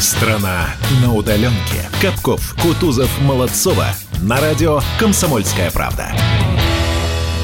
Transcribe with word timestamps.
Страна 0.00 0.68
на 1.02 1.12
удаленке. 1.12 1.88
Капков, 2.00 2.54
Кутузов, 2.62 3.10
Молодцова. 3.20 3.86
На 4.22 4.40
радио 4.40 4.80
«Комсомольская 5.00 5.72
правда». 5.72 6.12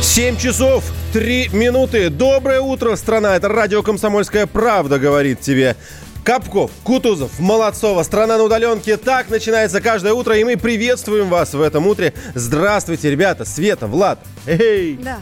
7 0.00 0.36
часов 0.36 0.84
3 1.12 1.48
минуты. 1.52 2.10
Доброе 2.10 2.60
утро, 2.60 2.94
страна. 2.94 3.34
Это 3.34 3.48
радио 3.48 3.82
«Комсомольская 3.82 4.46
правда» 4.46 5.00
говорит 5.00 5.40
тебе. 5.40 5.74
Капков, 6.22 6.70
Кутузов, 6.84 7.40
Молодцова, 7.40 8.04
страна 8.04 8.38
на 8.38 8.44
удаленке. 8.44 8.98
Так 8.98 9.30
начинается 9.30 9.80
каждое 9.80 10.12
утро, 10.12 10.36
и 10.38 10.44
мы 10.44 10.56
приветствуем 10.56 11.30
вас 11.30 11.54
в 11.54 11.60
этом 11.60 11.88
утре. 11.88 12.14
Здравствуйте, 12.36 13.10
ребята, 13.10 13.44
Света, 13.44 13.88
Влад. 13.88 14.20
Эй! 14.46 14.96
Да. 15.02 15.18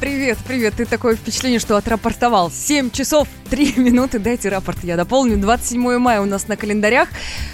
Привет, 0.00 0.38
привет. 0.46 0.74
Ты 0.78 0.86
такое 0.86 1.14
впечатление, 1.14 1.60
что 1.60 1.76
отрапортовал. 1.76 2.50
7 2.50 2.90
часов 2.90 3.28
3 3.50 3.74
минуты. 3.76 4.18
Дайте 4.18 4.48
рапорт, 4.48 4.82
я 4.82 4.96
дополню. 4.96 5.36
27 5.36 5.98
мая 5.98 6.22
у 6.22 6.24
нас 6.24 6.48
на 6.48 6.56
календарях. 6.56 7.10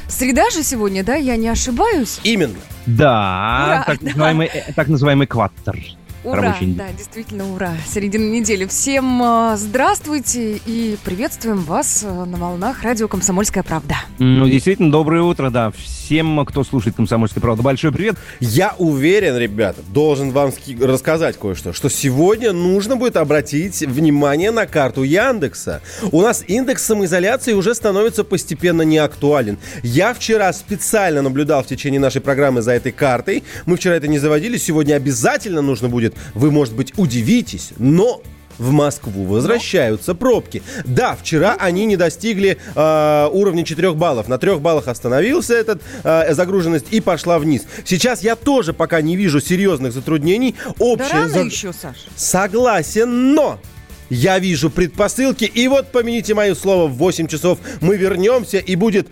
Среда 0.07 0.49
же 0.51 0.63
сегодня, 0.63 1.03
да? 1.03 1.17
Я 1.17 1.37
не 1.37 1.49
ошибаюсь? 1.49 2.21
Именно. 2.23 2.55
Да, 2.87 3.65
Ура, 3.67 3.85
так, 3.85 3.99
да. 4.01 4.07
Называемый, 4.11 4.47
э, 4.47 4.73
так 4.77 4.87
называемый 4.87 5.25
экватор. 5.25 5.77
Ура, 6.27 6.43
Рабочий 6.43 6.67
день. 6.67 6.75
да, 6.75 6.87
действительно 6.91 7.55
ура. 7.55 7.71
Середина 7.89 8.29
недели. 8.29 8.67
Всем 8.67 9.23
э, 9.23 9.57
здравствуйте 9.57 10.61
и 10.67 10.97
приветствуем 11.05 11.59
вас 11.59 12.03
э, 12.03 12.25
на 12.25 12.37
волнах 12.37 12.83
радио 12.83 13.07
«Комсомольская 13.07 13.63
правда». 13.63 13.95
Ну, 14.19 14.49
действительно, 14.49 14.91
доброе 14.91 15.23
утро, 15.23 15.51
да. 15.51 15.71
Всем, 15.71 16.45
кто 16.45 16.65
слушает 16.65 16.97
«Комсомольская 16.97 17.41
правда», 17.41 17.63
большой 17.63 17.93
привет. 17.93 18.17
Я 18.41 18.75
уверен, 18.79 19.37
ребята, 19.37 19.83
должен 19.93 20.33
вам 20.33 20.51
рассказать 20.81 21.39
кое-что, 21.39 21.73
что 21.73 21.89
сегодня 21.89 22.51
нужно 22.53 22.97
будет 22.97 23.17
обратить 23.17 23.83
внимание 23.83 24.51
на 24.51 24.67
карту 24.67 25.05
Яндекса. 25.05 25.81
У 26.11 26.23
нас 26.23 26.43
индекс 26.49 26.83
самоизоляции 26.87 27.53
уже 27.53 27.73
становится 27.73 28.25
постепенно 28.25 28.83
неактуален. 28.83 29.59
Я 29.85 30.13
вчера 30.13 30.53
специально 30.53 31.23
наблюдал 31.23 31.63
в 31.63 31.69
течение 31.69 32.01
нашей 32.01 32.21
программы 32.21 32.63
за 32.63 32.73
этой 32.73 32.91
картой. 32.91 33.45
Мы 33.65 33.77
вчера 33.77 33.95
это 33.95 34.09
не 34.09 34.19
заводили, 34.19 34.57
сегодня 34.57 34.95
обязательно 34.95 35.63
нужно 35.63 35.89
будет. 35.89 36.16
Вы, 36.35 36.51
может 36.51 36.75
быть, 36.75 36.93
удивитесь, 36.97 37.71
но 37.79 38.23
в 38.59 38.71
Москву 38.71 39.25
возвращаются 39.25 40.15
пробки. 40.15 40.63
Да, 40.85 41.15
вчера 41.15 41.57
они 41.61 41.85
не 41.85 41.97
достигли 41.97 42.57
э, 42.75 43.29
уровня 43.31 43.65
4 43.65 43.93
баллов. 43.93 44.29
На 44.29 44.39
3 44.39 44.57
баллах 44.57 44.89
остановился 44.89 45.55
этот 45.55 45.83
э, 46.05 46.33
загруженность 46.33 46.87
и 46.91 47.01
пошла 47.01 47.39
вниз. 47.39 47.65
Сейчас 47.85 48.23
я 48.23 48.35
тоже 48.35 48.73
пока 48.73 49.03
не 49.03 49.15
вижу 49.17 49.41
серьезных 49.41 49.93
затруднений. 49.93 50.55
Да 50.65 50.73
Общая 50.79 51.13
рано 51.13 51.29
за- 51.29 51.41
еще, 51.41 51.73
Саш. 51.75 51.97
Согласен, 52.17 53.35
но 53.35 53.59
я 54.09 54.39
вижу 54.39 54.71
предпосылки. 54.71 55.45
И 55.45 55.69
вот, 55.69 55.93
помяните 55.93 56.33
мое 56.33 56.55
слово, 56.55 56.87
в 56.89 56.95
8 56.97 57.27
часов 57.27 57.59
мы 57.81 57.97
вернемся 57.97 58.59
и 58.59 58.75
будет... 58.77 59.09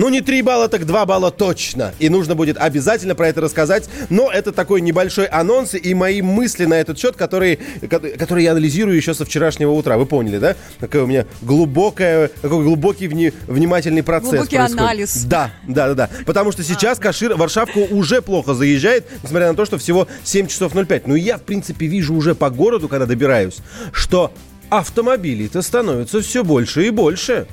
Ну, 0.00 0.08
не 0.08 0.22
3 0.22 0.40
балла, 0.40 0.66
так 0.68 0.86
2 0.86 1.04
балла 1.04 1.30
точно. 1.30 1.92
И 1.98 2.08
нужно 2.08 2.34
будет 2.34 2.56
обязательно 2.56 3.14
про 3.14 3.28
это 3.28 3.42
рассказать. 3.42 3.90
Но 4.08 4.30
это 4.32 4.50
такой 4.50 4.80
небольшой 4.80 5.26
анонс 5.26 5.74
и 5.74 5.92
мои 5.92 6.22
мысли 6.22 6.64
на 6.64 6.72
этот 6.80 6.98
счет, 6.98 7.16
которые, 7.16 7.58
ко- 7.82 7.98
которые 8.00 8.44
я 8.46 8.52
анализирую 8.52 8.96
еще 8.96 9.12
со 9.12 9.26
вчерашнего 9.26 9.72
утра. 9.72 9.98
Вы 9.98 10.06
поняли, 10.06 10.38
да? 10.38 10.56
Какая 10.78 11.02
у 11.02 11.06
меня 11.06 11.26
глубокая, 11.42 12.30
какой 12.40 12.64
глубокий 12.64 13.08
вни- 13.08 13.34
внимательный 13.46 14.02
процесс 14.02 14.30
Глубокий 14.30 14.56
происходит. 14.56 14.80
анализ. 14.80 15.24
Да, 15.24 15.50
да, 15.68 15.88
да, 15.88 15.94
да. 15.94 16.10
Потому 16.24 16.50
что 16.52 16.62
сейчас 16.64 16.98
Кашир, 16.98 17.36
Варшавку 17.36 17.80
уже 17.90 18.22
плохо 18.22 18.54
заезжает, 18.54 19.04
несмотря 19.22 19.48
на 19.48 19.54
то, 19.54 19.66
что 19.66 19.76
всего 19.76 20.08
7 20.24 20.46
часов 20.46 20.72
05. 20.72 21.08
Но 21.08 21.14
я, 21.14 21.36
в 21.36 21.42
принципе, 21.42 21.84
вижу 21.84 22.14
уже 22.14 22.34
по 22.34 22.48
городу, 22.48 22.88
когда 22.88 23.04
добираюсь, 23.04 23.58
что 23.92 24.32
автомобилей-то 24.70 25.60
становится 25.62 26.22
все 26.22 26.42
больше 26.42 26.86
и 26.86 26.90
больше. 26.90 27.46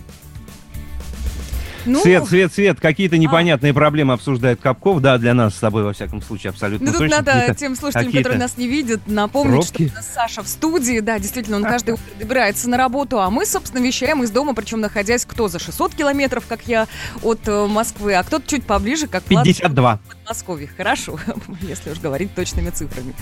Ну, 1.88 2.02
Свет, 2.02 2.26
свет, 2.28 2.54
свет, 2.54 2.80
какие-то 2.80 3.18
непонятные 3.18 3.74
проблемы 3.74 4.14
обсуждает 4.14 4.60
Капков. 4.62 5.02
Да, 5.02 5.18
для 5.18 5.34
нас 5.34 5.56
с 5.56 5.60
тобой, 5.60 5.84
во 5.84 5.94
всяком 5.94 6.22
случае, 6.22 6.50
абсолютно 6.52 6.88
Ну, 6.88 6.92
тут 6.92 7.02
точно. 7.10 7.18
надо 7.18 7.56
тем 7.56 7.76
слушателям, 7.76 8.12
которые 8.12 8.40
нас 8.40 8.58
не 8.58 8.68
видят, 8.68 9.02
напомнить, 9.08 9.54
пробки. 9.72 9.88
что 9.88 9.94
у 9.94 9.96
нас 9.96 10.10
Саша 10.14 10.44
в 10.44 10.48
студии. 10.48 11.00
Да, 11.00 11.18
действительно, 11.20 11.58
он 11.58 11.64
каждое 11.64 11.94
утро 11.94 12.04
добирается 12.20 12.70
на 12.70 12.78
работу, 12.78 13.20
а 13.22 13.30
мы, 13.30 13.46
собственно, 13.46 13.82
вещаем 13.82 14.24
из 14.24 14.32
дома, 14.32 14.54
причем 14.54 14.82
находясь 14.82 15.26
кто 15.26 15.48
за 15.48 15.60
600 15.60 15.96
километров, 15.96 16.44
как 16.48 16.62
я, 16.68 16.88
от 17.24 17.48
э, 17.48 17.68
Москвы, 17.68 18.16
а 18.16 18.24
кто-то 18.24 18.46
чуть 18.48 18.66
поближе, 18.66 19.08
как 19.08 19.24
Влад, 19.30 19.46
52. 19.46 19.98
в 19.98 20.16
Подмосковье. 20.18 20.70
Хорошо, 20.76 21.18
если 21.62 21.92
уж 21.92 22.00
говорить 22.00 22.34
точными 22.36 22.70
цифрами. 22.70 23.14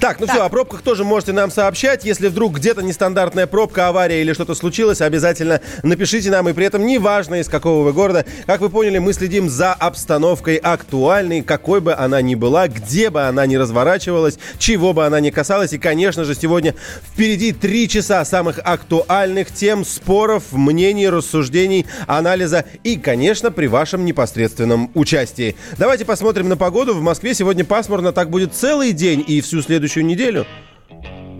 Так, 0.00 0.18
ну 0.20 0.26
Так. 0.26 0.34
все, 0.36 0.44
о 0.44 0.48
пробках 0.48 0.82
тоже 0.82 1.04
можете 1.04 1.32
нам 1.32 1.50
сообщать. 1.50 2.04
Если 2.04 2.28
вдруг 2.28 2.56
где-то 2.56 2.82
нестандартная 2.82 3.46
пробка, 3.46 3.88
авария 3.88 4.20
или 4.22 4.32
что-то 4.32 4.54
случилось, 4.54 5.00
обязательно 5.00 5.60
напишите 5.82 6.30
нам. 6.30 6.48
И 6.48 6.52
при 6.52 6.66
этом 6.66 6.86
неважно, 6.86 7.36
из 7.36 7.48
какого 7.48 7.84
вы 7.84 7.92
города. 8.00 8.24
Как 8.46 8.62
вы 8.62 8.70
поняли, 8.70 8.96
мы 8.96 9.12
следим 9.12 9.50
за 9.50 9.74
обстановкой 9.74 10.56
актуальной, 10.56 11.42
какой 11.42 11.82
бы 11.82 11.92
она 11.92 12.22
ни 12.22 12.34
была, 12.34 12.66
где 12.66 13.10
бы 13.10 13.24
она 13.24 13.44
ни 13.44 13.56
разворачивалась, 13.56 14.38
чего 14.58 14.94
бы 14.94 15.04
она 15.04 15.20
ни 15.20 15.28
касалась. 15.28 15.74
И, 15.74 15.78
конечно 15.78 16.24
же, 16.24 16.34
сегодня 16.34 16.74
впереди 17.04 17.52
три 17.52 17.90
часа 17.90 18.24
самых 18.24 18.58
актуальных 18.64 19.52
тем, 19.52 19.84
споров, 19.84 20.44
мнений, 20.52 21.10
рассуждений, 21.10 21.84
анализа 22.06 22.64
и, 22.84 22.96
конечно, 22.96 23.50
при 23.50 23.66
вашем 23.66 24.06
непосредственном 24.06 24.90
участии. 24.94 25.56
Давайте 25.76 26.06
посмотрим 26.06 26.48
на 26.48 26.56
погоду. 26.56 26.94
В 26.94 27.02
Москве 27.02 27.34
сегодня 27.34 27.66
пасмурно, 27.66 28.12
так 28.12 28.30
будет 28.30 28.54
целый 28.54 28.92
день 28.92 29.22
и 29.28 29.42
всю 29.42 29.60
следующую 29.60 30.06
неделю. 30.06 30.46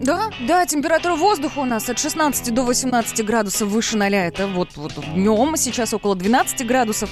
Да, 0.00 0.30
да, 0.48 0.64
температура 0.64 1.14
воздуха 1.14 1.58
у 1.58 1.66
нас 1.66 1.90
от 1.90 1.98
16 1.98 2.54
до 2.54 2.62
18 2.62 3.24
градусов 3.24 3.68
выше 3.68 3.98
0. 3.98 4.14
Это 4.14 4.46
вот, 4.46 4.70
вот 4.76 4.92
днем, 5.14 5.56
сейчас 5.56 5.92
около 5.92 6.16
12 6.16 6.66
градусов. 6.66 7.10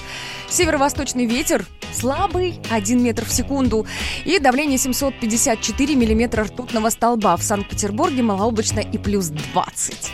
Северо-восточный 0.49 1.27
ветер 1.27 1.65
слабый, 1.93 2.59
1 2.71 3.03
метр 3.03 3.25
в 3.25 3.31
секунду. 3.31 3.85
И 4.25 4.39
давление 4.39 4.79
754 4.79 5.95
миллиметра 5.95 6.45
ртутного 6.45 6.89
столба. 6.89 7.37
В 7.37 7.43
Санкт-Петербурге 7.43 8.23
малооблачно 8.23 8.79
и 8.79 8.97
плюс 8.97 9.27
20. 9.27 10.11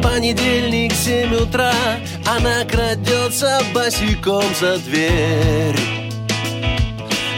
Понедельник, 0.00 0.92
7 0.92 1.34
утра 1.34 1.74
Она 2.26 2.64
крадется 2.64 3.60
босиком 3.74 4.44
за 4.60 4.78
дверь 4.78 6.07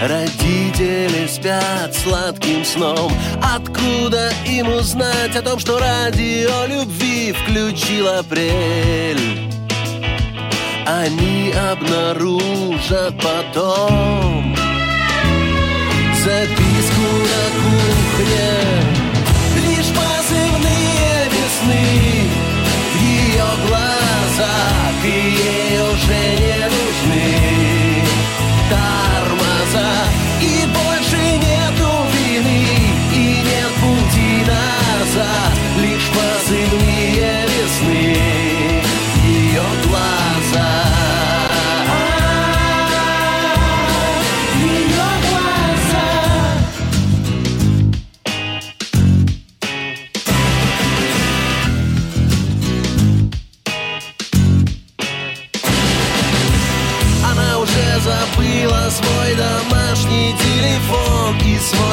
Родители 0.00 1.27
спят 1.27 1.94
сладким 1.94 2.65
сном. 2.65 3.12
Откуда 3.43 4.33
им 4.47 4.69
узнать 4.69 5.37
о 5.37 5.43
том, 5.43 5.59
что 5.59 5.78
радио 5.78 6.65
любви 6.66 7.33
включил 7.33 8.09
апрель? 8.09 9.50
Они 10.87 11.53
обнаружат 11.53 13.15
потом 13.22 14.56
Записку 16.25 17.11
на 17.31 17.44
кухне 17.61 18.69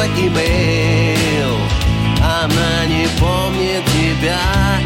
и 0.04 0.28
имейл 0.28 1.56
Она 2.22 2.86
не 2.86 3.06
помнит 3.18 3.84
тебя 3.86 4.38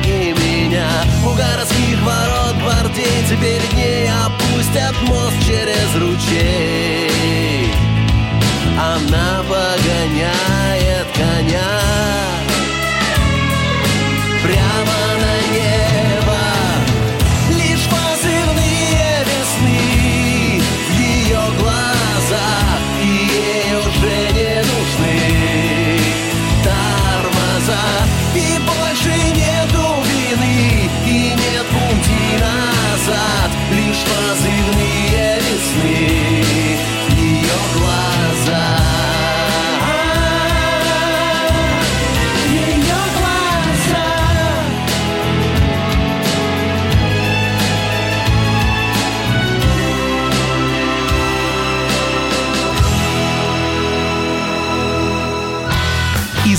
и 0.05 0.33
меня. 0.33 0.89
У 1.25 1.35
городских 1.35 2.01
ворот 2.03 2.57
гвардейцы 2.63 3.37
перед 3.37 3.73
ней 3.75 4.09
опустят 4.09 4.95
мост 5.03 5.37
через 5.47 5.95
ручей. 5.97 7.73
Она 8.79 9.43
погоняет 9.49 11.07
коня 11.15 11.92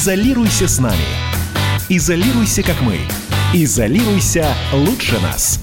Изолируйся 0.03 0.67
с 0.67 0.79
нами. 0.79 1.05
Изолируйся, 1.87 2.61
как 2.61 2.81
мы. 2.81 2.97
Изолируйся 3.53 4.53
лучше 4.73 5.17
нас. 5.21 5.61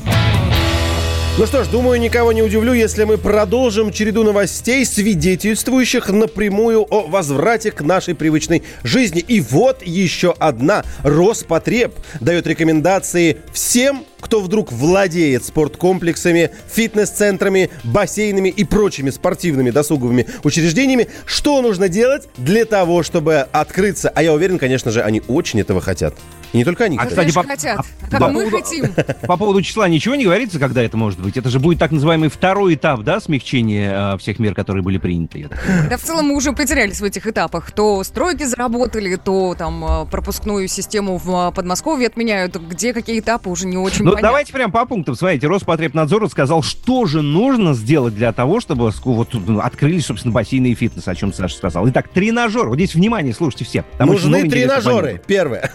Ну 1.37 1.45
что 1.45 1.63
ж, 1.63 1.69
думаю, 1.69 2.01
никого 2.01 2.33
не 2.33 2.43
удивлю, 2.43 2.73
если 2.73 3.05
мы 3.05 3.19
продолжим 3.19 3.93
череду 3.93 4.25
новостей, 4.25 4.87
свидетельствующих 4.87 6.09
напрямую 6.09 6.87
о 6.89 7.07
возврате 7.07 7.71
к 7.71 7.83
нашей 7.83 8.15
привычной 8.15 8.63
жизни. 8.83 9.21
И 9.21 9.43
вот 9.43 9.83
еще 9.83 10.35
одна. 10.39 10.85
Роспотреб 11.03 11.95
дает 12.21 12.47
рекомендации 12.47 13.39
всем, 13.53 14.05
кто 14.21 14.41
вдруг 14.41 14.73
владеет 14.73 15.45
спорткомплексами, 15.45 16.51
фитнес-центрами, 16.73 17.71
бассейнами 17.85 18.49
и 18.49 18.65
прочими 18.65 19.11
спортивными 19.11 19.71
досуговыми 19.71 20.27
учреждениями, 20.45 21.09
что 21.27 21.61
нужно 21.63 21.89
делать 21.89 22.29
для 22.37 22.65
того, 22.65 23.03
чтобы 23.03 23.47
открыться. 23.53 24.11
А 24.15 24.23
я 24.23 24.33
уверен, 24.33 24.59
конечно 24.59 24.91
же, 24.91 25.03
они 25.03 25.23
очень 25.29 25.61
этого 25.61 25.81
хотят. 25.81 26.15
И 26.53 26.57
не 26.57 26.65
только 26.65 26.85
они. 26.85 26.99
А, 26.99 27.07
кстати. 27.07 27.33
по- 27.33 27.45
хотят. 27.45 27.79
а- 27.79 28.11
как 28.11 28.19
по 28.21 28.29
мы 28.29 28.45
поводу- 28.51 28.65
хотим. 28.65 28.93
По 29.29 29.37
поводу 29.37 29.63
числа 29.63 29.89
ничего 29.89 30.17
не 30.17 30.25
говорится, 30.25 30.59
когда 30.59 30.83
это 30.83 30.97
может 30.97 31.21
быть. 31.21 31.37
Это 31.37 31.49
же 31.49 31.61
будет 31.61 31.79
так 31.79 31.93
называемый 31.93 32.29
второй 32.29 32.75
этап, 32.75 33.03
да, 33.03 33.21
смягчения 33.21 34.15
э, 34.15 34.19
всех 34.19 34.41
мер, 34.41 34.53
которые 34.55 34.83
были 34.83 34.99
приняты. 34.99 35.49
Да, 35.89 35.97
в 35.97 36.03
целом 36.03 36.27
мы 36.27 36.35
уже 36.37 36.53
потерялись 36.53 37.01
в 37.01 37.05
этих 37.05 37.29
этапах. 37.29 37.71
То 37.71 38.03
стройки 38.03 38.43
заработали, 38.43 39.15
то 39.15 39.55
там 39.57 39.85
э, 39.85 40.07
пропускную 40.11 40.67
систему 40.67 41.19
в 41.19 41.51
э, 41.51 41.55
Подмосковье 41.55 42.09
отменяют. 42.09 42.57
Где 42.57 42.93
какие 42.93 43.21
этапы 43.21 43.49
уже 43.49 43.67
не 43.67 43.77
очень 43.77 44.05
Ну, 44.11 44.15
понятно. 44.17 44.29
давайте 44.29 44.53
прям 44.53 44.73
по 44.73 44.85
пунктам. 44.87 45.15
Смотрите, 45.15 45.47
Роспотребнадзор 45.47 46.29
сказал, 46.29 46.63
что 46.63 47.07
же 47.07 47.23
нужно 47.23 47.75
сделать 47.75 48.15
для 48.15 48.33
того, 48.33 48.61
чтобы 48.61 48.91
вот 49.05 49.29
ну, 49.35 49.61
открылись, 49.61 50.07
собственно, 50.07 50.33
бассейны 50.33 50.69
и 50.69 50.75
фитнес, 50.75 51.07
о 51.09 51.15
чем 51.15 51.33
Саша 51.33 51.57
сказал. 51.57 51.89
Итак, 51.89 52.09
тренажер. 52.09 52.69
Вот 52.69 52.77
здесь 52.77 52.95
внимание, 52.95 53.33
слушайте 53.33 53.65
все. 53.65 53.85
Нужны 53.99 54.49
тренажеры. 54.49 55.23
Первое. 55.27 55.71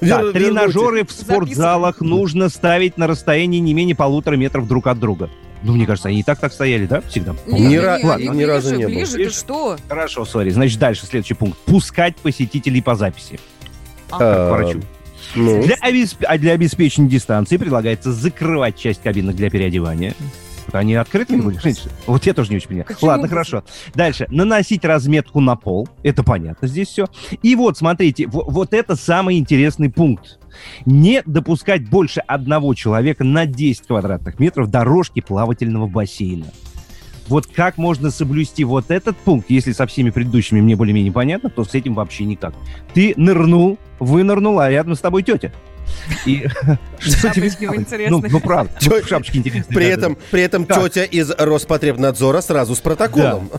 Да, 0.00 0.30
тренажеры 0.32 1.04
в 1.04 1.12
спортзалах 1.12 2.00
нужно 2.00 2.48
ставить 2.48 2.96
на 2.98 3.06
расстоянии 3.06 3.58
не 3.58 3.74
менее 3.74 3.96
полутора 3.96 4.36
метров 4.36 4.66
друг 4.68 4.86
от 4.86 4.98
друга. 4.98 5.30
Ну, 5.62 5.74
мне 5.74 5.86
кажется, 5.86 6.08
они 6.08 6.20
и 6.20 6.22
так 6.24 6.40
так 6.40 6.52
стояли, 6.52 6.86
да, 6.86 7.00
всегда? 7.02 7.36
Не, 7.46 7.60
Ни 7.60 7.66
не, 7.68 7.76
ра- 7.76 7.98
не, 7.98 8.04
ладно, 8.04 8.30
ни 8.32 8.42
разу 8.42 8.70
ближе, 8.70 8.78
не 8.78 8.84
было. 8.86 8.94
Ближе, 8.94 9.12
ты 9.12 9.16
Ближе? 9.18 9.30
что? 9.30 9.76
Хорошо, 9.88 10.24
сори. 10.24 10.50
Значит, 10.50 10.78
дальше 10.80 11.06
следующий 11.06 11.34
пункт. 11.34 11.56
Пускать 11.66 12.16
посетителей 12.16 12.82
по 12.82 12.96
записи. 12.96 13.38
Как 14.10 14.18
к 14.18 14.22
А, 14.22 14.50
врачу. 14.50 14.80
Ну. 15.34 15.62
Для, 15.62 15.76
обесп- 15.76 16.24
а 16.24 16.38
для 16.38 16.52
обеспечения 16.52 17.08
дистанции 17.08 17.56
предлагается 17.56 18.12
закрывать 18.12 18.76
часть 18.78 19.02
кабинок 19.02 19.36
для 19.36 19.50
переодевания. 19.50 20.14
Вот 20.66 20.76
Они 20.76 20.94
открытыми 20.94 21.40
были? 21.40 21.58
Вот 22.06 22.24
я 22.24 22.34
тоже 22.34 22.50
не 22.50 22.56
очень 22.56 22.68
понимаю. 22.68 22.86
Ладно, 23.02 23.28
хорошо. 23.28 23.64
Дальше. 23.94 24.26
Наносить 24.30 24.84
разметку 24.84 25.40
на 25.40 25.56
пол. 25.56 25.88
Это 26.02 26.22
понятно 26.22 26.68
здесь 26.68 26.88
все. 26.88 27.06
И 27.42 27.56
вот, 27.56 27.76
смотрите, 27.76 28.26
во- 28.28 28.44
вот 28.44 28.72
это 28.72 28.94
самый 28.94 29.38
интересный 29.38 29.90
пункт. 29.90 30.38
Не 30.86 31.22
допускать 31.26 31.88
больше 31.88 32.20
одного 32.20 32.74
человека 32.74 33.24
на 33.24 33.46
10 33.46 33.86
квадратных 33.86 34.38
метров 34.38 34.70
дорожки 34.70 35.20
плавательного 35.20 35.88
бассейна. 35.88 36.46
Вот 37.28 37.46
как 37.46 37.78
можно 37.78 38.10
соблюсти 38.10 38.64
вот 38.64 38.90
этот 38.90 39.16
пункт, 39.16 39.50
если 39.50 39.72
со 39.72 39.86
всеми 39.86 40.10
предыдущими 40.10 40.60
мне 40.60 40.76
более-менее 40.76 41.12
понятно, 41.12 41.50
то 41.50 41.64
с 41.64 41.74
этим 41.74 41.94
вообще 41.94 42.24
никак. 42.24 42.54
Ты 42.94 43.14
нырнул, 43.16 43.78
вынырнул, 43.98 44.58
а 44.60 44.68
рядом 44.68 44.94
с 44.94 45.00
тобой 45.00 45.22
тетя. 45.22 45.52
И 46.26 46.46
что 47.00 47.30
тебе 47.30 47.48
сделать? 47.48 47.80
интересные. 47.80 48.10
Ну, 48.10 48.28
ну 48.28 48.40
правда, 48.40 48.72
вот 48.82 49.08
шапочки 49.08 49.36
интересные. 49.36 49.74
При 49.74 49.86
этом, 49.86 50.16
при 50.30 50.42
этом 50.42 50.66
тетя 50.66 51.04
из 51.04 51.30
Роспотребнадзора 51.30 52.40
сразу 52.40 52.74
с 52.74 52.80
протоколом. 52.80 53.50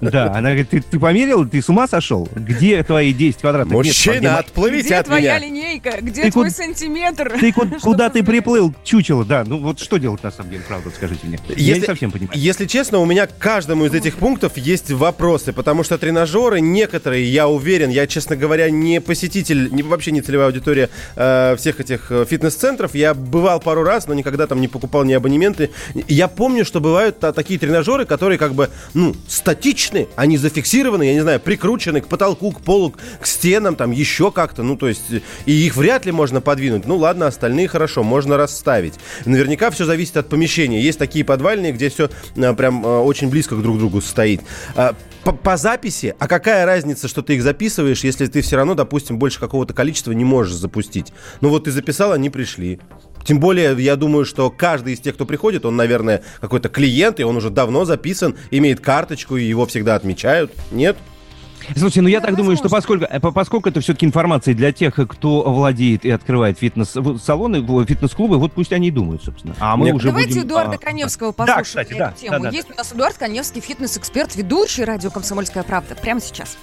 Да, 0.00 0.32
она 0.34 0.50
говорит, 0.50 0.70
ты, 0.70 0.98
померил, 0.98 1.48
ты 1.48 1.60
с 1.60 1.68
ума 1.68 1.88
сошел? 1.88 2.28
Где 2.34 2.82
твои 2.82 3.12
10 3.12 3.40
квадратных 3.40 3.76
метров? 3.76 3.92
Где 3.92 4.10
Мужчина, 4.10 4.38
отплывите 4.38 4.86
Где 4.86 4.94
от 4.96 5.06
твоя 5.06 5.38
меня. 5.38 5.46
линейка? 5.46 5.98
Где 6.00 6.30
твой 6.30 6.50
сантиметр? 6.50 7.32
Ты 7.38 7.52
куда 7.82 8.10
ты 8.10 8.22
приплыл, 8.22 8.74
чучело, 8.84 9.24
да. 9.24 9.44
Ну 9.44 9.58
вот 9.58 9.80
что 9.80 9.98
делать 9.98 10.22
на 10.22 10.30
самом 10.30 10.50
деле, 10.50 10.62
правда, 10.66 10.90
скажите 10.94 11.26
мне. 11.26 11.38
Я 11.56 11.78
не 11.78 11.84
совсем 11.84 12.10
понимаю. 12.10 12.38
Если 12.38 12.66
честно, 12.66 12.98
у 12.98 13.06
меня 13.06 13.26
к 13.26 13.36
каждому 13.38 13.84
из 13.86 13.94
этих 13.94 14.16
пунктов 14.16 14.56
есть 14.56 14.90
вопросы, 14.90 15.52
потому 15.52 15.84
что 15.84 15.98
тренажеры 15.98 16.60
некоторые, 16.60 17.30
я 17.30 17.48
уверен, 17.48 17.90
я, 17.90 18.06
честно 18.06 18.36
говоря, 18.36 18.70
не 18.70 19.00
посетитель, 19.00 19.72
не, 19.72 19.82
вообще 19.82 20.12
не 20.12 20.20
целевая 20.20 20.48
аудитория 20.48 20.90
э, 21.16 21.56
всех 21.74 21.80
этих 21.80 22.10
э, 22.10 22.24
фитнес-центров. 22.24 22.94
Я 22.94 23.14
бывал 23.14 23.60
пару 23.60 23.82
раз, 23.82 24.06
но 24.06 24.14
никогда 24.14 24.46
там 24.46 24.60
не 24.60 24.68
покупал 24.68 25.04
ни 25.04 25.12
абонементы. 25.12 25.70
Я 26.08 26.28
помню, 26.28 26.64
что 26.64 26.80
бывают 26.80 27.18
та- 27.18 27.32
такие 27.32 27.58
тренажеры, 27.58 28.04
которые 28.04 28.38
как 28.38 28.54
бы, 28.54 28.70
ну, 28.94 29.14
статичны, 29.28 30.08
они 30.16 30.38
зафиксированы, 30.38 31.04
я 31.04 31.14
не 31.14 31.20
знаю, 31.20 31.40
прикручены 31.40 32.00
к 32.00 32.08
потолку, 32.08 32.52
к 32.52 32.60
полу, 32.60 32.94
к 33.20 33.26
стенам, 33.26 33.76
там 33.76 33.90
еще 33.90 34.30
как-то, 34.30 34.62
ну, 34.62 34.76
то 34.76 34.88
есть, 34.88 35.02
и 35.46 35.52
их 35.52 35.76
вряд 35.76 36.06
ли 36.06 36.12
можно 36.12 36.40
подвинуть. 36.40 36.86
Ну, 36.86 36.96
ладно, 36.96 37.26
остальные 37.26 37.68
хорошо, 37.68 38.02
можно 38.02 38.36
расставить. 38.36 38.94
Наверняка 39.24 39.70
все 39.70 39.84
зависит 39.84 40.16
от 40.16 40.28
помещения. 40.28 40.80
Есть 40.80 40.98
такие 40.98 41.24
подвальные, 41.24 41.72
где 41.72 41.88
все 41.88 42.08
прям 42.34 42.84
э, 42.84 42.98
очень 42.98 43.28
близко 43.28 43.56
к 43.56 43.62
друг 43.62 43.78
другу 43.78 44.00
стоит. 44.00 44.40
По, 45.24 45.32
по 45.32 45.56
записи, 45.56 46.14
а 46.18 46.28
какая 46.28 46.66
разница, 46.66 47.08
что 47.08 47.22
ты 47.22 47.36
их 47.36 47.42
записываешь, 47.42 48.04
если 48.04 48.26
ты 48.26 48.42
все 48.42 48.56
равно, 48.56 48.74
допустим, 48.74 49.18
больше 49.18 49.40
какого-то 49.40 49.72
количества 49.72 50.12
не 50.12 50.24
можешь 50.24 50.54
запустить? 50.54 51.14
Ну 51.40 51.48
вот 51.48 51.64
ты 51.64 51.70
записал, 51.70 52.12
они 52.12 52.28
пришли. 52.28 52.78
Тем 53.24 53.40
более, 53.40 53.74
я 53.82 53.96
думаю, 53.96 54.26
что 54.26 54.50
каждый 54.50 54.92
из 54.92 55.00
тех, 55.00 55.14
кто 55.14 55.24
приходит, 55.24 55.64
он, 55.64 55.76
наверное, 55.76 56.22
какой-то 56.42 56.68
клиент, 56.68 57.20
и 57.20 57.24
он 57.24 57.38
уже 57.38 57.48
давно 57.48 57.86
записан, 57.86 58.36
имеет 58.50 58.80
карточку, 58.80 59.38
и 59.38 59.44
его 59.44 59.64
всегда 59.64 59.94
отмечают. 59.94 60.52
Нет? 60.70 60.98
Слушайте, 61.72 62.02
ну 62.02 62.08
я 62.08 62.20
Да, 62.20 62.26
так 62.28 62.36
думаю, 62.36 62.56
что 62.56 62.68
поскольку, 62.68 63.04
э, 63.04 63.20
по- 63.20 63.32
поскольку 63.32 63.68
это 63.68 63.80
все-таки 63.80 64.06
информация 64.06 64.54
для 64.54 64.72
тех, 64.72 64.94
кто 64.94 65.42
владеет 65.42 66.04
и 66.04 66.10
открывает 66.10 66.58
фитнес-салоны, 66.58 67.84
фитнес-клубы, 67.86 68.38
вот 68.38 68.52
пусть 68.52 68.72
они 68.72 68.88
и 68.88 68.90
думают, 68.90 69.22
собственно. 69.24 69.54
А 69.60 69.76
мы 69.76 69.84
Мне- 69.84 69.94
уже 69.94 70.08
Давайте 70.08 70.34
будем, 70.34 70.46
Эдуарда 70.46 70.74
а, 70.74 70.78
Коневского 70.78 71.30
Да, 71.32 71.34
послушаем 71.34 71.64
кстати, 71.64 71.92
на 71.92 71.98
да, 71.98 72.10
эту 72.10 72.20
тему. 72.20 72.32
да, 72.32 72.38
да, 72.38 72.48
Есть 72.50 72.70
у 72.70 72.74
нас 72.76 72.92
Эдуард 72.92 73.16
Коневский, 73.18 73.60
фитнес-эксперт, 73.60 74.36
ведущий 74.36 74.84
радио 74.84 75.10
«Комсомольская 75.10 75.62
правда». 75.62 75.94
Прямо 75.94 76.20
сейчас. 76.20 76.56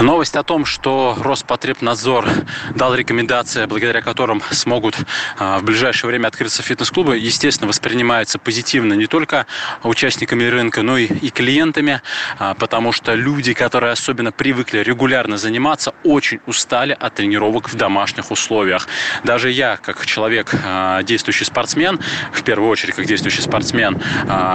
Новость 0.00 0.34
о 0.34 0.42
том, 0.42 0.64
что 0.64 1.16
Роспотребнадзор 1.20 2.28
дал 2.74 2.94
рекомендации, 2.94 3.64
благодаря 3.66 4.02
которым 4.02 4.42
смогут 4.50 4.96
а, 5.38 5.60
в 5.60 5.64
ближайшее 5.64 6.08
время 6.08 6.26
открыться 6.26 6.62
фитнес-клубы, 6.62 7.16
естественно, 7.16 7.68
воспринимается 7.68 8.40
позитивно 8.40 8.94
не 8.94 9.06
только 9.06 9.46
участниками 9.84 10.44
рынка, 10.44 10.82
но 10.82 10.98
и, 10.98 11.30
клиентами, 11.30 12.02
а, 12.38 12.54
потому 12.54 12.90
что 12.90 13.14
люди, 13.14 13.54
которые 13.54 13.92
особенно 13.92 14.32
привыкли 14.32 14.78
регулярно 14.78 15.38
заниматься, 15.38 15.94
очень 16.02 16.40
устали 16.46 16.96
от 16.98 17.14
тренировок 17.14 17.70
в 17.70 17.76
домашних 17.76 18.32
условиях. 18.32 18.88
Даже 19.22 19.50
я, 19.50 19.76
как 19.76 20.04
человек, 20.06 20.54
а, 20.64 21.04
действующий 21.04 21.44
спортсмен, 21.44 22.00
в 22.32 22.42
первую 22.42 22.68
очередь, 22.68 22.94
как 22.94 23.06
действующий 23.06 23.42
спортсмен, 23.42 24.02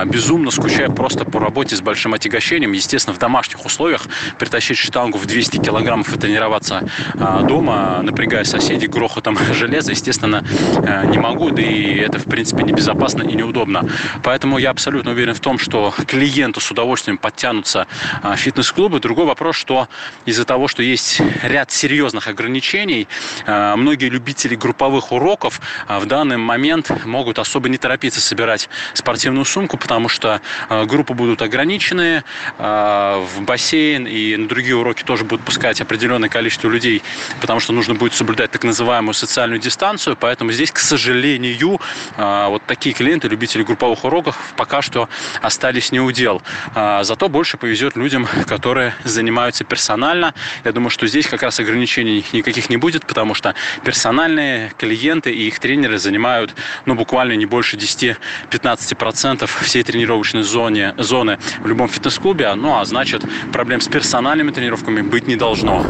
безумно 0.06 0.52
скучаю 0.52 0.92
просто 0.92 1.24
по 1.24 1.40
работе 1.40 1.76
с 1.76 1.82
большим 1.82 2.14
отягощением. 2.14 2.74
Естественно, 2.74 3.16
в 3.16 3.20
домашних 3.20 3.66
условиях 3.66 4.06
притащить 4.38 4.78
штангу 4.78 5.18
в 5.18 5.29
200 5.30 5.58
килограммов 5.58 6.14
и 6.14 6.20
тренироваться 6.20 6.84
а, 7.20 7.44
дома, 7.44 8.02
напрягая 8.02 8.44
соседей 8.44 8.88
грохотом 8.88 9.38
железа, 9.54 9.92
естественно, 9.92 10.44
э, 10.84 11.06
не 11.06 11.20
могу, 11.20 11.52
да 11.52 11.62
и 11.62 11.98
это, 11.98 12.20
в 12.20 12.26
принципе, 12.26 12.64
небезопасно 12.64 13.22
и 13.22 13.34
неудобно. 13.36 13.88
Поэтому 14.24 14.58
я 14.58 14.72
абсолютно 14.72 15.12
уверен 15.12 15.34
в 15.36 15.40
том, 15.40 15.60
что 15.60 15.94
клиенты 16.08 16.60
с 16.60 16.72
удовольствием 16.72 17.18
подтянутся 17.18 17.88
а, 18.24 18.36
фитнес-клубы. 18.36 19.00
Другой 19.00 19.26
вопрос, 19.26 19.56
что 19.56 19.88
из-за 20.26 20.46
того, 20.46 20.68
что 20.68 20.82
есть 20.82 21.22
ряд 21.44 21.72
серьезных 21.72 22.28
ограничений, 22.28 23.08
а, 23.46 23.76
многие 23.76 24.10
любители 24.10 24.56
групповых 24.56 25.12
уроков 25.12 25.62
в 25.88 26.06
данный 26.06 26.38
момент 26.38 26.92
могут 27.06 27.38
особо 27.38 27.70
не 27.70 27.78
торопиться 27.78 28.20
собирать 28.20 28.68
спортивную 28.94 29.46
сумку, 29.46 29.78
потому 29.78 30.10
что 30.10 30.42
группы 30.86 31.14
будут 31.14 31.42
ограничены, 31.42 32.24
в 32.58 33.42
бассейн 33.42 34.08
и 34.08 34.36
на 34.36 34.48
другие 34.48 34.76
уроки 34.76 35.04
тоже 35.10 35.24
будут 35.24 35.44
пускать 35.44 35.82
определенное 35.82 36.30
количество 36.30 36.70
людей, 36.70 37.02
потому 37.42 37.60
что 37.60 37.74
нужно 37.74 37.96
будет 37.96 38.14
соблюдать 38.14 38.52
так 38.52 38.64
называемую 38.64 39.16
социальную 39.16 39.60
дистанцию, 39.60 40.16
поэтому 40.16 40.52
здесь, 40.52 40.72
к 40.72 40.78
сожалению, 40.78 41.82
а, 42.16 42.50
вот 42.50 42.62
такие 42.68 42.94
клиенты, 42.94 43.28
любители 43.28 43.64
групповых 43.64 44.04
уроков, 44.04 44.38
пока 44.56 44.84
что 44.84 45.10
остались 45.42 45.92
не 45.92 46.00
у 46.00 46.12
дел. 46.12 46.44
А, 46.76 47.04
Зато 47.04 47.28
больше 47.28 47.58
повезет 47.58 47.96
людям, 47.96 48.28
которые 48.46 48.94
занимаются 49.04 49.64
персонально. 49.64 50.36
Я 50.64 50.74
думаю, 50.74 50.92
что 50.92 51.08
здесь 51.08 51.26
как 51.26 51.42
раз 51.42 51.60
ограничений 51.60 52.24
никаких 52.32 52.70
не 52.70 52.78
будет, 52.78 53.08
потому 53.08 53.34
что 53.34 53.56
персональные 53.84 54.74
клиенты 54.78 55.32
и 55.32 55.48
их 55.48 55.60
тренеры 55.60 55.98
занимают 55.98 56.54
ну, 56.86 56.94
буквально 56.94 57.34
не 57.34 57.48
больше 57.48 57.78
10-15% 57.78 59.50
всей 59.64 59.82
тренировочной 59.82 60.44
зоне, 60.44 60.94
зоны 61.00 61.40
в 61.62 61.68
любом 61.68 61.90
фитнес-клубе. 61.90 62.54
Ну, 62.54 62.78
а 62.78 62.86
значит, 62.86 63.24
проблем 63.52 63.82
с 63.82 63.88
персональными 63.88 64.52
тренировками 64.52 64.99
быть 65.02 65.28
не 65.28 65.36
должно. 65.36 65.86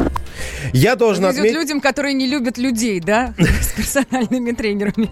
Я 0.72 0.96
должен 0.96 1.24
Везет 1.26 1.38
отметить... 1.38 1.56
людям, 1.56 1.82
которые 1.82 2.14
не 2.14 2.28
любят 2.28 2.58
людей, 2.58 3.00
да? 3.00 3.34
С 3.62 3.74
персональными 3.74 4.52
тренерами. 4.52 5.10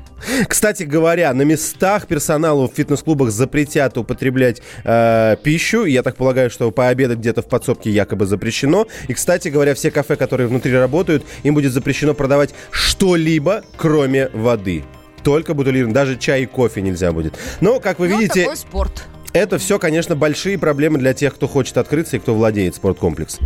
Кстати 0.48 0.84
говоря, 0.84 1.34
на 1.34 1.42
местах 1.42 2.08
персоналу 2.08 2.70
в 2.70 2.74
фитнес-клубах 2.74 3.32
запретят 3.32 3.98
употреблять 3.98 4.62
э, 4.84 5.36
пищу. 5.44 5.86
Я 5.86 6.04
так 6.04 6.16
полагаю, 6.16 6.50
что 6.50 6.72
пообедать 6.72 7.18
где-то 7.20 7.42
в 7.42 7.50
подсобке 7.50 7.90
якобы 7.90 8.26
запрещено. 8.26 8.88
И, 9.08 9.14
кстати 9.14 9.50
говоря, 9.50 9.74
все 9.76 9.92
кафе, 9.92 10.16
которые 10.16 10.48
внутри 10.48 10.74
работают, 10.74 11.26
им 11.44 11.56
будет 11.56 11.74
запрещено 11.74 12.14
продавать 12.14 12.54
что-либо, 12.72 13.64
кроме 13.76 14.30
воды. 14.30 14.84
Только 15.24 15.54
бутылированный. 15.54 15.94
Даже 15.94 16.18
чай 16.18 16.44
и 16.44 16.46
кофе 16.46 16.82
нельзя 16.82 17.12
будет. 17.12 17.34
Но, 17.60 17.80
как 17.82 18.00
вы 18.00 18.08
Ну, 18.08 18.18
видите, 18.20 18.44
такой 18.44 18.58
спорт. 18.58 19.04
это 19.34 19.58
все, 19.58 19.78
конечно, 19.78 20.16
большие 20.16 20.58
проблемы 20.58 21.00
для 21.00 21.14
тех, 21.14 21.36
кто 21.36 21.48
хочет 21.48 21.78
открыться 21.78 22.16
и 22.16 22.20
кто 22.20 22.34
владеет 22.34 22.76
спорткомплексом. 22.76 23.46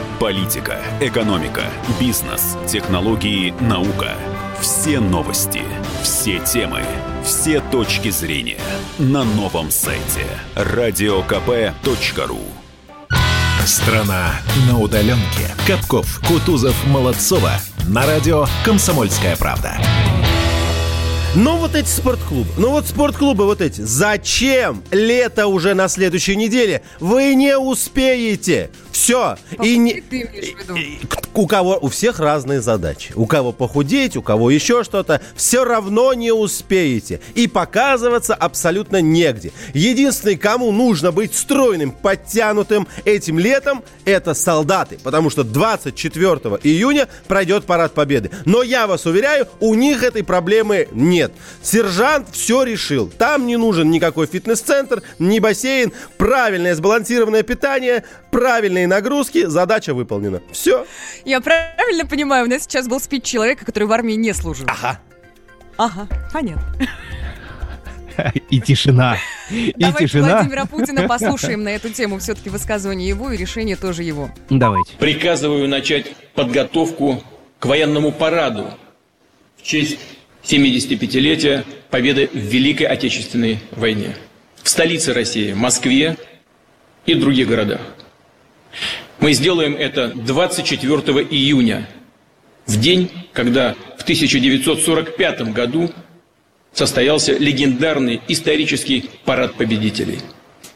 Политика, 0.21 0.77
экономика, 0.99 1.63
бизнес, 1.99 2.55
технологии, 2.67 3.55
наука. 3.59 4.13
Все 4.61 4.99
новости, 4.99 5.63
все 6.03 6.37
темы, 6.37 6.83
все 7.25 7.59
точки 7.59 8.11
зрения 8.11 8.59
на 8.99 9.23
новом 9.23 9.71
сайте 9.71 10.27
радиокп.ру 10.53 12.37
Страна 13.65 14.33
на 14.69 14.77
удаленке. 14.77 15.55
Капков, 15.65 16.21
Кутузов, 16.27 16.75
Молодцова. 16.85 17.53
На 17.87 18.05
радио 18.05 18.45
«Комсомольская 18.63 19.35
правда». 19.37 19.75
Ну 21.33 21.55
вот 21.55 21.75
эти 21.75 21.87
спортклубы, 21.87 22.49
ну 22.57 22.71
вот 22.71 22.85
спортклубы 22.85 23.45
вот 23.45 23.61
эти. 23.61 23.79
Зачем? 23.79 24.83
Лето 24.91 25.47
уже 25.47 25.73
на 25.75 25.87
следующей 25.87 26.35
неделе. 26.35 26.81
Вы 26.99 27.35
не 27.35 27.57
успеете. 27.57 28.69
Все. 28.91 29.37
И 29.61 29.77
не... 29.77 30.01
ты 30.01 30.21
имеешь 30.21 30.53
в 30.55 30.59
виду? 30.59 30.75
У 31.33 31.47
кого 31.47 31.77
у 31.81 31.87
всех 31.87 32.19
разные 32.19 32.61
задачи. 32.61 33.13
У 33.15 33.25
кого 33.25 33.53
похудеть, 33.53 34.17
у 34.17 34.21
кого 34.21 34.51
еще 34.51 34.83
что-то. 34.83 35.21
Все 35.35 35.63
равно 35.63 36.13
не 36.13 36.31
успеете. 36.31 37.21
И 37.35 37.47
показываться 37.47 38.35
абсолютно 38.35 39.01
негде. 39.01 39.53
Единственный, 39.73 40.35
кому 40.35 40.71
нужно 40.71 41.11
быть 41.11 41.35
стройным, 41.35 41.91
подтянутым 41.91 42.87
этим 43.05 43.39
летом, 43.39 43.83
это 44.03 44.33
солдаты. 44.33 44.99
Потому 45.01 45.29
что 45.29 45.43
24 45.43 46.59
июня 46.63 47.07
пройдет 47.27 47.65
парад 47.65 47.93
победы. 47.93 48.29
Но 48.45 48.61
я 48.61 48.87
вас 48.87 49.05
уверяю, 49.05 49.47
у 49.61 49.73
них 49.73 50.03
этой 50.03 50.23
проблемы 50.23 50.89
нет. 50.91 51.31
Сержант 51.61 52.27
все 52.31 52.63
решил. 52.63 53.09
Там 53.17 53.47
не 53.47 53.55
нужен 53.55 53.89
никакой 53.89 54.27
фитнес-центр, 54.27 55.01
ни 55.17 55.39
бассейн. 55.39 55.93
Правильное 56.17 56.75
сбалансированное 56.75 57.43
питание, 57.43 58.03
правильные 58.31 58.80
нагрузки. 58.87 59.45
Задача 59.45 59.93
выполнена. 59.93 60.41
Все. 60.51 60.85
Я 61.25 61.41
правильно 61.41 62.05
понимаю, 62.05 62.45
у 62.45 62.49
нас 62.49 62.63
сейчас 62.63 62.87
был 62.87 62.99
спич 62.99 63.23
человека, 63.23 63.65
который 63.65 63.85
в 63.85 63.91
армии 63.91 64.13
не 64.13 64.33
служил. 64.33 64.67
Ага. 64.69 64.99
Ага, 65.77 66.07
понятно. 66.31 66.63
И 68.49 68.59
тишина. 68.59 69.17
И 69.49 69.73
Давайте 69.77 70.07
тишина. 70.07 70.35
Владимира 70.35 70.65
Путина 70.65 71.07
послушаем 71.07 71.63
на 71.63 71.69
эту 71.69 71.89
тему. 71.89 72.19
Все-таки 72.19 72.49
высказывание 72.49 73.07
его 73.07 73.31
и 73.31 73.37
решение 73.37 73.75
тоже 73.75 74.03
его. 74.03 74.29
Давайте. 74.49 74.93
Приказываю 74.97 75.67
начать 75.67 76.13
подготовку 76.33 77.23
к 77.59 77.65
военному 77.65 78.11
параду 78.11 78.71
в 79.57 79.63
честь 79.63 79.97
75-летия 80.43 81.63
победы 81.89 82.29
в 82.31 82.37
Великой 82.37 82.87
Отечественной 82.87 83.59
войне. 83.71 84.15
В 84.61 84.69
столице 84.69 85.13
России, 85.13 85.53
Москве 85.53 86.17
и 87.05 87.15
других 87.15 87.47
городах. 87.47 87.81
Мы 89.21 89.33
сделаем 89.33 89.75
это 89.75 90.07
24 90.07 90.97
июня, 91.29 91.87
в 92.65 92.79
день, 92.79 93.11
когда 93.33 93.75
в 93.99 94.01
1945 94.01 95.53
году 95.53 95.91
состоялся 96.73 97.37
легендарный 97.37 98.19
исторический 98.27 99.11
парад 99.23 99.53
победителей. 99.53 100.17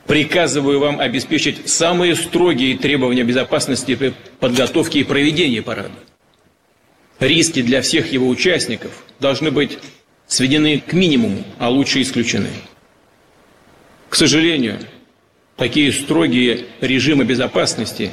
Приказываю 0.05 0.79
вам 0.79 0.99
обеспечить 0.99 1.67
самые 1.67 2.15
строгие 2.15 2.77
требования 2.77 3.23
безопасности 3.23 3.95
при 3.95 4.13
подготовке 4.39 4.99
и 4.99 5.03
проведении 5.03 5.61
парада. 5.61 5.89
Риски 7.19 7.63
для 7.63 7.81
всех 7.81 8.13
его 8.13 8.27
участников 8.27 8.91
должны 9.19 9.49
быть 9.49 9.79
сведены 10.27 10.83
к 10.85 10.93
минимуму, 10.93 11.43
а 11.57 11.69
лучше 11.69 11.99
исключены. 11.99 12.49
К 14.07 14.15
сожалению, 14.15 14.81
такие 15.55 15.91
строгие 15.91 16.65
режимы 16.79 17.23
безопасности 17.23 18.11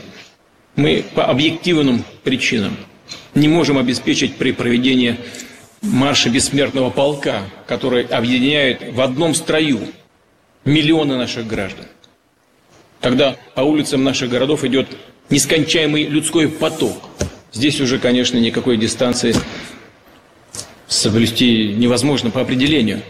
мы 0.77 1.05
по 1.15 1.27
объективным 1.27 2.05
причинам 2.23 2.77
не 3.35 3.49
можем 3.49 3.79
обеспечить 3.79 4.37
при 4.37 4.53
проведении 4.53 5.17
марша 5.83 6.31
бессмертного 6.31 6.91
полка, 6.91 7.43
который 7.67 8.05
объединяет 8.05 8.93
в 8.93 9.01
одном 9.01 9.35
строю 9.35 9.81
миллионы 10.65 11.17
наших 11.17 11.47
граждан. 11.47 11.87
Когда 13.01 13.37
по 13.55 13.63
улицам 13.63 14.05
наших 14.05 14.31
городов 14.31 14.65
идет 14.65 14.87
нескончаемый 15.29 16.05
людской 16.05 16.49
поток, 16.49 16.97
здесь 17.53 17.81
уже, 17.81 17.99
конечно, 17.99 18.39
никакой 18.39 18.77
дистанции 18.77 19.35
соблюсти 20.87 21.75
невозможно 21.75 22.31
по 22.31 22.41
определению. 22.41 23.03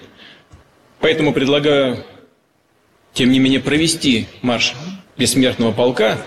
Поэтому 1.01 1.33
предлагаю, 1.33 2.05
тем 3.13 3.31
не 3.33 3.39
менее, 3.39 3.61
провести 3.61 4.29
марш 4.41 4.75
бессмертного 5.19 5.73
полка 5.73 6.19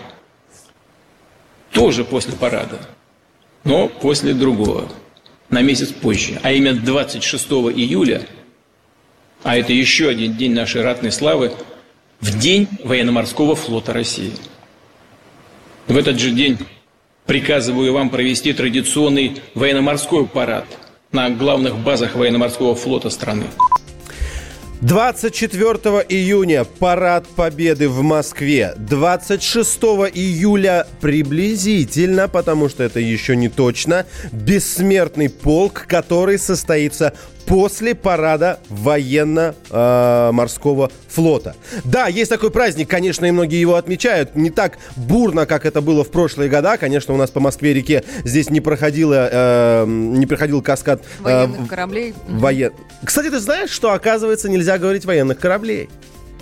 тоже 1.76 2.06
после 2.06 2.34
парада, 2.34 2.80
но 3.66 3.90
после 3.90 4.34
другого, 4.34 4.90
на 5.50 5.62
месяц 5.62 5.90
позже, 5.90 6.40
а 6.42 6.52
именно 6.54 6.80
26 6.80 7.46
июля, 7.76 8.26
а 9.44 9.58
это 9.58 9.74
еще 9.74 10.08
один 10.08 10.36
день 10.38 10.54
нашей 10.54 10.82
ратной 10.82 11.12
славы, 11.12 11.52
в 12.22 12.40
день 12.40 12.68
военно-морского 12.84 13.56
флота 13.56 13.92
России. 13.92 14.32
В 15.88 15.98
этот 15.98 16.18
же 16.18 16.32
день 16.32 16.58
приказываю 17.26 17.94
вам 17.94 18.10
провести 18.10 18.54
традиционный 18.54 19.42
военно-морской 19.54 20.26
парад 20.26 20.66
на 21.12 21.30
главных 21.30 21.78
базах 21.78 22.16
военно-морского 22.16 22.74
флота 22.74 23.10
страны. 23.10 23.48
24 24.82 26.06
июня 26.10 26.66
парад 26.66 27.26
победы 27.28 27.88
в 27.88 28.02
Москве. 28.02 28.74
26 28.78 29.78
июля 30.14 30.86
приблизительно, 31.00 32.28
потому 32.28 32.68
что 32.68 32.84
это 32.84 33.00
еще 33.00 33.38
не 33.38 33.48
точно, 33.48 34.06
бессмертный 34.34 35.30
полк, 35.30 35.86
который 35.88 36.38
состоится 36.38 37.14
после 37.46 37.96
парада 37.96 38.60
военно-морского 38.70 40.92
флота. 41.08 41.56
Да, 41.84 42.08
есть 42.08 42.30
такой 42.30 42.52
праздник, 42.52 42.90
конечно, 42.90 43.26
и 43.26 43.32
многие 43.32 43.60
его 43.60 43.76
отмечают. 43.76 44.36
Не 44.36 44.50
так 44.50 44.78
бурно, 44.96 45.46
как 45.46 45.66
это 45.66 45.82
было 45.82 46.04
в 46.04 46.12
прошлые 46.12 46.50
года. 46.50 46.78
Конечно, 46.78 47.14
у 47.14 47.18
нас 47.18 47.32
по 47.32 47.40
Москве-реке 47.40 48.04
здесь 48.24 48.50
не, 48.50 48.62
проходило, 48.62 49.30
э, 49.32 49.86
не 49.88 50.26
проходил 50.26 50.62
каскад 50.62 51.04
э, 51.20 51.24
Военных 51.24 51.70
кораблей. 51.70 52.14
Воен... 52.28 52.74
Кстати, 53.04 53.30
ты 53.30 53.40
знаешь, 53.40 53.70
что, 53.70 53.94
оказывается, 53.94 54.50
нельзя 54.50 54.78
говорить 54.78 55.06
военных 55.06 55.40
кораблей? 55.40 55.90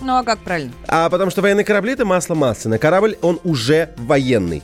Ну 0.01 0.17
а 0.17 0.24
как 0.24 0.39
правильно? 0.39 0.74
А 0.88 1.10
потому 1.10 1.31
что 1.31 1.41
военные 1.41 1.63
корабли 1.63 1.93
это 1.93 2.05
масло 2.05 2.36
масляное. 2.36 2.77
Корабль, 2.77 3.17
он 3.22 3.39
уже 3.43 3.89
военный. 3.98 4.62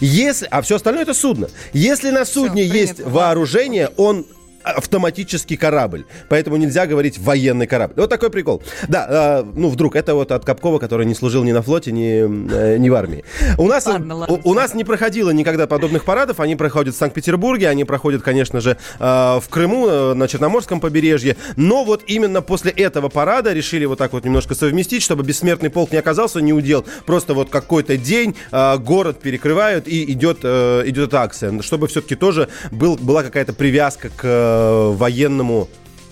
Если, 0.00 0.46
а 0.50 0.62
все 0.62 0.76
остальное 0.76 1.02
это 1.02 1.14
судно. 1.14 1.48
Если 1.72 2.10
на 2.10 2.24
судне 2.24 2.68
принято, 2.68 2.76
есть 2.76 3.00
вооружение, 3.00 3.90
он 3.96 4.26
автоматический 4.66 5.56
корабль. 5.56 6.04
Поэтому 6.28 6.56
нельзя 6.56 6.86
говорить 6.86 7.18
военный 7.18 7.66
корабль. 7.66 7.94
Вот 7.96 8.10
такой 8.10 8.30
прикол. 8.30 8.62
Да, 8.88 9.42
э, 9.44 9.44
ну 9.54 9.68
вдруг, 9.68 9.96
это 9.96 10.14
вот 10.14 10.32
от 10.32 10.44
Капкова, 10.44 10.78
который 10.78 11.06
не 11.06 11.14
служил 11.14 11.44
ни 11.44 11.52
на 11.52 11.62
флоте, 11.62 11.92
ни, 11.92 12.52
э, 12.52 12.76
ни 12.78 12.88
в 12.88 12.94
армии. 12.94 13.24
У 13.58 13.68
нас, 13.68 13.86
ладно, 13.86 14.16
ладно, 14.16 14.40
у, 14.44 14.50
у 14.50 14.54
нас 14.54 14.74
не 14.74 14.84
проходило 14.84 15.30
никогда 15.30 15.66
подобных 15.66 16.04
парадов. 16.04 16.40
Они 16.40 16.56
проходят 16.56 16.94
в 16.94 16.98
Санкт-Петербурге, 16.98 17.68
они 17.68 17.84
проходят, 17.84 18.22
конечно 18.22 18.60
же, 18.60 18.76
э, 18.98 19.04
в 19.04 19.44
Крыму, 19.48 19.88
э, 19.88 20.14
на 20.14 20.26
Черноморском 20.28 20.80
побережье. 20.80 21.36
Но 21.56 21.84
вот 21.84 22.02
именно 22.06 22.42
после 22.42 22.72
этого 22.72 23.08
парада 23.08 23.52
решили 23.52 23.84
вот 23.84 23.98
так 23.98 24.12
вот 24.12 24.24
немножко 24.24 24.54
совместить, 24.54 25.02
чтобы 25.02 25.22
бессмертный 25.22 25.70
полк 25.70 25.92
не 25.92 25.98
оказался 25.98 26.40
не 26.40 26.52
удел. 26.52 26.84
Просто 27.06 27.34
вот 27.34 27.50
какой-то 27.50 27.96
день 27.96 28.34
э, 28.50 28.78
город 28.78 29.20
перекрывают 29.20 29.86
и 29.86 30.10
идет, 30.12 30.38
э, 30.42 30.82
идет 30.86 31.14
акция. 31.14 31.62
Чтобы 31.62 31.86
все-таки 31.86 32.16
тоже 32.16 32.48
был, 32.72 32.96
была 32.96 33.22
какая-то 33.22 33.52
привязка 33.52 34.10
к 34.14 34.55
военному 34.92 35.66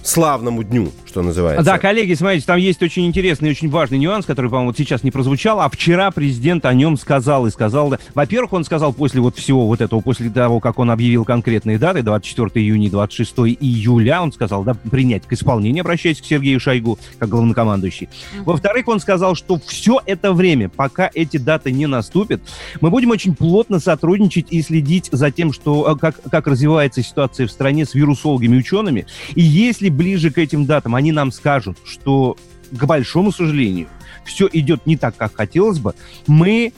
славному 0.04 0.62
дню, 0.62 0.92
что 1.06 1.22
называется. 1.22 1.64
Да, 1.64 1.78
коллеги, 1.78 2.12
смотрите, 2.14 2.46
там 2.46 2.58
есть 2.58 2.82
очень 2.82 3.06
интересный 3.06 3.48
и 3.48 3.52
очень 3.52 3.70
важный 3.70 3.98
нюанс, 3.98 4.26
который, 4.26 4.50
по-моему, 4.50 4.70
вот 4.70 4.76
сейчас 4.76 5.02
не 5.02 5.10
прозвучал, 5.10 5.60
а 5.60 5.70
вчера 5.70 6.10
президент 6.10 6.66
о 6.66 6.74
нем 6.74 6.98
сказал 6.98 7.46
и 7.46 7.50
сказал, 7.50 7.88
да, 7.88 7.98
во-первых, 8.14 8.52
он 8.52 8.64
сказал 8.64 8.92
после 8.92 9.22
вот 9.22 9.36
всего 9.36 9.66
вот 9.66 9.80
этого, 9.80 10.00
после 10.00 10.28
того, 10.28 10.60
как 10.60 10.78
он 10.78 10.90
объявил 10.90 11.24
конкретные 11.24 11.78
даты, 11.78 12.02
24 12.02 12.64
июня 12.64 12.88
и 12.88 12.90
26 12.90 13.32
июля, 13.60 14.20
он 14.20 14.30
сказал, 14.32 14.62
да, 14.62 14.74
принять 14.74 15.24
к 15.24 15.32
исполнению, 15.32 15.82
обращаясь 15.82 16.20
к 16.20 16.24
Сергею 16.24 16.60
Шойгу, 16.60 16.98
как 17.18 17.30
главнокомандующий. 17.30 18.10
Во-вторых, 18.44 18.88
он 18.88 19.00
сказал, 19.00 19.34
что 19.34 19.58
все 19.66 20.00
это 20.04 20.34
время, 20.34 20.68
пока 20.68 21.10
эти 21.14 21.38
даты 21.38 21.72
не 21.72 21.86
наступят, 21.86 22.42
мы 22.82 22.90
будем 22.90 23.10
очень 23.10 23.34
плотно 23.34 23.80
сотрудничать 23.80 24.48
и 24.50 24.60
следить 24.60 25.08
за 25.10 25.30
тем, 25.30 25.52
что, 25.52 25.92
э, 25.92 25.98
как, 25.98 26.20
как 26.30 26.46
развивается 26.46 27.02
ситуация 27.02 27.46
в 27.46 27.50
стране 27.50 27.86
с 27.86 27.94
вирусологами 27.94 28.56
и 28.56 28.58
учеными. 28.58 29.06
И 29.34 29.40
если 29.40 29.93
ближе 29.94 30.30
к 30.30 30.38
этим 30.38 30.66
датам 30.66 30.94
они 30.94 31.12
нам 31.12 31.32
скажут, 31.32 31.78
что, 31.84 32.36
к 32.70 32.84
большому 32.84 33.32
сожалению, 33.32 33.88
все 34.24 34.48
идет 34.52 34.86
не 34.86 34.96
так, 34.96 35.16
как 35.16 35.34
хотелось 35.34 35.78
бы, 35.78 35.94
мы 36.26 36.72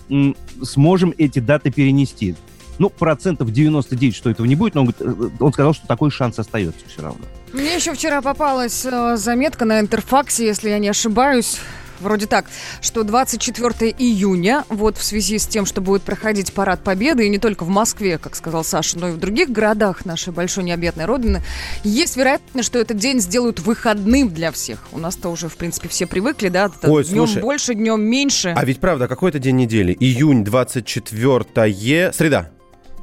сможем 0.63 1.15
эти 1.17 1.39
даты 1.39 1.71
перенести. 1.71 2.35
Ну, 2.79 2.91
процентов 2.91 3.53
99, 3.53 4.15
что 4.15 4.29
этого 4.29 4.47
не 4.47 4.55
будет, 4.55 4.75
но 4.75 4.83
он, 4.83 4.95
э, 5.01 5.29
он 5.41 5.53
сказал, 5.53 5.73
что 5.73 5.87
такой 5.87 6.11
шанс 6.11 6.39
остается 6.39 6.81
все 6.87 7.03
равно. 7.03 7.25
Мне 7.55 7.75
еще 7.75 7.95
вчера 7.95 8.21
попалась 8.21 8.85
э, 8.85 9.17
заметка 9.17 9.65
на 9.65 9.81
интерфаксе, 9.81 10.45
если 10.45 10.69
я 10.69 10.79
не 10.79 10.89
ошибаюсь, 10.89 11.59
вроде 12.01 12.27
так, 12.27 12.47
что 12.81 13.03
24 13.03 13.95
июня, 13.99 14.65
вот 14.69 14.97
в 14.97 15.03
связи 15.03 15.39
с 15.39 15.47
тем, 15.47 15.67
что 15.67 15.81
будет 15.81 16.03
проходить 16.03 16.53
парад 16.53 16.83
Победы, 16.83 17.27
и 17.27 17.29
не 17.29 17.39
только 17.39 17.65
в 17.65 17.69
Москве, 17.69 18.19
как 18.19 18.37
сказал 18.37 18.65
Саша, 18.65 18.99
но 18.99 19.09
и 19.09 19.13
в 19.13 19.19
других 19.19 19.51
городах 19.51 20.05
нашей 20.05 20.33
большой 20.33 20.65
необъятной 20.65 21.05
родины, 21.05 21.43
есть 21.85 22.17
вероятность, 22.17 22.67
что 22.67 22.79
этот 22.79 22.97
день 22.97 23.21
сделают 23.21 23.61
выходным 23.61 24.29
для 24.29 24.53
всех. 24.53 24.81
У 24.93 24.99
нас-то 24.99 25.29
уже, 25.29 25.49
в 25.49 25.57
принципе, 25.57 25.89
все 25.89 26.07
привыкли, 26.07 26.49
да? 26.49 26.71
Ой, 26.83 27.05
днем 27.05 27.27
слушай, 27.27 27.43
больше, 27.43 27.75
днем 27.75 28.03
меньше. 28.03 28.55
А 28.57 28.65
ведь 28.65 28.81
правда, 28.81 29.09
какой 29.09 29.31
это 29.31 29.39
день 29.39 29.57
недели? 29.57 29.97
Июнь 29.99 30.45
24 30.45 32.13
среда. 32.13 32.51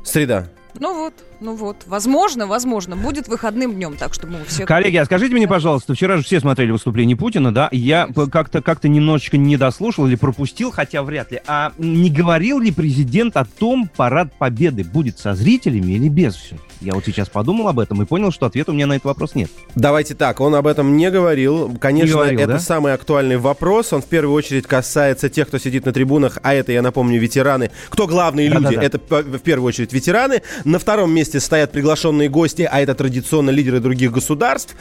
Среда. 0.04 0.50
Ну 0.80 0.96
вот, 0.96 1.14
ну 1.40 1.56
вот. 1.56 1.84
Возможно, 1.86 2.48
возможно, 2.48 2.96
будет 2.96 3.28
выходным 3.28 3.74
днем, 3.74 3.96
так 3.98 4.14
что 4.14 4.28
мы 4.28 4.40
все... 4.48 4.66
Коллеги, 4.66 4.98
а 4.98 5.06
скажите 5.06 5.34
мне, 5.34 5.48
пожалуйста, 5.48 5.94
вчера 5.94 6.18
же 6.18 6.24
все 6.24 6.40
смотрели 6.40 6.72
выступление 6.72 7.16
Путина, 7.16 7.54
да? 7.54 7.70
Я 7.72 8.08
как-то 8.32 8.62
как 8.62 8.84
немножечко 8.84 9.38
не 9.38 9.58
дослушал 9.58 10.08
или 10.08 10.16
пропустил, 10.16 10.72
хотя 10.72 11.04
вряд 11.04 11.32
ли. 11.32 11.42
А 11.48 11.72
не 11.78 12.10
говорил 12.10 12.60
ли 12.60 12.72
президент 12.72 13.38
о 13.38 13.46
том, 13.46 13.90
парад 13.96 14.34
Победы 14.38 14.84
будет 14.84 15.20
со 15.20 15.36
зрителями 15.36 15.94
или 15.94 16.10
без 16.10 16.36
все? 16.36 16.58
Я 16.82 16.94
вот 16.94 17.06
сейчас 17.06 17.30
подумал 17.30 17.70
об 17.70 17.80
этом 17.80 18.02
и 18.02 18.06
понял, 18.06 18.32
что 18.32 18.46
ответа 18.46 18.72
у 18.72 18.74
меня 18.74 18.88
на 18.88 18.94
этот 18.94 19.06
вопрос 19.06 19.36
нет. 19.36 19.50
Давайте 19.76 20.16
так, 20.16 20.42
он 20.42 20.54
об 20.56 20.68
этом 20.68 20.98
не 20.98 21.10
говорил. 21.10 21.78
Конечно, 21.80 22.08
не 22.08 22.14
говорил, 22.14 22.40
это 22.40 22.54
да? 22.54 22.60
самый 22.60 22.94
актуальный 22.94 23.38
вопрос. 23.38 23.94
Он 23.94 24.02
в 24.02 24.06
первую 24.06 24.36
очередь 24.36 24.68
касается 24.68 25.30
тех, 25.30 25.48
кто 25.48 25.58
сидит 25.58 25.86
на 25.86 25.94
трибунах, 25.94 26.40
а 26.44 26.54
это, 26.54 26.74
я 26.74 26.82
напомню, 26.82 27.20
ветераны. 27.22 27.72
Кто 27.90 28.06
главные 28.06 28.50
да, 28.50 28.58
люди? 28.58 28.76
Да, 28.76 28.82
да. 28.82 28.84
Это 28.84 29.00
в 29.00 29.40
первую 29.40 29.70
очередь 29.70 29.94
ветераны. 29.94 30.42
На 30.66 30.78
втором 30.78 31.14
месте 31.14 31.33
стоят 31.40 31.72
приглашенные 31.72 32.30
гости, 32.30 32.68
а 32.70 32.82
это 32.82 32.96
традиционно 32.96 33.50
лидеры 33.50 33.80
других 33.80 34.12
государств. 34.12 34.76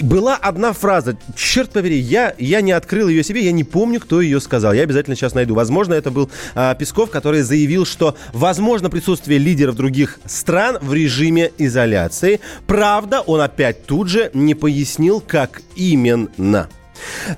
Была 0.00 0.36
одна 0.36 0.72
фраза, 0.72 1.16
черт 1.36 1.70
побери, 1.70 1.98
я, 1.98 2.34
я 2.38 2.60
не 2.60 2.72
открыл 2.72 3.08
ее 3.08 3.22
себе, 3.22 3.44
я 3.44 3.52
не 3.52 3.64
помню, 3.64 4.00
кто 4.00 4.20
ее 4.20 4.40
сказал. 4.40 4.72
Я 4.72 4.82
обязательно 4.82 5.16
сейчас 5.16 5.34
найду. 5.34 5.54
Возможно, 5.54 5.94
это 5.94 6.10
был 6.10 6.30
а, 6.54 6.74
Песков, 6.74 7.10
который 7.10 7.42
заявил, 7.42 7.86
что 7.86 8.16
возможно 8.32 8.90
присутствие 8.90 9.38
лидеров 9.38 9.76
других 9.76 10.18
стран 10.26 10.78
в 10.80 10.92
режиме 10.92 11.50
изоляции. 11.58 12.40
Правда, 12.66 13.20
он 13.20 13.40
опять 13.40 13.86
тут 13.86 14.08
же 14.08 14.30
не 14.34 14.54
пояснил, 14.54 15.20
как 15.20 15.62
именно. 15.76 16.68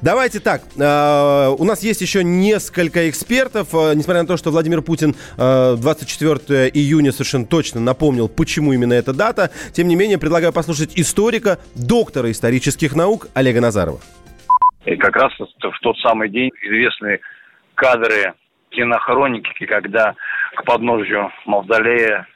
Давайте 0.02 0.40
так, 0.40 0.62
э, 0.76 1.54
у 1.58 1.64
нас 1.64 1.82
есть 1.82 2.00
еще 2.00 2.22
несколько 2.24 3.08
экспертов, 3.08 3.68
э, 3.72 3.94
несмотря 3.94 4.22
на 4.22 4.28
то, 4.28 4.36
что 4.36 4.50
Владимир 4.50 4.82
Путин 4.82 5.14
э, 5.38 5.76
24 5.76 6.68
июня 6.68 7.12
совершенно 7.12 7.46
точно 7.46 7.80
напомнил, 7.80 8.28
почему 8.28 8.72
именно 8.72 8.92
эта 8.92 9.12
дата, 9.12 9.50
тем 9.72 9.88
не 9.88 9.96
менее 9.96 10.18
предлагаю 10.18 10.52
послушать 10.52 10.98
историка, 10.98 11.58
доктора 11.74 12.30
исторических 12.30 12.94
наук 12.94 13.28
Олега 13.34 13.60
Назарова. 13.60 14.00
И 14.84 14.96
как 14.96 15.16
раз 15.16 15.32
в 15.38 15.80
тот 15.80 15.98
самый 15.98 16.28
день 16.28 16.50
известные 16.62 17.20
кадры 17.74 18.34
кинохроники, 18.70 19.66
когда 19.66 20.14
к 20.54 20.64
подножью 20.64 21.30
Мавзолея 21.44 22.26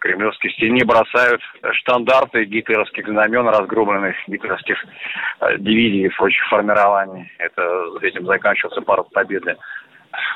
кремлевской 0.00 0.50
стене 0.52 0.84
бросают 0.84 1.40
штандарты 1.72 2.44
гитлеровских 2.44 3.06
знамен, 3.06 3.46
разгромленных 3.46 4.16
гитлеровских 4.26 4.84
э, 5.40 5.58
дивизий 5.58 6.06
и 6.06 6.08
прочих 6.08 6.46
формирований. 6.48 7.30
Это 7.38 7.62
этим 8.02 8.26
заканчивался 8.26 8.80
парад 8.82 9.10
победы. 9.10 9.56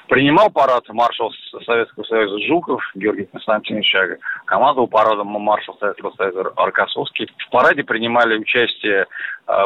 Принимал 0.08 0.50
парад 0.50 0.88
маршал 0.88 1.32
Советского 1.64 2.04
Союза 2.04 2.38
Жуков 2.46 2.80
Георгий 2.94 3.24
Константинович, 3.24 4.20
командовал 4.44 4.86
парадом 4.86 5.28
маршал 5.28 5.76
Советского 5.78 6.12
Союза 6.12 6.52
Аркасовский. 6.56 7.28
В 7.38 7.50
параде 7.50 7.82
принимали 7.82 8.38
участие 8.38 9.06
э, 9.48 9.64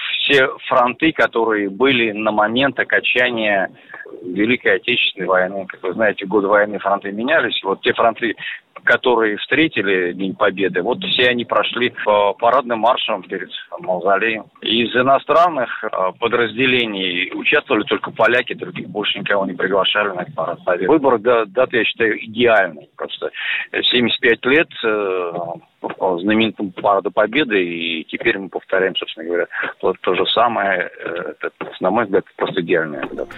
все 0.00 0.48
фронты, 0.68 1.12
которые 1.12 1.68
были 1.68 2.12
на 2.12 2.30
момент 2.30 2.78
окончания 2.78 3.70
Великой 4.22 4.76
Отечественной 4.76 5.26
войны. 5.26 5.66
Как 5.68 5.82
вы 5.82 5.92
знаете, 5.94 6.26
годы 6.26 6.46
войны 6.46 6.78
фронты 6.78 7.12
менялись. 7.12 7.60
Вот 7.64 7.82
те 7.82 7.92
фронты, 7.92 8.36
которые 8.84 9.36
встретили 9.36 10.12
День 10.12 10.34
Победы, 10.34 10.82
вот 10.82 11.02
все 11.04 11.28
они 11.28 11.44
прошли 11.44 11.92
по 12.04 12.34
парадным 12.34 12.80
маршам 12.80 13.22
перед 13.22 13.50
Мавзолеем. 13.78 14.44
Из 14.60 14.94
иностранных 14.94 15.84
э, 15.84 15.88
подразделений 16.18 17.32
участвовали 17.34 17.84
только 17.84 18.10
поляки, 18.10 18.54
других 18.54 18.88
больше 18.88 19.18
никого 19.18 19.46
не 19.46 19.54
приглашали 19.54 20.08
на 20.08 20.22
этот 20.22 20.34
парад 20.34 20.64
Победы. 20.64 20.88
Выбор 20.88 21.18
даты, 21.18 21.78
я 21.78 21.84
считаю, 21.84 22.24
идеальный. 22.24 22.88
Просто 22.96 23.30
75 23.72 24.44
лет 24.46 24.68
э, 24.84 25.32
знаменитому 26.00 26.72
параду 26.72 27.10
Победы, 27.10 27.62
и 27.62 28.04
теперь 28.04 28.38
мы 28.38 28.48
повторяем, 28.48 28.96
собственно 28.96 29.26
говоря, 29.26 29.46
то, 29.80 29.94
то 30.00 30.14
же 30.14 30.26
самое. 30.26 30.90
Э, 30.98 31.34
это, 31.40 31.52
на 31.80 31.90
мой 31.90 32.04
взгляд, 32.04 32.24
просто 32.36 32.60
идеальная 32.60 33.06
дата. 33.12 33.34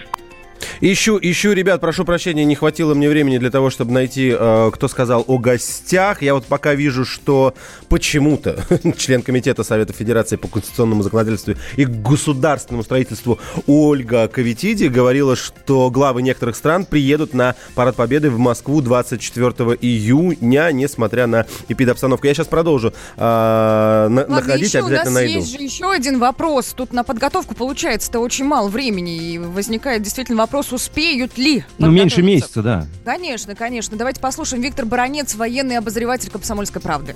Ищу, 0.80 1.18
ищу, 1.20 1.52
ребят, 1.52 1.80
прошу 1.80 2.04
прощения, 2.04 2.44
не 2.44 2.54
хватило 2.54 2.94
мне 2.94 3.08
времени 3.08 3.38
для 3.38 3.50
того, 3.50 3.70
чтобы 3.70 3.92
найти, 3.92 4.34
э, 4.38 4.70
кто 4.72 4.88
сказал 4.88 5.24
о 5.26 5.38
гостях. 5.38 6.22
Я 6.22 6.34
вот 6.34 6.46
пока 6.46 6.74
вижу, 6.74 7.04
что 7.04 7.54
почему-то 7.88 8.64
член 8.96 9.22
Комитета 9.22 9.62
Совета 9.64 9.92
Федерации 9.92 10.36
по 10.36 10.48
конституционному 10.48 11.02
законодательству 11.02 11.54
и 11.76 11.84
государственному 11.84 12.84
строительству 12.84 13.38
Ольга 13.66 14.28
Кавитиди 14.28 14.86
говорила, 14.86 15.36
что 15.36 15.90
главы 15.90 16.22
некоторых 16.22 16.56
стран 16.56 16.84
приедут 16.84 17.34
на 17.34 17.54
Парад 17.74 17.96
Победы 17.96 18.30
в 18.30 18.38
Москву 18.38 18.80
24 18.80 19.52
июня, 19.80 20.70
несмотря 20.72 21.26
на 21.26 21.46
эпидобстановку. 21.68 22.26
Я 22.26 22.34
сейчас 22.34 22.46
продолжу 22.46 22.88
э, 23.16 23.20
на, 23.20 24.08
Ладно, 24.08 24.26
находить, 24.28 24.68
еще 24.68 24.78
обязательно 24.78 25.10
у 25.10 25.14
нас 25.14 25.14
найду. 25.14 25.38
есть 25.38 25.50
же 25.52 25.62
еще 25.62 25.90
один 25.90 26.18
вопрос. 26.18 26.74
Тут 26.76 26.92
на 26.92 27.04
подготовку 27.04 27.54
получается-то 27.54 28.20
очень 28.20 28.44
мало 28.44 28.68
времени, 28.68 29.16
и 29.16 29.38
возникает 29.38 30.02
действительно 30.02 30.38
вопрос, 30.44 30.72
успеют 30.72 31.38
ли 31.38 31.62
Ну, 31.78 31.90
меньше 31.90 32.22
месяца, 32.22 32.62
да. 32.62 32.82
Конечно, 33.04 33.54
конечно. 33.54 33.96
Давайте 33.96 34.20
послушаем. 34.20 34.62
Виктор 34.62 34.84
Баранец, 34.86 35.34
военный 35.34 35.78
обозреватель 35.78 36.30
«Комсомольской 36.30 36.80
правды». 36.82 37.14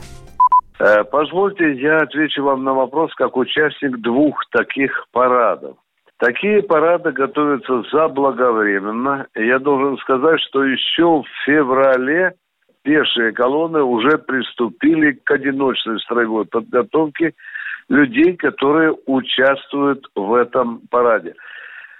Э, 0.80 1.04
позвольте, 1.04 1.72
я 1.74 1.98
отвечу 1.98 2.42
вам 2.42 2.64
на 2.64 2.72
вопрос 2.72 3.14
как 3.14 3.36
участник 3.36 3.98
двух 3.98 4.44
таких 4.50 5.06
парадов. 5.12 5.76
Такие 6.18 6.62
парады 6.62 7.12
готовятся 7.12 7.82
заблаговременно. 7.92 9.26
Я 9.34 9.58
должен 9.58 9.98
сказать, 9.98 10.40
что 10.48 10.64
еще 10.64 11.22
в 11.22 11.26
феврале 11.44 12.34
пешие 12.82 13.32
колонны 13.32 13.82
уже 13.82 14.18
приступили 14.18 15.12
к 15.12 15.30
одиночной 15.30 16.00
строевой 16.00 16.44
подготовке 16.46 17.34
людей, 17.88 18.36
которые 18.36 18.94
участвуют 19.06 20.06
в 20.14 20.34
этом 20.34 20.80
параде. 20.90 21.34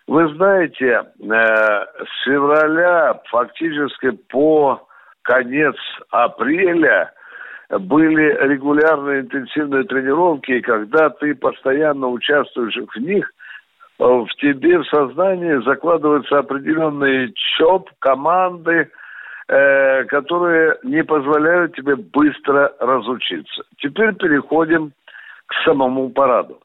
Вы 0.08 0.26
знаете, 0.36 0.86
э, 0.86 1.04
с 1.20 2.24
февраля 2.24 3.20
фактически 3.30 4.10
по 4.30 4.88
конец 5.20 5.76
апреля 6.10 7.12
были 7.68 8.34
регулярные 8.48 9.20
интенсивные 9.20 9.84
тренировки, 9.84 10.52
и 10.52 10.62
когда 10.62 11.10
ты 11.10 11.34
постоянно 11.34 12.08
участвуешь 12.08 12.76
в 12.76 12.98
них, 12.98 13.30
в 13.98 14.28
тебе 14.38 14.78
в 14.78 14.86
сознании 14.86 15.62
закладываются 15.66 16.38
определенные 16.38 17.30
ЧОП, 17.58 17.90
команды, 17.98 18.90
э, 19.48 20.04
которые 20.04 20.78
не 20.84 21.04
позволяют 21.04 21.76
тебе 21.76 21.96
быстро 21.96 22.72
разучиться. 22.80 23.62
Теперь 23.76 24.14
переходим 24.14 24.92
к 25.44 25.54
самому 25.66 26.08
параду. 26.08 26.58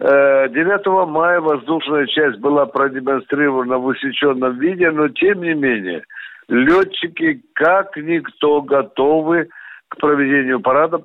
9 0.00 0.86
э, 0.86 1.06
мая 1.06 1.40
воздушная 1.40 2.06
часть 2.06 2.38
была 2.40 2.66
продемонстрирована 2.66 3.78
в 3.78 3.86
усеченном 3.86 4.58
виде, 4.58 4.90
но 4.90 5.08
тем 5.08 5.42
не 5.42 5.54
менее 5.54 6.04
летчики 6.48 7.42
как 7.54 7.96
никто 7.96 8.60
готовы 8.62 9.48
к 9.88 9.96
проведению 9.98 10.60
парадов. 10.60 11.02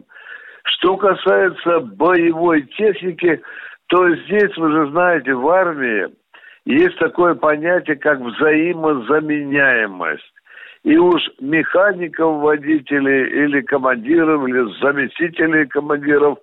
Что 0.64 0.98
касается 0.98 1.80
боевой 1.80 2.64
техники, 2.64 3.42
то 3.88 4.14
здесь, 4.16 4.58
вы 4.58 4.72
же 4.72 4.90
знаете, 4.92 5.34
в 5.34 5.48
армии 5.48 6.10
есть 6.66 7.00
такое 7.00 7.36
понятие, 7.36 7.96
как 7.96 8.20
взаимозаменяемость. 8.20 10.34
И 10.84 10.98
уж 10.98 11.22
механиков, 11.40 12.42
водителей 12.42 13.46
или 13.46 13.62
командиров, 13.62 14.46
или 14.48 14.80
заместителей 14.82 15.66
командиров 15.68 16.40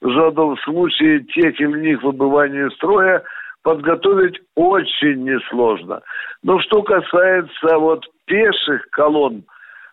в 0.00 0.12
заданном 0.12 0.56
случае 0.58 1.20
тех 1.24 1.58
или 1.60 1.90
иных 1.90 2.02
выбываний 2.02 2.66
из 2.66 2.74
строя 2.74 3.22
подготовить 3.62 4.40
очень 4.54 5.24
несложно. 5.24 6.00
Но 6.42 6.60
что 6.60 6.82
касается 6.82 7.78
вот 7.78 8.06
пеших 8.24 8.88
колонн, 8.90 9.44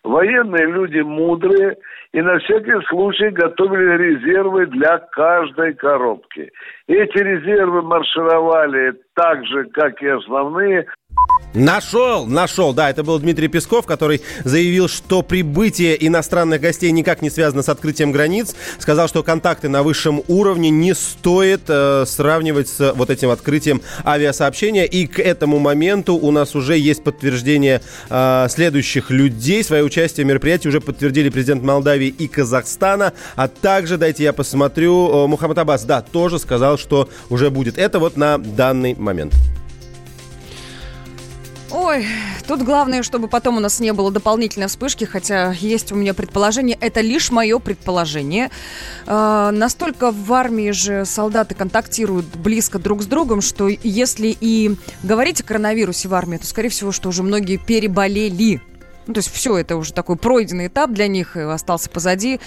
военные 0.04 0.66
люди 0.66 1.00
мудрые 1.00 1.76
и 2.12 2.22
на 2.22 2.38
всякий 2.38 2.82
случай 2.88 3.28
готовили 3.30 4.02
резервы 4.02 4.66
для 4.66 4.98
каждой 4.98 5.74
коробки. 5.74 6.50
Эти 6.86 7.18
резервы 7.18 7.82
маршировали 7.82 8.94
так 9.14 9.44
же, 9.46 9.64
как 9.64 10.02
и 10.02 10.08
основные, 10.08 10.86
Нашел, 11.54 12.26
нашел, 12.26 12.74
да, 12.74 12.90
это 12.90 13.02
был 13.02 13.18
Дмитрий 13.18 13.48
Песков, 13.48 13.86
который 13.86 14.20
заявил, 14.44 14.86
что 14.86 15.22
прибытие 15.22 16.06
иностранных 16.06 16.60
гостей 16.60 16.90
никак 16.90 17.22
не 17.22 17.30
связано 17.30 17.62
с 17.62 17.70
открытием 17.70 18.12
границ. 18.12 18.54
Сказал, 18.78 19.08
что 19.08 19.22
контакты 19.22 19.68
на 19.68 19.82
высшем 19.82 20.22
уровне 20.28 20.68
не 20.68 20.94
стоит 20.94 21.62
э, 21.68 22.04
сравнивать 22.06 22.68
с 22.68 22.92
вот 22.94 23.08
этим 23.08 23.30
открытием 23.30 23.80
авиасообщения. 24.04 24.84
И 24.84 25.06
к 25.06 25.20
этому 25.20 25.58
моменту 25.58 26.14
у 26.16 26.30
нас 26.30 26.54
уже 26.54 26.76
есть 26.76 27.02
подтверждение 27.02 27.80
э, 28.10 28.46
следующих 28.50 29.10
людей. 29.10 29.64
Свое 29.64 29.84
участие 29.84 30.26
в 30.26 30.28
мероприятии 30.28 30.68
уже 30.68 30.82
подтвердили 30.82 31.30
президент 31.30 31.62
Молдавии 31.62 32.08
и 32.08 32.28
Казахстана. 32.28 33.14
А 33.36 33.48
также, 33.48 33.96
дайте 33.96 34.22
я 34.22 34.34
посмотрю, 34.34 35.24
э, 35.24 35.26
Мухаммад 35.26 35.56
Аббас, 35.56 35.84
да, 35.84 36.02
тоже 36.02 36.38
сказал, 36.38 36.76
что 36.76 37.08
уже 37.30 37.48
будет. 37.48 37.78
Это 37.78 37.98
вот 37.98 38.18
на 38.18 38.36
данный 38.36 38.94
момент. 38.94 39.32
Ой, 41.70 42.06
тут 42.46 42.62
главное, 42.62 43.02
чтобы 43.02 43.28
потом 43.28 43.58
у 43.58 43.60
нас 43.60 43.78
не 43.78 43.92
было 43.92 44.10
дополнительной 44.10 44.68
вспышки, 44.68 45.04
хотя 45.04 45.52
есть 45.52 45.92
у 45.92 45.96
меня 45.96 46.14
предположение, 46.14 46.78
это 46.80 47.02
лишь 47.02 47.30
мое 47.30 47.58
предположение. 47.58 48.50
Э, 49.06 49.50
настолько 49.52 50.10
в 50.10 50.32
армии 50.32 50.70
же 50.70 51.04
солдаты 51.04 51.54
контактируют 51.54 52.24
близко 52.36 52.78
друг 52.78 53.02
с 53.02 53.06
другом, 53.06 53.42
что 53.42 53.68
если 53.68 54.34
и 54.40 54.76
говорить 55.02 55.42
о 55.42 55.44
коронавирусе 55.44 56.08
в 56.08 56.14
армии, 56.14 56.38
то, 56.38 56.46
скорее 56.46 56.70
всего, 56.70 56.90
что 56.90 57.10
уже 57.10 57.22
многие 57.22 57.58
переболели. 57.58 58.62
Ну, 59.08 59.14
то 59.14 59.18
есть 59.18 59.32
все 59.32 59.56
это 59.56 59.76
уже 59.76 59.94
такой 59.94 60.16
пройденный 60.16 60.66
этап 60.66 60.92
для 60.92 61.08
них 61.08 61.34
остался 61.34 61.88
позади. 61.88 62.40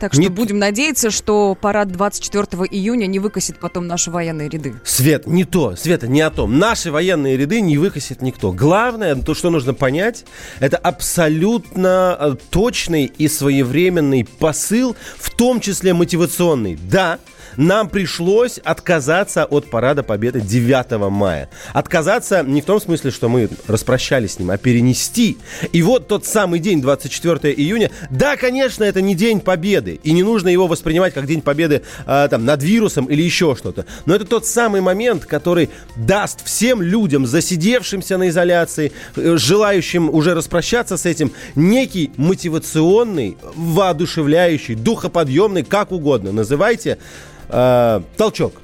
Так 0.00 0.14
что 0.14 0.22
не... 0.22 0.28
будем 0.28 0.58
надеяться, 0.58 1.10
что 1.10 1.54
парад 1.54 1.92
24 1.92 2.46
июня 2.70 3.06
не 3.06 3.18
выкосит 3.18 3.60
потом 3.60 3.86
наши 3.86 4.10
военные 4.10 4.48
ряды. 4.48 4.76
Свет, 4.82 5.26
не 5.26 5.44
то. 5.44 5.76
Света, 5.76 6.08
не 6.08 6.22
о 6.22 6.30
том. 6.30 6.58
Наши 6.58 6.90
военные 6.90 7.36
ряды 7.36 7.60
не 7.60 7.76
выкосит 7.76 8.22
никто. 8.22 8.50
Главное, 8.50 9.14
то, 9.14 9.34
что 9.34 9.50
нужно 9.50 9.74
понять, 9.74 10.24
это 10.58 10.78
абсолютно 10.78 12.16
э, 12.18 12.36
точный 12.48 13.04
и 13.04 13.28
своевременный 13.28 14.24
посыл, 14.24 14.96
в 15.18 15.30
том 15.30 15.60
числе 15.60 15.92
мотивационный. 15.92 16.78
Да, 16.90 17.18
нам 17.56 17.88
пришлось 17.88 18.58
отказаться 18.58 19.44
от 19.44 19.70
Парада 19.70 20.02
Победы 20.02 20.40
9 20.40 21.10
мая. 21.10 21.48
Отказаться 21.72 22.42
не 22.42 22.60
в 22.60 22.64
том 22.64 22.80
смысле, 22.80 23.10
что 23.10 23.28
мы 23.28 23.48
распрощались 23.66 24.34
с 24.34 24.38
ним, 24.38 24.50
а 24.50 24.58
перенести. 24.58 25.38
И 25.72 25.82
вот 25.82 26.08
тот 26.08 26.26
самый 26.26 26.60
день, 26.60 26.80
24 26.80 27.52
июня, 27.54 27.90
да, 28.10 28.36
конечно, 28.36 28.84
это 28.84 29.00
не 29.00 29.14
День 29.14 29.40
Победы, 29.40 30.00
и 30.02 30.12
не 30.12 30.22
нужно 30.22 30.48
его 30.48 30.66
воспринимать 30.66 31.14
как 31.14 31.26
День 31.26 31.42
Победы 31.42 31.82
э, 32.06 32.28
там, 32.30 32.44
над 32.44 32.62
вирусом 32.62 33.06
или 33.06 33.22
еще 33.22 33.54
что-то. 33.56 33.86
Но 34.04 34.14
это 34.14 34.24
тот 34.24 34.46
самый 34.46 34.80
момент, 34.80 35.24
который 35.24 35.70
даст 35.96 36.44
всем 36.44 36.82
людям, 36.82 37.26
засидевшимся 37.26 38.18
на 38.18 38.28
изоляции, 38.28 38.92
э, 39.16 39.36
желающим 39.36 40.10
уже 40.10 40.34
распрощаться 40.34 40.96
с 40.96 41.06
этим, 41.06 41.32
некий 41.54 42.12
мотивационный, 42.16 43.36
воодушевляющий, 43.54 44.74
духоподъемный, 44.74 45.62
как 45.62 45.92
угодно 45.92 46.32
называйте, 46.32 46.98
э, 47.48 48.00
толчок. 48.16 48.54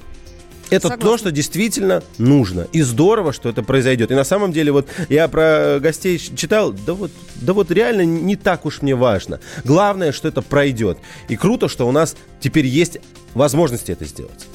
Это 0.69 0.87
Согласна. 0.87 1.05
то, 1.11 1.17
что 1.17 1.31
действительно 1.31 2.03
нужно. 2.17 2.67
И 2.71 2.81
здорово, 2.81 3.31
что 3.31 3.49
это 3.49 3.61
произойдет. 3.61 4.09
И 4.09 4.15
на 4.15 4.23
самом 4.23 4.51
деле, 4.51 4.71
вот 4.71 4.87
я 5.09 5.27
про 5.27 5.77
гостей 5.79 6.17
читал, 6.17 6.71
да 6.71 6.93
вот, 6.93 7.11
да 7.35 7.53
вот 7.53 7.69
реально 7.69 8.05
не 8.05 8.35
так 8.35 8.65
уж 8.65 8.81
мне 8.81 8.95
важно. 8.95 9.39
Главное, 9.63 10.11
что 10.11 10.27
это 10.27 10.41
пройдет. 10.41 10.97
И 11.27 11.35
круто, 11.35 11.67
что 11.67 11.87
у 11.87 11.91
нас 11.91 12.15
теперь 12.39 12.65
есть 12.65 12.97
возможности 13.35 13.91
это 13.91 14.05
сделать. 14.05 14.47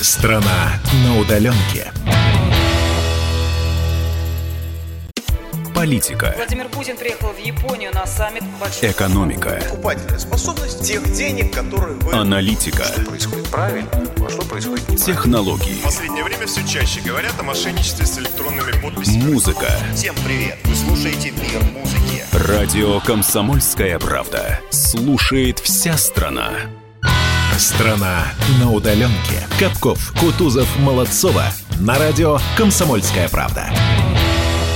Страна 0.00 0.80
на 1.04 1.20
удаленке. 1.20 1.92
Политика. 5.74 6.32
Владимир 6.36 6.68
Путин 6.68 6.96
приехал 6.96 7.28
в 7.28 7.38
Японию 7.38 7.92
на 7.92 8.06
саммит 8.06 8.44
большой... 8.60 8.90
Экономика. 8.92 9.60
Покупательная 9.68 10.18
способность 10.20 10.86
тех 10.86 11.02
денег, 11.12 11.52
которые 11.52 11.96
вы... 11.96 12.12
Аналитика. 12.12 12.84
Что 12.84 13.00
происходит 13.02 13.48
правильно, 13.48 13.90
а 13.92 14.30
что 14.30 14.42
происходит 14.42 14.88
неправильно. 14.88 15.04
Технологии. 15.04 15.74
В 15.74 15.82
последнее 15.82 16.24
время 16.24 16.46
все 16.46 16.66
чаще 16.66 17.00
говорят 17.00 17.32
о 17.40 17.42
мошенничестве 17.42 18.06
с 18.06 18.18
электронными 18.18 18.70
подписями. 18.80 19.32
Музыка. 19.32 19.66
Всем 19.94 20.14
привет. 20.24 20.56
Вы 20.64 20.74
слушаете 20.76 21.32
«Мир 21.32 21.62
музыки». 21.72 22.24
Радио 22.32 23.00
«Комсомольская 23.00 23.98
правда». 23.98 24.60
Слушает 24.70 25.58
вся 25.58 25.98
страна. 25.98 26.50
Страна 27.58 28.26
на 28.60 28.70
удаленке. 28.70 29.46
Капков, 29.58 30.12
Кутузов, 30.18 30.68
Молодцова. 30.78 31.46
На 31.80 31.98
радио 31.98 32.38
«Комсомольская 32.56 33.28
правда». 33.28 33.70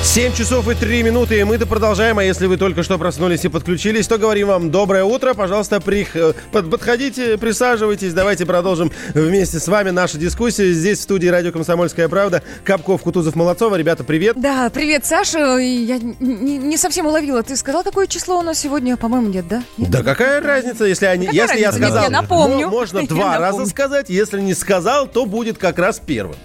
7 0.03 0.33
часов 0.33 0.69
и 0.69 0.75
3 0.75 1.03
минуты, 1.03 1.41
и 1.41 1.45
мы-то 1.45 1.67
продолжаем. 1.67 2.19
А 2.19 2.25
если 2.25 2.47
вы 2.47 2.57
только 2.57 2.83
что 2.83 2.99
проснулись 2.99 3.45
и 3.45 3.49
подключились, 3.49 4.07
то 4.07 4.17
говорим 4.17 4.47
вам 4.49 4.71
доброе 4.71 5.05
утро. 5.05 5.35
Пожалуйста, 5.35 5.81
прих... 5.81 6.15
Э, 6.17 6.33
подходите, 6.53 7.37
присаживайтесь. 7.37 8.15
Давайте 8.15 8.47
продолжим 8.47 8.91
вместе 9.13 9.59
с 9.59 9.69
вами 9.69 9.91
нашу 9.91 10.19
дискуссию. 10.19 10.73
Здесь 10.73 11.01
в 11.01 11.03
студии 11.03 11.27
радио 11.27 11.53
«Комсомольская 11.53 12.09
правда». 12.09 12.43
Капков, 12.65 13.03
Кутузов, 13.03 13.35
Молодцова. 13.35 13.77
Ребята, 13.77 14.05
привет. 14.05 14.41
Да, 14.41 14.71
привет, 14.71 15.05
Саша. 15.05 15.59
Я 15.59 15.99
не, 15.99 16.59
не 16.59 16.77
совсем 16.77 17.07
уловила. 17.07 17.43
Ты 17.43 17.57
сказал, 17.57 17.83
какое 17.83 18.07
число 18.07 18.39
у 18.39 18.43
нас 18.43 18.59
сегодня? 18.59 18.97
По-моему, 18.97 19.29
нет, 19.29 19.49
да? 19.49 19.63
Нет? 19.77 19.91
Да 19.91 20.03
какая 20.03 20.41
разница, 20.41 20.85
если, 20.85 21.07
они, 21.07 21.27
какая 21.27 21.43
если 21.43 21.65
разница? 21.65 21.81
я 21.81 21.89
сказал... 21.89 22.03
Я 22.09 22.11
напомню. 22.11 22.69
Можно 22.69 23.07
два 23.07 23.39
раза 23.39 23.67
сказать. 23.67 24.09
Если 24.09 24.41
не 24.41 24.55
сказал, 24.55 25.07
то 25.09 25.27
будет 25.27 25.59
как 25.59 25.79
раз 25.79 26.01
первым. 26.05 26.37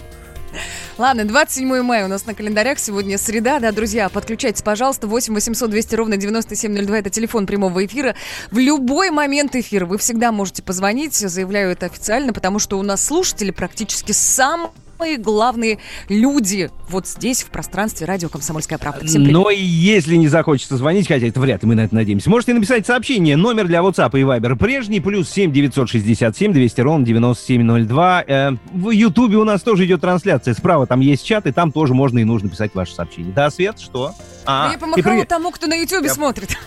Ладно, 1.00 1.26
27 1.26 1.82
мая 1.82 2.06
у 2.06 2.08
нас 2.08 2.28
на 2.28 2.36
календарях. 2.36 2.78
Сегодня 2.78 3.18
среда, 3.18 3.60
да, 3.60 3.72
друзья. 3.72 4.10
Подключайтесь, 4.10 4.62
пожалуйста. 4.62 5.08
8 5.08 5.34
800 5.34 5.72
200 5.72 5.96
ровно 5.96 6.18
9702. 6.18 7.00
Это 7.00 7.10
телефон 7.10 7.48
прямого 7.48 7.84
эфира. 7.84 8.16
В 8.52 8.60
любой 8.60 9.10
момент 9.10 9.56
эфира 9.56 9.88
вы 9.88 9.98
всегда 9.98 10.32
можете 10.32 10.62
позвонить. 10.62 11.16
Заявляю 11.16 11.72
это 11.72 11.88
официально, 11.88 12.32
потому 12.32 12.60
что 12.60 12.78
у 12.78 12.84
нас 12.84 13.04
слушатели 13.04 13.50
практически 13.50 14.12
сам 14.12 14.72
самые 14.98 15.18
главные 15.18 15.80
люди 16.10 16.70
вот 16.90 17.08
здесь, 17.08 17.44
в 17.44 17.50
пространстве 17.50 18.06
радио 18.06 18.30
«Комсомольская 18.30 18.78
правда». 18.78 19.06
Всем 19.06 19.24
привет. 19.24 19.34
Но 19.34 19.50
и 19.50 19.62
если 19.62 20.16
не 20.16 20.28
захочется 20.28 20.78
звонить, 20.78 21.08
хотя 21.08 21.28
это 21.28 21.40
вряд 21.40 21.64
ли 21.64 21.70
мы 21.70 21.76
на 21.76 21.82
это 21.82 21.96
надеемся, 21.96 22.30
можете 22.30 22.54
написать 22.54 22.86
сообщение. 22.86 23.36
Номер 23.36 23.68
для 23.68 23.80
WhatsApp 23.80 24.12
и 24.20 24.24
Viber 24.24 24.56
прежний, 24.56 25.00
плюс 25.00 25.30
7 25.30 25.52
967 25.52 26.54
200 26.54 26.82
ровно 26.82 27.06
9702. 27.06 28.24
Э, 28.28 28.52
в 28.72 28.90
Ютубе 28.92 29.38
у 29.38 29.44
нас 29.44 29.62
тоже 29.62 29.86
идет 29.86 30.02
трансляция. 30.02 30.54
Справа 30.54 30.86
там 30.86 31.00
есть 31.00 31.26
чат, 31.26 31.48
и 31.48 31.52
там 31.52 31.72
тоже 31.72 31.94
можно 31.94 32.20
и 32.20 32.24
нужно 32.24 32.50
писать 32.50 32.76
ваше 32.76 32.94
сообщение. 32.94 33.34
Да, 33.34 33.50
Свет, 33.50 33.80
что? 33.80 34.14
А, 34.46 34.70
Я 34.72 34.78
помахала 34.78 35.26
тому, 35.26 35.52
кто 35.52 35.68
на 35.68 35.76
Ютубе 35.76 36.08
Я... 36.08 36.14
смотрит. 36.14 36.58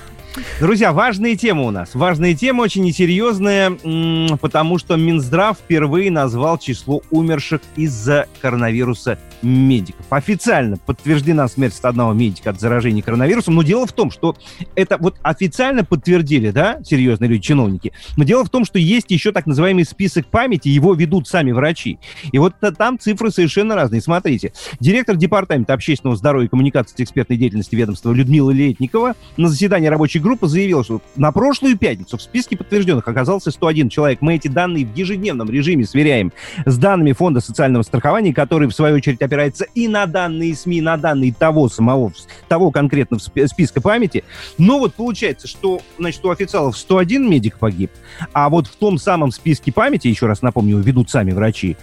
Друзья, 0.61 0.93
важные 0.93 1.37
темы 1.37 1.67
у 1.67 1.71
нас. 1.71 1.95
Важные 1.95 2.35
темы, 2.35 2.63
очень 2.63 2.83
несерьезные, 2.83 4.37
потому 4.41 4.79
что 4.79 4.97
Минздрав 4.97 5.59
впервые 5.59 6.11
назвал 6.11 6.59
число 6.59 7.03
умерших 7.11 7.61
из-за 7.77 8.27
коронавируса 8.41 9.19
медиков. 9.43 10.07
Официально 10.11 10.77
подтверждена 10.77 11.49
смерть 11.49 11.75
101 11.75 12.17
медика 12.17 12.51
от 12.51 12.61
заражения 12.61 13.03
коронавирусом. 13.03 13.55
Но 13.55 13.63
дело 13.63 13.87
в 13.87 13.93
том, 13.93 14.11
что 14.11 14.37
это 14.75 14.97
вот 14.99 15.17
официально 15.23 15.85
подтвердили, 15.85 16.51
да, 16.51 16.81
серьезные 16.85 17.29
люди, 17.29 17.43
чиновники. 17.43 17.93
Но 18.17 18.25
дело 18.25 18.45
в 18.45 18.51
том, 18.51 18.65
что 18.65 18.79
есть 18.79 19.11
еще 19.11 19.33
так 19.33 19.47
называемый 19.47 19.85
список 19.85 20.27
памяти, 20.27 20.69
его 20.69 20.95
ведут 20.95 21.29
сами 21.29 21.53
врачи. 21.53 21.99
И 22.33 22.39
вот 22.39 22.55
там 22.79 22.99
цифры 22.99 23.31
совершенно 23.31 23.75
разные. 23.75 24.01
Смотрите, 24.01 24.53
директор 24.81 25.17
департамента 25.17 25.75
общественного 25.75 26.17
здоровья 26.17 26.47
и 26.47 26.49
коммуникации 26.49 27.03
экспертной 27.03 27.37
деятельности 27.37 27.75
ведомства 27.75 28.13
Людмила 28.13 28.51
Летникова 28.51 29.15
на 29.37 29.49
заседании 29.49 29.89
рабочей 29.89 30.19
группы 30.19 30.47
заявила, 30.47 30.85
что 30.85 31.03
на 31.17 31.33
прошлую 31.33 31.77
пятницу 31.77 32.17
в 32.17 32.23
списке 32.23 32.57
подтвержденных 32.57 33.07
оказался 33.07 33.51
101 33.51 33.89
человек. 33.89 34.21
Мы 34.21 34.35
эти 34.35 34.49
данные 34.49 34.87
в 34.87 34.95
ежедневном 34.97 35.51
режиме 35.51 35.87
сверяем 35.87 36.33
с 36.65 36.77
данными 36.79 37.13
Фонда 37.13 37.41
социального 37.41 37.83
страхования, 37.83 38.35
который, 38.35 38.69
в 38.69 38.73
свою 38.73 38.97
очередь, 38.97 39.19
опирается 39.37 39.67
и 39.75 39.87
на 39.87 40.07
данные 40.07 40.55
СМИ, 40.55 40.81
на 40.81 40.97
данные 40.97 41.33
того 41.33 41.69
самого, 41.69 42.13
того 42.49 42.71
конкретного 42.71 43.21
списка 43.21 43.81
памяти. 43.81 44.25
Но 44.59 44.79
вот 44.79 44.95
получается, 44.95 45.47
что, 45.47 45.81
значит, 45.99 46.25
у 46.25 46.31
официалов 46.31 46.77
101 46.77 47.29
медик 47.29 47.59
погиб, 47.59 47.91
а 48.33 48.49
вот 48.49 48.67
в 48.67 48.77
том 48.77 48.99
самом 48.99 49.31
списке 49.31 49.73
памяти, 49.73 50.09
еще 50.09 50.27
раз 50.27 50.43
напомню, 50.43 50.79
ведут 50.79 51.11
сами 51.11 51.33
врачи, 51.33 51.77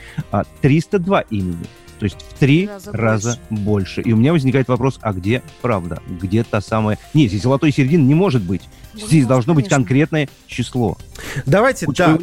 302 0.61 1.19
а, 1.19 1.21
имени. 1.29 1.65
То 1.99 2.05
есть 2.05 2.17
в 2.17 2.39
три 2.39 2.67
раза, 2.67 2.91
раза 2.91 3.39
больше. 3.49 3.63
больше. 3.63 4.01
И 4.01 4.11
у 4.13 4.17
меня 4.17 4.33
возникает 4.33 4.67
вопрос, 4.67 4.99
а 5.01 5.13
где 5.13 5.41
правда? 5.61 6.01
Где 6.07 6.43
та 6.43 6.59
самая... 6.59 6.97
Нет, 7.13 7.29
здесь 7.29 7.43
золотой 7.43 7.71
середины 7.71 8.01
не 8.01 8.15
может 8.15 8.41
быть. 8.41 8.63
Здесь 8.95 9.25
должно 9.25 9.53
быть 9.53 9.69
конкретное 9.69 10.29
число. 10.47 10.97
Давайте 11.45 11.85
так. 11.87 12.19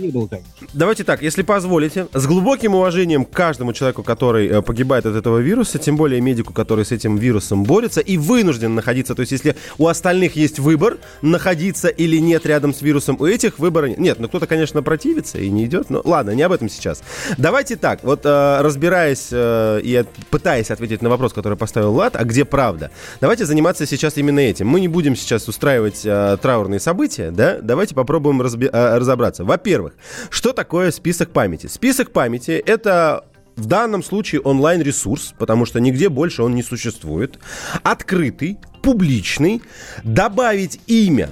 Давайте 0.72 1.04
так, 1.04 1.22
если 1.22 1.42
позволите, 1.42 2.06
с 2.12 2.26
глубоким 2.26 2.74
уважением 2.74 3.24
к 3.24 3.30
каждому 3.30 3.72
человеку, 3.72 4.02
который 4.02 4.48
э, 4.48 4.62
погибает 4.62 5.06
от 5.06 5.16
этого 5.16 5.38
вируса, 5.38 5.78
тем 5.78 5.96
более 5.96 6.20
медику, 6.20 6.52
который 6.52 6.84
с 6.84 6.92
этим 6.92 7.16
вирусом 7.16 7.64
борется 7.64 8.00
и 8.00 8.16
вынужден 8.16 8.74
находиться. 8.74 9.14
То 9.14 9.20
есть, 9.20 9.32
если 9.32 9.56
у 9.78 9.86
остальных 9.86 10.36
есть 10.36 10.58
выбор, 10.58 10.98
находиться 11.22 11.88
или 11.88 12.18
нет 12.18 12.46
рядом 12.46 12.74
с 12.74 12.82
вирусом, 12.82 13.16
у 13.18 13.26
этих 13.26 13.58
выбора 13.58 13.86
нет. 13.86 14.10
Нет, 14.10 14.18
ну 14.18 14.26
кто-то, 14.26 14.48
конечно, 14.48 14.82
противится 14.82 15.38
и 15.38 15.48
не 15.50 15.66
идет. 15.66 15.88
Но 15.88 16.02
ладно, 16.04 16.32
не 16.32 16.42
об 16.42 16.50
этом 16.50 16.68
сейчас. 16.68 17.00
Давайте 17.38 17.76
так, 17.76 18.02
вот 18.02 18.22
э, 18.24 18.60
разбираясь 18.60 19.28
э, 19.30 19.80
и 19.84 20.04
пытаясь 20.30 20.72
ответить 20.72 21.00
на 21.00 21.08
вопрос, 21.08 21.32
который 21.32 21.56
поставил 21.56 21.94
Лад, 21.94 22.16
а 22.16 22.24
где 22.24 22.44
правда, 22.44 22.90
давайте 23.20 23.46
заниматься 23.46 23.86
сейчас 23.86 24.16
именно 24.16 24.40
этим. 24.40 24.66
Мы 24.66 24.80
не 24.80 24.88
будем 24.88 25.14
сейчас 25.14 25.46
устраивать 25.46 26.02
э, 26.04 26.38
траурные 26.60 26.80
события, 26.80 27.30
да? 27.30 27.58
Давайте 27.60 27.94
попробуем 27.94 28.42
разби- 28.42 28.70
э, 28.70 28.98
разобраться. 28.98 29.44
Во-первых, 29.44 29.94
что 30.28 30.52
такое 30.52 30.90
список 30.90 31.30
памяти? 31.30 31.66
Список 31.66 32.12
памяти— 32.12 32.50
это 32.66 33.24
в 33.56 33.66
данном 33.66 34.02
случае 34.02 34.40
онлайн-ресурс, 34.42 35.34
потому 35.38 35.64
что 35.66 35.80
нигде 35.80 36.08
больше 36.08 36.42
он 36.42 36.54
не 36.54 36.62
существует. 36.62 37.38
Открытый, 37.82 38.58
публичный. 38.82 39.62
Добавить 40.04 40.80
имя 40.86 41.30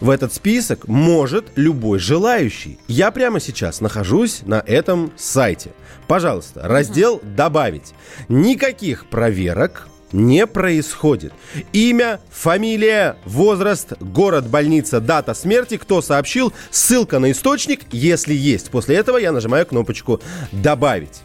в 0.00 0.10
этот 0.10 0.32
список 0.32 0.88
может 0.88 1.52
любой 1.56 1.98
желающий. 1.98 2.78
Я 2.88 3.10
прямо 3.10 3.40
сейчас 3.40 3.80
нахожусь 3.80 4.42
на 4.44 4.62
этом 4.66 5.12
сайте. 5.16 5.70
Пожалуйста, 6.06 6.62
раздел 6.64 7.20
«Добавить». 7.22 7.94
Никаких 8.28 9.08
проверок, 9.08 9.88
не 10.14 10.46
происходит. 10.46 11.32
Имя, 11.72 12.20
фамилия, 12.30 13.16
возраст, 13.26 13.92
город, 14.00 14.46
больница, 14.46 15.00
дата 15.00 15.34
смерти, 15.34 15.76
кто 15.76 16.00
сообщил, 16.00 16.52
ссылка 16.70 17.18
на 17.18 17.32
источник, 17.32 17.80
если 17.90 18.32
есть. 18.32 18.70
После 18.70 18.96
этого 18.96 19.18
я 19.18 19.32
нажимаю 19.32 19.66
кнопочку 19.66 20.20
«Добавить». 20.52 21.22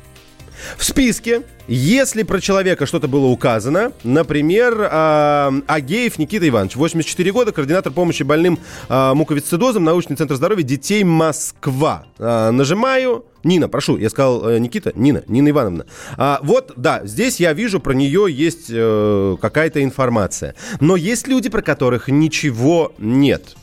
В 0.77 0.83
списке, 0.83 1.43
если 1.67 2.23
про 2.23 2.39
человека 2.39 2.85
что-то 2.85 3.07
было 3.07 3.27
указано, 3.27 3.91
например, 4.03 4.79
э, 4.81 5.51
Агеев 5.67 6.17
Никита 6.17 6.47
Иванович, 6.47 6.75
84 6.75 7.31
года, 7.31 7.51
координатор 7.51 7.91
помощи 7.91 8.23
больным 8.23 8.59
э, 8.87 9.13
муковисцидозом, 9.13 9.83
научный 9.83 10.15
центр 10.15 10.35
здоровья 10.35 10.63
детей 10.63 11.03
Москва. 11.03 12.05
Э, 12.17 12.51
нажимаю. 12.51 13.25
Нина, 13.43 13.69
прошу, 13.69 13.97
я 13.97 14.09
сказал 14.09 14.49
э, 14.49 14.59
Никита, 14.59 14.91
Нина, 14.95 15.23
Нина 15.27 15.49
Ивановна. 15.49 15.85
А, 16.17 16.39
вот, 16.43 16.73
да, 16.75 17.01
здесь 17.05 17.39
я 17.39 17.53
вижу, 17.53 17.79
про 17.79 17.93
нее 17.93 18.27
есть 18.29 18.67
э, 18.69 19.37
какая-то 19.39 19.83
информация. 19.83 20.55
Но 20.79 20.95
есть 20.95 21.27
люди, 21.27 21.49
про 21.49 21.61
которых 21.61 22.09
ничего 22.09 22.93
нет. 22.97 23.55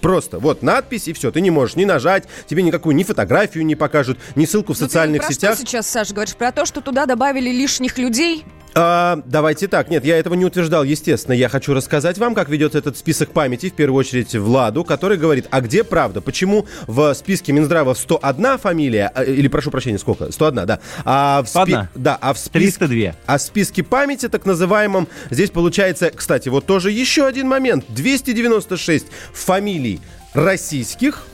Просто 0.00 0.38
вот 0.38 0.62
надпись 0.62 1.08
и 1.08 1.12
все. 1.12 1.30
Ты 1.30 1.40
не 1.40 1.50
можешь 1.50 1.76
ни 1.76 1.84
нажать, 1.84 2.24
тебе 2.46 2.62
никакую 2.62 2.96
ни 2.96 3.02
фотографию 3.02 3.64
не 3.64 3.74
покажут, 3.74 4.18
ни 4.34 4.44
ссылку 4.44 4.72
в 4.72 4.78
Но 4.78 4.84
ну, 4.84 4.88
социальных 4.88 5.22
ты 5.22 5.26
про 5.26 5.34
сетях. 5.34 5.54
Что 5.54 5.66
сейчас, 5.66 5.86
Саша, 5.88 6.14
говоришь 6.14 6.34
про 6.36 6.52
то, 6.52 6.64
что 6.64 6.80
туда 6.80 7.06
добавили 7.06 7.50
лишних 7.50 7.98
людей? 7.98 8.44
А, 8.74 9.22
давайте 9.26 9.68
так. 9.68 9.90
Нет, 9.90 10.04
я 10.04 10.18
этого 10.18 10.34
не 10.34 10.44
утверждал, 10.44 10.84
естественно. 10.84 11.34
Я 11.34 11.48
хочу 11.48 11.74
рассказать 11.74 12.18
вам, 12.18 12.34
как 12.34 12.48
ведется 12.48 12.78
этот 12.78 12.96
список 12.96 13.32
памяти, 13.32 13.70
в 13.70 13.74
первую 13.74 13.98
очередь 13.98 14.34
Владу, 14.34 14.84
который 14.84 15.18
говорит, 15.18 15.46
а 15.50 15.60
где 15.60 15.84
правда? 15.84 16.20
Почему 16.20 16.66
в 16.86 17.12
списке 17.14 17.52
Минздрава 17.52 17.94
101 17.94 18.58
фамилия, 18.58 19.10
а, 19.14 19.24
или, 19.24 19.48
прошу 19.48 19.70
прощения, 19.70 19.98
сколько? 19.98 20.30
101, 20.30 20.66
да. 20.66 20.80
А 21.04 21.42
в, 21.42 21.48
спи... 21.48 21.76
да, 21.94 22.18
а 22.20 22.32
в 22.32 22.38
списке... 22.38 22.86
302. 22.86 23.14
А 23.26 23.38
в 23.38 23.42
списке 23.42 23.82
памяти, 23.82 24.28
так 24.28 24.46
называемом, 24.46 25.08
здесь 25.30 25.50
получается, 25.50 26.10
кстати, 26.10 26.48
вот 26.48 26.66
тоже 26.66 26.90
еще 26.90 27.26
один 27.26 27.48
момент. 27.48 27.84
296 27.88 29.06
фамилий 29.32 30.00
российских, 30.32 31.24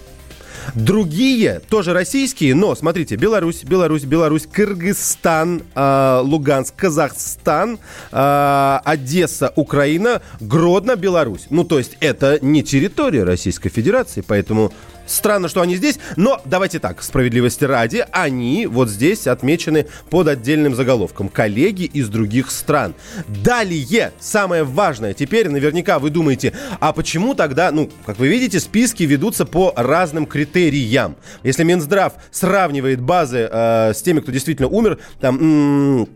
Другие 0.74 1.60
тоже 1.68 1.92
российские, 1.92 2.54
но 2.54 2.74
смотрите, 2.74 3.16
Беларусь, 3.16 3.64
Беларусь, 3.64 4.04
Беларусь, 4.04 4.46
Кыргызстан, 4.50 5.62
э, 5.74 6.20
Луганск, 6.22 6.74
Казахстан, 6.76 7.78
э, 8.12 8.78
Одесса, 8.84 9.52
Украина, 9.56 10.22
Гродно, 10.40 10.96
Беларусь. 10.96 11.46
Ну, 11.50 11.64
то 11.64 11.78
есть 11.78 11.96
это 12.00 12.38
не 12.42 12.62
территория 12.62 13.24
Российской 13.24 13.68
Федерации, 13.68 14.22
поэтому 14.26 14.72
Странно, 15.06 15.48
что 15.48 15.60
они 15.60 15.76
здесь, 15.76 15.98
но 16.16 16.40
давайте 16.44 16.78
так, 16.78 17.02
справедливости 17.02 17.64
ради, 17.64 18.04
они 18.12 18.66
вот 18.66 18.88
здесь 18.88 19.26
отмечены 19.26 19.86
под 20.10 20.28
отдельным 20.28 20.74
заголовком. 20.74 21.28
Коллеги 21.28 21.84
из 21.84 22.08
других 22.08 22.50
стран. 22.50 22.94
Далее, 23.28 24.12
самое 24.18 24.64
важное, 24.64 25.14
теперь 25.14 25.48
наверняка 25.48 25.98
вы 25.98 26.10
думаете, 26.10 26.52
а 26.80 26.92
почему 26.92 27.34
тогда, 27.34 27.70
ну, 27.70 27.90
как 28.04 28.18
вы 28.18 28.28
видите, 28.28 28.60
списки 28.60 29.04
ведутся 29.04 29.46
по 29.46 29.72
разным 29.76 30.26
критериям. 30.26 31.16
Если 31.42 31.64
Минздрав 31.64 32.14
сравнивает 32.30 33.00
базы 33.00 33.48
э, 33.50 33.92
с 33.94 34.02
теми, 34.02 34.20
кто 34.20 34.32
действительно 34.32 34.68
умер, 34.68 34.98
там... 35.20 35.38
М- 35.40 36.08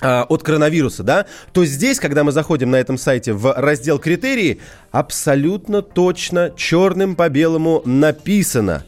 от 0.00 0.42
коронавируса, 0.42 1.02
да, 1.02 1.26
то 1.52 1.64
здесь, 1.64 2.00
когда 2.00 2.24
мы 2.24 2.32
заходим 2.32 2.70
на 2.70 2.76
этом 2.76 2.98
сайте 2.98 3.32
в 3.32 3.52
раздел 3.52 3.98
критерии, 3.98 4.60
абсолютно 4.90 5.82
точно 5.82 6.52
черным 6.56 7.16
по 7.16 7.28
белому 7.28 7.80
написано. 7.84 8.84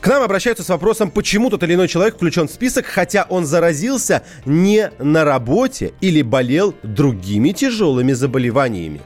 К 0.00 0.08
нам 0.08 0.22
обращаются 0.22 0.62
с 0.62 0.68
вопросом, 0.68 1.10
почему 1.10 1.50
тот 1.50 1.64
или 1.64 1.74
иной 1.74 1.88
человек 1.88 2.14
включен 2.14 2.46
в 2.46 2.52
список, 2.52 2.86
хотя 2.86 3.26
он 3.28 3.44
заразился 3.44 4.22
не 4.44 4.92
на 5.00 5.24
работе 5.24 5.94
или 6.00 6.22
болел 6.22 6.74
другими 6.84 7.50
тяжелыми 7.50 8.12
заболеваниями. 8.12 9.00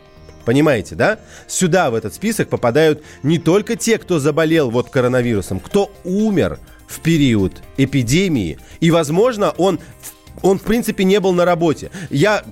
Понимаете, 0.45 0.97
да? 0.97 1.19
Сюда, 1.47 1.91
в 1.91 1.95
этот 1.95 2.13
список, 2.13 2.49
попадают 2.49 3.03
не 3.23 3.39
только 3.39 3.77
те, 3.77 3.97
кто 3.97 4.19
заболел 4.19 4.71
вот 4.71 4.91
коронавирусом, 4.91 5.61
кто 5.61 5.91
умер 6.05 6.59
в 6.87 7.01
период 7.01 7.63
эпидемии. 7.77 8.59
И, 8.81 8.91
возможно, 8.91 9.53
он 9.57 9.79
в 10.03 10.20
он, 10.43 10.59
в 10.59 10.62
принципе, 10.62 11.05
не 11.05 11.21
был 11.21 11.33
на 11.33 11.45
работе. 11.45 11.90
Я 12.11 12.45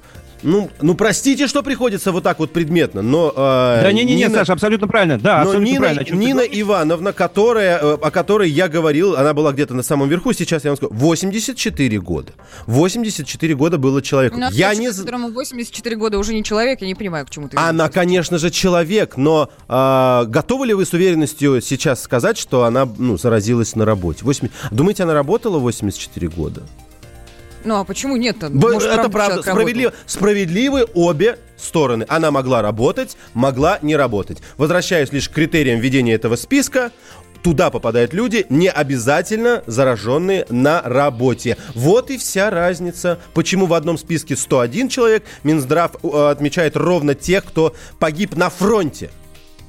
ну, 0.43 0.71
ну, 0.81 0.95
простите, 0.95 1.47
что 1.47 1.63
приходится 1.63 2.13
вот 2.13 2.23
так 2.23 2.39
вот 2.39 2.53
предметно, 2.53 3.03
но... 3.03 3.33
Э, 3.35 3.83
да 3.83 3.93
не-не-не, 3.93 4.25
Нина... 4.25 4.39
Саша, 4.39 4.53
абсолютно 4.53 4.87
правильно. 4.87 5.19
Да, 5.19 5.39
но 5.39 5.51
абсолютно 5.51 5.67
Нина, 5.67 5.81
правильно. 5.81 6.17
Нина 6.17 6.41
Ивановна, 6.41 7.13
которая, 7.13 7.79
э, 7.79 7.99
о 8.01 8.11
которой 8.11 8.51
я 8.51 8.69
говорил, 8.69 9.17
она 9.17 9.35
была 9.35 9.53
где-то 9.53 9.75
на 9.75 9.83
самом 9.83 10.09
верху, 10.09 10.33
сейчас 10.33 10.65
я 10.65 10.71
вам 10.71 10.77
скажу, 10.77 10.93
84 10.95 11.99
года. 12.01 12.33
84 12.67 13.55
года 13.55 13.79
было 13.79 14.01
человеку. 14.01 14.39
Ну, 14.39 14.49
я 14.51 14.75
не... 14.75 14.93
которому 14.93 15.31
84 15.31 15.97
года 15.97 16.19
уже 16.19 16.35
не 16.35 16.45
человек, 16.45 16.81
я 16.81 16.87
не 16.87 16.95
понимаю, 16.95 17.27
к 17.27 17.31
чему 17.31 17.49
ты 17.49 17.57
Она, 17.57 17.89
конечно 17.89 18.39
же, 18.39 18.51
человек, 18.51 19.17
но 19.17 19.51
э, 19.69 20.25
готовы 20.29 20.67
ли 20.67 20.75
вы 20.75 20.87
с 20.87 20.93
уверенностью 20.93 21.61
сейчас 21.61 22.03
сказать, 22.03 22.39
что 22.39 22.65
она 22.65 22.89
ну, 22.99 23.17
заразилась 23.19 23.75
на 23.75 23.85
работе? 23.85 24.25
8... 24.25 24.49
Думаете, 24.71 25.03
она 25.03 25.15
работала 25.15 25.59
84 25.59 26.29
года? 26.29 26.63
Ну 27.65 27.77
а 27.77 27.85
почему 27.85 28.17
нет-то? 28.17 28.51
Может, 28.51 28.91
это 28.91 29.09
правда. 29.09 29.43
Справедливо, 29.43 29.93
справедливы 30.07 30.87
обе 30.95 31.39
стороны. 31.57 32.05
Она 32.09 32.31
могла 32.31 32.63
работать, 32.63 33.17
могла 33.35 33.79
не 33.83 33.97
работать. 33.97 34.39
Возвращаясь 34.57 35.13
лишь 35.13 35.29
к 35.29 35.33
критериям 35.33 35.81
ведения 35.81 36.15
этого 36.15 36.37
списка, 36.37 36.93
туда 37.43 37.71
попадают 37.71 38.13
люди, 38.13 38.47
не 38.49 38.71
обязательно 38.71 39.63
зараженные 39.67 40.47
на 40.49 40.83
работе. 40.83 41.57
Вот 41.75 42.11
и 42.11 42.19
вся 42.19 42.51
разница. 42.51 43.19
Почему 43.35 43.67
в 43.67 43.75
одном 43.75 43.99
списке 43.99 44.37
101 44.37 44.89
человек, 44.89 45.25
Минздрав 45.43 45.93
э, 46.03 46.31
отмечает 46.31 46.77
ровно 46.77 47.15
тех, 47.15 47.45
кто 47.45 47.75
погиб 47.99 48.37
на 48.37 48.51
фронте. 48.51 49.11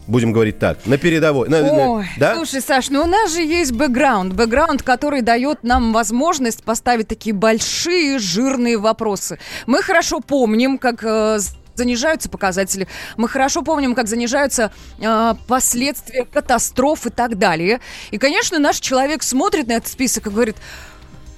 Будем 0.09 0.31
говорить 0.31 0.59
так, 0.59 0.85
на 0.85 0.97
передовой. 0.97 1.47
На- 1.49 1.61
на- 1.61 1.89
Ой, 1.91 2.05
да? 2.17 2.35
слушай, 2.35 2.61
Саш, 2.61 2.89
ну 2.89 3.03
у 3.03 3.05
нас 3.05 3.31
же 3.31 3.41
есть 3.41 3.71
бэкграунд. 3.71 4.33
Бэкграунд, 4.33 4.83
который 4.83 5.21
дает 5.21 5.63
нам 5.63 5.93
возможность 5.93 6.63
поставить 6.63 7.07
такие 7.07 7.33
большие, 7.33 8.19
жирные 8.19 8.77
вопросы. 8.77 9.39
Мы 9.67 9.81
хорошо 9.83 10.19
помним, 10.19 10.77
как 10.77 11.03
э, 11.03 11.39
занижаются 11.75 12.27
показатели. 12.29 12.87
Мы 13.17 13.29
хорошо 13.29 13.61
помним, 13.61 13.93
как 13.95 14.07
занижаются 14.07 14.71
э, 14.99 15.33
последствия 15.47 16.25
катастроф 16.25 17.05
и 17.05 17.09
так 17.09 17.37
далее. 17.37 17.79
И, 18.11 18.17
конечно, 18.17 18.57
наш 18.59 18.79
человек 18.79 19.23
смотрит 19.23 19.67
на 19.67 19.73
этот 19.73 19.89
список 19.89 20.27
и 20.27 20.29
говорит, 20.31 20.57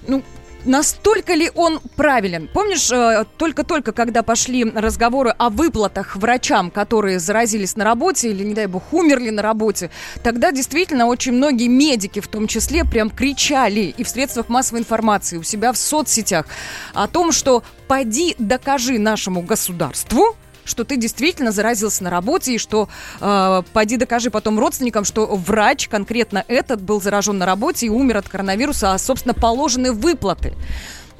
ну, 0.08 0.24
Настолько 0.66 1.34
ли 1.34 1.50
он 1.56 1.80
правилен? 1.96 2.48
Помнишь, 2.54 2.92
э, 2.92 3.26
только-только, 3.38 3.94
когда 3.94 4.22
пошли 4.22 4.64
разговоры 4.64 5.32
о 5.32 5.50
выплатах 5.50 6.16
врачам, 6.16 6.70
которые 6.70 7.20
заразились 7.20 7.76
на 7.76 7.84
работе 7.84 8.30
или, 8.30 8.44
не 8.44 8.54
дай 8.54 8.68
бог, 8.68 8.84
умерли 8.94 9.32
на 9.32 9.42
работе, 9.42 9.90
тогда 10.24 10.52
действительно 10.52 11.08
очень 11.08 11.34
многие 11.34 11.68
медики, 11.68 12.20
в 12.20 12.28
том 12.28 12.48
числе, 12.48 12.86
прям 12.86 13.10
кричали 13.10 13.94
и 13.98 14.04
в 14.04 14.10
средствах 14.10 14.50
массовой 14.50 14.82
информации, 14.82 15.38
у 15.38 15.44
себя 15.44 15.74
в 15.74 15.78
соцсетях 15.78 16.46
о 16.94 17.08
том, 17.08 17.32
что 17.32 17.64
«поди 17.88 18.36
докажи 18.38 19.00
нашему 19.00 19.42
государству», 19.42 20.36
что 20.66 20.84
ты 20.84 20.98
действительно 20.98 21.52
заразился 21.52 22.04
на 22.04 22.10
работе 22.10 22.56
и 22.56 22.58
что 22.58 22.90
э, 23.20 23.62
пойди 23.74 23.98
докажи 23.98 24.30
потом 24.30 24.60
родственникам, 24.60 25.06
что 25.06 25.26
врач 25.28 25.88
конкретно 25.88 26.44
этот 26.48 26.82
был 26.82 27.02
заражен 27.02 27.38
на 27.38 27.46
работе 27.46 27.88
и 27.88 27.90
умер 27.90 28.18
от 28.18 28.30
коронавируса, 28.30 28.94
а 28.94 28.98
собственно 28.98 29.34
положены 29.34 29.92
выплаты. 29.92 30.54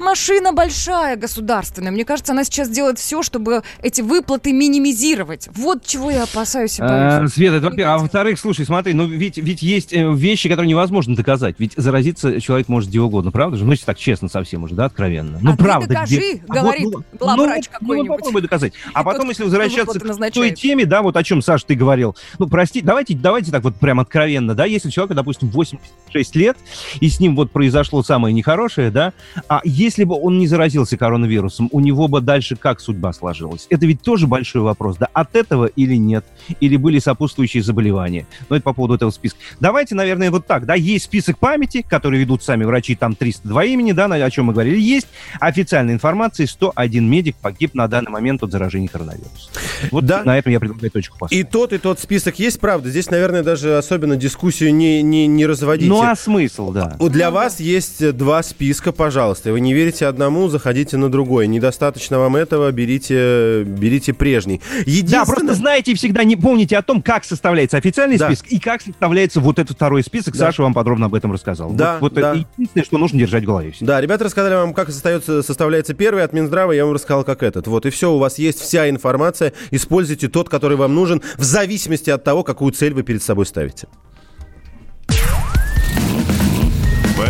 Машина 0.02 0.52
большая, 0.52 1.16
государственная. 1.16 1.92
Мне 1.92 2.04
кажется, 2.04 2.32
она 2.32 2.42
сейчас 2.44 2.68
делает 2.68 2.98
все, 2.98 3.22
чтобы 3.22 3.62
эти 3.82 4.00
выплаты 4.00 4.52
минимизировать. 4.52 5.48
Вот 5.54 5.86
чего 5.86 6.10
я 6.10 6.24
опасаюсь 6.24 6.78
и 6.78 6.82
А. 6.82 7.26
Света, 7.28 7.56
это 7.56 7.70
во-первых. 7.70 7.94
А 7.94 7.98
во-вторых, 7.98 8.38
слушай, 8.40 8.66
смотри, 8.66 8.94
ну 8.94 9.06
ведь, 9.06 9.38
ведь 9.38 9.62
есть 9.62 9.92
э, 9.92 10.12
вещи, 10.12 10.48
которые 10.48 10.68
невозможно 10.68 11.14
доказать. 11.14 11.54
Ведь 11.58 11.74
заразиться 11.76 12.40
человек 12.40 12.68
может 12.68 12.88
где 12.90 13.00
угодно, 13.00 13.30
правда 13.30 13.56
же? 13.56 13.64
Ну, 13.64 13.70
если 13.70 13.84
так 13.84 13.96
честно 13.96 14.28
совсем 14.28 14.64
уже, 14.64 14.74
да, 14.74 14.86
откровенно. 14.86 15.38
Ну, 15.40 15.52
А 15.52 15.56
ты 15.56 15.62
правда. 15.62 15.88
докажи, 15.88 16.16
где- 16.16 16.44
А 16.48 16.54
говорит 16.54 16.84
ну, 16.84 17.04
главврач 17.18 17.64
ну, 17.72 17.78
какой-нибудь. 17.78 18.08
Ну, 18.08 18.16
попробуй 18.16 18.42
доказать. 18.42 18.72
А 18.92 19.04
потом, 19.04 19.28
если 19.28 19.44
возвращаться 19.44 20.00
к 20.00 20.30
той 20.32 20.50
теме, 20.50 20.84
да, 20.84 21.02
вот 21.02 21.16
о 21.16 21.22
чем, 21.22 21.42
Саш, 21.42 21.62
ты 21.62 21.74
говорил. 21.76 22.16
Ну, 22.38 22.48
прости, 22.48 22.80
давайте, 22.80 23.14
давайте 23.14 23.52
так 23.52 23.62
вот 23.62 23.76
прям 23.76 24.00
откровенно, 24.00 24.54
да, 24.54 24.64
если 24.64 24.90
человеку, 24.90 25.14
допустим, 25.14 25.48
86 25.50 26.34
лет, 26.34 26.56
и 26.98 27.08
с 27.08 27.20
ним 27.20 27.36
вот 27.36 27.52
произошло 27.52 28.02
самое 28.02 28.34
нехорошее, 28.34 28.90
да, 28.90 29.12
а 29.48 29.60
если 29.64 29.91
бы 30.04 30.14
он 30.20 30.38
не 30.38 30.46
заразился 30.46 30.96
коронавирусом, 30.96 31.68
у 31.72 31.80
него 31.80 32.08
бы 32.08 32.20
дальше 32.20 32.56
как 32.56 32.80
судьба 32.80 33.12
сложилась? 33.12 33.66
Это 33.70 33.86
ведь 33.86 34.02
тоже 34.02 34.26
большой 34.26 34.62
вопрос, 34.62 34.96
да, 34.96 35.08
от 35.12 35.36
этого 35.36 35.66
или 35.66 35.96
нет? 35.96 36.24
Или 36.60 36.76
были 36.76 36.98
сопутствующие 36.98 37.62
заболевания? 37.62 38.26
Ну, 38.48 38.56
это 38.56 38.62
по 38.62 38.72
поводу 38.72 38.94
этого 38.94 39.10
списка. 39.10 39.38
Давайте, 39.60 39.94
наверное, 39.94 40.30
вот 40.30 40.46
так, 40.46 40.66
да, 40.66 40.74
есть 40.74 41.04
список 41.04 41.38
памяти, 41.38 41.84
который 41.86 42.18
ведут 42.20 42.42
сами 42.42 42.64
врачи, 42.64 42.94
там 42.94 43.14
302 43.14 43.64
имени, 43.64 43.92
да, 43.92 44.06
о 44.06 44.30
чем 44.30 44.46
мы 44.46 44.52
говорили, 44.52 44.78
есть 44.78 45.08
официальная 45.40 45.94
информация, 45.94 46.46
101 46.46 47.08
медик 47.08 47.36
погиб 47.36 47.74
на 47.74 47.88
данный 47.88 48.10
момент 48.10 48.42
от 48.42 48.50
заражения 48.52 48.88
коронавирусом. 48.88 49.50
Вот 49.90 50.04
Да. 50.04 50.22
на 50.24 50.38
этом 50.38 50.52
я 50.52 50.60
предлагаю 50.60 50.90
точку 50.90 51.18
поставить. 51.18 51.46
И 51.46 51.48
тот, 51.48 51.72
и 51.72 51.78
тот 51.78 51.98
список 51.98 52.38
есть, 52.38 52.60
правда. 52.60 52.90
Здесь, 52.90 53.10
наверное, 53.10 53.42
даже 53.42 53.76
особенно 53.76 54.16
дискуссию 54.16 54.74
не, 54.74 55.02
не, 55.02 55.26
не 55.26 55.46
разводите. 55.46 55.88
Ну, 55.88 56.02
а 56.02 56.14
смысл, 56.16 56.70
да. 56.72 56.96
Для 56.98 57.30
вас 57.30 57.60
есть 57.60 58.12
два 58.16 58.42
списка, 58.42 58.92
пожалуйста. 58.92 59.52
Вы 59.52 59.60
не 59.60 59.74
верите 59.82 60.06
одному, 60.06 60.48
заходите 60.48 60.96
на 60.96 61.10
другой. 61.10 61.46
Недостаточно 61.46 62.18
вам 62.18 62.36
этого, 62.36 62.70
берите, 62.70 63.64
берите 63.64 64.12
прежний. 64.12 64.58
Да, 64.58 64.82
Единственное... 64.86 65.26
просто 65.26 65.54
знаете 65.54 65.92
и 65.92 65.94
всегда 65.94 66.24
не 66.24 66.36
помните 66.36 66.76
о 66.76 66.82
том, 66.82 67.02
как 67.02 67.24
составляется 67.24 67.76
официальный 67.76 68.16
Да. 68.16 68.26
список 68.26 68.46
и 68.46 68.58
как 68.58 68.80
составляется 68.82 69.40
вот 69.40 69.58
этот 69.58 69.76
второй 69.76 70.02
список. 70.02 70.34
Да. 70.34 70.46
Саша 70.46 70.62
вам 70.62 70.72
подробно 70.74 71.06
об 71.06 71.14
этом 71.14 71.32
рассказал. 71.32 71.72
Да, 71.72 71.94
вот, 71.94 72.12
вот 72.12 72.20
да. 72.20 72.30
это 72.30 72.46
единственное, 72.56 72.84
что 72.84 72.98
нужно 72.98 73.18
держать 73.18 73.42
в 73.42 73.46
голове. 73.46 73.72
всегда. 73.72 73.94
Да, 73.94 74.00
ребята 74.00 74.24
рассказали 74.24 74.54
вам, 74.54 74.72
как 74.72 74.90
составляется, 74.90 75.42
составляется 75.42 75.94
первый 75.94 76.22
от 76.22 76.32
Минздрава, 76.32 76.72
я 76.72 76.84
вам 76.84 76.94
рассказал, 76.94 77.24
как 77.24 77.42
этот. 77.42 77.66
Вот, 77.66 77.86
и 77.86 77.90
все, 77.90 78.12
у 78.12 78.18
вас 78.18 78.38
есть 78.38 78.60
вся 78.60 78.88
информация. 78.88 79.52
Используйте 79.70 80.28
тот, 80.28 80.48
который 80.48 80.76
вам 80.76 80.94
нужен, 80.94 81.22
в 81.36 81.42
зависимости 81.42 82.10
от 82.10 82.22
того, 82.22 82.44
какую 82.44 82.72
цель 82.72 82.94
вы 82.94 83.02
перед 83.02 83.22
собой 83.22 83.46
ставите. 83.46 83.88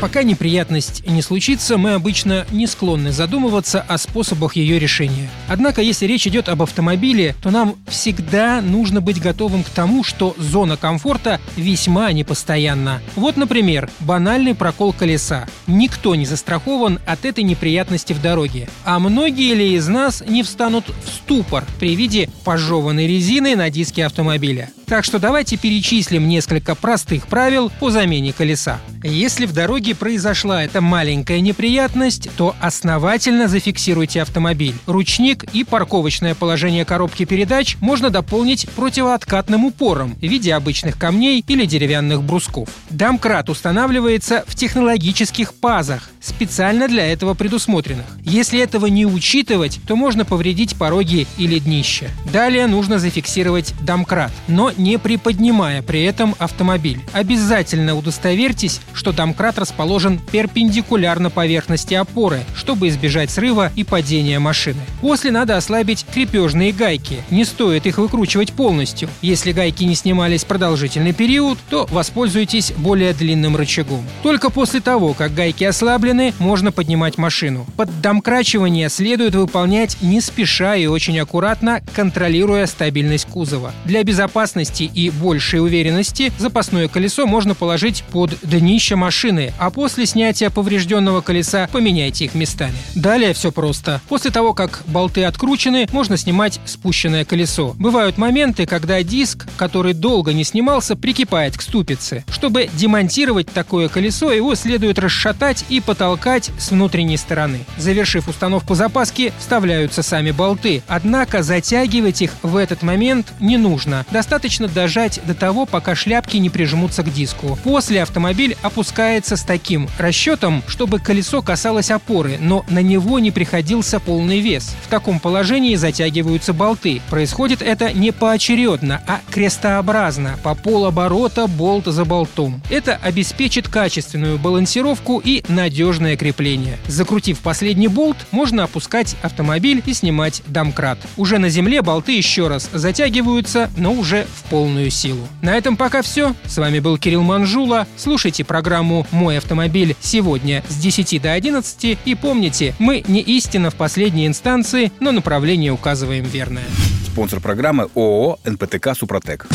Пока 0.00 0.22
неприятность 0.22 1.04
не 1.08 1.22
случится, 1.22 1.76
мы 1.76 1.94
обычно 1.94 2.46
не 2.52 2.68
склонны 2.68 3.10
задумываться 3.10 3.80
о 3.80 3.98
способах 3.98 4.54
ее 4.54 4.78
решения. 4.78 5.28
Однако, 5.48 5.82
если 5.82 6.06
речь 6.06 6.24
идет 6.28 6.48
об 6.48 6.62
автомобиле, 6.62 7.34
то 7.42 7.50
нам 7.50 7.74
всегда 7.88 8.60
нужно 8.62 9.00
быть 9.00 9.20
готовым 9.20 9.64
к 9.64 9.68
тому, 9.70 10.04
что 10.04 10.36
зона 10.38 10.76
комфорта 10.76 11.40
весьма 11.56 12.12
непостоянна. 12.12 13.02
Вот, 13.16 13.36
например, 13.36 13.90
банальный 13.98 14.54
прокол 14.54 14.92
колеса. 14.92 15.48
Никто 15.66 16.14
не 16.14 16.26
застрахован 16.26 17.00
от 17.04 17.24
этой 17.24 17.42
неприятности 17.42 18.12
в 18.12 18.22
дороге. 18.22 18.68
А 18.84 19.00
многие 19.00 19.52
ли 19.54 19.74
из 19.74 19.88
нас 19.88 20.22
не 20.24 20.44
встанут 20.44 20.84
в 20.86 21.08
ступор 21.08 21.64
при 21.80 21.96
виде 21.96 22.30
пожеванной 22.44 23.08
резины 23.08 23.56
на 23.56 23.68
диске 23.68 24.06
автомобиля? 24.06 24.70
Так 24.88 25.04
что 25.04 25.18
давайте 25.18 25.58
перечислим 25.58 26.26
несколько 26.28 26.74
простых 26.74 27.26
правил 27.26 27.70
по 27.78 27.90
замене 27.90 28.32
колеса. 28.32 28.80
Если 29.02 29.44
в 29.44 29.52
дороге 29.52 29.87
произошла 29.92 30.64
эта 30.64 30.80
маленькая 30.80 31.40
неприятность, 31.40 32.28
то 32.36 32.54
основательно 32.60 33.48
зафиксируйте 33.48 34.22
автомобиль. 34.22 34.74
Ручник 34.86 35.44
и 35.52 35.64
парковочное 35.64 36.34
положение 36.34 36.84
коробки 36.84 37.24
передач 37.24 37.76
можно 37.80 38.10
дополнить 38.10 38.68
противооткатным 38.70 39.64
упором 39.64 40.14
в 40.14 40.22
виде 40.22 40.54
обычных 40.54 40.98
камней 40.98 41.44
или 41.46 41.66
деревянных 41.66 42.22
брусков. 42.22 42.68
Домкрат 42.90 43.50
устанавливается 43.50 44.44
в 44.46 44.54
технологических 44.54 45.54
пазах, 45.54 46.10
специально 46.20 46.88
для 46.88 47.06
этого 47.06 47.34
предусмотренных. 47.34 48.06
Если 48.24 48.60
этого 48.60 48.86
не 48.86 49.06
учитывать, 49.06 49.80
то 49.86 49.96
можно 49.96 50.24
повредить 50.24 50.76
пороги 50.76 51.26
или 51.38 51.58
днище. 51.58 52.10
Далее 52.32 52.66
нужно 52.66 52.98
зафиксировать 52.98 53.74
домкрат, 53.80 54.32
но 54.46 54.70
не 54.76 54.98
приподнимая 54.98 55.82
при 55.82 56.02
этом 56.02 56.34
автомобиль. 56.38 57.00
Обязательно 57.12 57.96
удостоверьтесь, 57.96 58.80
что 58.92 59.12
домкрат 59.12 59.58
расположен 59.58 60.18
перпендикулярно 60.18 61.30
поверхности 61.30 61.94
опоры, 61.94 62.40
чтобы 62.54 62.88
избежать 62.88 63.30
срыва 63.30 63.72
и 63.74 63.84
падения 63.84 64.38
машины. 64.38 64.80
После 65.00 65.30
надо 65.30 65.56
ослабить 65.56 66.04
крепежные 66.12 66.72
гайки. 66.72 67.22
Не 67.30 67.44
стоит 67.44 67.86
их 67.86 67.98
выкручивать 67.98 68.52
полностью. 68.52 69.08
Если 69.22 69.52
гайки 69.52 69.84
не 69.84 69.94
снимались 69.94 70.44
продолжительный 70.44 71.12
период, 71.12 71.58
то 71.70 71.86
воспользуйтесь 71.90 72.72
более 72.76 73.12
длинным 73.12 73.56
рычагом. 73.56 74.04
Только 74.22 74.50
после 74.50 74.80
того, 74.80 75.14
как 75.14 75.34
гайки 75.34 75.64
ослаблены, 75.64 76.08
можно 76.38 76.72
поднимать 76.72 77.18
машину. 77.18 77.66
Поддомкрачивание 77.76 78.88
следует 78.88 79.34
выполнять 79.34 79.96
не 80.02 80.20
спеша 80.20 80.76
и 80.76 80.86
очень 80.86 81.18
аккуратно, 81.18 81.82
контролируя 81.94 82.66
стабильность 82.66 83.26
кузова. 83.26 83.72
Для 83.84 84.02
безопасности 84.04 84.82
и 84.82 85.10
большей 85.10 85.60
уверенности 85.60 86.32
запасное 86.38 86.88
колесо 86.88 87.26
можно 87.26 87.54
положить 87.54 88.04
под 88.10 88.38
днище 88.42 88.96
машины, 88.96 89.52
а 89.58 89.70
после 89.70 90.06
снятия 90.06 90.50
поврежденного 90.50 91.20
колеса 91.20 91.68
поменяйте 91.72 92.26
их 92.26 92.34
местами. 92.34 92.74
Далее 92.94 93.32
все 93.34 93.52
просто. 93.52 94.00
После 94.08 94.30
того, 94.30 94.54
как 94.54 94.82
болты 94.86 95.24
откручены, 95.24 95.88
можно 95.92 96.16
снимать 96.16 96.60
спущенное 96.64 97.24
колесо. 97.24 97.74
Бывают 97.78 98.18
моменты, 98.18 98.66
когда 98.66 99.02
диск, 99.02 99.46
который 99.56 99.94
долго 99.94 100.32
не 100.32 100.44
снимался, 100.44 100.96
прикипает 100.96 101.56
к 101.56 101.62
ступице. 101.62 102.24
Чтобы 102.30 102.68
демонтировать 102.74 103.48
такое 103.48 103.88
колесо, 103.88 104.32
его 104.32 104.54
следует 104.54 104.98
расшатать 104.98 105.64
и 105.68 105.80
потолкать 105.98 106.52
с 106.60 106.70
внутренней 106.70 107.16
стороны. 107.16 107.58
Завершив 107.76 108.28
установку 108.28 108.76
запаски, 108.76 109.32
вставляются 109.40 110.04
сами 110.04 110.30
болты. 110.30 110.84
Однако 110.86 111.42
затягивать 111.42 112.22
их 112.22 112.30
в 112.44 112.56
этот 112.56 112.82
момент 112.82 113.32
не 113.40 113.56
нужно. 113.56 114.06
Достаточно 114.12 114.68
дожать 114.68 115.18
до 115.26 115.34
того, 115.34 115.66
пока 115.66 115.96
шляпки 115.96 116.36
не 116.36 116.50
прижмутся 116.50 117.02
к 117.02 117.12
диску. 117.12 117.58
После 117.64 118.00
автомобиль 118.00 118.56
опускается 118.62 119.36
с 119.36 119.42
таким 119.42 119.88
расчетом, 119.98 120.62
чтобы 120.68 121.00
колесо 121.00 121.42
касалось 121.42 121.90
опоры, 121.90 122.38
но 122.40 122.64
на 122.68 122.80
него 122.80 123.18
не 123.18 123.32
приходился 123.32 123.98
полный 123.98 124.38
вес. 124.38 124.76
В 124.84 124.88
таком 124.88 125.18
положении 125.18 125.74
затягиваются 125.74 126.52
болты. 126.52 127.02
Происходит 127.10 127.60
это 127.60 127.92
не 127.92 128.12
поочередно, 128.12 129.02
а 129.08 129.20
крестообразно, 129.32 130.38
по 130.44 130.54
полоборота 130.54 131.48
болт 131.48 131.86
за 131.86 132.04
болтом. 132.04 132.62
Это 132.70 133.00
обеспечит 133.02 133.66
качественную 133.66 134.38
балансировку 134.38 135.20
и 135.24 135.42
надежность 135.48 135.87
надежное 135.88 136.16
крепление. 136.18 136.78
Закрутив 136.86 137.38
последний 137.38 137.88
болт, 137.88 138.18
можно 138.30 138.64
опускать 138.64 139.16
автомобиль 139.22 139.82
и 139.86 139.94
снимать 139.94 140.42
домкрат. 140.46 140.98
Уже 141.16 141.38
на 141.38 141.48
земле 141.48 141.80
болты 141.80 142.12
еще 142.12 142.48
раз 142.48 142.68
затягиваются, 142.72 143.70
но 143.76 143.92
уже 143.92 144.26
в 144.34 144.50
полную 144.50 144.90
силу. 144.90 145.26
На 145.40 145.56
этом 145.56 145.78
пока 145.78 146.02
все. 146.02 146.34
С 146.44 146.58
вами 146.58 146.80
был 146.80 146.98
Кирилл 146.98 147.22
Манжула. 147.22 147.86
Слушайте 147.96 148.44
программу 148.44 149.06
«Мой 149.12 149.38
автомобиль» 149.38 149.96
сегодня 150.00 150.62
с 150.68 150.76
10 150.76 151.22
до 151.22 151.32
11 151.32 151.98
и 152.04 152.14
помните, 152.14 152.74
мы 152.78 153.02
не 153.08 153.22
истина 153.22 153.70
в 153.70 153.74
последней 153.74 154.26
инстанции, 154.26 154.92
но 155.00 155.10
направление 155.10 155.72
указываем 155.72 156.24
верное. 156.24 156.64
Спонсор 157.06 157.40
программы 157.40 157.88
ООО 157.94 158.38
«НПТК 158.44 158.94
Супротек». 158.94 159.46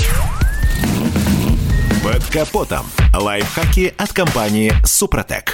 Под 2.03 2.23
капотом. 2.25 2.85
Лайфхаки 3.13 3.93
от 3.97 4.11
компании 4.11 4.73
«Супротек». 4.83 5.53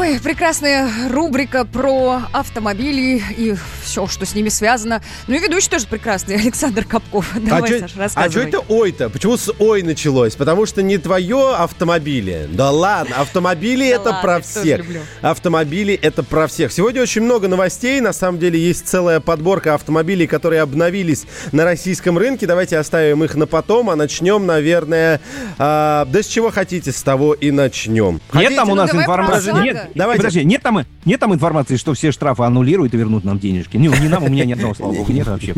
Ой, 0.01 0.19
прекрасная 0.19 0.89
рубрика 1.11 1.63
про 1.63 2.23
автомобили 2.33 3.21
и 3.37 3.53
все, 3.83 4.07
что 4.07 4.25
с 4.25 4.33
ними 4.33 4.49
связано. 4.49 5.03
Ну 5.27 5.35
и 5.35 5.37
ведущий 5.37 5.69
тоже 5.69 5.85
прекрасный, 5.85 6.35
Александр 6.41 6.85
Капков. 6.85 7.27
Давай, 7.35 7.75
а 7.75 7.79
Саш, 7.81 7.91
а 7.95 7.99
рассказывай. 7.99 8.31
что 8.31 8.57
это 8.57 8.65
ой-то? 8.67 9.09
Почему 9.11 9.37
с 9.37 9.53
ой 9.59 9.83
началось? 9.83 10.35
Потому 10.35 10.65
что 10.65 10.81
не 10.81 10.97
твое 10.97 11.53
автомобили. 11.53 12.49
Да 12.51 12.71
ладно, 12.71 13.17
автомобили 13.17 13.87
это 13.87 14.17
про 14.23 14.41
всех. 14.41 14.83
Автомобили 15.21 15.93
это 15.93 16.23
про 16.23 16.47
всех. 16.47 16.71
Сегодня 16.71 17.03
очень 17.03 17.21
много 17.21 17.47
новостей. 17.47 18.01
На 18.01 18.11
самом 18.11 18.39
деле 18.39 18.59
есть 18.59 18.87
целая 18.87 19.19
подборка 19.19 19.75
автомобилей, 19.75 20.25
которые 20.25 20.63
обновились 20.63 21.25
на 21.51 21.63
российском 21.63 22.17
рынке. 22.17 22.47
Давайте 22.47 22.79
оставим 22.79 23.23
их 23.23 23.35
на 23.35 23.45
потом, 23.45 23.91
а 23.91 23.95
начнем, 23.95 24.47
наверное, 24.47 25.21
а, 25.59 26.05
да 26.05 26.23
с 26.23 26.25
чего 26.25 26.49
хотите, 26.49 26.91
с 26.91 27.03
того 27.03 27.35
и 27.35 27.51
начнем. 27.51 28.19
Нет 28.33 28.55
там 28.55 28.71
у 28.71 28.73
нас 28.73 28.89
давай 28.89 29.05
про 29.05 29.21
информации. 29.25 29.51
Нет, 29.61 29.90
Давайте. 29.95 30.21
подожди, 30.21 30.43
нет 30.45 30.61
там, 30.61 30.85
нет 31.05 31.19
там 31.19 31.33
информации, 31.33 31.75
что 31.75 31.93
все 31.93 32.11
штрафы 32.11 32.43
аннулируют 32.43 32.93
и 32.93 32.97
вернут 32.97 33.23
нам 33.23 33.39
денежки. 33.39 33.77
Не, 33.77 33.87
не 33.87 34.07
нам, 34.07 34.23
у 34.23 34.29
меня 34.29 34.45
ни 34.45 34.53
одного, 34.53 34.73
слава 34.73 34.93
богу, 34.93 35.11
нет 35.11 35.27
вообще. 35.27 35.53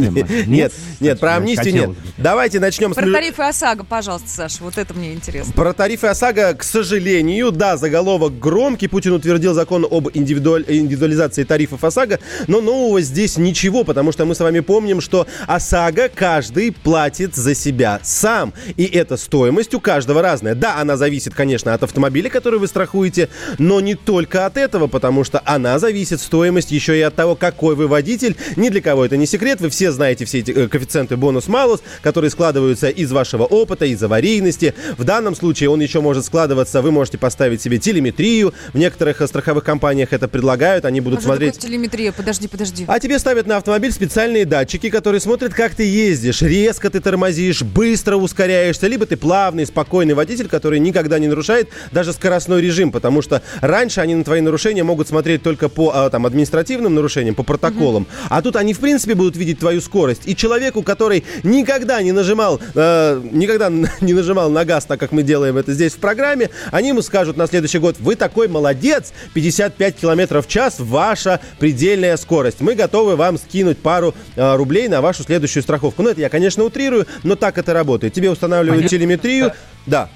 Нет, 0.48 0.74
нет, 1.00 1.20
про 1.20 1.36
амнистию 1.36 1.74
нет. 1.74 1.90
Давайте 2.18 2.60
начнем 2.60 2.94
с... 2.94 2.96
Про 2.96 3.12
тарифы 3.12 3.44
ОСАГО, 3.44 3.84
пожалуйста, 3.84 4.30
Саш, 4.30 4.60
вот 4.62 4.78
это 4.78 4.94
мне 4.94 5.14
интересно. 5.14 5.54
Про 5.54 5.74
тарифы 5.74 6.08
ОСАГО, 6.08 6.54
к 6.56 6.64
сожалению, 6.64 7.52
да, 7.52 7.78
заголовок 7.78 8.40
громкий. 8.40 8.88
Путин 8.88 9.14
утвердил 9.14 9.54
закон 9.54 9.86
об 9.90 10.10
индивидуализации 10.14 11.44
тарифов 11.44 11.84
ОСАГО, 11.84 12.20
но 12.48 12.62
нового 12.62 13.02
здесь 13.02 13.38
ничего, 13.38 13.84
потому 13.84 14.12
что 14.12 14.26
мы 14.26 14.36
с 14.36 14.40
вами 14.40 14.62
помним, 14.62 15.02
что 15.02 15.28
ОСАГО 15.48 16.10
каждый 16.14 16.72
платит 16.72 17.36
за 17.36 17.56
себя 17.56 18.00
сам. 18.04 18.54
И 18.78 18.86
эта 18.86 19.18
стоимость 19.18 19.74
у 19.74 19.80
каждого 19.80 20.22
разная. 20.22 20.56
Да, 20.56 20.78
она 20.80 20.98
зависит, 20.98 21.34
конечно, 21.34 21.74
от 21.74 21.84
автомобиля, 21.84 22.30
который 22.30 22.60
вы 22.60 22.68
страхуете, 22.68 23.30
но 23.58 23.80
не 23.80 23.96
только 23.96 24.23
от 24.46 24.58
этого, 24.58 24.88
потому 24.88 25.24
что 25.24 25.42
она 25.46 25.80
зависит, 25.80 26.22
стоимость, 26.22 26.72
еще 26.72 26.98
и 26.98 27.02
от 27.02 27.16
того, 27.16 27.36
какой 27.36 27.76
вы 27.76 27.88
водитель. 27.88 28.36
Ни 28.56 28.70
для 28.70 28.82
кого 28.82 29.06
это 29.06 29.18
не 29.18 29.26
секрет, 29.26 29.62
вы 29.62 29.70
все 29.70 29.92
знаете 29.92 30.26
все 30.26 30.40
эти 30.40 30.52
э, 30.52 30.68
коэффициенты 30.68 31.18
бонус-малус, 31.18 31.82
которые 32.02 32.32
складываются 32.32 32.90
из 32.90 33.12
вашего 33.12 33.44
опыта, 33.44 33.86
из 33.86 34.02
аварийности. 34.02 34.74
В 34.98 35.04
данном 35.04 35.36
случае 35.36 35.70
он 35.70 35.82
еще 35.82 36.02
может 36.02 36.26
складываться, 36.26 36.82
вы 36.82 36.92
можете 36.92 37.18
поставить 37.18 37.62
себе 37.62 37.78
телеметрию. 37.80 38.54
В 38.74 38.78
некоторых 38.78 39.22
э, 39.22 39.28
страховых 39.28 39.64
компаниях 39.64 40.14
это 40.14 40.28
предлагают, 40.28 40.86
они 40.86 41.02
будут 41.02 41.20
А 41.20 41.24
смотреть... 41.24 41.58
телеметрия? 41.60 42.12
Подожди, 42.12 42.48
подожди. 42.48 42.86
А 42.88 43.00
тебе 43.00 43.20
ставят 43.20 43.48
на 43.48 43.58
автомобиль 43.58 43.92
специальные 43.92 44.46
датчики, 44.46 44.90
которые 44.90 45.22
смотрят, 45.22 45.54
как 45.54 45.76
ты 45.76 45.84
ездишь. 45.84 46.42
Резко 46.42 46.90
ты 46.90 47.00
тормозишь, 47.00 47.62
быстро 47.62 48.16
ускоряешься, 48.16 48.88
либо 48.88 49.06
ты 49.06 49.18
плавный, 49.18 49.66
спокойный 49.66 50.14
водитель, 50.14 50.48
который 50.48 50.80
никогда 50.80 51.20
не 51.20 51.28
нарушает 51.28 51.70
даже 51.92 52.14
скоростной 52.14 52.62
режим, 52.62 52.92
потому 52.92 53.22
что 53.22 53.42
раньше 53.62 54.02
они 54.02 54.13
на 54.16 54.24
твои 54.24 54.42
нарушения 54.42 54.84
могут 54.84 55.08
смотреть 55.08 55.44
только 55.44 55.70
по 55.70 55.92
а, 55.94 56.10
там, 56.10 56.26
административным 56.26 56.96
нарушениям, 56.96 57.36
по 57.36 57.44
протоколам. 57.44 58.08
А 58.30 58.42
тут 58.42 58.56
они, 58.56 58.74
в 58.74 58.80
принципе, 58.80 59.16
будут 59.16 59.36
видеть 59.38 59.60
твою 59.60 59.82
скорость. 59.82 60.24
И 60.26 60.36
человеку, 60.36 60.84
который 60.84 61.24
никогда 61.44 62.02
не 62.02 62.12
нажимал, 62.12 62.60
э, 62.76 63.22
никогда 63.32 63.70
не 64.02 64.14
нажимал 64.14 64.50
на 64.50 64.66
газ, 64.66 64.86
так 64.86 65.00
как 65.00 65.12
мы 65.12 65.24
делаем 65.24 65.58
это 65.58 65.74
здесь 65.74 65.94
в 65.94 65.98
программе, 65.98 66.50
они 66.72 66.90
ему 66.90 67.02
скажут 67.02 67.38
на 67.38 67.48
следующий 67.48 67.80
год, 67.80 67.98
вы 68.00 68.16
такой 68.16 68.48
молодец, 68.48 69.14
55 69.34 69.96
километров 69.96 70.46
в 70.46 70.50
час, 70.50 70.76
ваша 70.80 71.40
предельная 71.60 72.18
скорость. 72.18 72.62
Мы 72.62 72.76
готовы 72.76 73.16
вам 73.16 73.38
скинуть 73.38 73.78
пару 73.78 74.14
э, 74.36 74.56
рублей 74.56 74.88
на 74.88 75.02
вашу 75.02 75.24
следующую 75.24 75.64
страховку. 75.64 76.04
Ну, 76.04 76.10
это 76.10 76.22
я, 76.22 76.30
конечно, 76.30 76.64
утрирую, 76.64 77.06
но 77.24 77.36
так 77.36 77.58
это 77.58 77.74
работает. 77.74 78.14
Тебе 78.14 78.30
устанавливают 78.30 78.84
Понятно. 78.84 78.98
телеметрию. 78.98 79.52
Да. 79.86 80.10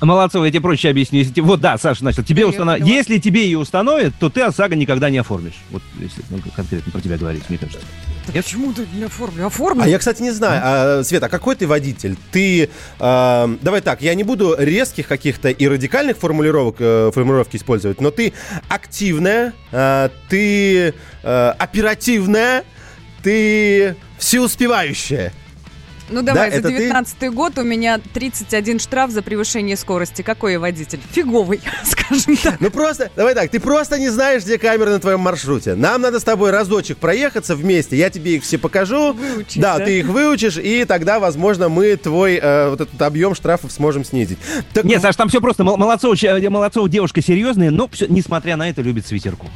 Молодцова, 0.00 0.44
я 0.44 0.50
тебе 0.50 0.60
проще 0.60 0.90
объясню. 0.90 1.20
Если, 1.20 1.40
вот 1.40 1.60
да, 1.60 1.78
Саша 1.78 2.04
начал. 2.04 2.22
Тебе 2.22 2.46
установ... 2.46 2.80
Если 2.80 3.18
тебе 3.18 3.44
ее 3.44 3.58
установят, 3.58 4.14
то 4.18 4.28
ты 4.28 4.42
ОСАГО 4.42 4.76
никогда 4.76 5.10
не 5.10 5.18
оформишь. 5.18 5.54
Вот 5.70 5.82
если 5.98 6.22
ну, 6.30 6.38
конкретно 6.54 6.92
про 6.92 7.00
тебя 7.00 7.16
говорить, 7.16 7.44
мне 7.48 7.58
кажется. 7.58 7.86
Да 8.26 8.32
почему 8.42 8.72
ты 8.72 8.86
не 8.92 9.04
оформлю? 9.04 9.46
Оформлю. 9.46 9.82
А 9.84 9.88
я, 9.88 9.98
кстати, 9.98 10.20
не 10.20 10.32
знаю, 10.32 10.60
а, 10.64 11.04
Свет, 11.04 11.22
а 11.22 11.28
какой 11.28 11.54
ты 11.54 11.66
водитель? 11.66 12.16
Ты, 12.32 12.68
э, 12.98 13.56
давай 13.62 13.80
так, 13.80 14.02
я 14.02 14.14
не 14.14 14.24
буду 14.24 14.56
резких 14.58 15.06
каких-то 15.06 15.48
и 15.48 15.68
радикальных 15.68 16.18
формулировок, 16.18 16.76
э, 16.80 17.10
формулировки 17.14 17.56
использовать, 17.56 18.00
но 18.00 18.10
ты 18.10 18.32
активная, 18.68 19.52
э, 19.70 20.08
ты 20.28 20.94
э, 21.22 21.48
оперативная, 21.58 22.64
ты 23.22 23.96
всеуспевающая. 24.18 25.32
Ну 26.08 26.22
давай, 26.22 26.50
Да, 26.50 26.54
за 26.56 26.60
это 26.60 26.68
ты? 26.68 26.76
19 26.78 27.30
год 27.32 27.58
у 27.58 27.62
меня 27.62 28.00
31 28.14 28.78
штраф 28.78 29.10
за 29.10 29.22
превышение 29.22 29.76
скорости. 29.76 30.22
Какой 30.22 30.52
я 30.52 30.60
водитель? 30.60 31.00
Фиговый, 31.12 31.60
скажем 31.84 32.36
так. 32.36 32.60
Ну 32.60 32.70
просто, 32.70 33.10
давай 33.16 33.34
так, 33.34 33.50
ты 33.50 33.58
просто 33.60 33.98
не 33.98 34.08
знаешь, 34.08 34.42
где 34.44 34.58
камеры 34.58 34.90
на 34.92 35.00
твоем 35.00 35.20
маршруте. 35.20 35.74
Нам 35.74 36.00
надо 36.02 36.20
с 36.20 36.24
тобой 36.24 36.50
разочек 36.50 36.98
проехаться 36.98 37.56
вместе, 37.56 37.96
я 37.96 38.10
тебе 38.10 38.36
их 38.36 38.42
все 38.44 38.58
покажу. 38.58 39.12
Выучить, 39.12 39.60
да, 39.60 39.78
да? 39.78 39.84
ты 39.84 39.98
их 40.00 40.06
выучишь, 40.06 40.58
и 40.58 40.84
тогда, 40.84 41.18
возможно, 41.18 41.68
мы 41.68 41.96
твой 41.96 42.38
э, 42.40 42.70
вот 42.70 42.80
этот 42.80 43.00
объем 43.02 43.34
штрафов 43.34 43.72
сможем 43.72 44.04
снизить. 44.04 44.38
Так 44.72 44.84
Нет, 44.84 45.02
Саш, 45.02 45.16
там 45.16 45.28
все 45.28 45.40
просто. 45.40 45.64
Мол- 45.64 45.76
Молодцова, 45.76 46.16
че- 46.16 46.48
Молодцова 46.50 46.88
девушка 46.88 47.22
серьезная, 47.22 47.70
но 47.70 47.88
всё- 47.88 48.06
несмотря 48.08 48.56
на 48.56 48.68
это 48.68 48.82
любит 48.82 49.06
свитерку. 49.06 49.46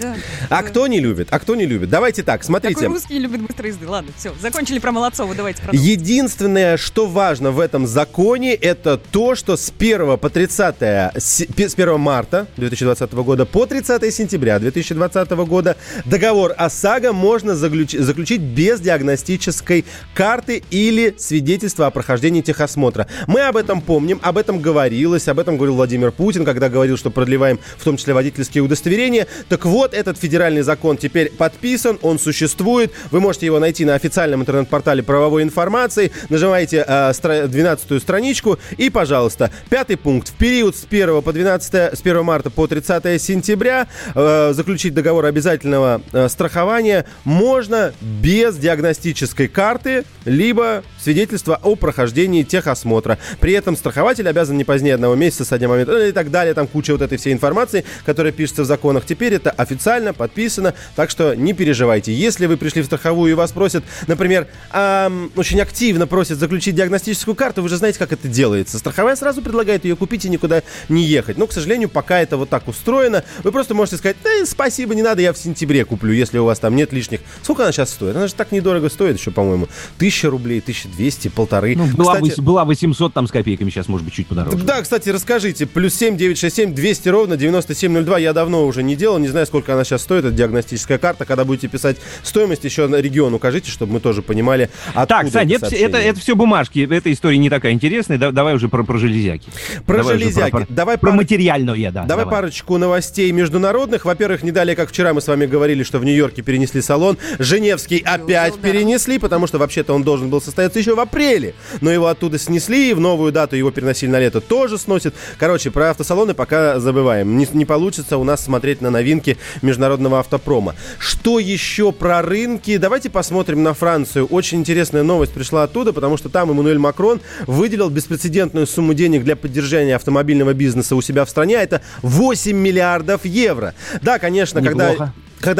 Да. 0.00 0.14
А 0.48 0.62
кто 0.62 0.86
не 0.86 1.00
любит? 1.00 1.28
А 1.30 1.38
кто 1.38 1.54
не 1.54 1.66
любит? 1.66 1.90
Давайте 1.90 2.22
так, 2.22 2.44
смотрите. 2.44 2.74
Такой 2.80 2.88
русский 2.96 3.18
любит 3.18 3.42
быстрые 3.42 3.72
езды. 3.72 3.86
Ладно, 3.86 4.10
все, 4.16 4.32
закончили 4.40 4.78
про 4.78 4.92
Молодцова, 4.92 5.34
давайте 5.34 5.62
продолжим. 5.62 5.86
Единственное, 5.86 6.76
что 6.76 7.06
важно 7.06 7.50
в 7.50 7.60
этом 7.60 7.86
законе, 7.86 8.54
это 8.54 8.96
то, 8.96 9.34
что 9.34 9.56
с 9.56 9.72
1 9.76 10.16
по 10.18 10.30
30, 10.30 10.76
с 11.16 11.44
пи- 11.54 11.68
с 11.68 11.74
1 11.74 11.98
марта 12.00 12.46
2020 12.56 13.12
года 13.14 13.44
по 13.44 13.66
30 13.66 14.10
сентября 14.14 14.58
2020 14.58 15.30
года 15.46 15.76
договор 16.04 16.54
ОСАГО 16.56 17.12
можно 17.12 17.52
заключ- 17.54 17.98
заключить 17.98 18.40
без 18.40 18.80
диагностической 18.80 19.84
карты 20.14 20.62
или 20.70 21.14
свидетельства 21.18 21.86
о 21.86 21.90
прохождении 21.90 22.40
техосмотра. 22.40 23.06
Мы 23.26 23.40
об 23.42 23.56
этом 23.56 23.80
помним, 23.80 24.20
об 24.22 24.38
этом 24.38 24.60
говорилось, 24.60 25.28
об 25.28 25.38
этом 25.38 25.56
говорил 25.56 25.74
Владимир 25.76 26.12
Путин, 26.12 26.44
когда 26.44 26.68
говорил, 26.68 26.96
что 26.96 27.10
продлеваем 27.10 27.58
в 27.76 27.84
том 27.84 27.96
числе 27.96 28.14
водительские 28.14 28.62
удостоверения. 28.62 29.26
Так 29.48 29.64
вот, 29.66 29.81
Вот 29.82 29.94
этот 29.94 30.16
федеральный 30.16 30.62
закон 30.62 30.96
теперь 30.96 31.32
подписан, 31.32 31.98
он 32.02 32.20
существует. 32.20 32.92
Вы 33.10 33.18
можете 33.18 33.46
его 33.46 33.58
найти 33.58 33.84
на 33.84 33.96
официальном 33.96 34.42
интернет-портале 34.42 35.02
правовой 35.02 35.42
информации. 35.42 36.12
Нажимаете 36.28 36.84
э, 36.86 37.10
стра- 37.10 37.48
12 37.48 38.00
страничку 38.00 38.60
и, 38.76 38.90
пожалуйста, 38.90 39.50
пятый 39.70 39.96
пункт. 39.96 40.28
В 40.28 40.34
период 40.34 40.76
с 40.76 40.86
1 40.88 41.20
по 41.22 41.32
12, 41.32 41.98
с 41.98 42.00
1 42.00 42.22
марта 42.22 42.50
по 42.50 42.68
30 42.68 43.20
сентября 43.20 43.88
э, 44.14 44.52
заключить 44.54 44.94
договор 44.94 45.24
обязательного 45.24 46.00
э, 46.12 46.28
страхования 46.28 47.04
можно 47.24 47.92
без 48.00 48.56
диагностической 48.58 49.48
карты, 49.48 50.04
либо 50.24 50.84
свидетельства 51.00 51.58
о 51.60 51.74
прохождении 51.74 52.44
техосмотра. 52.44 53.18
При 53.40 53.52
этом 53.54 53.76
страхователь 53.76 54.28
обязан 54.28 54.56
не 54.56 54.62
позднее 54.62 54.94
одного 54.94 55.16
месяца 55.16 55.44
со 55.44 55.58
дня 55.58 55.66
момента 55.66 55.90
ну, 55.90 55.98
и 55.98 56.12
так 56.12 56.30
далее. 56.30 56.54
Там 56.54 56.68
куча 56.68 56.92
вот 56.92 57.02
этой 57.02 57.18
всей 57.18 57.32
информации, 57.32 57.84
которая 58.06 58.32
пишется 58.32 58.62
в 58.62 58.66
законах. 58.66 59.04
Теперь 59.04 59.34
это 59.34 59.50
официально 59.50 59.71
подписано, 60.12 60.74
так 60.96 61.10
что 61.10 61.34
не 61.34 61.52
переживайте. 61.52 62.12
Если 62.12 62.46
вы 62.46 62.56
пришли 62.56 62.82
в 62.82 62.86
страховую 62.86 63.30
и 63.30 63.34
вас 63.34 63.52
просят, 63.52 63.84
например, 64.06 64.48
эм, 64.72 65.30
очень 65.36 65.60
активно 65.60 66.06
просят 66.06 66.38
заключить 66.38 66.74
диагностическую 66.74 67.34
карту, 67.34 67.62
вы 67.62 67.68
же 67.68 67.76
знаете, 67.76 67.98
как 67.98 68.12
это 68.12 68.28
делается. 68.28 68.78
Страховая 68.78 69.16
сразу 69.16 69.42
предлагает 69.42 69.84
ее 69.84 69.96
купить 69.96 70.24
и 70.24 70.28
никуда 70.28 70.62
не 70.88 71.04
ехать. 71.04 71.38
Но, 71.38 71.46
к 71.46 71.52
сожалению, 71.52 71.88
пока 71.88 72.20
это 72.20 72.36
вот 72.36 72.48
так 72.48 72.68
устроено, 72.68 73.24
вы 73.42 73.52
просто 73.52 73.74
можете 73.74 73.96
сказать, 73.98 74.16
да, 74.22 74.30
спасибо, 74.46 74.94
не 74.94 75.02
надо, 75.02 75.22
я 75.22 75.32
в 75.32 75.38
сентябре 75.38 75.84
куплю, 75.84 76.12
если 76.12 76.38
у 76.38 76.44
вас 76.44 76.58
там 76.58 76.74
нет 76.76 76.92
лишних. 76.92 77.20
Сколько 77.42 77.62
она 77.62 77.72
сейчас 77.72 77.90
стоит? 77.90 78.16
Она 78.16 78.26
же 78.26 78.34
так 78.34 78.52
недорого 78.52 78.88
стоит 78.88 79.18
еще, 79.18 79.30
по-моему. 79.30 79.68
Тысяча 79.98 80.30
рублей, 80.30 80.60
1200, 80.60 81.28
полторы. 81.28 81.76
Ну, 81.76 81.86
была, 81.86 82.16
Кстати, 82.16 82.40
была 82.40 82.64
800 82.64 83.12
там 83.12 83.26
с 83.26 83.30
копейками, 83.30 83.70
сейчас 83.70 83.88
может 83.88 84.04
быть 84.04 84.14
чуть 84.14 84.26
подороже. 84.26 84.56
да, 84.58 84.82
кстати, 84.82 85.08
расскажите. 85.10 85.66
Плюс 85.66 85.94
7 85.94 86.16
967 86.16 86.74
200 86.74 87.08
ровно 87.08 87.36
9702. 87.36 88.18
Я 88.18 88.32
давно 88.32 88.66
уже 88.66 88.82
не 88.82 88.96
делал. 88.96 89.18
Не 89.18 89.28
знаю, 89.28 89.46
сколько 89.46 89.61
она 89.68 89.84
сейчас 89.84 90.02
стоит, 90.02 90.24
эта 90.24 90.34
диагностическая 90.34 90.98
карта. 90.98 91.24
Когда 91.24 91.44
будете 91.44 91.68
писать 91.68 91.96
стоимость, 92.22 92.64
еще 92.64 92.86
на 92.86 92.96
регион 92.96 93.34
укажите, 93.34 93.70
чтобы 93.70 93.94
мы 93.94 94.00
тоже 94.00 94.22
понимали, 94.22 94.70
откуда 94.94 95.06
Так, 95.06 95.28
Саня, 95.30 95.56
это, 95.56 95.74
это, 95.74 95.98
это 95.98 96.20
все 96.20 96.34
бумажки. 96.34 96.88
Эта 96.90 97.12
история 97.12 97.38
не 97.38 97.50
такая 97.50 97.72
интересная. 97.72 98.18
Да- 98.18 98.32
давай 98.32 98.54
уже 98.54 98.68
про, 98.68 98.82
про 98.84 98.98
железяки. 98.98 99.48
Про 99.86 99.98
Давай 99.98 100.18
железяки. 100.18 100.50
Про, 100.50 100.66
Давай 100.68 100.98
про 100.98 101.08
пар- 101.08 101.16
материальное, 101.16 101.90
да. 101.90 102.04
Давай, 102.04 102.26
парочку 102.26 102.78
новостей 102.78 103.30
международных. 103.32 104.04
Во-первых, 104.04 104.42
не 104.42 104.50
далее, 104.50 104.76
как 104.76 104.90
вчера 104.90 105.12
мы 105.14 105.20
с 105.20 105.28
вами 105.28 105.46
говорили, 105.46 105.82
что 105.82 105.98
в 105.98 106.04
Нью-Йорке 106.04 106.42
перенесли 106.42 106.80
салон. 106.82 107.18
Женевский 107.38 107.98
опять 107.98 108.58
перенесли, 108.58 109.18
потому 109.18 109.46
что 109.46 109.58
вообще-то 109.58 109.94
он 109.94 110.02
должен 110.02 110.30
был 110.30 110.40
состояться 110.40 110.78
еще 110.78 110.94
в 110.94 111.00
апреле. 111.00 111.54
Но 111.80 111.90
его 111.90 112.06
оттуда 112.06 112.38
снесли, 112.38 112.90
и 112.90 112.94
в 112.94 113.00
новую 113.00 113.32
дату 113.32 113.56
его 113.56 113.70
переносили 113.70 114.10
на 114.10 114.20
лето 114.20 114.40
тоже 114.40 114.78
сносят. 114.78 115.14
Короче, 115.38 115.70
про 115.70 115.90
автосалоны 115.90 116.34
пока 116.34 116.80
забываем. 116.80 117.36
Не, 117.36 117.46
не 117.52 117.64
получится 117.64 118.18
у 118.18 118.24
нас 118.24 118.44
смотреть 118.44 118.80
на 118.80 118.90
новинки 118.90 119.38
международного 119.60 120.20
автопрома. 120.20 120.74
Что 120.98 121.38
еще 121.38 121.92
про 121.92 122.22
рынки? 122.22 122.76
Давайте 122.76 123.10
посмотрим 123.10 123.62
на 123.62 123.74
Францию. 123.74 124.26
Очень 124.26 124.60
интересная 124.60 125.02
новость 125.02 125.32
пришла 125.32 125.64
оттуда, 125.64 125.92
потому 125.92 126.16
что 126.16 126.28
там 126.28 126.50
Эммануэль 126.50 126.78
Макрон 126.78 127.20
выделил 127.46 127.90
беспрецедентную 127.90 128.66
сумму 128.66 128.94
денег 128.94 129.24
для 129.24 129.36
поддержания 129.36 129.96
автомобильного 129.96 130.54
бизнеса 130.54 130.96
у 130.96 131.02
себя 131.02 131.24
в 131.24 131.30
стране. 131.30 131.58
а 131.58 131.62
Это 131.62 131.82
8 132.02 132.56
миллиардов 132.56 133.24
евро. 133.24 133.74
Да, 134.00 134.18
конечно. 134.18 134.58
Неплохо. 134.58 134.96
Когда 134.96 135.12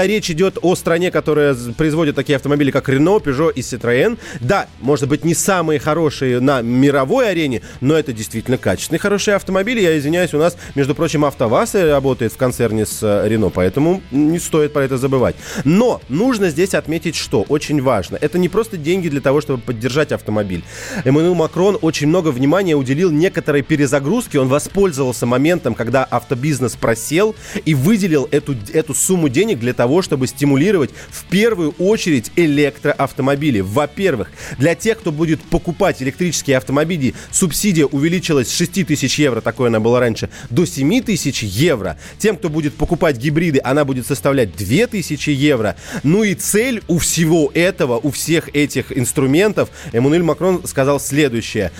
речь 0.04 0.30
идет 0.30 0.58
о 0.62 0.74
стране, 0.74 1.10
которая 1.10 1.54
производит 1.76 2.14
такие 2.14 2.36
автомобили, 2.36 2.70
как 2.70 2.88
Renault, 2.88 3.24
Peugeot 3.24 3.52
и 3.54 3.60
Citroën, 3.60 4.18
да, 4.40 4.66
может 4.80 5.08
быть, 5.08 5.24
не 5.24 5.34
самые 5.34 5.78
хорошие 5.80 6.40
на 6.40 6.62
мировой 6.62 7.30
арене, 7.30 7.62
но 7.80 7.94
это 7.94 8.12
действительно 8.12 8.58
качественные, 8.58 9.00
хорошие 9.00 9.34
автомобили. 9.34 9.80
Я 9.80 9.98
извиняюсь, 9.98 10.34
у 10.34 10.38
нас, 10.38 10.56
между 10.74 10.94
прочим, 10.94 11.24
АвтоВАЗ 11.24 11.74
работает 11.74 12.32
в 12.32 12.36
концерне 12.36 12.86
с 12.86 13.02
э, 13.02 13.28
Renault, 13.28 13.52
поэтому 13.54 14.02
не 14.10 14.38
стоит 14.38 14.72
про 14.72 14.84
это 14.84 14.98
забывать. 14.98 15.36
Но 15.64 16.00
нужно 16.08 16.50
здесь 16.50 16.74
отметить, 16.74 17.16
что 17.16 17.42
очень 17.42 17.80
важно. 17.82 18.18
Это 18.20 18.38
не 18.38 18.48
просто 18.48 18.76
деньги 18.76 19.08
для 19.08 19.20
того, 19.20 19.40
чтобы 19.40 19.62
поддержать 19.62 20.12
автомобиль. 20.12 20.64
Эммануэл 21.04 21.34
Макрон 21.34 21.78
очень 21.80 22.08
много 22.08 22.28
внимания 22.28 22.74
уделил 22.74 23.10
некоторой 23.10 23.62
перезагрузке. 23.62 24.38
Он 24.38 24.48
воспользовался 24.48 25.26
моментом, 25.26 25.74
когда 25.74 26.04
автобизнес 26.04 26.76
просел 26.76 27.34
и 27.64 27.74
выделил 27.74 28.28
эту, 28.30 28.54
эту 28.72 28.94
сумму 28.94 29.28
денег 29.28 29.58
для 29.58 29.71
того, 29.72 30.02
чтобы 30.02 30.26
стимулировать 30.26 30.90
в 31.10 31.24
первую 31.24 31.72
очередь 31.78 32.30
электроавтомобили. 32.36 33.60
Во-первых, 33.60 34.30
для 34.58 34.74
тех, 34.74 34.98
кто 34.98 35.12
будет 35.12 35.40
покупать 35.42 36.02
электрические 36.02 36.56
автомобили, 36.56 37.14
субсидия 37.30 37.86
увеличилась 37.86 38.48
с 38.48 38.56
6 38.56 38.86
тысяч 38.86 39.18
евро, 39.18 39.40
такое 39.40 39.68
она 39.68 39.80
была 39.80 40.00
раньше, 40.00 40.28
до 40.50 40.66
7 40.66 41.02
тысяч 41.02 41.42
евро. 41.42 41.98
Тем, 42.18 42.36
кто 42.36 42.48
будет 42.48 42.74
покупать 42.74 43.16
гибриды, 43.16 43.60
она 43.62 43.84
будет 43.84 44.06
составлять 44.06 44.56
2 44.56 44.86
тысячи 44.86 45.30
евро. 45.30 45.76
Ну 46.02 46.22
и 46.22 46.34
цель 46.34 46.82
у 46.88 46.98
всего 46.98 47.50
этого, 47.54 47.98
у 47.98 48.10
всех 48.10 48.54
этих 48.54 48.96
инструментов, 48.96 49.70
Эммануэль 49.92 50.22
Макрон 50.22 50.66
сказал 50.66 51.00
следующее. 51.00 51.72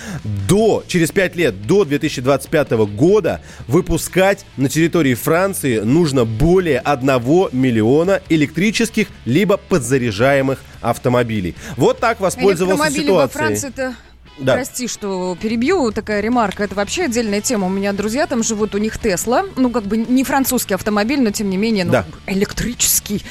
До, 0.49 0.85
через 0.87 1.11
5 1.11 1.37
лет, 1.37 1.67
до 1.67 1.85
2025 1.85 2.71
года 2.95 3.41
выпускать 3.69 4.45
на 4.57 4.69
территории 4.69 5.15
Франции 5.15 5.81
нужно 5.81 6.25
более 6.25 6.79
1 6.79 7.09
миллиона 7.53 7.82
электрических 8.29 9.09
либо 9.25 9.57
подзаряжаемых 9.57 10.59
автомобилей. 10.81 11.55
Вот 11.77 11.99
так 11.99 12.21
воспользовался 12.21 12.79
во 12.83 12.91
ситуацией. 12.91 13.39
Франции-то 13.39 13.95
Да. 14.39 14.55
Прости, 14.55 14.89
что 14.89 15.37
перебью, 15.41 15.93
такая 15.93 16.21
ремарка. 16.23 16.65
Это 16.65 16.75
вообще 16.75 17.05
отдельная 17.05 17.43
тема. 17.43 17.67
У 17.67 17.71
меня 17.71 17.93
друзья 17.93 18.27
там 18.27 18.43
живут, 18.43 18.75
у 18.75 18.79
них 18.79 18.99
Тесла. 18.99 19.45
Ну, 19.57 19.69
как 19.71 19.85
бы 19.85 19.99
не 19.99 20.25
французский 20.25 20.73
автомобиль, 20.75 21.21
но 21.21 21.31
тем 21.33 21.51
не 21.51 21.59
менее, 21.59 21.85
ну, 21.85 21.93
Да. 21.93 22.07
электрический. 22.27 23.23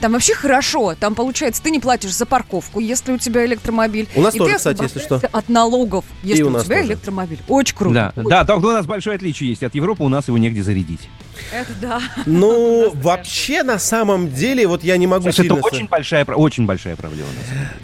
Там 0.00 0.12
вообще 0.12 0.34
хорошо. 0.34 0.96
Там, 0.98 1.14
получается, 1.14 1.62
ты 1.62 1.70
не 1.70 1.78
платишь 1.78 2.12
за 2.14 2.26
парковку, 2.26 2.80
если 2.80 3.12
у 3.12 3.18
тебя 3.18 3.46
электромобиль. 3.46 4.08
У 4.16 4.20
нас 4.20 4.34
И 4.34 4.38
тоже, 4.38 4.52
ты 4.52 4.56
кстати, 4.58 4.82
если 4.82 4.98
что. 4.98 5.20
От 5.30 5.48
налогов, 5.48 6.04
если 6.24 6.40
И 6.40 6.44
у 6.44 6.48
у, 6.48 6.50
нас 6.50 6.64
тебя 6.64 6.78
тоже. 6.78 6.88
электромобиль. 6.88 7.38
Очень 7.46 7.76
круто. 7.76 8.12
Да, 8.16 8.22
да, 8.24 8.44
только 8.44 8.66
у 8.66 8.72
нас 8.72 8.84
большое 8.84 9.14
отличие 9.16 9.50
есть 9.50 9.62
от 9.62 9.76
Европы, 9.76 10.02
у 10.02 10.08
нас 10.08 10.26
его 10.26 10.38
негде 10.38 10.62
зарядить. 10.64 11.08
Это 11.52 11.72
да. 11.80 12.00
Ну, 12.26 12.90
вообще, 12.94 13.62
на 13.62 13.78
самом 13.78 14.32
деле, 14.32 14.66
вот 14.66 14.84
я 14.84 14.96
не 14.96 15.06
могу 15.06 15.24
Слушай, 15.24 15.46
это 15.46 15.54
очень 15.54 15.86
большая, 15.86 16.24
очень 16.24 16.66
большая 16.66 16.96
проблема. 16.96 17.28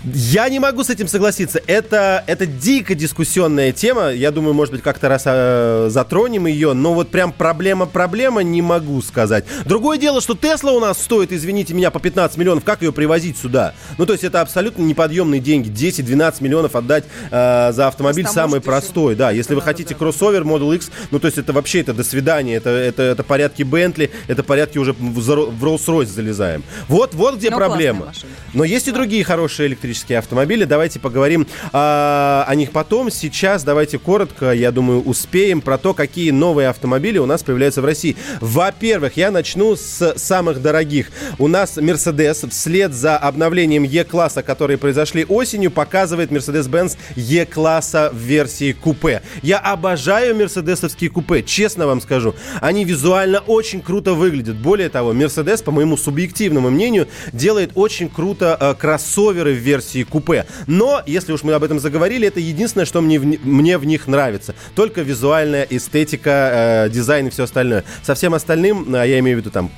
Я 0.05 0.49
не 0.49 0.59
могу 0.59 0.85
с 0.85 0.91
этим 0.91 1.09
согласиться. 1.09 1.61
Это, 1.67 2.23
это 2.27 2.47
дико 2.47 2.95
дискуссионная 2.95 3.73
тема. 3.73 4.11
Я 4.11 4.31
думаю, 4.31 4.55
может 4.55 4.73
быть, 4.75 4.83
как-то 4.83 5.09
раз 5.09 5.23
э, 5.27 5.89
затронем 5.91 6.47
ее. 6.47 6.73
Но 6.75 6.95
вот 6.95 7.11
прям 7.11 7.33
проблема-проблема 7.33 8.43
не 8.43 8.63
могу 8.63 9.01
сказать. 9.03 9.45
Другое 9.65 9.99
дело, 9.99 10.21
что 10.21 10.35
Тесла 10.35 10.73
у 10.73 10.81
нас 10.81 11.01
стоит, 11.01 11.33
извините 11.33 11.75
меня, 11.75 11.91
по 11.91 12.01
15 12.01 12.37
миллионов. 12.37 12.65
Как 12.65 12.83
ее 12.83 12.93
привозить 12.93 13.39
сюда? 13.39 13.75
Ну, 13.99 14.07
то 14.07 14.13
есть 14.13 14.25
это 14.25 14.41
абсолютно 14.41 14.83
неподъемные 14.83 15.41
деньги. 15.41 15.69
10-12 15.71 16.37
миллионов 16.41 16.77
отдать 16.77 17.05
э, 17.31 17.73
за 17.73 17.89
автомобиль 17.89 18.27
самый 18.27 18.59
еще. 18.59 18.67
простой. 18.67 19.15
Да, 19.15 19.31
если 19.31 19.55
вы 19.55 19.63
хотите 19.63 19.95
кроссовер 19.95 20.43
Model 20.43 20.75
X, 20.77 20.91
ну, 21.11 21.19
то 21.19 21.27
есть 21.27 21.39
это 21.39 21.53
вообще 21.53 21.81
это 21.81 21.95
до 21.95 22.05
свидания. 22.05 22.57
Это, 22.57 22.71
это, 22.71 23.03
это 23.03 23.23
порядки 23.45 23.63
Бентли, 23.63 24.11
это 24.27 24.43
порядки 24.43 24.79
уже 24.79 24.95
в, 24.95 24.97
в 24.99 25.65
Rolls-Royce 25.65 26.07
залезаем. 26.07 26.63
Вот, 26.89 27.15
вот 27.15 27.37
где 27.37 27.51
Ну, 27.51 27.59
проблема. 27.59 28.13
Но 28.55 28.65
есть 28.65 28.89
и 28.89 28.91
другие 28.91 29.23
хорошие 29.23 29.67
электрические 29.67 30.19
автомобили. 30.19 30.65
Давайте 30.65 30.99
поговорим 30.99 31.47
а, 31.73 32.47
о 32.49 32.55
них 32.55 32.71
потом. 32.71 33.11
Сейчас 33.11 33.63
давайте 33.63 33.99
коротко, 33.99 34.53
я 34.53 34.73
думаю, 34.73 35.03
успеем 35.03 35.61
про 35.61 35.77
то, 35.77 35.93
какие 35.93 36.31
новые 36.31 36.69
автомобили 36.69 37.19
у 37.19 37.27
нас 37.27 37.43
появляются 37.43 37.83
в 37.83 37.85
России. 37.85 38.17
Во-первых, 38.41 39.19
я 39.19 39.31
начну 39.31 39.77
с 39.77 40.15
самых 40.17 40.63
дорогих. 40.63 41.11
У 41.39 41.49
нас 41.49 41.77
Mercedes 41.77 42.49
вслед 42.49 42.95
за 42.95 43.19
обновлением 43.19 43.85
E-класса, 43.85 44.43
которые 44.43 44.79
произошли 44.79 45.27
осенью, 45.29 45.71
показывает 45.71 46.31
Mercedes-Benz 46.31 46.97
E-класса 47.17 48.11
в 48.11 48.17
версии 48.17 48.73
купе. 48.73 49.21
Я 49.43 49.59
обожаю 49.59 50.35
мерседесовские 50.35 51.11
купе, 51.11 51.43
честно 51.43 51.87
вам 51.87 52.01
скажу. 52.01 52.35
Они 52.61 52.85
визуально 52.85 53.34
очень 53.41 53.81
круто 53.81 54.15
выглядят. 54.15 54.57
Более 54.57 54.89
того, 54.89 55.13
Mercedes, 55.13 55.63
по 55.63 55.71
моему 55.71 55.97
субъективному 55.97 56.71
мнению, 56.71 57.09
делает 57.33 57.73
очень 57.75 58.09
круто 58.09 58.57
э, 58.61 58.75
кроссоверы 58.75 59.53
в 59.53 59.59
версии 59.59 60.03
купе. 60.05 60.47
Но, 60.67 61.03
если 61.07 61.33
уж 61.33 61.43
мы 61.43 61.53
об 61.55 61.63
этом 61.63 61.79
заговорили, 61.79 62.29
это 62.29 62.41
единственное, 62.41 62.87
что 62.87 63.01
мне 63.01 63.19
в, 63.19 63.25
мне 63.25 63.79
в 63.79 63.85
них 63.85 64.07
нравится. 64.07 64.55
Только 64.75 65.03
визуальная 65.03 65.67
эстетика, 65.69 66.87
э, 66.87 66.91
дизайн 66.91 67.27
и 67.27 67.31
все 67.31 67.45
остальное. 67.45 67.85
Со 68.03 68.15
всем 68.15 68.35
остальным, 68.35 68.95
э, 68.95 69.09
я 69.09 69.19
имею 69.19 69.39
в 69.39 69.41
виду 69.41 69.51
там 69.51 69.71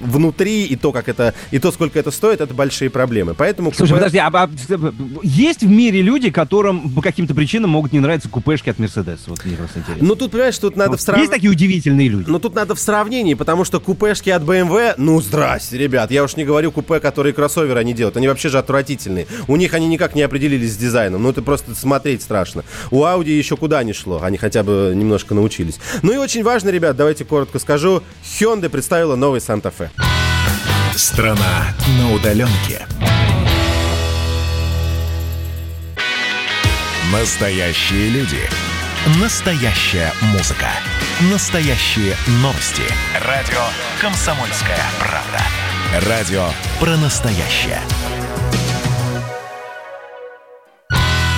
внутри 0.00 0.64
и 0.64 0.76
то, 0.76 0.92
как 0.92 1.08
это, 1.08 1.34
и 1.50 1.58
то, 1.58 1.70
сколько 1.72 1.98
это 1.98 2.10
стоит, 2.10 2.40
это 2.40 2.54
большие 2.54 2.90
проблемы. 2.90 3.34
Поэтому 3.34 3.72
Слушай, 3.72 3.92
купе- 3.92 3.98
подожди, 3.98 4.18
а, 4.18 4.30
а, 4.32 4.50
есть 5.22 5.62
в 5.62 5.68
мире 5.68 6.02
люди, 6.02 6.30
которым 6.30 6.90
по 6.90 7.02
каким-то 7.02 7.34
причинам 7.34 7.70
могут 7.70 7.92
не 7.92 8.00
нравиться 8.00 8.28
купешки 8.28 8.70
от 8.70 8.78
Мерседес? 8.78 9.20
Вот 9.26 9.44
мне 9.44 9.56
просто 9.56 9.80
интересно. 9.80 10.06
Ну, 10.06 10.14
тут, 10.14 10.32
понимаешь, 10.32 10.58
тут 10.58 10.76
надо 10.76 10.90
Вот 10.92 11.00
в 11.00 11.02
сравнении... 11.02 11.26
Есть 11.26 11.34
такие 11.34 11.50
удивительные 11.50 12.08
люди? 12.08 12.28
Ну, 12.28 12.38
тут 12.38 12.54
надо 12.54 12.74
в 12.74 12.80
сравнении, 12.80 13.34
потому 13.34 13.64
что 13.64 13.80
купешки 13.80 14.30
от 14.30 14.42
BMW, 14.42 14.94
ну, 14.96 15.20
здрасте, 15.20 15.78
ребят, 15.78 16.10
я 16.10 16.24
уж 16.24 16.36
не 16.36 16.44
говорю 16.44 16.72
купе, 16.72 17.00
которые 17.00 17.32
кроссоверы 17.32 17.78
они 17.78 17.92
делают, 17.92 18.16
они 18.16 18.28
вообще 18.28 18.48
же 18.48 18.58
отвратительные. 18.58 19.26
У 19.48 19.56
них 19.56 19.74
они 19.74 19.86
никак 19.86 20.14
не 20.14 20.22
определились 20.22 20.74
с 20.74 20.76
дизайном, 20.76 21.22
ну, 21.22 21.30
это 21.30 21.42
просто 21.42 21.74
смотреть 21.74 22.22
страшно. 22.22 22.64
У 22.90 23.02
Audi 23.02 23.30
еще 23.30 23.56
куда 23.56 23.82
не 23.84 23.92
шло, 23.92 24.20
они 24.22 24.38
хотя 24.38 24.62
бы 24.62 24.92
немножко 24.94 25.34
научились. 25.34 25.78
Ну 26.02 26.12
и 26.12 26.16
очень 26.16 26.42
важно, 26.42 26.70
ребят, 26.70 26.96
давайте 26.96 27.24
коротко 27.24 27.58
скажу, 27.58 28.02
Hyundai 28.24 28.68
представила 28.68 29.16
новый 29.16 29.40
Santa 29.40 29.72
Fe. 29.76 29.89
Страна 30.94 31.74
на 31.98 32.12
удаленке. 32.12 32.86
Настоящие 37.12 38.10
люди. 38.10 38.48
Настоящая 39.20 40.12
музыка. 40.32 40.68
Настоящие 41.32 42.16
новости. 42.42 42.82
Радио 43.26 43.62
«Комсомольская 44.00 44.78
правда». 44.98 46.08
Радио 46.08 46.48
про 46.78 46.96
настоящее. 46.96 47.80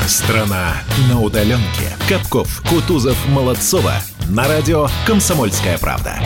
Страна 0.06 0.74
на 1.08 1.20
удаленке. 1.20 1.96
Капков, 2.08 2.62
Кутузов, 2.68 3.16
Молодцова. 3.28 3.94
На 4.28 4.46
радио 4.46 4.88
«Комсомольская 5.06 5.78
правда». 5.78 6.20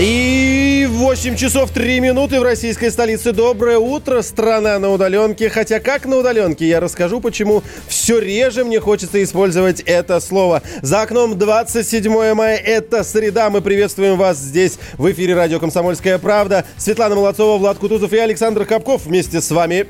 И 0.00 0.88
8 0.88 1.36
часов 1.36 1.70
3 1.70 2.00
минуты 2.00 2.40
в 2.40 2.42
российской 2.42 2.90
столице. 2.90 3.32
Доброе 3.32 3.76
утро, 3.76 4.22
страна 4.22 4.78
на 4.78 4.90
удаленке. 4.90 5.50
Хотя 5.50 5.80
как 5.80 6.06
на 6.06 6.16
удаленке, 6.16 6.66
я 6.66 6.80
расскажу, 6.80 7.20
почему 7.20 7.62
все 7.88 8.18
реже 8.18 8.64
мне 8.64 8.80
хочется 8.80 9.22
использовать 9.22 9.80
это 9.80 10.18
слово. 10.20 10.62
За 10.80 11.02
окном 11.02 11.38
27 11.38 12.32
мая, 12.32 12.56
это 12.56 13.04
среда. 13.04 13.50
Мы 13.50 13.60
приветствуем 13.60 14.16
вас 14.16 14.38
здесь 14.38 14.78
в 14.96 15.12
эфире 15.12 15.34
радио 15.34 15.60
«Комсомольская 15.60 16.18
правда». 16.18 16.64
Светлана 16.78 17.14
Молодцова, 17.14 17.58
Влад 17.58 17.76
Кутузов 17.76 18.14
и 18.14 18.16
Александр 18.16 18.64
Капков 18.64 19.04
вместе 19.04 19.42
с 19.42 19.50
вами. 19.50 19.86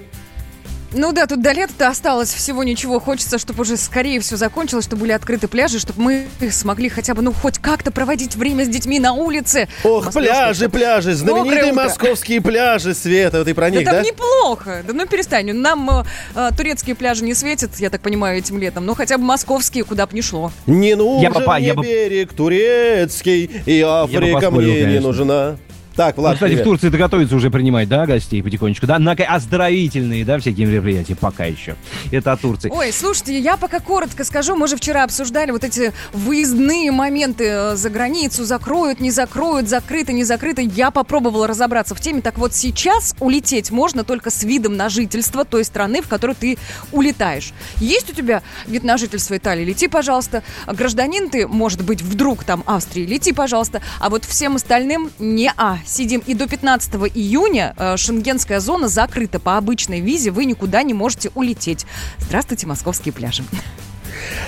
Ну 0.94 1.12
да, 1.12 1.26
тут 1.26 1.40
до 1.40 1.52
лета-то 1.52 1.88
осталось 1.88 2.32
всего 2.32 2.64
ничего. 2.64 3.00
Хочется, 3.00 3.38
чтобы 3.38 3.62
уже 3.62 3.76
скорее 3.76 4.20
все 4.20 4.36
закончилось, 4.36 4.84
чтобы 4.84 5.02
были 5.02 5.12
открыты 5.12 5.48
пляжи, 5.48 5.78
чтобы 5.78 6.02
мы 6.02 6.26
смогли 6.50 6.88
хотя 6.88 7.14
бы, 7.14 7.22
ну, 7.22 7.32
хоть 7.32 7.58
как-то 7.58 7.90
проводить 7.90 8.36
время 8.36 8.64
с 8.64 8.68
детьми 8.68 9.00
на 9.00 9.14
улице. 9.14 9.68
Ох, 9.84 10.06
Москве 10.06 10.22
пляжи, 10.24 10.54
что- 10.64 10.70
пляжи, 10.70 11.14
знаменитые 11.14 11.72
московские 11.72 12.40
пляжи, 12.42 12.94
Света, 12.94 13.44
ты 13.44 13.54
про 13.54 13.70
них, 13.70 13.84
да, 13.84 13.92
да? 13.92 13.96
там 13.98 14.06
неплохо. 14.06 14.82
Да 14.86 14.92
ну 14.92 15.06
перестань. 15.06 15.52
Нам 15.52 15.88
э, 15.90 16.04
э, 16.34 16.50
турецкие 16.56 16.94
пляжи 16.94 17.24
не 17.24 17.34
светят, 17.34 17.70
я 17.78 17.88
так 17.88 18.02
понимаю, 18.02 18.38
этим 18.38 18.58
летом. 18.58 18.84
Но 18.84 18.94
хотя 18.94 19.16
бы 19.16 19.24
московские, 19.24 19.84
куда 19.84 20.06
бы 20.06 20.14
ни 20.14 20.20
шло. 20.20 20.52
Не 20.66 20.94
нужен 20.94 21.22
Я 21.22 21.30
бы 21.30 21.40
мне 21.40 21.66
я 21.68 21.74
бы- 21.74 21.82
берег 21.82 22.32
турецкий, 22.34 23.50
и 23.66 23.80
Африка 23.80 24.40
поспорил, 24.40 24.72
мне 24.72 24.84
не 24.84 25.00
нужна. 25.00 25.56
Так, 25.96 26.16
Ну, 26.16 26.22
Влад, 26.22 26.34
кстати, 26.34 26.52
в 26.52 26.54
привет. 26.54 26.64
Турции 26.64 26.88
готовится 26.88 27.36
уже 27.36 27.50
принимать, 27.50 27.88
да, 27.88 28.06
гостей 28.06 28.42
потихонечку, 28.42 28.86
да, 28.86 28.98
на 28.98 29.12
оздоровительные, 29.12 30.24
да, 30.24 30.38
всякие 30.38 30.66
мероприятия 30.66 31.14
пока 31.16 31.44
еще. 31.44 31.76
Это 32.10 32.32
о 32.32 32.36
Турции. 32.36 32.70
Ой, 32.70 32.92
слушайте, 32.92 33.38
я 33.38 33.56
пока 33.56 33.80
коротко 33.80 34.24
скажу. 34.24 34.56
Мы 34.56 34.68
же 34.68 34.76
вчера 34.76 35.04
обсуждали 35.04 35.50
вот 35.50 35.64
эти 35.64 35.92
выездные 36.12 36.90
моменты 36.92 37.44
э, 37.44 37.76
за 37.76 37.90
границу. 37.90 38.44
Закроют, 38.44 39.00
не 39.00 39.10
закроют, 39.10 39.68
закрыто, 39.68 40.12
не 40.12 40.24
закрыто. 40.24 40.62
Я 40.62 40.90
попробовала 40.90 41.46
разобраться 41.46 41.94
в 41.94 42.00
теме. 42.00 42.22
Так 42.22 42.38
вот, 42.38 42.54
сейчас 42.54 43.14
улететь 43.20 43.70
можно 43.70 44.04
только 44.04 44.30
с 44.30 44.42
видом 44.44 44.76
на 44.76 44.88
жительство 44.88 45.44
той 45.44 45.64
страны, 45.64 46.00
в 46.00 46.08
которую 46.08 46.36
ты 46.36 46.56
улетаешь. 46.92 47.52
Есть 47.78 48.10
у 48.10 48.14
тебя 48.14 48.42
вид 48.66 48.84
на 48.84 48.96
жительство 48.96 49.36
Италии? 49.36 49.64
Лети, 49.64 49.88
пожалуйста. 49.88 50.42
Гражданин 50.66 51.28
ты, 51.28 51.46
может 51.46 51.82
быть, 51.84 52.00
вдруг 52.02 52.44
там 52.44 52.62
Австрии, 52.66 53.04
лети, 53.04 53.32
пожалуйста. 53.32 53.82
А 54.00 54.08
вот 54.08 54.24
всем 54.24 54.56
остальным 54.56 55.10
не 55.18 55.52
а. 55.56 55.78
Сидим. 55.84 56.22
И 56.26 56.34
до 56.34 56.48
15 56.48 56.94
июня 57.14 57.74
э, 57.76 57.96
шенгенская 57.96 58.60
зона 58.60 58.88
закрыта. 58.88 59.38
По 59.38 59.56
обычной 59.56 60.00
визе 60.00 60.30
вы 60.30 60.44
никуда 60.44 60.82
не 60.82 60.94
можете 60.94 61.30
улететь. 61.34 61.86
Здравствуйте, 62.18 62.66
московские 62.66 63.12
пляжи. 63.12 63.42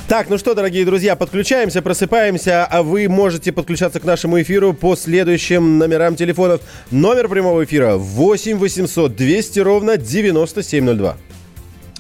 Так, 0.09 0.29
ну 0.29 0.39
что, 0.39 0.55
дорогие 0.55 0.85
друзья, 0.85 1.17
подключаемся, 1.17 1.83
просыпаемся, 1.83 2.65
а 2.65 2.83
вы 2.83 3.09
можете 3.09 3.53
подключаться 3.53 4.01
к 4.01 4.05
нашему 4.05 4.41
эфиру 4.41 4.75
по 4.75 4.97
следующим 4.97 5.79
номерам 5.79 6.17
телефонов. 6.17 6.61
Номер 6.91 7.29
прямого 7.29 7.65
эфира 7.65 7.97
8 7.97 8.59
800 8.59 9.17
200 9.17 9.61
ровно 9.61 9.97
9702. 9.97 11.17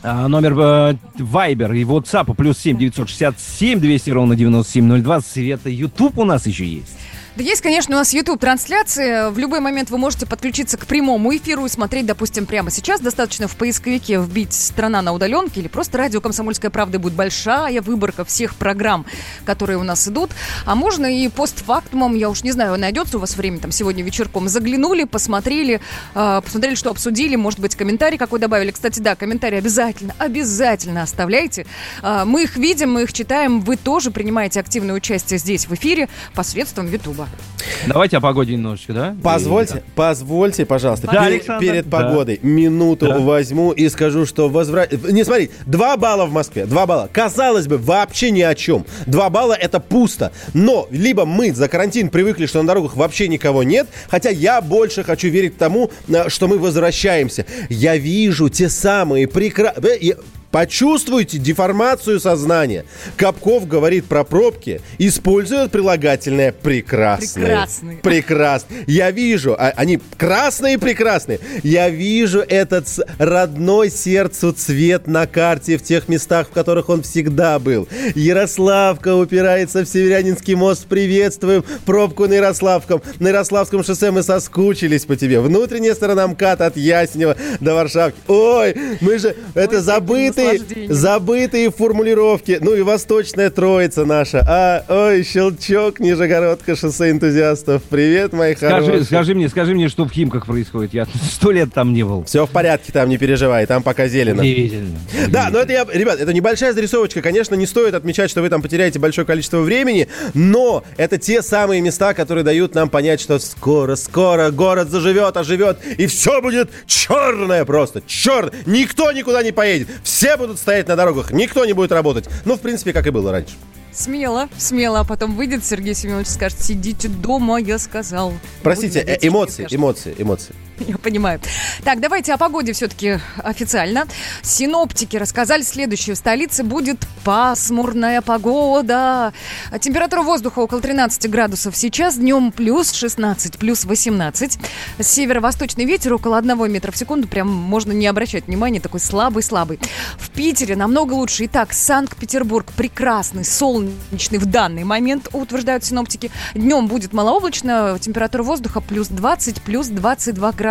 А, 0.06 0.28
номер 0.28 0.52
э, 0.52 0.96
Viber 1.18 1.74
и 1.74 1.84
WhatsApp 1.84 2.34
плюс 2.34 2.58
7 2.58 2.76
967 2.76 3.80
200 3.80 4.10
ровно 4.10 4.36
9702. 4.36 5.20
Света, 5.22 5.70
YouTube 5.70 6.18
у 6.18 6.24
нас 6.24 6.46
еще 6.46 6.66
есть. 6.66 6.92
Да 7.36 7.42
есть, 7.42 7.62
конечно, 7.62 7.96
у 7.96 7.98
нас 7.98 8.12
YouTube-трансляции. 8.12 9.28
В 9.32 9.38
любой 9.38 9.58
момент 9.58 9.90
вы 9.90 9.98
можете 9.98 10.24
подключиться 10.24 10.76
к 10.76 10.86
прямому 10.86 11.36
эфиру 11.36 11.66
и 11.66 11.68
смотреть, 11.68 12.06
допустим, 12.06 12.46
прямо 12.46 12.70
сейчас. 12.70 13.00
Достаточно 13.00 13.48
в 13.48 13.56
поисковике 13.56 14.20
вбить 14.20 14.52
«Страна 14.52 15.02
на 15.02 15.12
удаленке» 15.12 15.60
или 15.60 15.66
просто 15.66 15.98
«Радио 15.98 16.20
Комсомольская 16.20 16.70
правда» 16.70 17.00
будет 17.00 17.14
большая 17.14 17.82
выборка 17.82 18.24
всех 18.24 18.54
программ, 18.54 19.04
которые 19.44 19.78
у 19.78 19.82
нас 19.82 20.06
идут. 20.06 20.30
А 20.64 20.76
можно 20.76 21.06
и 21.06 21.28
постфактумом, 21.28 22.14
я 22.14 22.30
уж 22.30 22.44
не 22.44 22.52
знаю, 22.52 22.78
найдется 22.78 23.16
у 23.16 23.20
вас 23.20 23.36
время 23.36 23.58
там 23.58 23.72
сегодня 23.72 24.04
вечерком. 24.04 24.48
Заглянули, 24.48 25.02
посмотрели, 25.02 25.80
э, 26.14 26.40
посмотрели, 26.44 26.76
что 26.76 26.90
обсудили, 26.90 27.34
может 27.34 27.58
быть, 27.58 27.74
комментарий 27.74 28.16
какой 28.16 28.38
добавили. 28.38 28.70
Кстати, 28.70 29.00
да, 29.00 29.16
комментарии 29.16 29.58
обязательно, 29.58 30.14
обязательно 30.18 31.02
оставляйте. 31.02 31.66
Э, 32.00 32.22
мы 32.24 32.44
их 32.44 32.54
видим, 32.56 32.92
мы 32.92 33.02
их 33.02 33.12
читаем. 33.12 33.60
Вы 33.60 33.76
тоже 33.76 34.12
принимаете 34.12 34.60
активное 34.60 34.94
участие 34.94 35.40
здесь 35.40 35.66
в 35.66 35.74
эфире 35.74 36.08
посредством 36.32 36.86
Ютуба. 37.24 37.44
Давайте 37.86 38.16
о 38.16 38.20
погоде 38.20 38.52
немножечко, 38.54 38.92
да? 38.92 39.16
Позвольте, 39.22 39.82
позвольте, 39.94 40.64
пожалуйста, 40.66 41.06
Да, 41.06 41.12
перед, 41.12 41.26
Александр. 41.40 41.60
перед 41.66 41.88
Да. 41.88 41.98
погодой 41.98 42.40
минуту 42.42 43.06
Да. 43.08 43.18
возьму 43.18 43.72
и 43.72 43.88
скажу, 43.88 44.26
что 44.26 44.48
возврат... 44.48 44.92
Не, 44.92 45.24
смотри, 45.24 45.50
два 45.66 45.96
балла 45.96 46.26
в 46.26 46.32
Москве, 46.32 46.66
два 46.66 46.86
балла. 46.86 47.08
Казалось 47.12 47.66
бы, 47.66 47.76
вообще 47.78 48.30
ни 48.30 48.40
о 48.42 48.54
чем. 48.54 48.84
Два 49.06 49.28
балла 49.30 49.54
это 49.54 49.80
пусто. 49.80 50.32
Но 50.54 50.86
либо 50.90 51.24
мы 51.26 51.52
за 51.52 51.68
карантин 51.68 52.08
привыкли, 52.08 52.46
что 52.46 52.60
на 52.62 52.68
дорогах 52.68 52.96
вообще 52.96 53.28
никого 53.28 53.62
нет, 53.62 53.86
хотя 54.08 54.30
я 54.30 54.60
больше 54.60 55.02
хочу 55.02 55.28
верить 55.28 55.56
тому, 55.58 55.90
э, 56.08 56.28
что 56.28 56.48
мы 56.48 56.58
возвращаемся. 56.58 57.44
Я 57.68 57.96
вижу 57.96 58.48
те 58.48 58.68
самые 58.68 59.26
прекрасные... 59.26 60.16
Почувствуйте 60.54 61.38
деформацию 61.38 62.20
сознания. 62.20 62.84
Капков 63.16 63.66
говорит 63.66 64.04
про 64.04 64.22
пробки, 64.22 64.80
использует 64.98 65.72
прилагательное 65.72 66.52
прекрасные. 66.52 67.46
Прекрасные. 67.46 67.96
Прекрасно. 67.96 68.76
Я 68.86 69.10
вижу, 69.10 69.56
а- 69.58 69.72
они 69.74 69.98
красные 70.16 70.74
и 70.74 70.76
прекрасные. 70.76 71.40
Я 71.64 71.90
вижу 71.90 72.38
этот 72.38 72.86
родной 73.18 73.90
сердцу 73.90 74.52
цвет 74.52 75.08
на 75.08 75.26
карте 75.26 75.76
в 75.76 75.82
тех 75.82 76.06
местах, 76.08 76.46
в 76.46 76.52
которых 76.52 76.88
он 76.88 77.02
всегда 77.02 77.58
был. 77.58 77.88
Ярославка 78.14 79.16
упирается 79.16 79.84
в 79.84 79.88
Северянинский 79.88 80.54
мост. 80.54 80.86
Приветствуем 80.86 81.64
пробку 81.84 82.28
на 82.28 82.34
Ярославском. 82.34 83.02
На 83.18 83.26
Ярославском 83.26 83.82
шоссе 83.82 84.12
мы 84.12 84.22
соскучились 84.22 85.04
по 85.04 85.16
тебе. 85.16 85.40
Внутренняя 85.40 85.96
сторона 85.96 86.28
МКАД 86.28 86.60
от 86.60 86.76
Яснева 86.76 87.36
до 87.58 87.74
Варшавки. 87.74 88.18
Ой, 88.28 88.76
мы 89.00 89.18
же... 89.18 89.34
Это 89.56 89.80
забытые, 89.80 90.43
наслаждение. 90.52 90.92
забытые 90.94 91.70
формулировки. 91.70 92.58
Ну 92.60 92.74
и 92.74 92.82
Восточная 92.82 93.50
Троица 93.50 94.04
наша. 94.04 94.44
А, 94.48 94.84
ой, 94.88 95.24
Щелчок, 95.24 96.00
Нижегородка, 96.00 96.76
шоссе 96.76 97.10
энтузиастов. 97.10 97.82
Привет, 97.84 98.32
мои 98.32 98.54
Скажи, 98.54 98.74
хорошие. 98.74 99.04
скажи 99.04 99.34
мне, 99.34 99.48
скажи 99.48 99.74
мне, 99.74 99.88
что 99.88 100.04
в 100.04 100.10
Химках 100.10 100.46
происходит. 100.46 100.94
Я 100.94 101.06
сто 101.32 101.50
лет 101.50 101.72
там 101.72 101.92
не 101.92 102.02
был. 102.04 102.24
Все 102.24 102.46
в 102.46 102.50
порядке 102.50 102.92
там, 102.92 103.08
не 103.08 103.18
переживай, 103.18 103.66
там 103.66 103.82
пока 103.82 104.08
зелено. 104.08 104.42
Удивительно. 104.42 104.98
Да, 105.28 105.48
но 105.50 105.58
это 105.60 105.72
я, 105.72 105.86
ребят, 105.92 106.20
это 106.20 106.32
небольшая 106.32 106.72
зарисовочка. 106.72 107.22
Конечно, 107.22 107.54
не 107.54 107.66
стоит 107.66 107.94
отмечать, 107.94 108.30
что 108.30 108.42
вы 108.42 108.50
там 108.50 108.62
потеряете 108.62 108.98
большое 108.98 109.26
количество 109.26 109.58
времени, 109.60 110.08
но 110.34 110.84
это 110.96 111.18
те 111.18 111.42
самые 111.42 111.80
места, 111.80 112.14
которые 112.14 112.44
дают 112.44 112.74
нам 112.74 112.88
понять, 112.88 113.20
что 113.20 113.38
скоро, 113.38 113.96
скоро 113.96 114.50
город 114.50 114.90
заживет, 114.90 115.36
оживет, 115.36 115.78
и 115.98 116.06
все 116.06 116.40
будет 116.40 116.70
черное 116.86 117.64
просто, 117.64 118.02
черное. 118.06 118.52
Никто 118.66 119.10
никуда 119.12 119.42
не 119.42 119.52
поедет. 119.52 119.88
Все 120.02 120.33
будут 120.36 120.58
стоять 120.58 120.88
на 120.88 120.96
дорогах, 120.96 121.32
никто 121.32 121.64
не 121.64 121.72
будет 121.72 121.92
работать. 121.92 122.28
Ну, 122.44 122.56
в 122.56 122.60
принципе, 122.60 122.92
как 122.92 123.06
и 123.06 123.10
было 123.10 123.32
раньше. 123.32 123.54
Смело, 123.92 124.48
смело. 124.58 125.00
А 125.00 125.04
потом 125.04 125.36
выйдет 125.36 125.64
Сергей 125.64 125.94
Семенович 125.94 126.26
и 126.26 126.30
скажет, 126.30 126.60
сидите 126.60 127.08
дома, 127.08 127.58
я 127.58 127.78
сказал. 127.78 128.32
Простите, 128.62 129.00
э, 129.00 129.18
эмоции, 129.22 129.66
эмоции, 129.70 130.14
эмоции. 130.18 130.54
Я 130.88 130.98
понимаю. 130.98 131.40
Так, 131.84 132.00
давайте 132.00 132.32
о 132.32 132.38
погоде 132.38 132.72
все-таки 132.72 133.18
официально. 133.42 134.06
Синоптики 134.42 135.16
рассказали 135.16 135.62
следующее. 135.62 136.14
В 136.14 136.18
столице 136.18 136.64
будет 136.64 137.06
пасмурная 137.24 138.20
погода. 138.22 139.32
Температура 139.80 140.22
воздуха 140.22 140.60
около 140.60 140.80
13 140.80 141.30
градусов. 141.30 141.76
Сейчас 141.76 142.16
днем 142.16 142.50
плюс 142.52 142.92
16, 142.92 143.58
плюс 143.58 143.84
18. 143.84 144.58
Северо-восточный 145.00 145.84
ветер 145.84 146.14
около 146.14 146.38
1 146.38 146.72
метра 146.72 146.90
в 146.90 146.96
секунду. 146.96 147.28
Прям 147.28 147.48
можно 147.48 147.92
не 147.92 148.06
обращать 148.06 148.46
внимания. 148.46 148.80
Такой 148.80 149.00
слабый-слабый. 149.00 149.78
В 150.18 150.30
Питере 150.30 150.76
намного 150.76 151.12
лучше. 151.14 151.46
Итак, 151.46 151.72
Санкт-Петербург 151.72 152.72
прекрасный, 152.76 153.44
солнечный 153.44 154.38
в 154.38 154.46
данный 154.46 154.84
момент, 154.84 155.28
утверждают 155.32 155.84
синоптики. 155.84 156.30
Днем 156.54 156.88
будет 156.88 157.12
малооблачно. 157.12 157.96
Температура 158.00 158.42
воздуха 158.42 158.80
плюс 158.80 159.08
20, 159.08 159.62
плюс 159.62 159.86
22 159.88 160.52
градуса. 160.52 160.63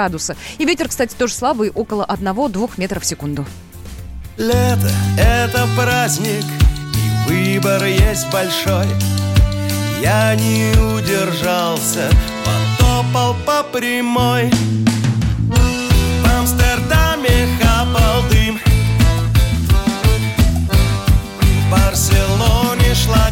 И 0.57 0.65
ветер, 0.65 0.87
кстати, 0.87 1.15
тоже 1.15 1.33
слабый, 1.33 1.69
около 1.69 2.05
1-2 2.05 2.71
метров 2.77 3.03
в 3.03 3.05
секунду. 3.05 3.45
Лето— 4.37 4.91
это 5.17 5.67
праздник, 5.75 6.43
и 7.27 7.57
выбор 7.59 7.85
есть 7.85 8.29
большой. 8.31 8.87
Я 10.01 10.35
не 10.35 10.71
удержался, 10.95 12.09
потопал 12.43 13.35
по 13.45 13.63
прямой. 13.63 14.51
Амстердаме 16.37 17.47
хапал 17.61 18.23
дым 18.29 18.59
В 21.39 21.71
Барселоне 21.71 22.93
шла 22.95 23.31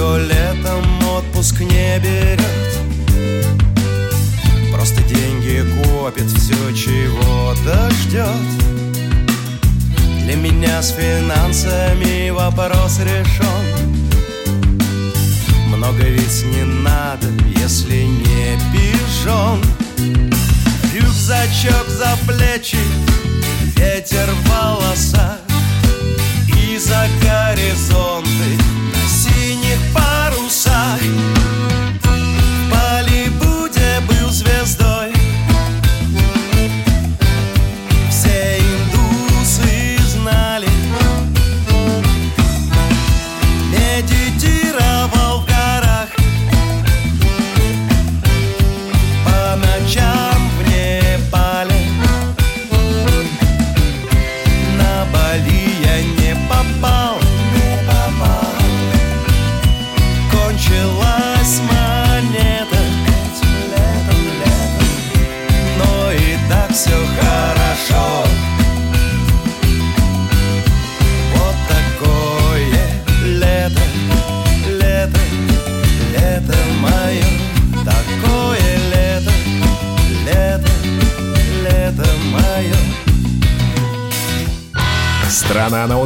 кто 0.00 0.16
летом 0.16 0.82
отпуск 1.14 1.60
не 1.60 1.98
берет. 1.98 2.40
Просто 4.72 5.02
деньги 5.02 5.62
копит 5.84 6.24
все 6.38 6.72
чего-то 6.72 7.90
ждет 7.90 8.26
Для 10.22 10.36
меня 10.36 10.80
с 10.80 10.92
финансами 10.92 12.30
вопрос 12.30 12.98
решен 13.00 13.44
Много 15.66 16.04
ведь 16.04 16.46
не 16.46 16.64
надо, 16.64 17.26
если 17.60 18.04
не 18.04 18.58
пижон. 18.72 19.62
Рюкзачок 20.94 21.86
за 21.88 22.16
плечи, 22.26 22.78
ветер 23.76 24.30
в 24.30 24.48
волосах. 24.48 25.40
И 26.56 26.78
за 26.78 27.06
горизонты 27.22 28.29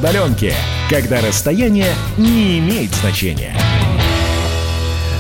удаленке, 0.05 0.53
когда 0.91 1.23
расстояние 1.23 1.89
не 2.19 2.59
имеет 2.59 2.91
значения. 2.91 3.55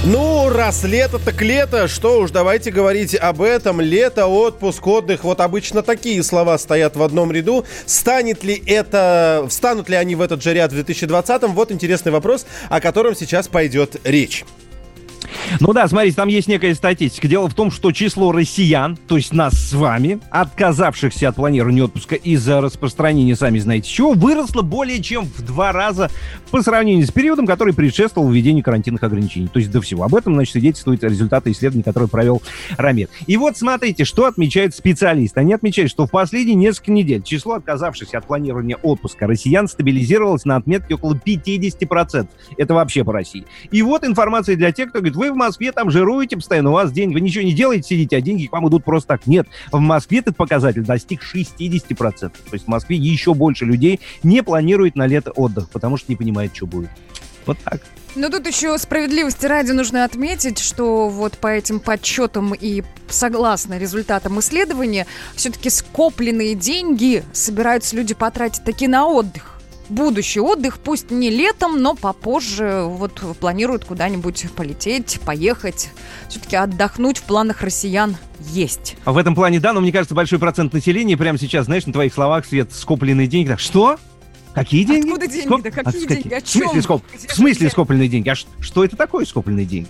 Ну, 0.04 0.50
раз 0.50 0.84
лето, 0.84 1.18
так 1.18 1.40
лето. 1.40 1.88
Что 1.88 2.20
уж, 2.20 2.30
давайте 2.30 2.70
говорить 2.70 3.14
об 3.14 3.40
этом. 3.40 3.80
Лето, 3.80 4.26
отпуск, 4.26 4.86
отдых. 4.86 5.24
Вот 5.24 5.40
обычно 5.40 5.80
такие 5.82 6.22
слова 6.22 6.58
стоят 6.58 6.96
в 6.96 7.02
одном 7.02 7.32
ряду. 7.32 7.64
Станет 7.86 8.44
ли 8.44 8.62
это... 8.66 9.46
Встанут 9.48 9.88
ли 9.88 9.96
они 9.96 10.16
в 10.16 10.20
этот 10.20 10.42
же 10.42 10.52
ряд 10.52 10.70
в 10.70 10.78
2020-м? 10.78 11.54
Вот 11.54 11.72
интересный 11.72 12.12
вопрос, 12.12 12.44
о 12.68 12.82
котором 12.82 13.16
сейчас 13.16 13.48
пойдет 13.48 13.96
речь. 14.04 14.44
Ну 15.60 15.72
да, 15.72 15.86
смотрите, 15.88 16.16
там 16.16 16.28
есть 16.28 16.48
некая 16.48 16.74
статистика. 16.74 17.28
Дело 17.28 17.48
в 17.48 17.54
том, 17.54 17.70
что 17.70 17.92
число 17.92 18.32
россиян, 18.32 18.96
то 18.96 19.16
есть 19.16 19.32
нас 19.32 19.54
с 19.54 19.72
вами, 19.72 20.20
отказавшихся 20.30 21.28
от 21.28 21.36
планирования 21.36 21.84
отпуска 21.84 22.14
из-за 22.14 22.60
распространения, 22.60 23.36
сами 23.36 23.58
знаете 23.58 23.88
чего, 23.88 24.12
выросло 24.12 24.62
более 24.62 25.02
чем 25.02 25.24
в 25.24 25.42
два 25.42 25.72
раза 25.72 26.10
по 26.50 26.62
сравнению 26.62 27.06
с 27.06 27.10
периодом, 27.10 27.46
который 27.46 27.74
предшествовал 27.74 28.30
введению 28.30 28.64
карантинных 28.64 29.02
ограничений. 29.02 29.48
То 29.48 29.58
есть 29.58 29.70
до 29.70 29.80
всего. 29.80 30.04
Об 30.04 30.14
этом, 30.14 30.34
значит, 30.34 30.52
свидетельствуют 30.52 31.02
результаты 31.04 31.50
исследований, 31.50 31.82
которые 31.82 32.08
провел 32.08 32.42
Рамир. 32.76 33.08
И 33.26 33.36
вот 33.36 33.56
смотрите, 33.56 34.04
что 34.04 34.26
отмечают 34.26 34.74
специалисты. 34.74 35.40
Они 35.40 35.52
отмечают, 35.52 35.90
что 35.90 36.06
в 36.06 36.10
последние 36.10 36.56
несколько 36.56 36.92
недель 36.92 37.22
число 37.22 37.54
отказавшихся 37.54 38.18
от 38.18 38.26
планирования 38.26 38.76
отпуска 38.76 39.26
россиян 39.26 39.68
стабилизировалось 39.68 40.44
на 40.44 40.56
отметке 40.56 40.94
около 40.94 41.14
50%. 41.14 42.28
Это 42.56 42.74
вообще 42.74 43.04
по 43.04 43.12
России. 43.12 43.46
И 43.70 43.82
вот 43.82 44.04
информация 44.04 44.56
для 44.56 44.72
тех, 44.72 44.90
кто 44.90 45.00
говорит, 45.00 45.16
вы 45.16 45.33
в 45.34 45.36
Москве 45.36 45.72
там 45.72 45.90
жируете 45.90 46.36
постоянно, 46.36 46.70
у 46.70 46.72
вас 46.72 46.90
деньги, 46.92 47.14
вы 47.14 47.20
ничего 47.20 47.44
не 47.44 47.52
делаете, 47.52 47.88
сидите, 47.88 48.16
а 48.16 48.20
деньги 48.20 48.46
к 48.46 48.52
вам 48.52 48.68
идут 48.68 48.84
просто 48.84 49.08
так. 49.08 49.26
Нет, 49.26 49.46
в 49.70 49.78
Москве 49.78 50.20
этот 50.20 50.36
показатель 50.36 50.82
достиг 50.82 51.20
60%. 51.22 51.98
То 52.20 52.30
есть 52.52 52.64
в 52.64 52.68
Москве 52.68 52.96
еще 52.96 53.34
больше 53.34 53.64
людей 53.64 54.00
не 54.22 54.42
планирует 54.42 54.96
на 54.96 55.06
лето 55.06 55.30
отдых, 55.32 55.68
потому 55.70 55.96
что 55.96 56.10
не 56.10 56.16
понимает, 56.16 56.56
что 56.56 56.66
будет. 56.66 56.90
Вот 57.46 57.58
так. 57.62 57.80
Но 58.14 58.28
тут 58.28 58.46
еще 58.46 58.78
справедливости 58.78 59.44
ради 59.46 59.72
нужно 59.72 60.04
отметить, 60.04 60.60
что 60.60 61.08
вот 61.08 61.36
по 61.36 61.48
этим 61.48 61.80
подсчетам 61.80 62.54
и 62.54 62.82
согласно 63.08 63.76
результатам 63.76 64.38
исследования, 64.38 65.06
все-таки 65.34 65.68
скопленные 65.68 66.54
деньги 66.54 67.24
собираются 67.32 67.96
люди 67.96 68.14
потратить 68.14 68.62
таки 68.64 68.86
на 68.86 69.06
отдых 69.06 69.53
будущий 69.88 70.40
отдых, 70.40 70.78
пусть 70.78 71.10
не 71.10 71.30
летом, 71.30 71.80
но 71.80 71.94
попозже 71.94 72.84
вот 72.86 73.22
планируют 73.40 73.84
куда-нибудь 73.84 74.46
полететь, 74.56 75.20
поехать, 75.24 75.90
все-таки 76.28 76.56
отдохнуть 76.56 77.18
в 77.18 77.22
планах 77.24 77.62
россиян 77.62 78.16
есть. 78.40 78.96
А 79.04 79.12
в 79.12 79.18
этом 79.18 79.34
плане, 79.34 79.60
да, 79.60 79.72
но 79.72 79.80
мне 79.80 79.92
кажется, 79.92 80.14
большой 80.14 80.38
процент 80.38 80.72
населения 80.72 81.16
прямо 81.16 81.38
сейчас, 81.38 81.66
знаешь, 81.66 81.86
на 81.86 81.92
твоих 81.92 82.12
словах, 82.12 82.46
Свет, 82.46 82.72
скопленные 82.72 83.26
деньги. 83.26 83.48
Так, 83.48 83.60
что? 83.60 83.98
Какие 84.54 84.84
деньги? 84.84 85.06
Откуда 85.08 85.26
деньги? 85.26 85.46
Скоп- 85.46 85.62
Да 85.62 85.70
какие 85.70 86.02
От- 86.04 86.08
деньги? 86.08 86.34
О 86.34 86.40
В 86.40 86.48
смысле, 86.48 86.70
чем? 86.72 86.82
скоп- 86.82 87.02
в 87.28 87.34
смысле 87.34 87.70
скопленные 87.70 88.08
деньги? 88.08 88.28
А 88.28 88.34
ш- 88.34 88.46
что 88.60 88.84
это 88.84 88.96
такое 88.96 89.24
скопленные 89.24 89.66
деньги? 89.66 89.88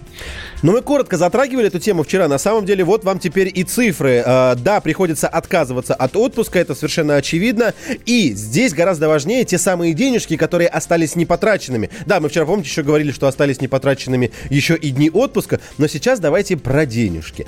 Ну, 0.63 0.73
мы 0.73 0.81
коротко 0.81 1.17
затрагивали 1.19 1.67
эту 1.67 1.79
тему 1.79 2.03
вчера. 2.03 2.29
На 2.29 2.39
самом 2.39 2.65
деле, 2.65 2.83
вот 2.85 3.05
вам 3.05 3.19
теперь 3.19 3.51
и 3.55 3.63
цифры. 3.65 4.23
Э, 4.25 4.55
да, 4.57 4.81
приходится 4.81 5.29
отказываться 5.29 5.95
от 5.95 6.17
отпуска, 6.17 6.59
это 6.59 6.75
совершенно 6.75 7.17
очевидно. 7.17 7.75
И 8.07 8.33
здесь 8.33 8.73
гораздо 8.73 9.09
важнее 9.09 9.45
те 9.45 9.59
самые 9.59 9.93
денежки, 9.93 10.37
которые 10.39 10.69
остались 10.69 11.15
непотраченными. 11.15 11.91
Да, 12.07 12.21
мы 12.21 12.29
вчера, 12.31 12.47
помните, 12.47 12.71
еще 12.71 12.83
говорили, 12.83 13.13
что 13.13 13.27
остались 13.27 13.61
непотраченными 13.61 14.31
еще 14.49 14.77
и 14.77 14.91
дни 14.91 15.11
отпуска, 15.11 15.61
но 15.77 15.87
сейчас 15.89 16.21
давайте 16.21 16.57
про 16.57 16.87
денежки. 16.87 17.47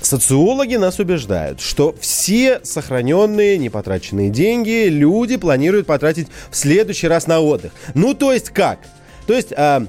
Социологи 0.00 0.76
нас 0.76 0.98
убеждают, 0.98 1.60
что 1.60 1.94
все 2.00 2.60
сохраненные 2.62 3.58
непотраченные 3.58 4.30
деньги 4.30 4.86
люди 4.88 5.36
планируют 5.36 5.86
потратить 5.86 6.28
в 6.54 6.56
следующий 6.56 7.08
раз 7.08 7.26
на 7.26 7.40
отдых. 7.40 7.72
Ну, 7.94 8.14
то 8.14 8.32
есть 8.32 8.50
как? 8.50 8.78
То 9.26 9.34
есть... 9.34 9.52
а, 9.56 9.84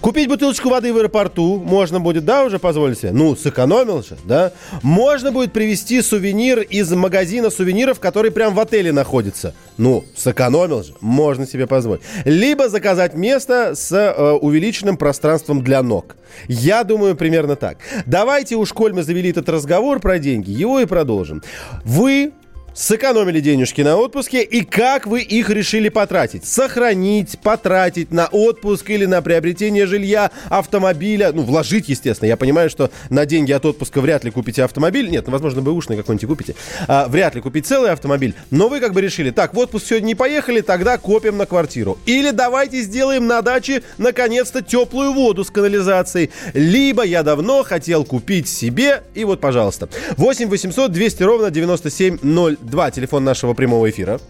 Купить 0.00 0.28
бутылочку 0.28 0.68
воды 0.68 0.92
в 0.92 0.96
аэропорту 0.96 1.58
можно 1.58 1.98
будет, 1.98 2.24
да, 2.24 2.44
уже 2.44 2.60
позволить 2.60 2.98
себе? 2.98 3.10
Ну, 3.10 3.34
сэкономил 3.34 4.04
же, 4.04 4.16
да? 4.24 4.52
Можно 4.82 5.32
будет 5.32 5.52
привезти 5.52 6.00
сувенир 6.02 6.60
из 6.60 6.92
магазина 6.92 7.50
сувениров, 7.50 7.98
который 7.98 8.30
прям 8.30 8.54
в 8.54 8.60
отеле 8.60 8.92
находится. 8.92 9.54
Ну, 9.76 10.04
сэкономил 10.16 10.84
же, 10.84 10.94
можно 11.00 11.48
себе 11.48 11.66
позволить. 11.66 12.02
Либо 12.24 12.68
заказать 12.68 13.14
место 13.14 13.74
с 13.74 13.90
э, 13.90 14.32
увеличенным 14.34 14.96
пространством 14.96 15.64
для 15.64 15.82
ног. 15.82 16.14
Я 16.46 16.84
думаю, 16.84 17.16
примерно 17.16 17.56
так. 17.56 17.78
Давайте 18.06 18.54
уж, 18.54 18.72
коль 18.72 18.92
мы 18.92 19.02
завели 19.02 19.30
этот 19.30 19.48
разговор 19.48 19.98
про 19.98 20.20
деньги, 20.20 20.52
его 20.52 20.78
и 20.78 20.86
продолжим. 20.86 21.42
Вы 21.84 22.32
сэкономили 22.78 23.40
денежки 23.40 23.80
на 23.80 23.96
отпуске 23.96 24.42
и 24.42 24.64
как 24.64 25.06
вы 25.06 25.20
их 25.22 25.50
решили 25.50 25.88
потратить? 25.88 26.46
Сохранить, 26.46 27.38
потратить 27.40 28.12
на 28.12 28.28
отпуск 28.28 28.88
или 28.90 29.04
на 29.04 29.20
приобретение 29.20 29.84
жилья, 29.86 30.30
автомобиля? 30.48 31.32
Ну, 31.32 31.42
вложить, 31.42 31.88
естественно. 31.88 32.28
Я 32.28 32.36
понимаю, 32.36 32.70
что 32.70 32.90
на 33.10 33.26
деньги 33.26 33.50
от 33.50 33.66
отпуска 33.66 34.00
вряд 34.00 34.22
ли 34.22 34.30
купите 34.30 34.62
автомобиль. 34.62 35.10
Нет, 35.10 35.26
ну, 35.26 35.32
возможно, 35.32 35.60
бэушный 35.60 35.96
какой-нибудь 35.96 36.28
купите. 36.28 36.54
А, 36.86 37.08
вряд 37.08 37.34
ли 37.34 37.40
купить 37.40 37.66
целый 37.66 37.90
автомобиль. 37.90 38.34
Но 38.52 38.68
вы 38.68 38.78
как 38.78 38.92
бы 38.92 39.00
решили, 39.00 39.30
так, 39.30 39.54
в 39.54 39.58
отпуск 39.58 39.86
сегодня 39.86 40.06
не 40.06 40.14
поехали, 40.14 40.60
тогда 40.60 40.98
копим 40.98 41.36
на 41.36 41.46
квартиру. 41.46 41.98
Или 42.06 42.30
давайте 42.30 42.82
сделаем 42.82 43.26
на 43.26 43.42
даче, 43.42 43.82
наконец-то, 43.98 44.62
теплую 44.62 45.12
воду 45.14 45.42
с 45.42 45.50
канализацией. 45.50 46.30
Либо 46.54 47.02
я 47.02 47.24
давно 47.24 47.64
хотел 47.64 48.04
купить 48.04 48.48
себе, 48.48 49.02
и 49.14 49.24
вот, 49.24 49.40
пожалуйста. 49.40 49.88
8 50.16 50.48
800 50.48 50.92
200 50.92 51.22
ровно 51.24 51.50
9702, 51.50 52.67
телефон 52.90 53.24
нашего 53.24 53.54
прямого 53.54 53.88
эфира. 53.88 54.20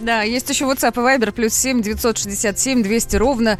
Да, 0.00 0.22
есть 0.22 0.48
еще 0.48 0.64
WhatsApp 0.64 0.92
и 0.92 1.18
Viber, 1.18 1.32
плюс 1.32 1.54
7 1.54 1.82
967 1.82 2.82
200 2.82 3.16
ровно 3.16 3.58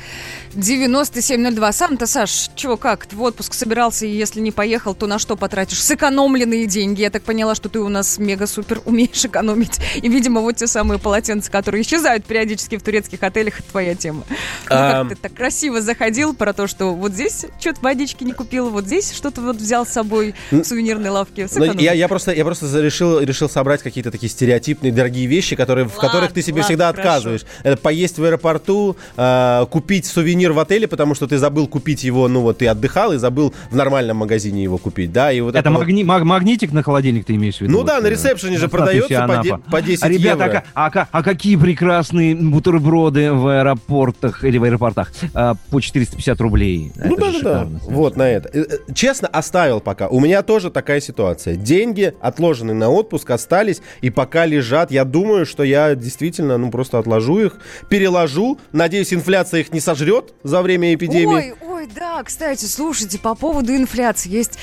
9702. 0.55 1.73
Сам-то, 1.73 2.07
Саш, 2.07 2.51
чего 2.55 2.77
как? 2.77 3.07
В 3.13 3.23
отпуск 3.23 3.55
собирался, 3.55 4.07
и 4.07 4.11
если 4.11 4.41
не 4.41 4.53
поехал, 4.53 4.95
то 4.95 5.07
на 5.07 5.19
что 5.19 5.37
потратишь? 5.37 5.83
Сэкономленные 5.83 6.67
деньги. 6.67 7.01
Я 7.01 7.11
так 7.11 7.23
поняла, 7.23 7.55
что 7.55 7.69
ты 7.69 7.81
у 7.81 7.89
нас 7.89 8.19
мега-супер 8.19 8.83
умеешь 8.85 9.25
экономить. 9.25 9.81
И, 9.97 10.09
видимо, 10.09 10.41
вот 10.41 10.57
те 10.57 10.67
самые 10.67 10.99
полотенца, 10.99 11.51
которые 11.51 11.83
исчезают 11.83 12.25
периодически 12.25 12.77
в 12.77 12.83
турецких 12.83 13.23
отелях, 13.23 13.61
это 13.61 13.71
твоя 13.71 13.95
тема. 13.95 14.25
Ну, 14.29 14.69
как 14.69 15.09
ты 15.09 15.15
так 15.17 15.35
красиво 15.35 15.81
заходил 15.81 16.35
про 16.35 16.53
то, 16.53 16.67
что 16.67 16.95
вот 16.95 17.13
здесь 17.13 17.47
что-то 17.61 17.81
водички 17.81 18.25
не 18.25 18.33
купил, 18.33 18.71
вот 18.71 18.87
здесь 18.87 19.13
что-то 19.13 19.41
вот 19.41 19.57
взял 19.57 19.87
с 19.87 19.91
собой 19.91 20.35
в 20.51 20.63
сувенирной 20.63 21.11
лавке. 21.11 21.49
Сэкономил. 21.49 21.81
я, 21.81 21.93
я 21.93 22.09
просто, 22.09 22.33
я 22.33 22.45
просто 22.45 22.81
решил, 22.81 23.21
решил 23.21 23.49
собрать 23.49 23.83
какие-то 23.83 24.11
такие 24.11 24.31
стереотипные 24.31 24.93
дорогие 24.93 25.27
вещи, 25.27 25.57
которые, 25.57 25.89
в 25.89 25.95
которых 25.95 26.28
ты 26.33 26.43
себе 26.43 26.55
ладно, 26.61 26.65
всегда 26.65 26.87
хорошо. 26.93 27.01
отказываешь. 27.09 27.45
Это 27.63 27.77
поесть 27.77 28.19
в 28.19 28.25
аэропорту, 28.25 28.97
э, 29.17 29.67
купить 29.71 30.07
сувенир 30.07 30.53
в 30.53 30.59
отеле, 30.59 30.87
потому 30.89 31.15
что 31.15 31.27
ты 31.27 31.39
забыл 31.39 31.67
купить 31.67 32.05
его, 32.05 32.29
ну 32.29 32.41
вот 32.43 32.59
ты 32.59 32.67
отдыхал 32.67 33.13
и 33.13 33.17
забыл 33.19 33.55
в 33.71 33.77
нормальном 33.77 34.19
магазине 34.19 34.63
его 34.63 34.79
купить, 34.79 35.13
да, 35.13 35.33
и 35.33 35.41
вот 35.41 35.55
Это 35.55 35.71
вот- 35.71 35.83
магни- 35.87 36.05
маг- 36.05 36.25
магнитик 36.25 36.73
на 36.73 36.83
холодильник 36.83 37.25
ты 37.27 37.35
имеешь 37.35 37.57
в 37.59 37.61
виду? 37.63 37.73
Ну 37.79 37.85
да, 37.85 38.01
на 38.01 38.07
э, 38.07 38.11
ресепшене 38.11 38.59
же 38.59 38.69
продается 38.69 39.09
по 39.27 39.43
де- 39.43 39.51
«Анапа». 39.51 39.71
по 39.71 39.83
10 39.83 40.03
а, 40.05 40.09
Ребята, 40.09 40.45
евро. 40.45 40.65
а 40.75 40.87
а, 40.87 40.91
ка- 40.91 41.09
а 41.13 41.23
какие 41.23 41.57
прекрасные 41.57 42.35
бутерброды 42.35 43.33
в 43.33 43.47
аэропортах 43.49 44.45
или 44.45 44.59
в 44.59 44.65
аэропортах 44.65 45.13
а, 45.35 45.55
по 45.71 45.81
450 45.81 46.41
рублей. 46.41 46.93
Ну 46.97 47.17
Это 47.17 47.33
да, 47.43 47.65
да. 47.65 47.69
Вот 47.85 48.17
на 48.17 48.29
это. 48.29 48.49
Э, 48.53 48.63
э, 48.69 48.93
Честно, 48.95 49.29
оставил 49.29 49.81
пока. 49.81 50.09
У 50.09 50.21
меня 50.21 50.43
тоже 50.43 50.71
такая 50.71 51.01
ситуация. 51.01 51.57
Деньги, 51.57 52.13
отложенные 52.21 52.75
на 52.75 52.89
отпуск, 52.91 53.31
остались 53.31 53.81
и 54.01 54.11
пока 54.11 54.47
лежат. 54.47 54.91
Я 54.91 55.05
думаю, 55.05 55.47
что 55.47 55.63
я 55.63 55.95
действительно, 55.95 56.18
ну, 56.59 56.71
просто 56.71 56.99
отложу 56.99 57.41
их, 57.41 57.59
переложу. 57.89 58.59
Надеюсь, 58.73 59.13
инфляция 59.13 59.61
их 59.61 59.73
не 59.73 59.81
сожрет 59.81 60.33
за 60.43 60.63
время 60.63 60.95
эпидемии. 60.95 61.35
Ой, 61.35 61.55
ой, 61.61 61.89
да, 61.95 62.23
кстати, 62.23 62.65
слушайте, 62.65 63.19
по 63.19 63.35
поводу 63.35 63.75
инфляции 63.75 64.31
есть 64.31 64.59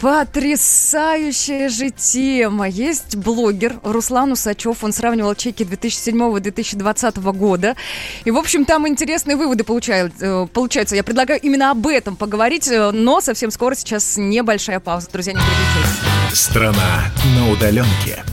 потрясающая 0.00 1.68
же 1.68 1.90
тема. 1.90 2.68
Есть 2.68 3.16
блогер 3.16 3.78
Руслан 3.82 4.32
Усачев, 4.32 4.82
он 4.82 4.92
сравнивал 4.92 5.34
чеки 5.34 5.64
2007-2020 5.64 7.32
года. 7.32 7.76
И, 8.24 8.30
в 8.30 8.36
общем, 8.36 8.64
там 8.64 8.88
интересные 8.88 9.36
выводы 9.36 9.64
получают, 9.64 10.14
э, 10.20 10.46
получаются. 10.52 10.96
Я 10.96 11.04
предлагаю 11.04 11.40
именно 11.40 11.70
об 11.70 11.86
этом 11.86 12.16
поговорить, 12.16 12.68
э, 12.68 12.90
но 12.92 13.20
совсем 13.20 13.50
скоро 13.50 13.74
сейчас 13.74 14.16
небольшая 14.16 14.80
пауза. 14.80 15.08
Друзья, 15.12 15.34
не 15.34 15.40
переключайтесь. 15.40 16.40
Страна 16.40 17.04
на 17.36 17.50
удаленке. 17.50 18.24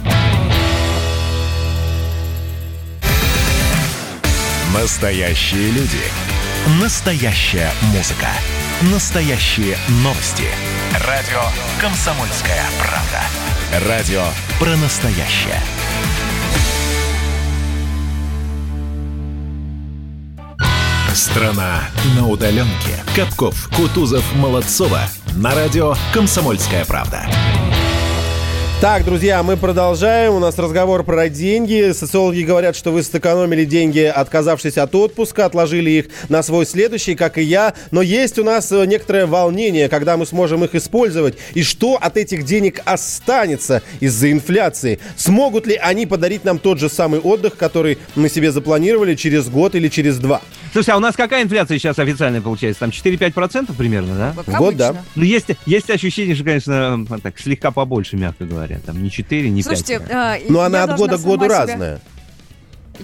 Настоящие 4.73 5.71
люди. 5.71 6.01
Настоящая 6.81 7.71
музыка. 7.93 8.27
Настоящие 8.91 9.77
новости. 10.03 10.43
Радио 11.07 11.41
«Комсомольская 11.79 12.65
правда». 12.77 13.87
Радио 13.87 14.25
про 14.59 14.75
настоящее. 14.75 15.61
Страна 21.13 21.83
на 22.17 22.27
удаленке. 22.27 23.03
Капков, 23.15 23.69
Кутузов, 23.73 24.35
Молодцова. 24.35 25.03
На 25.37 25.55
радио 25.55 25.95
«Комсомольская 26.13 26.83
правда». 26.83 27.25
Так, 28.79 29.05
друзья, 29.05 29.41
мы 29.41 29.57
продолжаем. 29.57 30.33
У 30.35 30.39
нас 30.39 30.59
разговор 30.59 31.03
про 31.03 31.29
деньги. 31.29 31.91
Социологи 31.93 32.43
говорят, 32.43 32.75
что 32.75 32.91
вы 32.91 33.01
сэкономили 33.01 33.65
деньги, 33.65 34.01
отказавшись 34.01 34.77
от 34.77 34.93
отпуска, 34.93 35.45
отложили 35.45 35.89
их 35.89 36.05
на 36.29 36.43
свой 36.43 36.63
следующий, 36.67 37.15
как 37.15 37.39
и 37.39 37.41
я. 37.41 37.73
Но 37.89 38.03
есть 38.03 38.37
у 38.37 38.43
нас 38.43 38.71
э, 38.71 38.85
некоторое 38.85 39.25
волнение, 39.25 39.89
когда 39.89 40.15
мы 40.15 40.27
сможем 40.27 40.63
их 40.63 40.75
использовать. 40.75 41.39
И 41.55 41.63
что 41.63 41.95
от 41.95 42.17
этих 42.17 42.45
денег 42.45 42.81
останется 42.85 43.81
из-за 43.99 44.31
инфляции? 44.31 44.99
Смогут 45.15 45.65
ли 45.65 45.73
они 45.73 46.05
подарить 46.05 46.45
нам 46.45 46.59
тот 46.59 46.79
же 46.79 46.87
самый 46.87 47.19
отдых, 47.19 47.57
который 47.57 47.97
мы 48.13 48.29
себе 48.29 48.51
запланировали 48.51 49.15
через 49.15 49.49
год 49.49 49.73
или 49.73 49.87
через 49.87 50.19
два? 50.19 50.39
Слушай, 50.71 50.91
а 50.91 50.97
у 50.97 50.99
нас 50.99 51.15
какая 51.15 51.43
инфляция 51.43 51.79
сейчас 51.79 51.97
официальная 51.97 52.41
получается? 52.41 52.81
Там 52.81 52.91
4-5% 52.91 53.73
примерно, 53.75 54.15
да? 54.15 54.33
Как 54.45 54.55
В 54.55 54.57
год, 54.59 54.75
да. 54.75 54.89
обычно. 54.89 55.05
Ну, 55.15 55.23
есть, 55.23 55.47
есть 55.65 55.89
ощущение, 55.89 56.35
что, 56.35 56.43
конечно, 56.43 56.71
м, 56.73 57.07
так, 57.07 57.39
слегка 57.39 57.71
побольше, 57.71 58.17
мягко 58.17 58.45
говоря. 58.45 58.66
Там 58.85 59.01
не 59.01 59.09
4, 59.09 59.49
не 59.49 59.63
5. 59.63 59.65
Слушайте, 59.65 60.01
а, 60.13 60.37
Но 60.49 60.59
я 60.59 60.65
она 60.65 60.83
от 60.83 60.97
года 60.97 61.17
к 61.17 61.21
году 61.21 61.45
себя- 61.45 61.59
разная. 61.65 61.99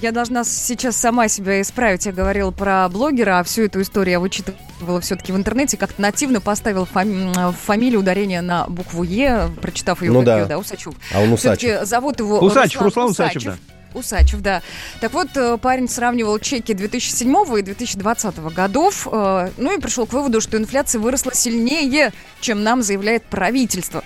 Я 0.01 0.11
должна 0.11 0.43
сейчас 0.43 0.97
сама 0.97 1.27
себя 1.27 1.61
исправить. 1.61 2.07
Я 2.07 2.11
говорила 2.13 2.49
про 2.49 2.89
блогера, 2.89 3.37
а 3.39 3.43
всю 3.43 3.61
эту 3.65 3.79
историю 3.79 4.13
я 4.13 4.19
вычитывала 4.19 4.99
все-таки 5.01 5.31
в 5.31 5.35
интернете. 5.37 5.77
Как-то 5.77 6.01
нативно 6.01 6.41
поставила 6.41 6.85
фами- 6.85 7.31
фамилию 7.63 7.99
ударение 7.99 8.41
на 8.41 8.65
букву 8.65 9.03
Е, 9.03 9.49
прочитав 9.61 10.01
ее 10.01 10.11
Ну 10.11 10.19
как 10.21 10.25
да. 10.25 10.39
ее, 10.39 10.45
да, 10.47 10.57
Усачев. 10.57 10.95
А 11.13 11.19
он 11.21 11.37
Все-таки 11.37 11.67
Усачев. 11.73 11.87
зовут 11.87 12.19
его 12.19 12.39
Усачев, 12.39 12.81
Руслан 12.81 13.07
Руслан 13.09 13.27
Усачев, 13.27 13.43
да. 13.43 13.57
Усачев, 13.93 14.41
да. 14.41 14.61
Так 15.01 15.13
вот, 15.13 15.29
э, 15.35 15.57
парень 15.57 15.87
сравнивал 15.89 16.39
чеки 16.39 16.73
2007 16.73 17.59
и 17.59 17.61
2020 17.61 18.37
годов, 18.53 19.07
э, 19.11 19.49
ну 19.57 19.77
и 19.77 19.79
пришел 19.79 20.05
к 20.05 20.13
выводу, 20.13 20.41
что 20.41 20.57
инфляция 20.57 20.99
выросла 20.99 21.33
сильнее, 21.33 22.13
чем 22.41 22.63
нам 22.63 22.81
заявляет 22.81 23.23
правительство. 23.25 24.03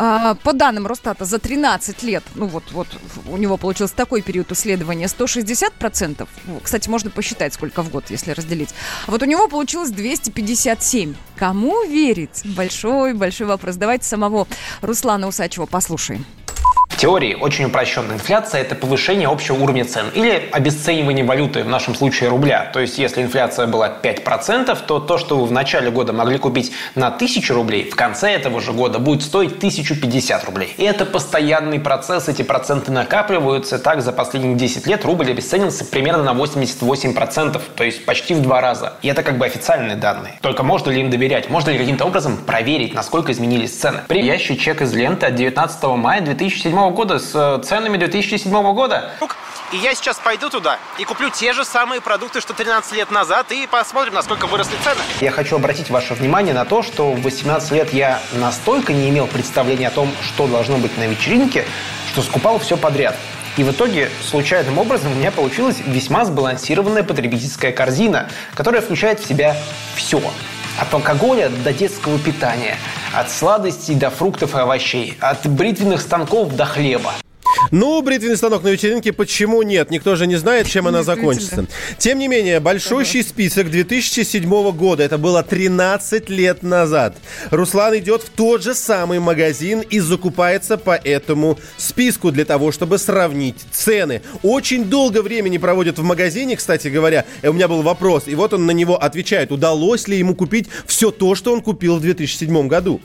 А, 0.00 0.36
По 0.36 0.52
данным 0.52 0.86
Росстата, 0.86 1.24
за 1.24 1.40
13 1.40 2.04
лет, 2.04 2.22
ну 2.36 2.46
вот, 2.46 2.70
вот 2.70 2.86
у 3.28 3.36
него 3.36 3.56
получился 3.56 3.96
такой 3.96 4.22
период 4.22 4.52
исследования, 4.52 5.06
160%. 5.06 6.28
Ну, 6.44 6.60
Кстати, 6.62 6.88
можно 6.88 7.10
посчитать, 7.10 7.52
сколько 7.52 7.82
в 7.82 7.90
год, 7.90 8.04
если 8.08 8.30
разделить. 8.30 8.70
А 9.08 9.10
вот 9.10 9.22
у 9.22 9.26
него 9.26 9.48
получилось 9.48 9.90
257. 9.90 11.14
Кому 11.36 11.84
верить? 11.84 12.42
Большой-большой 12.44 13.48
вопрос. 13.48 13.74
Давайте 13.74 14.04
самого 14.04 14.46
Руслана 14.82 15.26
Усачева 15.26 15.66
послушаем. 15.66 16.24
Теории 16.98 17.34
очень 17.34 17.66
упрощенная 17.66 18.16
инфляция– 18.16 18.60
это 18.62 18.74
повышение 18.74 19.28
общего 19.28 19.62
уровня 19.62 19.84
цен 19.84 20.06
или 20.14 20.48
обесценивание 20.50 21.24
валюты, 21.24 21.62
в 21.62 21.68
нашем 21.68 21.94
случае 21.94 22.28
рубля. 22.28 22.68
То 22.72 22.80
есть, 22.80 22.98
если 22.98 23.22
инфляция 23.22 23.68
была 23.68 23.88
5%, 24.02 24.76
то 24.84 24.98
то, 24.98 25.16
что 25.16 25.38
вы 25.38 25.46
в 25.46 25.52
начале 25.52 25.92
года 25.92 26.12
могли 26.12 26.38
купить 26.38 26.72
на 26.96 27.06
1000 27.06 27.54
рублей, 27.54 27.88
в 27.88 27.94
конце 27.94 28.32
этого 28.32 28.60
же 28.60 28.72
года 28.72 28.98
будет 28.98 29.22
стоить 29.22 29.58
1050 29.58 30.44
рублей. 30.44 30.74
И 30.76 30.82
это 30.82 31.06
постоянный 31.06 31.78
процесс, 31.78 32.26
эти 32.28 32.42
проценты 32.42 32.90
накапливаются. 32.90 33.78
Так, 33.78 34.02
за 34.02 34.10
последние 34.10 34.56
10 34.56 34.88
лет 34.88 35.04
рубль 35.04 35.30
обесценился 35.30 35.84
примерно 35.84 36.24
на 36.24 36.32
88%, 36.32 37.60
то 37.76 37.84
есть 37.84 38.04
почти 38.06 38.34
в 38.34 38.42
два 38.42 38.60
раза. 38.60 38.94
И 39.02 39.08
это 39.08 39.22
как 39.22 39.38
бы 39.38 39.46
официальные 39.46 39.94
данные. 39.94 40.40
Только 40.42 40.64
можно 40.64 40.90
ли 40.90 41.00
им 41.00 41.10
доверять? 41.10 41.48
Можно 41.48 41.70
ли 41.70 41.78
каким-то 41.78 42.06
образом 42.06 42.38
проверить, 42.38 42.92
насколько 42.92 43.30
изменились 43.30 43.70
цены? 43.78 44.00
Приятный 44.08 44.56
чек 44.56 44.82
из 44.82 44.92
ленты 44.92 45.26
от 45.26 45.36
19 45.36 45.84
мая 45.84 46.22
2007 46.22 46.87
года 46.90 47.18
с 47.18 47.32
э, 47.34 47.62
ценами 47.62 47.96
2007 47.96 48.50
года. 48.74 49.12
И 49.70 49.76
я 49.76 49.94
сейчас 49.94 50.18
пойду 50.18 50.48
туда 50.48 50.78
и 50.98 51.04
куплю 51.04 51.28
те 51.28 51.52
же 51.52 51.64
самые 51.64 52.00
продукты, 52.00 52.40
что 52.40 52.54
13 52.54 52.92
лет 52.94 53.10
назад, 53.10 53.52
и 53.52 53.66
посмотрим, 53.66 54.14
насколько 54.14 54.46
выросли 54.46 54.76
цены. 54.82 55.00
Я 55.20 55.30
хочу 55.30 55.56
обратить 55.56 55.90
ваше 55.90 56.14
внимание 56.14 56.54
на 56.54 56.64
то, 56.64 56.82
что 56.82 57.12
в 57.12 57.20
18 57.20 57.70
лет 57.72 57.92
я 57.92 58.20
настолько 58.32 58.94
не 58.94 59.10
имел 59.10 59.26
представления 59.26 59.88
о 59.88 59.90
том, 59.90 60.10
что 60.22 60.46
должно 60.46 60.78
быть 60.78 60.96
на 60.96 61.06
вечеринке, 61.06 61.66
что 62.12 62.22
скупал 62.22 62.58
все 62.58 62.78
подряд. 62.78 63.14
И 63.58 63.64
в 63.64 63.72
итоге, 63.72 64.08
случайным 64.22 64.78
образом, 64.78 65.12
у 65.12 65.14
меня 65.16 65.32
получилась 65.32 65.78
весьма 65.84 66.24
сбалансированная 66.24 67.02
потребительская 67.02 67.72
корзина, 67.72 68.30
которая 68.54 68.80
включает 68.80 69.20
в 69.20 69.26
себя 69.26 69.56
все. 69.96 70.22
От 70.80 70.94
алкоголя 70.94 71.50
до 71.64 71.72
детского 71.72 72.18
питания, 72.18 72.76
от 73.12 73.30
сладостей 73.30 73.96
до 73.96 74.10
фруктов 74.10 74.54
и 74.54 74.58
овощей, 74.58 75.18
от 75.20 75.44
бритвенных 75.46 76.00
станков 76.00 76.54
до 76.54 76.64
хлеба. 76.66 77.14
Ну, 77.70 78.00
бритвенный 78.02 78.36
станок 78.36 78.62
на 78.62 78.68
вечеринке, 78.68 79.12
почему 79.12 79.62
нет? 79.62 79.90
Никто 79.90 80.16
же 80.16 80.26
не 80.26 80.36
знает, 80.36 80.66
чем 80.66 80.86
она 80.86 81.02
закончится. 81.02 81.66
Тем 81.98 82.18
не 82.18 82.28
менее, 82.28 82.60
большущий 82.60 83.22
список 83.22 83.70
2007 83.70 84.70
года. 84.72 85.02
Это 85.02 85.18
было 85.18 85.42
13 85.42 86.28
лет 86.30 86.62
назад. 86.62 87.16
Руслан 87.50 87.98
идет 87.98 88.22
в 88.22 88.30
тот 88.30 88.62
же 88.62 88.74
самый 88.74 89.18
магазин 89.18 89.80
и 89.80 90.00
закупается 90.00 90.78
по 90.78 90.96
этому 90.96 91.58
списку 91.76 92.30
для 92.30 92.44
того, 92.44 92.72
чтобы 92.72 92.98
сравнить 92.98 93.56
цены. 93.70 94.22
Очень 94.42 94.84
долго 94.84 95.22
времени 95.22 95.58
проводит 95.58 95.98
в 95.98 96.02
магазине, 96.02 96.56
кстати 96.56 96.88
говоря. 96.88 97.24
И 97.42 97.48
у 97.48 97.52
меня 97.52 97.68
был 97.68 97.82
вопрос, 97.82 98.24
и 98.26 98.34
вот 98.34 98.52
он 98.52 98.66
на 98.66 98.72
него 98.72 98.96
отвечает. 98.96 99.52
Удалось 99.52 100.08
ли 100.08 100.16
ему 100.18 100.34
купить 100.34 100.68
все 100.86 101.10
то, 101.10 101.34
что 101.34 101.52
он 101.52 101.62
купил 101.62 101.96
в 101.96 102.00
2007 102.00 102.68
году? 102.68 103.00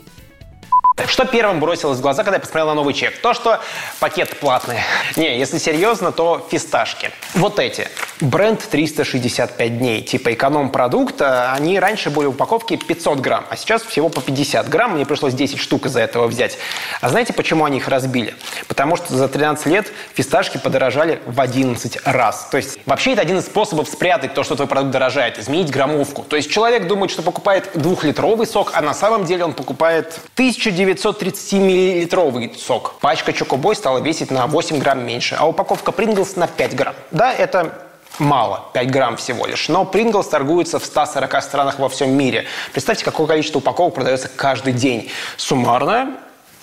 Что 1.07 1.25
первым 1.25 1.59
бросилось 1.59 1.97
в 1.97 2.01
глаза, 2.01 2.23
когда 2.23 2.35
я 2.35 2.39
посмотрел 2.39 2.67
на 2.67 2.75
новый 2.75 2.93
чек? 2.93 3.17
То, 3.19 3.33
что 3.33 3.59
пакеты 3.99 4.35
платные. 4.35 4.83
Не, 5.15 5.39
если 5.39 5.57
серьезно, 5.57 6.11
то 6.11 6.47
фисташки. 6.51 7.09
Вот 7.33 7.57
эти. 7.57 7.87
Бренд 8.21 8.61
365 8.69 9.77
дней. 9.79 10.03
Типа 10.03 10.33
эконом-продукта. 10.33 11.51
Они 11.51 11.79
раньше 11.79 12.11
были 12.11 12.27
в 12.27 12.29
упаковке 12.29 12.77
500 12.77 13.19
грамм, 13.19 13.45
а 13.49 13.55
сейчас 13.57 13.81
всего 13.81 14.09
по 14.09 14.21
50 14.21 14.69
грамм. 14.69 14.91
Мне 14.93 15.05
пришлось 15.05 15.33
10 15.33 15.59
штук 15.59 15.87
из-за 15.87 16.01
этого 16.01 16.27
взять. 16.27 16.59
А 17.01 17.09
знаете, 17.09 17.33
почему 17.33 17.65
они 17.65 17.77
их 17.77 17.87
разбили? 17.87 18.35
Потому 18.67 18.95
что 18.95 19.15
за 19.15 19.27
13 19.27 19.65
лет 19.65 19.91
фисташки 20.13 20.59
подорожали 20.59 21.21
в 21.25 21.41
11 21.41 22.05
раз. 22.05 22.49
То 22.51 22.57
есть 22.57 22.77
вообще 22.85 23.13
это 23.13 23.23
один 23.23 23.39
из 23.39 23.45
способов 23.45 23.89
спрятать 23.89 24.35
то, 24.35 24.43
что 24.43 24.55
твой 24.55 24.67
продукт 24.67 24.91
дорожает. 24.91 25.39
Изменить 25.39 25.71
граммовку. 25.71 26.21
То 26.21 26.35
есть 26.35 26.51
человек 26.51 26.87
думает, 26.87 27.09
что 27.09 27.23
покупает 27.23 27.71
двухлитровый 27.73 28.45
сок, 28.45 28.73
а 28.75 28.81
на 28.81 28.93
самом 28.93 29.25
деле 29.25 29.43
он 29.43 29.53
покупает 29.53 30.19
1900 30.35 30.82
930-миллилитровый 30.85 32.55
сок. 32.57 32.95
Пачка 32.99 33.33
Чокобой 33.33 33.75
стала 33.75 33.99
весить 33.99 34.31
на 34.31 34.47
8 34.47 34.79
грамм 34.79 35.05
меньше, 35.05 35.35
а 35.39 35.47
упаковка 35.47 35.91
Принглс 35.91 36.35
на 36.35 36.47
5 36.47 36.75
грамм. 36.75 36.95
Да, 37.11 37.33
это 37.33 37.73
мало, 38.19 38.65
5 38.73 38.91
грамм 38.91 39.17
всего 39.17 39.45
лишь. 39.45 39.69
Но 39.69 39.85
Принглс 39.85 40.27
торгуется 40.27 40.79
в 40.79 40.85
140 40.85 41.43
странах 41.43 41.79
во 41.79 41.89
всем 41.89 42.11
мире. 42.11 42.45
Представьте, 42.71 43.05
какое 43.05 43.27
количество 43.27 43.59
упаковок 43.59 43.95
продается 43.95 44.29
каждый 44.29 44.73
день. 44.73 45.09
Суммарно, 45.37 46.17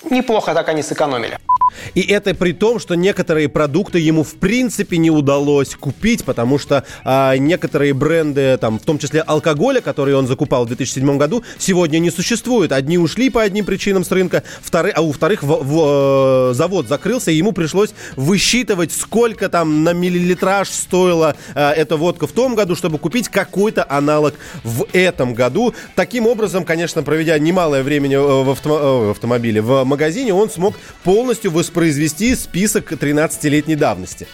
неплохо 0.09 0.53
так 0.53 0.69
они 0.69 0.83
сэкономили. 0.83 1.37
И 1.93 2.01
это 2.01 2.33
при 2.33 2.51
том, 2.51 2.79
что 2.79 2.95
некоторые 2.95 3.49
продукты 3.49 3.99
ему 3.99 4.23
в 4.23 4.35
принципе 4.35 4.97
не 4.97 5.11
удалось 5.11 5.75
купить, 5.75 6.23
потому 6.23 6.57
что 6.57 6.83
а, 7.03 7.35
некоторые 7.37 7.93
бренды, 7.93 8.57
там, 8.57 8.79
в 8.79 8.83
том 8.83 8.97
числе 8.97 9.21
алкоголя, 9.21 9.81
которые 9.81 10.17
он 10.17 10.27
закупал 10.27 10.65
в 10.65 10.67
2007 10.67 11.17
году, 11.17 11.43
сегодня 11.57 11.99
не 11.99 12.11
существуют. 12.11 12.71
Одни 12.71 12.97
ушли 12.97 13.29
по 13.29 13.41
одним 13.41 13.65
причинам 13.65 14.03
с 14.03 14.11
рынка, 14.11 14.43
вторые, 14.61 14.93
а 14.93 15.01
у 15.01 15.11
вторых 15.11 15.43
в, 15.43 15.47
в, 15.47 16.51
э, 16.51 16.53
завод 16.53 16.87
закрылся, 16.87 17.31
и 17.31 17.35
ему 17.35 17.51
пришлось 17.51 17.91
высчитывать, 18.15 18.91
сколько 18.91 19.49
там 19.49 19.83
на 19.83 19.93
миллилитраж 19.93 20.69
стоила 20.69 21.35
а, 21.55 21.71
эта 21.71 21.97
водка 21.97 22.27
в 22.27 22.31
том 22.31 22.55
году, 22.55 22.75
чтобы 22.75 22.97
купить 22.97 23.29
какой-то 23.29 23.85
аналог 23.87 24.35
в 24.63 24.85
этом 24.93 25.33
году. 25.33 25.73
Таким 25.95 26.27
образом, 26.27 26.63
конечно, 26.63 27.03
проведя 27.03 27.37
немалое 27.39 27.83
время 27.83 28.19
в, 28.19 28.49
авто, 28.49 29.07
в 29.07 29.11
автомобиле, 29.11 29.61
в 29.61 29.83
магазине, 29.91 30.33
он 30.33 30.49
смог 30.49 30.75
полностью 31.03 31.51
воспроизвести 31.51 32.35
список 32.35 32.91
13-летней 32.91 33.75
давности. 33.75 34.27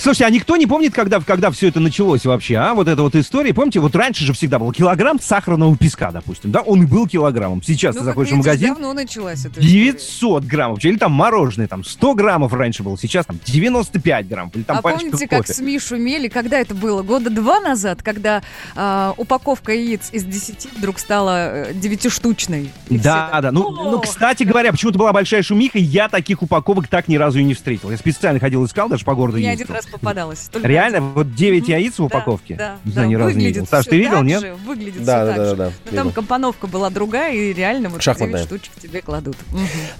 Слушайте, 0.00 0.24
а 0.26 0.30
никто 0.30 0.56
не 0.56 0.66
помнит, 0.66 0.94
когда, 0.94 1.20
когда 1.20 1.50
все 1.50 1.68
это 1.68 1.80
началось 1.80 2.24
вообще, 2.24 2.56
а? 2.56 2.74
Вот 2.74 2.88
эта 2.88 3.02
вот 3.02 3.14
история. 3.14 3.54
Помните, 3.54 3.80
вот 3.80 3.94
раньше 3.94 4.24
же 4.24 4.32
всегда 4.32 4.58
был 4.58 4.72
килограмм 4.72 5.20
сахарного 5.20 5.76
песка, 5.76 6.10
допустим, 6.10 6.50
да? 6.50 6.60
Он 6.60 6.82
и 6.82 6.86
был 6.86 7.06
килограммом. 7.06 7.62
Сейчас 7.62 7.94
ну, 7.94 8.00
ты 8.00 8.04
заходишь 8.06 8.32
в 8.32 8.36
магазин... 8.36 8.74
давно 8.74 8.92
началась 8.92 9.44
эта 9.44 9.60
900 9.60 10.44
граммов. 10.44 10.84
Или 10.84 10.96
там 10.96 11.12
мороженое, 11.12 11.68
там 11.68 11.84
100 11.84 12.14
граммов 12.14 12.52
раньше 12.52 12.82
было, 12.82 12.98
сейчас 12.98 13.26
там 13.26 13.38
95 13.44 14.28
граммов. 14.28 14.56
Или 14.56 14.62
там 14.62 14.78
а 14.78 14.82
помните, 14.82 15.26
как 15.26 15.46
с 15.46 15.54
СМИ 15.54 15.78
шумели, 15.78 16.28
когда 16.28 16.58
это 16.58 16.74
было? 16.74 17.02
Года 17.02 17.30
два 17.30 17.60
назад, 17.60 18.02
когда 18.02 18.42
э, 18.74 19.12
упаковка 19.16 19.72
яиц 19.72 20.10
из 20.12 20.24
10 20.24 20.68
вдруг 20.76 20.98
стала 20.98 21.70
9-штучной. 21.72 22.70
Да, 22.90 23.30
все... 23.32 23.42
да. 23.42 23.52
Ну, 23.52 23.70
ну, 23.70 24.00
кстати 24.00 24.42
говоря, 24.42 24.72
почему-то 24.72 24.98
была 24.98 25.12
большая 25.12 25.42
шумиха, 25.42 25.78
я 25.78 26.08
таких 26.08 26.42
упаковок 26.42 26.88
так 26.88 27.08
ни 27.08 27.16
разу 27.16 27.38
и 27.38 27.44
не 27.44 27.54
встретил. 27.54 27.90
Я 27.90 27.96
специально 27.96 28.40
ходил 28.40 28.64
искал, 28.64 28.88
даже 28.88 29.04
по 29.04 29.14
городу 29.14 29.38
Не 29.38 29.48
один 29.48 29.66
раз 29.76 29.86
попадалось. 29.86 30.50
Реально? 30.54 30.98
Один. 30.98 31.12
Вот 31.12 31.34
9 31.34 31.68
яиц 31.68 31.98
в 31.98 32.04
упаковке? 32.04 32.54
Да, 32.56 32.76
да. 32.84 32.92
да. 33.02 33.06
ни 33.06 33.14
разу 33.14 33.36
не 33.36 33.46
видел. 33.46 33.66
Саш, 33.66 33.86
ты 33.86 33.96
видел, 33.96 34.22
нет? 34.22 34.40
Же, 34.40 34.54
выглядит 34.54 35.04
да, 35.04 35.24
все 35.24 35.26
да, 35.26 35.26
так 35.26 35.36
да, 35.36 35.50
же. 35.50 35.56
да, 35.56 35.72
Но 35.90 35.96
там 35.96 36.12
компоновка 36.12 36.66
была 36.66 36.90
другая, 36.90 37.34
и 37.34 37.52
реально 37.52 37.88
вот 37.88 38.02
Шахматная. 38.02 38.44
9 38.44 38.46
штучек 38.46 38.72
тебе 38.80 39.02
кладут. 39.02 39.36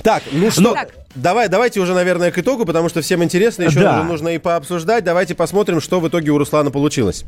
Так, 0.02 0.22
ну 0.32 0.50
что, 0.50 0.74
так. 0.74 0.94
давай, 1.14 1.48
давайте 1.48 1.80
уже, 1.80 1.94
наверное, 1.94 2.30
к 2.30 2.38
итогу, 2.38 2.64
потому 2.64 2.88
что 2.88 3.00
всем 3.02 3.22
интересно, 3.22 3.64
еще 3.64 3.80
да. 3.80 4.02
нужно 4.02 4.30
и 4.30 4.38
пообсуждать. 4.38 5.04
Давайте 5.04 5.34
посмотрим, 5.34 5.80
что 5.80 6.00
в 6.00 6.08
итоге 6.08 6.30
у 6.30 6.38
Руслана 6.38 6.70
получилось. 6.70 7.24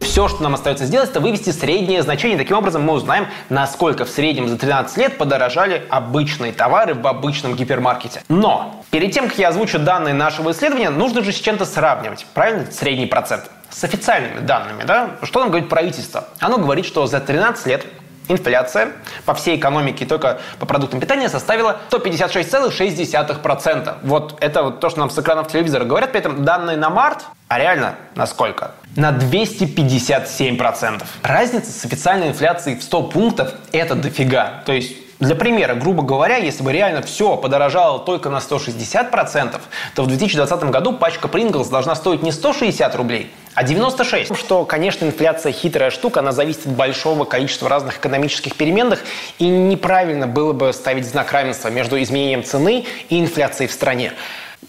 Все, 0.00 0.28
что 0.28 0.42
нам 0.42 0.54
остается 0.54 0.84
сделать, 0.84 1.10
это 1.10 1.20
вывести 1.20 1.50
среднее 1.50 2.02
значение. 2.02 2.38
Таким 2.38 2.56
образом, 2.56 2.82
мы 2.82 2.94
узнаем, 2.94 3.26
насколько 3.50 4.04
в 4.04 4.08
среднем 4.08 4.48
за 4.48 4.58
13 4.58 4.96
лет 4.96 5.18
подорожали 5.18 5.86
обычные 5.90 6.52
товары 6.52 6.94
в 6.94 7.06
обычном 7.06 7.54
гипермаркете. 7.54 8.22
Но 8.28 8.82
перед 8.90 9.12
тем, 9.12 9.28
как 9.28 9.38
я 9.38 9.48
озвучу 9.48 9.78
данные 9.78 10.14
нашего 10.14 10.50
исследования, 10.50 10.90
нужно 10.90 11.22
же 11.22 11.32
с 11.32 11.36
чем-то 11.36 11.64
сравнивать. 11.64 12.26
Правильно? 12.34 12.66
Средний 12.70 13.06
процент. 13.06 13.50
С 13.70 13.84
официальными 13.84 14.40
данными. 14.40 14.84
Да? 14.84 15.10
Что 15.22 15.40
нам 15.40 15.50
говорит 15.50 15.68
правительство? 15.68 16.28
Оно 16.40 16.58
говорит, 16.58 16.86
что 16.86 17.06
за 17.06 17.20
13 17.20 17.66
лет 17.66 17.86
Инфляция 18.28 18.92
по 19.24 19.32
всей 19.32 19.56
экономике 19.56 20.04
только 20.04 20.38
по 20.58 20.66
продуктам 20.66 21.00
питания 21.00 21.30
составила 21.30 21.80
156,6%. 21.90 23.94
Вот 24.02 24.36
это 24.40 24.64
вот 24.64 24.80
то, 24.80 24.90
что 24.90 25.00
нам 25.00 25.08
с 25.08 25.18
экранов 25.18 25.48
телевизора 25.48 25.84
говорят. 25.84 26.12
При 26.12 26.20
этом 26.20 26.44
данные 26.44 26.76
на 26.76 26.90
март, 26.90 27.24
а 27.48 27.58
реально 27.58 27.96
на 28.14 28.26
сколько? 28.26 28.72
На 28.96 29.10
257%. 29.10 31.02
Разница 31.22 31.72
с 31.72 31.84
официальной 31.84 32.28
инфляцией 32.28 32.78
в 32.78 32.82
100 32.82 33.02
пунктов– 33.04 33.54
это 33.72 33.94
дофига. 33.94 34.62
То 34.66 34.72
есть 34.72 34.96
для 35.18 35.34
примера, 35.34 35.74
грубо 35.74 36.04
говоря, 36.04 36.36
если 36.36 36.62
бы 36.62 36.72
реально 36.72 37.02
все 37.02 37.36
подорожало 37.36 37.98
только 37.98 38.30
на 38.30 38.36
160%, 38.36 39.60
то 39.96 40.02
в 40.02 40.06
2020 40.06 40.64
году 40.64 40.92
пачка 40.92 41.26
Pringles 41.26 41.70
должна 41.70 41.96
стоить 41.96 42.22
не 42.22 42.30
160 42.30 42.94
рублей, 42.94 43.32
а 43.54 43.64
96. 43.64 44.36
Что, 44.36 44.64
конечно, 44.64 45.06
инфляция 45.06 45.50
хитрая 45.50 45.90
штука, 45.90 46.20
она 46.20 46.30
зависит 46.30 46.66
от 46.66 46.72
большого 46.74 47.24
количества 47.24 47.68
разных 47.68 47.98
экономических 47.98 48.54
переменных, 48.54 49.00
и 49.40 49.48
неправильно 49.48 50.28
было 50.28 50.52
бы 50.52 50.72
ставить 50.72 51.06
знак 51.06 51.32
равенства 51.32 51.68
между 51.68 52.00
изменением 52.00 52.44
цены 52.44 52.86
и 53.08 53.18
инфляцией 53.18 53.68
в 53.68 53.72
стране. 53.72 54.12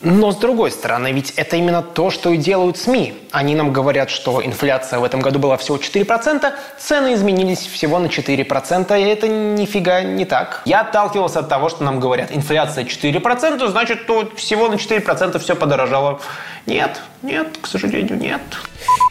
Но 0.02 0.32
с 0.32 0.38
другой 0.38 0.72
стороны, 0.72 1.12
ведь 1.12 1.32
это 1.32 1.58
именно 1.58 1.82
то, 1.82 2.10
что 2.10 2.30
и 2.30 2.38
делают 2.38 2.78
СМИ. 2.78 3.16
Они 3.32 3.54
нам 3.54 3.74
говорят, 3.74 4.10
что 4.10 4.42
инфляция 4.42 5.00
в 5.00 5.04
этом 5.04 5.20
году 5.20 5.40
была 5.40 5.58
всего 5.58 5.76
4%, 5.78 6.54
цены 6.78 7.16
изменились 7.16 7.60
всего 7.60 8.00
на 8.00 8.06
4%, 8.06 8.98
и 8.98 9.04
это 9.04 9.28
нифига 9.28 10.02
не 10.02 10.26
так. 10.26 10.62
Я 10.64 10.82
отталкивался 10.82 11.40
от 11.40 11.50
того, 11.50 11.68
что 11.68 11.84
нам 11.84 12.00
говорят, 12.00 12.32
инфляция 12.32 12.86
4%, 12.86 13.68
значит, 13.68 14.06
то 14.06 14.32
всего 14.38 14.70
на 14.70 14.76
4% 14.76 15.40
все 15.40 15.56
подорожало. 15.56 16.22
Нет, 16.70 17.02
нет, 17.24 17.58
к 17.60 17.66
сожалению, 17.66 18.18
нет. 18.20 18.42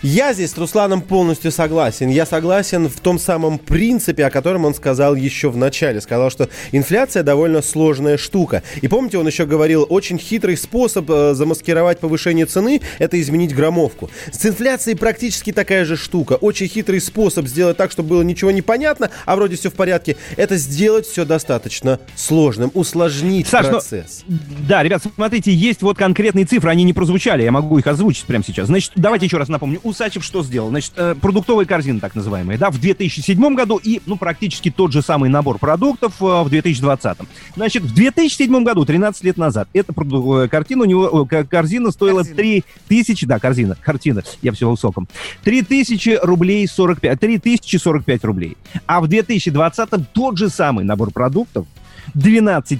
Я 0.03 0.33
здесь 0.33 0.53
с 0.53 0.59
Русланом 0.59 1.03
полностью 1.03 1.51
согласен. 1.51 2.09
Я 2.09 2.25
согласен 2.25 2.89
в 2.89 3.01
том 3.01 3.19
самом 3.19 3.59
принципе, 3.59 4.25
о 4.27 4.31
котором 4.31 4.65
он 4.65 4.75
сказал 4.75 5.17
еще 5.17 5.51
в 5.51 5.57
начале. 5.57 6.01
Сказал, 6.01 6.31
что 6.31 6.49
инфляция 6.71 7.25
довольно 7.25 7.63
сложная 7.63 8.17
штука. 8.17 8.63
И 8.81 8.87
помните, 8.87 9.19
он 9.19 9.27
еще 9.27 9.45
говорил, 9.45 9.85
очень 9.89 10.19
хитрый 10.19 10.57
способ 10.57 11.11
э, 11.11 11.35
замаскировать 11.35 11.99
повышение 11.99 12.47
цены– 12.47 12.81
это 12.99 13.21
изменить 13.21 13.55
граммовку. 13.55 14.09
С 14.31 14.47
инфляцией 14.47 14.97
практически 14.97 15.53
такая 15.53 15.85
же 15.85 15.97
штука. 15.97 16.35
Очень 16.35 16.69
хитрый 16.69 17.01
способ 17.01 17.47
сделать 17.47 17.77
так, 17.77 17.91
чтобы 17.91 18.11
было 18.11 18.23
ничего 18.23 18.53
не 18.53 18.63
понятно, 18.63 19.11
а 19.27 19.35
вроде 19.35 19.57
все 19.57 19.69
в 19.69 19.75
порядке, 19.75 20.17
это 20.37 20.57
сделать 20.57 21.07
все 21.07 21.25
достаточно 21.25 21.99
сложным, 22.15 22.71
усложнить 22.75 23.49
Саш, 23.49 23.67
процесс. 23.67 24.23
Ну, 24.29 24.39
да, 24.69 24.85
ребят, 24.85 25.03
смотрите, 25.15 25.53
есть 25.53 25.83
вот 25.83 25.99
конкретные 25.99 26.45
цифры, 26.45 26.71
они 26.71 26.85
не 26.85 26.93
прозвучали, 26.93 27.48
я 27.49 27.53
могу 27.53 27.79
их 27.79 27.87
озвучить 27.87 28.27
прямо 28.27 28.45
сейчас. 28.45 28.67
Значит, 28.67 28.93
давайте 28.95 29.25
еще 29.25 29.39
раз 29.39 29.49
напомню. 29.49 29.81
Усачев 29.83 30.23
что 30.23 30.43
сделал? 30.43 30.69
Значит, 30.69 30.93
э, 30.97 31.15
продуктовая 31.19 31.65
корзина, 31.65 31.99
так 31.99 32.15
называемая, 32.15 32.59
да, 32.59 32.71
в 32.71 32.79
2007 32.79 33.55
году 33.55 33.81
и, 33.83 34.03
ну, 34.05 34.17
практически 34.17 34.71
тот 34.71 34.93
же 34.93 35.01
самый 35.01 35.31
набор 35.31 35.59
продуктов 35.59 36.21
э, 36.21 36.43
в 36.43 36.51
2020. 36.51 37.19
Значит, 37.57 37.85
в 37.85 37.95
2007 37.95 38.65
году, 38.65 38.85
13 38.85 39.25
лет 39.25 39.39
назад, 39.39 39.67
эта 39.73 39.95
продуктовая 39.95 40.49
картина 40.49 40.83
у 40.83 40.85
него, 40.85 41.27
э, 41.31 41.45
корзина 41.45 41.91
стоила 41.91 42.19
корзина. 42.19 42.37
3 42.37 42.65
тысячи, 42.87 43.25
да, 43.25 43.39
корзина, 43.39 43.79
картина, 43.81 44.23
я 44.43 44.53
все 44.53 44.69
высоком, 44.69 45.09
3 45.45 45.63
тысячи 45.63 46.19
рублей 46.23 46.69
45, 46.69 47.19
3 47.19 47.39
тысячи 47.39 47.77
45 47.77 48.25
рублей. 48.25 48.59
А 48.85 49.01
в 49.01 49.09
2020 49.09 50.13
тот 50.13 50.37
же 50.37 50.51
самый 50.51 50.85
набор 50.85 51.13
продуктов 51.13 51.67
12 52.15 52.79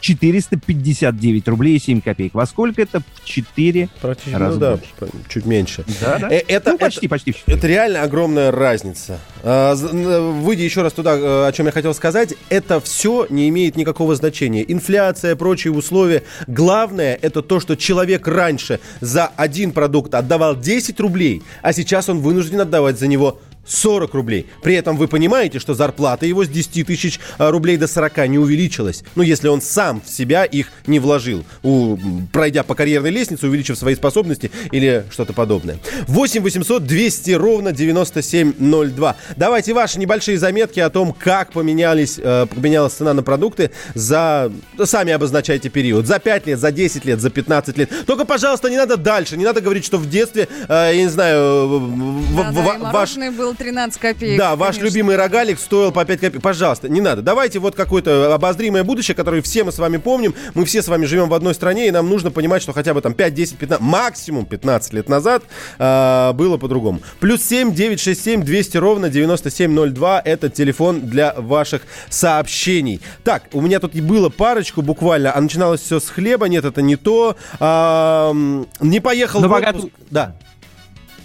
459 0.00 1.48
рублей 1.48 1.76
и 1.76 1.78
7 1.78 2.00
копеек. 2.00 2.34
Во 2.34 2.46
сколько 2.46 2.82
это? 2.82 3.00
В 3.00 3.24
4 3.24 3.88
Практически, 4.00 4.34
раза 4.34 4.54
ну 4.54 4.60
да, 4.60 4.70
больше. 4.76 5.14
чуть 5.28 5.46
меньше. 5.46 5.84
Да, 6.00 6.18
да. 6.18 6.28
Э, 6.30 6.42
Это, 6.48 6.72
Ну, 6.72 6.78
почти, 6.78 7.06
это- 7.06 7.08
почти. 7.08 7.34
Это 7.46 7.66
реально 7.66 8.02
огромная 8.02 8.50
разница. 8.50 9.18
А, 9.42 9.74
Выйдя 9.74 10.62
еще 10.64 10.82
раз 10.82 10.92
туда, 10.92 11.16
э, 11.16 11.46
о 11.48 11.52
чем 11.52 11.66
я 11.66 11.72
хотел 11.72 11.94
сказать, 11.94 12.34
это 12.48 12.80
все 12.80 13.26
не 13.30 13.48
имеет 13.48 13.76
никакого 13.76 14.14
значения. 14.14 14.64
Инфляция, 14.66 15.36
прочие 15.36 15.72
условия. 15.72 16.22
Главное, 16.46 17.18
это 17.20 17.42
то, 17.42 17.60
что 17.60 17.76
человек 17.76 18.26
раньше 18.28 18.80
за 19.00 19.26
один 19.36 19.72
продукт 19.72 20.14
отдавал 20.14 20.56
10 20.56 21.00
рублей, 21.00 21.42
а 21.62 21.72
сейчас 21.72 22.08
он 22.08 22.20
вынужден 22.20 22.60
отдавать 22.60 22.98
за 22.98 23.06
него 23.06 23.40
40 23.66 24.14
рублей. 24.14 24.46
При 24.62 24.74
этом 24.74 24.96
вы 24.96 25.08
понимаете, 25.08 25.58
что 25.58 25.74
зарплата 25.74 26.26
его 26.26 26.44
с 26.44 26.48
10 26.48 26.86
тысяч 26.86 27.20
а, 27.38 27.50
рублей 27.50 27.76
до 27.76 27.86
40 27.86 28.28
не 28.28 28.38
увеличилась. 28.38 29.04
Ну, 29.14 29.22
если 29.22 29.48
он 29.48 29.60
сам 29.62 30.02
в 30.04 30.10
себя 30.10 30.44
их 30.44 30.68
не 30.86 30.98
вложил, 30.98 31.44
у- 31.62 31.96
пройдя 32.32 32.62
по 32.64 32.74
карьерной 32.74 33.10
лестнице, 33.10 33.46
увеличив 33.46 33.78
свои 33.78 33.94
способности 33.94 34.50
или 34.72 35.04
что-то 35.10 35.32
подобное. 35.32 35.78
8 36.08 36.42
800 36.42 36.84
200 36.86 37.30
ровно 37.32 37.72
9702. 37.72 39.16
Давайте 39.36 39.72
ваши 39.74 39.98
небольшие 39.98 40.38
заметки 40.38 40.80
о 40.80 40.90
том, 40.90 41.12
как 41.18 41.52
поменялись, 41.52 42.18
э, 42.18 42.46
поменялась 42.46 42.94
цена 42.94 43.14
на 43.14 43.22
продукты 43.22 43.70
за... 43.94 44.50
да 44.76 44.86
Сами 44.86 45.12
обозначайте 45.12 45.68
период. 45.68 46.06
За 46.06 46.18
5 46.18 46.46
лет, 46.46 46.58
за 46.58 46.72
10 46.72 47.04
лет, 47.04 47.20
за 47.20 47.30
15 47.30 47.78
лет. 47.78 47.90
Только, 48.06 48.24
пожалуйста, 48.24 48.68
не 48.70 48.76
надо 48.76 48.96
дальше. 48.96 49.36
Не 49.36 49.44
надо 49.44 49.60
говорить, 49.60 49.84
что 49.84 49.98
в 49.98 50.08
детстве, 50.08 50.48
э, 50.68 50.90
я 50.94 50.96
не 51.02 51.08
знаю, 51.08 51.68
в- 51.68 52.36
Да-да, 52.36 52.50
в- 52.50 52.54
и 52.54 52.58
ваш... 52.78 52.80
мороженое 52.92 53.30
было 53.52 53.56
13 53.58 54.00
копеек. 54.00 54.38
Да, 54.38 54.56
ваш 54.56 54.76
конечно. 54.76 54.84
любимый 54.94 55.16
рогалик 55.16 55.58
стоил 55.58 55.92
по 55.92 56.04
5 56.04 56.20
копеек. 56.20 56.42
Пожалуйста, 56.42 56.88
не 56.88 57.00
надо. 57.00 57.22
Давайте 57.22 57.58
вот 57.58 57.74
какое-то 57.74 58.34
обозримое 58.34 58.84
будущее, 58.84 59.14
которое 59.14 59.42
все 59.42 59.64
мы 59.64 59.72
с 59.72 59.78
вами 59.78 59.96
помним. 59.98 60.34
Мы 60.54 60.64
все 60.64 60.82
с 60.82 60.88
вами 60.88 61.04
живем 61.06 61.28
в 61.28 61.34
одной 61.34 61.54
стране, 61.54 61.88
и 61.88 61.90
нам 61.90 62.08
нужно 62.08 62.30
понимать, 62.30 62.62
что 62.62 62.72
хотя 62.72 62.94
бы 62.94 63.00
там 63.00 63.14
5, 63.14 63.34
10, 63.34 63.56
15, 63.58 63.80
максимум 63.82 64.46
15 64.46 64.92
лет 64.94 65.08
назад 65.08 65.42
а, 65.78 66.32
было 66.32 66.56
по-другому. 66.56 67.00
Плюс 67.20 67.42
7, 67.42 67.74
967, 67.74 68.42
200 68.42 68.76
ровно 68.78 69.08
9702. 69.08 70.20
Это 70.24 70.48
телефон 70.48 71.00
для 71.02 71.34
ваших 71.36 71.82
сообщений. 72.08 73.00
Так, 73.24 73.44
у 73.52 73.60
меня 73.60 73.80
тут 73.80 73.94
и 73.94 74.00
было 74.00 74.28
парочку 74.28 74.82
буквально, 74.82 75.34
а 75.34 75.40
начиналось 75.40 75.80
все 75.80 76.00
с 76.00 76.08
хлеба. 76.08 76.46
Нет, 76.48 76.64
это 76.64 76.82
не 76.82 76.96
то. 76.96 77.36
М, 77.60 78.66
не 78.80 79.00
поехал 79.00 79.40
Но 79.40 79.48
в 79.48 79.50
богат- 79.50 79.76
отпуск. 79.76 79.94
Да. 80.10 80.34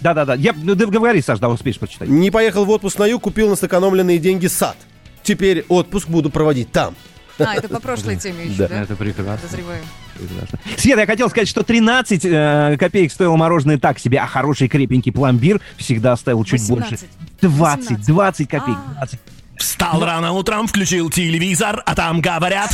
Да-да-да. 0.00 0.34
Я, 0.34 0.52
ну, 0.54 0.74
да 0.74 0.86
говори, 0.86 1.20
Саш, 1.22 1.38
да, 1.38 1.48
успеешь 1.48 1.78
прочитать. 1.78 2.08
Не 2.08 2.30
поехал 2.30 2.64
в 2.64 2.70
отпуск 2.70 2.98
на 2.98 3.06
юг, 3.06 3.22
купил 3.22 3.48
на 3.48 3.56
сэкономленные 3.56 4.18
деньги 4.18 4.46
сад. 4.46 4.76
Теперь 5.22 5.64
отпуск 5.68 6.08
буду 6.08 6.30
проводить 6.30 6.70
там. 6.72 6.94
А, 7.38 7.54
это 7.54 7.68
по 7.68 7.80
прошлой 7.80 8.16
теме 8.20 8.46
еще, 8.46 8.56
Да. 8.58 8.68
да? 8.68 8.82
Это 8.82 8.96
прекрасно. 8.96 9.36
Подозреваю. 9.36 9.82
Прекрасно. 10.14 10.58
Света, 10.76 11.00
я 11.00 11.06
хотел 11.06 11.30
сказать, 11.30 11.48
что 11.48 11.62
13 11.62 12.24
э, 12.24 12.76
копеек 12.78 13.12
стоило 13.12 13.36
мороженое 13.36 13.78
так 13.78 13.98
себе, 13.98 14.18
а 14.18 14.26
хороший 14.26 14.68
крепенький 14.68 15.12
пломбир 15.12 15.60
всегда 15.76 16.16
стоил 16.16 16.42
чуть 16.44 16.60
18. 16.60 16.90
больше. 16.90 17.06
20, 17.40 18.06
20 18.06 18.48
копеек. 18.48 18.78
20. 18.96 19.20
Встал 19.58 20.04
рано 20.04 20.32
утром, 20.32 20.66
включил 20.66 21.10
телевизор, 21.10 21.82
а 21.86 21.94
там 21.94 22.20
говорят... 22.20 22.70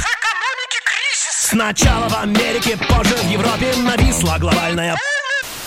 Сначала 1.37 2.09
в 2.09 2.17
Америке, 2.17 2.77
позже 2.89 3.15
в 3.15 3.31
Европе 3.31 3.75
нависла 3.77 4.37
глобальная 4.41 4.97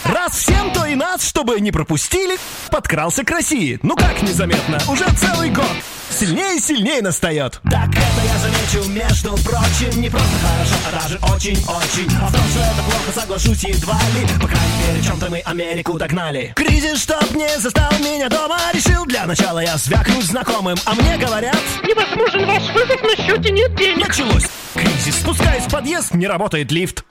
Раз 0.10 0.34
всем, 0.34 0.72
то 0.72 0.86
и 0.86 0.96
нас, 0.96 1.28
чтобы 1.28 1.60
не 1.60 1.72
пропустили, 1.72 2.38
подкрался 2.72 3.26
к 3.26 3.30
России. 3.30 3.78
Ну 3.84 3.96
как 3.96 4.22
незаметно, 4.22 4.80
уже 4.88 5.06
целый 5.18 5.50
год. 5.50 5.66
Сильнее 6.10 6.56
и 6.56 6.60
сильнее 6.60 7.02
настает. 7.02 7.60
Так 7.70 7.90
это 7.90 8.22
я 8.26 8.38
заметил, 8.40 8.90
между 8.90 9.30
прочим, 9.44 10.02
не 10.02 10.10
просто 10.10 10.38
хорошо, 10.42 10.76
а 10.88 11.02
даже 11.02 11.18
очень-очень. 11.34 12.08
А 12.22 12.28
в 12.28 12.32
том, 12.32 12.42
что 12.50 12.60
это 12.60 12.84
плохо, 12.84 13.20
соглашусь 13.20 13.64
едва 13.66 14.00
ли. 14.16 14.26
По 14.42 14.48
крайней 14.48 14.88
мере, 14.88 15.04
чем-то 15.04 15.30
мы 15.30 15.40
Америку 15.42 15.98
догнали. 16.00 16.54
Кризис, 16.56 17.04
чтоб 17.04 17.30
не 17.36 17.60
застал 17.60 17.92
меня 18.00 18.30
дома, 18.30 18.60
решил 18.74 19.06
для 19.06 19.26
начала 19.26 19.60
я 19.60 19.78
свякнуть 19.78 20.24
знакомым. 20.24 20.78
А 20.86 20.96
мне 20.96 21.18
говорят... 21.18 21.60
Невозможен 21.84 22.46
ваш 22.48 22.64
вызов, 22.74 23.02
на 23.04 23.16
счете 23.18 23.52
нет 23.52 23.76
денег. 23.76 24.08
Началось. 24.08 24.46
Кризис. 24.74 25.16
Спускаюсь 25.20 25.64
в 25.64 25.70
подъезд, 25.70 26.14
не 26.14 26.28
работает 26.28 26.72
лифт. 26.72 27.04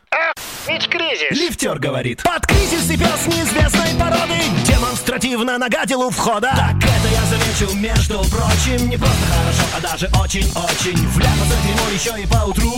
Ведь 0.67 0.89
кризис. 0.89 1.31
Лифтер 1.31 1.79
говорит. 1.79 2.23
Под 2.23 2.47
кризис 2.47 2.91
и 2.91 2.97
пес 2.97 3.27
неизвестной 3.27 3.95
породы 3.99 4.35
Демонстративно 4.67 5.59
нагадил 5.59 6.03
у 6.03 6.11
входа 6.11 6.53
Так 6.57 6.77
это 6.77 7.09
я 7.09 7.25
заметил, 7.27 7.75
между 7.77 8.19
прочим 8.31 8.89
Не 8.89 8.97
просто 8.97 9.27
хорошо, 9.27 9.63
а 9.77 9.81
даже 9.81 10.11
очень-очень. 10.21 11.09
Вляпаться 11.09 11.57
дерьмо 11.65 11.89
еще 11.95 12.23
и 12.23 12.27
поутру. 12.27 12.75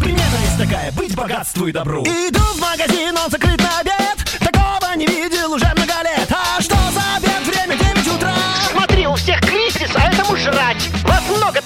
Примета 0.00 0.36
есть 0.44 0.58
такая, 0.58 0.92
быть 0.92 1.14
богатству 1.14 1.66
и 1.66 1.72
добру. 1.72 2.02
Иду 2.02 2.40
в 2.40 2.60
магазин, 2.60 3.16
он 3.16 3.30
закрыт 3.30 3.60
на 3.60 3.80
обед. 3.80 4.40
Такого 4.40 4.94
не 4.96 5.06
видел 5.06 5.52
уже 5.52 5.66
много 5.74 5.94
лет. 6.04 6.30
А 6.30 6.60
что 6.60 6.76
за 6.92 7.16
обед? 7.16 7.42
Время 7.46 7.76
9 7.76 8.06
утра. 8.14 8.34
Смотри, 8.70 9.06
у 9.06 9.14
всех 9.16 9.40
кризис, 9.40 9.90
а 9.94 10.12
этому 10.12 10.36
жрать. 10.36 10.88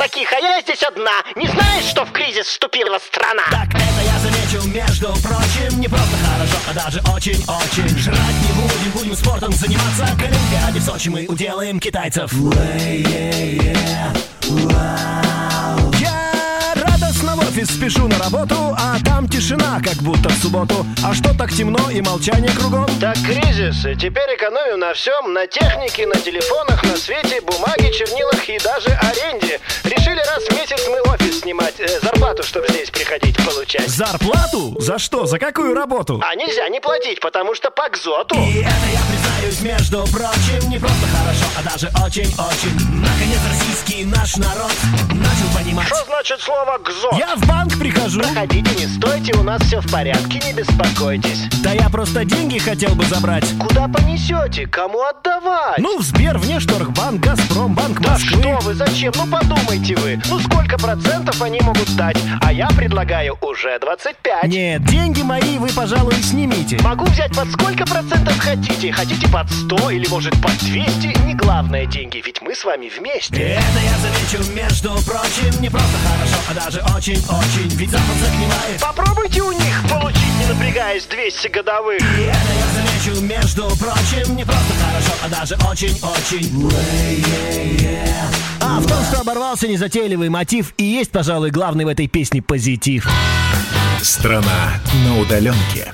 Таких, 0.06 0.32
а 0.32 0.38
я 0.38 0.60
здесь 0.60 0.84
одна. 0.84 1.10
Не 1.34 1.48
знаешь, 1.48 1.84
что 1.86 2.04
в 2.04 2.12
кризис 2.12 2.46
вступила 2.46 2.96
страна? 3.00 3.42
Так 3.50 3.74
это 3.74 4.02
я 4.04 4.16
заметил, 4.20 4.64
между 4.68 5.08
прочим 5.20 5.80
Не 5.80 5.88
просто 5.88 6.16
хорошо, 6.24 6.56
а 6.70 6.74
даже 6.74 7.00
очень-очень 7.12 7.98
Жрать 7.98 8.36
не 8.46 8.52
будем, 8.54 8.92
будем 8.92 9.16
спортом 9.16 9.52
заниматься 9.52 10.06
К 10.16 10.22
Олимпиаде 10.22 10.78
в 10.78 10.82
Сочи 10.84 11.08
мы 11.08 11.26
уделаем 11.26 11.80
китайцев 11.80 12.32
Я 12.32 14.12
радостно 14.44 15.76
в 15.90 15.95
офис 17.56 17.70
спешу 17.70 18.06
на 18.06 18.18
работу 18.18 18.54
А 18.78 18.96
там 19.04 19.28
тишина, 19.28 19.80
как 19.82 19.96
будто 20.02 20.28
в 20.28 20.34
субботу 20.34 20.86
А 21.02 21.14
что 21.14 21.36
так 21.36 21.50
темно 21.52 21.90
и 21.90 22.02
молчание 22.02 22.50
кругом? 22.52 22.86
Так 23.00 23.16
кризис, 23.16 23.84
и 23.84 23.94
теперь 23.94 24.34
экономим 24.36 24.80
на 24.80 24.92
всем, 24.94 25.32
на 25.32 25.46
технике, 25.46 26.06
на 26.06 26.14
телефонах, 26.14 26.82
на 26.84 26.96
свете, 26.96 27.40
бумаге, 27.40 27.92
чернилах 27.92 28.48
и 28.48 28.58
даже 28.58 28.88
аренде. 28.90 29.60
Решили 29.84 30.18
раз 30.18 30.44
в 30.44 30.52
месяц 30.52 30.80
мы 30.88 31.00
офис 31.12 31.40
снимать, 31.40 31.78
э, 31.78 32.00
зарплату, 32.00 32.42
чтобы 32.42 32.66
здесь 32.68 32.90
приходить 32.90 33.36
получать. 33.36 33.88
Зарплату? 33.88 34.76
За 34.78 34.98
что? 34.98 35.26
За 35.26 35.38
какую 35.38 35.74
работу? 35.74 36.20
А 36.24 36.34
нельзя 36.34 36.68
не 36.68 36.80
платить, 36.80 37.20
потому 37.20 37.54
что 37.54 37.70
по 37.70 37.88
кзоту. 37.88 38.34
И 38.36 38.60
это 38.60 38.86
я 38.92 39.00
признаюсь, 39.10 39.60
между 39.60 40.04
прочим, 40.12 40.70
не 40.70 40.78
просто 40.78 41.06
хорошо, 41.06 41.46
а 41.58 41.62
даже 41.70 41.88
очень-очень. 42.04 42.74
Наконец 43.00 43.40
российский 43.48 44.04
наш 44.04 44.36
народ 44.36 44.72
начал 45.10 45.58
понимать. 45.58 45.86
Что 45.86 46.04
значит 46.06 46.40
слово 46.40 46.78
«гзот»? 46.78 47.18
Я 47.18 47.34
в 47.36 47.45
банк 47.46 47.78
прихожу. 47.78 48.20
Проходите, 48.20 48.74
не 48.76 48.86
стойте, 48.86 49.32
у 49.36 49.42
нас 49.42 49.62
все 49.62 49.80
в 49.80 49.90
порядке, 49.90 50.40
не 50.44 50.52
беспокойтесь. 50.52 51.44
Да 51.62 51.72
я 51.72 51.88
просто 51.88 52.24
деньги 52.24 52.58
хотел 52.58 52.94
бы 52.94 53.04
забрать. 53.04 53.44
Куда 53.58 53.88
понесете? 53.88 54.66
Кому 54.66 55.02
отдавать? 55.02 55.78
Ну, 55.78 55.98
в 55.98 56.02
Сбер, 56.02 56.38
Внешторгбанк, 56.38 57.20
Газпром, 57.20 57.74
Банк 57.74 58.00
Да 58.00 58.12
Москвы. 58.12 58.40
что 58.40 58.58
вы, 58.62 58.74
зачем? 58.74 59.12
Ну 59.16 59.26
подумайте 59.26 59.96
вы. 59.96 60.20
Ну 60.28 60.38
сколько 60.40 60.78
процентов 60.78 61.40
они 61.42 61.60
могут 61.60 61.94
дать? 61.96 62.16
А 62.42 62.52
я 62.52 62.68
предлагаю 62.68 63.36
уже 63.40 63.78
25. 63.78 64.44
Нет, 64.44 64.84
деньги 64.84 65.22
мои 65.22 65.58
вы, 65.58 65.68
пожалуй, 65.68 66.14
снимите. 66.22 66.78
Могу 66.82 67.04
взять 67.06 67.34
под 67.34 67.50
сколько 67.52 67.84
процентов 67.84 68.38
хотите? 68.38 68.92
Хотите 68.92 69.28
под 69.28 69.50
100 69.50 69.90
или 69.90 70.06
может 70.08 70.32
под 70.40 70.56
200? 70.58 71.24
Не 71.26 71.34
главное 71.34 71.86
деньги, 71.86 72.22
ведь 72.24 72.40
мы 72.42 72.54
с 72.54 72.64
вами 72.64 72.88
вместе. 72.96 73.36
Это 73.42 73.80
я 73.80 73.98
замечу, 73.98 74.52
между 74.52 74.90
прочим, 75.04 75.60
не 75.60 75.68
просто 75.68 75.96
хорошо, 76.06 76.36
а 76.50 76.54
даже 76.54 76.80
очень-очень. 76.96 77.35
Ведь 77.76 77.90
Запад 77.90 78.16
загнивает. 78.20 78.80
Попробуйте 78.80 79.42
у 79.42 79.52
них 79.52 79.82
получить, 79.90 80.38
не 80.40 80.46
напрягаясь, 80.46 81.04
200 81.04 81.48
годовых. 81.48 82.00
И 82.00 82.22
это 82.22 82.52
я 82.54 82.66
замечу, 82.74 83.20
между 83.20 83.68
прочим, 83.76 84.34
не 84.34 84.44
просто 84.44 84.72
хорошо, 84.80 85.12
а 85.22 85.28
даже 85.28 85.56
очень-очень. 85.70 86.70
А 88.60 88.80
в 88.80 88.86
том, 88.86 89.04
что 89.04 89.20
оборвался 89.20 89.68
незатейливый 89.68 90.28
мотив, 90.28 90.72
и 90.78 90.84
есть, 90.84 91.10
пожалуй, 91.10 91.50
главный 91.50 91.84
в 91.84 91.88
этой 91.88 92.08
песне 92.08 92.40
позитив. 92.42 93.08
Страна 94.00 94.80
на 95.04 95.20
удаленке. 95.20 95.92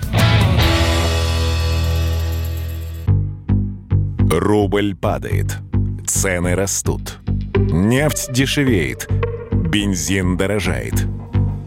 Рубль 4.31 4.95
падает. 4.95 5.59
Цены 6.07 6.55
растут. 6.55 7.19
Нефть 7.57 8.33
дешевеет. 8.33 9.09
Бензин 9.53 10.37
дорожает. 10.37 10.95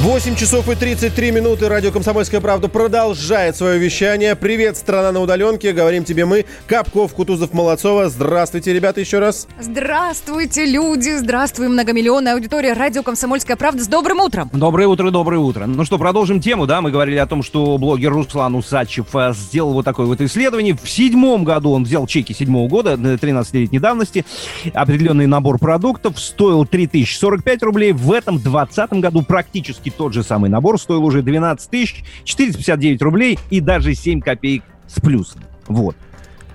8 0.00 0.34
часов 0.34 0.68
и 0.68 0.74
33 0.74 1.30
минуты. 1.30 1.68
Радио 1.68 1.92
«Комсомольская 1.92 2.40
правда» 2.40 2.68
продолжает 2.68 3.56
свое 3.56 3.78
вещание. 3.78 4.34
Привет, 4.34 4.76
страна 4.76 5.12
на 5.12 5.20
удаленке. 5.20 5.72
Говорим 5.72 6.04
тебе 6.04 6.26
мы, 6.26 6.46
Капков, 6.66 7.14
Кутузов, 7.14 7.52
Молодцова. 7.54 8.08
Здравствуйте, 8.08 8.72
ребята, 8.74 9.00
еще 9.00 9.20
раз. 9.20 9.46
Здравствуйте, 9.60 10.66
люди. 10.66 11.16
Здравствуй, 11.16 11.68
многомиллионная 11.68 12.34
аудитория. 12.34 12.72
Радио 12.72 13.02
«Комсомольская 13.04 13.56
правда». 13.56 13.84
С 13.84 13.86
добрым 13.86 14.18
утром. 14.20 14.50
Доброе 14.52 14.88
утро, 14.88 15.10
доброе 15.10 15.38
утро. 15.38 15.64
Ну 15.66 15.84
что, 15.84 15.96
продолжим 15.96 16.40
тему, 16.40 16.66
да? 16.66 16.80
Мы 16.82 16.90
говорили 16.90 17.16
о 17.16 17.26
том, 17.26 17.44
что 17.44 17.78
блогер 17.78 18.12
Руслан 18.12 18.56
Усачев 18.56 19.14
э, 19.14 19.32
сделал 19.32 19.72
вот 19.74 19.84
такое 19.84 20.06
вот 20.06 20.20
исследование. 20.20 20.76
В 20.76 20.90
седьмом 20.90 21.44
году 21.44 21.70
он 21.70 21.84
взял 21.84 22.06
чеки 22.08 22.34
седьмого 22.34 22.68
года, 22.68 22.94
13-летней 22.94 23.78
давности. 23.78 24.26
Определенный 24.74 25.28
набор 25.28 25.58
продуктов 25.58 26.18
стоил 26.18 26.66
3045 26.66 27.62
рублей. 27.62 27.92
В 27.92 28.12
этом 28.12 28.38
20 28.38 28.90
году 28.94 29.22
практически 29.22 29.83
тот 29.90 30.12
же 30.12 30.22
самый 30.22 30.50
набор 30.50 30.80
стоил 30.80 31.04
уже 31.04 31.22
12 31.22 31.70
тысяч 31.70 32.04
459 32.24 33.02
рублей 33.02 33.38
и 33.50 33.60
даже 33.60 33.94
7 33.94 34.20
копеек 34.20 34.62
с 34.86 35.00
плюсом. 35.00 35.42
Вот. 35.66 35.96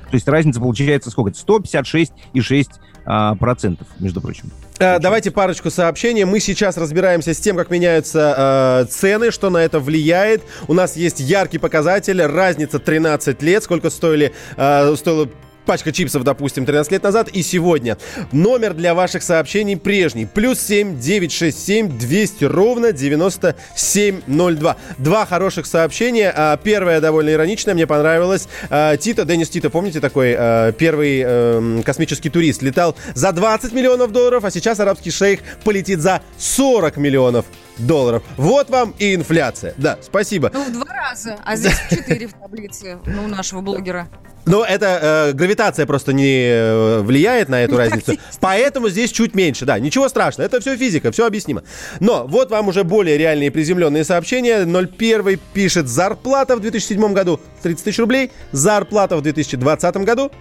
То 0.10 0.16
есть 0.16 0.28
разница 0.28 0.60
получается 0.60 1.12
сколько? 1.12 1.32
156,6 1.32 2.68
а, 3.06 3.36
процентов, 3.36 3.88
между 4.00 4.22
прочим. 4.22 4.52
А, 4.80 5.00
Давайте 5.00 5.32
парочку 5.32 5.70
сообщений. 5.70 6.24
Мы 6.24 6.40
сейчас 6.40 6.78
разбираемся 6.78 7.34
с 7.34 7.40
тем, 7.40 7.58
как 7.58 7.70
меняются 7.70 8.86
э, 8.86 8.92
цены, 8.92 9.32
что 9.32 9.50
на 9.50 9.58
это 9.58 9.80
влияет. 9.80 10.42
У 10.68 10.74
нас 10.74 10.96
есть 10.96 11.20
яркий 11.20 11.58
показатель, 11.58 12.22
разница 12.22 12.80
13 12.80 13.42
лет, 13.42 13.64
сколько 13.64 13.90
стоили, 13.90 14.34
э, 14.58 14.96
стоило 14.96 15.30
пачка 15.70 15.92
чипсов, 15.92 16.24
допустим, 16.24 16.66
13 16.66 16.94
лет 16.94 17.04
назад 17.04 17.28
и 17.28 17.44
сегодня. 17.44 17.96
Номер 18.32 18.74
для 18.74 18.96
ваших 18.96 19.22
сообщений 19.22 19.78
прежний. 19.78 20.26
Плюс 20.26 20.60
7 20.62 21.00
967 21.00 21.96
200 21.96 22.46
ровно 22.46 22.92
9702. 22.92 24.78
Два 24.98 25.26
хороших 25.28 25.68
сообщения. 25.68 26.34
А, 26.36 26.58
Первое 26.58 27.00
довольно 27.00 27.30
ироничное, 27.30 27.76
мне 27.76 27.86
понравилось. 27.86 28.48
А, 28.72 28.98
Тита, 28.98 29.26
Деннис 29.26 29.48
Тита, 29.48 29.70
помните 29.70 30.00
такой 30.00 30.34
а, 30.36 30.72
первый 30.72 31.22
эм, 31.22 31.84
космический 31.84 32.32
турист? 32.32 32.64
Летал 32.64 32.96
за 33.14 33.32
20 33.32 33.72
миллионов 33.72 34.12
долларов, 34.12 34.46
а 34.46 34.50
сейчас 34.50 34.80
арабский 34.80 35.12
шейх 35.12 35.42
полетит 35.64 36.00
за 36.00 36.24
40 36.40 36.98
миллионов 36.98 37.46
долларов. 37.80 38.24
Вот 38.38 38.70
вам 38.70 38.94
и 39.00 39.16
инфляция. 39.16 39.74
Да, 39.78 39.98
спасибо. 40.02 40.52
Ну, 40.54 40.64
в 40.66 40.72
два 40.72 40.94
раза. 40.94 41.38
А 41.44 41.56
здесь 41.56 41.76
четыре 41.90 42.28
в 42.28 42.34
таблице 42.34 43.00
ну, 43.06 43.26
у 43.26 43.28
нашего 43.28 43.62
блогера. 43.62 44.08
Но 44.46 44.64
это 44.64 45.30
э, 45.30 45.34
гравитация 45.34 45.86
просто 45.86 46.12
не 46.12 46.48
э, 46.50 47.02
влияет 47.02 47.50
на 47.50 47.62
эту 47.62 47.78
разницу. 47.78 48.14
Поэтому 48.40 48.90
здесь 48.90 49.12
чуть 49.12 49.36
меньше. 49.36 49.66
Да, 49.66 49.78
ничего 49.78 50.10
страшного. 50.10 50.48
Это 50.48 50.60
все 50.60 50.76
физика, 50.76 51.12
все 51.12 51.28
объяснимо. 51.28 51.64
Но 52.00 52.26
вот 52.26 52.50
вам 52.50 52.68
уже 52.70 52.84
более 52.84 53.18
реальные 53.18 53.52
приземленные 53.52 54.04
сообщения. 54.04 54.66
01 54.66 55.40
пишет 55.54 55.88
зарплата 55.88 56.56
в 56.56 56.62
2007 56.62 57.14
году 57.14 57.40
30 57.62 57.84
тысяч 57.84 58.00
рублей, 58.00 58.32
зарплата 58.52 59.18
в 59.18 59.22
2020 59.22 59.98
году 59.98 60.32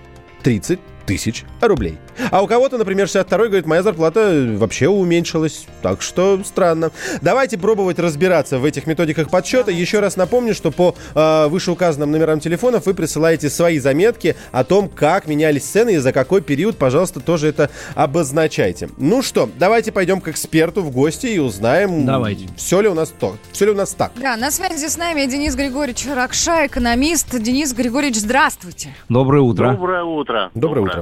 30 0.43 0.79
тысяч 1.09 1.45
рублей. 1.63 1.97
А 2.31 2.43
у 2.43 2.47
кого-то, 2.47 2.77
например, 2.77 3.07
62 3.07 3.47
говорит, 3.47 3.67
моя 3.67 3.83
зарплата 3.83 4.47
вообще 4.59 4.89
уменьшилась. 4.89 5.67
Так 5.81 6.03
что 6.03 6.41
странно. 6.45 6.91
Давайте 7.23 7.57
пробовать 7.57 7.99
разбираться 7.99 8.59
в 8.59 8.65
этих 8.67 8.87
методиках 8.87 9.31
подсчета. 9.31 9.71
Еще 9.71 10.01
раз 10.01 10.17
напомню, 10.17 10.55
что 10.55 10.71
по 10.71 10.95
э, 11.15 11.47
вышеуказанным 11.49 12.11
номерам 12.11 12.41
телефонов 12.41 12.85
вы 12.85 12.93
присылаете 12.93 13.49
свои 13.49 13.79
заметки 13.79 14.37
о 14.53 14.65
том, 14.65 14.91
как 14.91 15.27
менялись 15.27 15.65
цены 15.65 15.95
и 15.95 15.97
за 15.97 16.13
какой 16.13 16.43
период, 16.43 16.77
пожалуйста, 16.77 17.21
тоже 17.21 17.49
это 17.49 17.71
обозначайте. 17.95 18.91
Ну 18.99 19.23
что, 19.23 19.49
давайте 19.59 19.93
пойдем 19.93 20.21
к 20.21 20.29
эксперту 20.29 20.83
в 20.83 20.91
гости 20.91 21.27
и 21.27 21.39
узнаем, 21.39 22.05
Давайте. 22.05 22.49
все 22.57 22.83
ли 22.83 22.89
у 22.89 22.95
нас 22.95 23.09
то, 23.19 23.37
все 23.53 23.65
ли 23.65 23.71
у 23.71 23.75
нас 23.75 23.95
так. 23.95 24.13
Да, 24.17 24.37
на 24.37 24.51
связи 24.51 24.89
с 24.89 24.99
нами 24.99 25.25
Денис 25.25 25.55
Григорьевич 25.55 26.07
Ракша, 26.15 26.67
экономист. 26.67 27.39
Денис 27.41 27.73
Григорьевич, 27.73 28.17
здравствуйте. 28.17 28.95
Доброе 29.09 29.41
утро. 29.41 29.73
Доброе 29.73 30.05
утро. 30.05 30.51
Доброе 30.55 30.83
утро. 30.83 30.98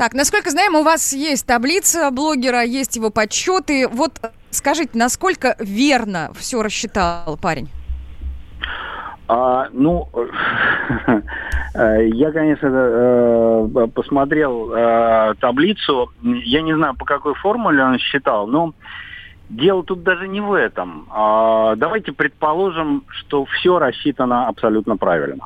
Так, 0.00 0.14
насколько 0.14 0.48
знаем, 0.48 0.76
у 0.76 0.82
вас 0.82 1.12
есть 1.12 1.46
таблица 1.46 2.10
блогера, 2.10 2.62
есть 2.62 2.96
его 2.96 3.10
подсчеты. 3.10 3.86
Вот 3.86 4.12
скажите, 4.48 4.92
насколько 4.94 5.56
верно 5.58 6.30
все 6.34 6.62
рассчитал 6.62 7.36
парень? 7.36 7.68
А, 9.28 9.68
ну, 9.74 10.08
э, 11.74 12.08
я, 12.14 12.32
конечно, 12.32 12.66
э, 12.72 13.88
посмотрел 13.94 14.72
э, 14.72 15.34
таблицу. 15.38 16.10
Я 16.22 16.62
не 16.62 16.74
знаю, 16.74 16.94
по 16.96 17.04
какой 17.04 17.34
формуле 17.34 17.84
он 17.84 17.98
считал, 17.98 18.46
но 18.46 18.72
дело 19.50 19.84
тут 19.84 20.02
даже 20.02 20.28
не 20.28 20.40
в 20.40 20.54
этом. 20.54 21.08
А, 21.10 21.76
Давайте 21.76 22.12
предположим, 22.12 23.04
что 23.08 23.44
все 23.44 23.78
рассчитано 23.78 24.48
абсолютно 24.48 24.96
правильно. 24.96 25.44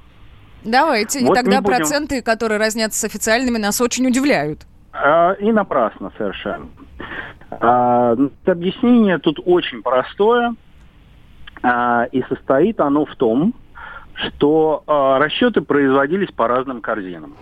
Давайте. 0.64 1.20
И 1.20 1.24
Вот 1.24 1.34
тогда 1.34 1.56
не 1.56 1.60
будем- 1.60 1.76
проценты, 1.76 2.22
которые 2.22 2.58
разнятся 2.58 3.00
с 3.00 3.04
официальными, 3.04 3.58
нас 3.58 3.80
очень 3.80 4.06
удивляют. 4.06 4.60
А, 4.92 5.32
И 5.32 5.52
напрасно 5.52 6.12
совершенно. 6.16 6.66
А, 7.50 8.14
ну, 8.16 8.30
Объяснение 8.46 9.18
тут 9.18 9.38
очень 9.44 9.82
простое. 9.82 10.54
А, 11.62 12.04
И 12.12 12.22
состоит 12.28 12.80
оно 12.80 13.04
в 13.04 13.14
том, 13.16 13.54
что 14.14 14.84
расчеты 15.20 15.60
производились 15.60 16.30
по 16.30 16.46
разным 16.46 16.80
корзинам. 16.80 17.34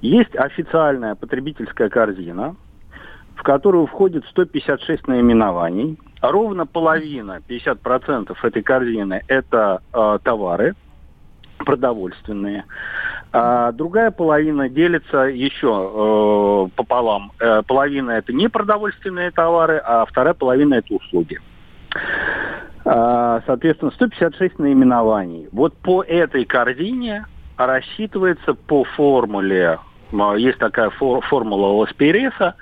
Есть 0.00 0.34
официальная 0.36 1.14
потребительская 1.14 1.88
корзина, 1.88 2.56
в 3.36 3.42
которую 3.42 3.86
входит 3.86 4.24
156 4.30 5.06
наименований. 5.08 5.98
Ровно 6.20 6.66
половина, 6.66 7.40
50% 7.46 8.36
этой 8.42 8.62
корзины– 8.62 9.22
это 9.28 9.82
а, 9.92 10.18
товары 10.18 10.74
продовольственные. 11.64 12.64
А 13.32 13.72
другая 13.72 14.10
половина 14.10 14.68
делится 14.68 15.22
еще 15.22 15.68
э, 15.68 16.68
пополам. 16.76 17.32
Э, 17.40 17.62
половина 17.66 18.12
это 18.12 18.32
не 18.32 18.48
продовольственные 18.48 19.30
товары, 19.32 19.82
а 19.84 20.04
вторая 20.06 20.34
половина 20.34 20.74
это 20.74 20.94
услуги. 20.94 21.40
А, 22.84 23.42
соответственно, 23.46 23.90
156 23.92 24.58
наименований. 24.58 25.48
Вот 25.52 25.76
по 25.78 26.02
этой 26.02 26.44
корзине 26.44 27.26
рассчитывается 27.56 28.54
по 28.54 28.84
формуле, 28.84 29.78
а, 30.12 30.34
есть 30.34 30.58
такая 30.58 30.90
фор- 30.90 31.22
формула 31.22 31.68
Ласпиреса, 31.78 32.54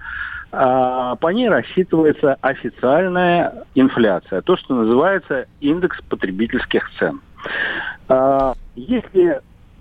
а, 0.53 1.17
по 1.17 1.29
ней 1.29 1.49
рассчитывается 1.49 2.37
официальная 2.41 3.65
инфляция, 3.75 4.43
то, 4.43 4.57
что 4.57 4.75
называется 4.75 5.47
индекс 5.61 6.01
потребительских 6.09 6.89
цен. 6.99 7.21
А, 8.09 8.55
Если 8.75 9.41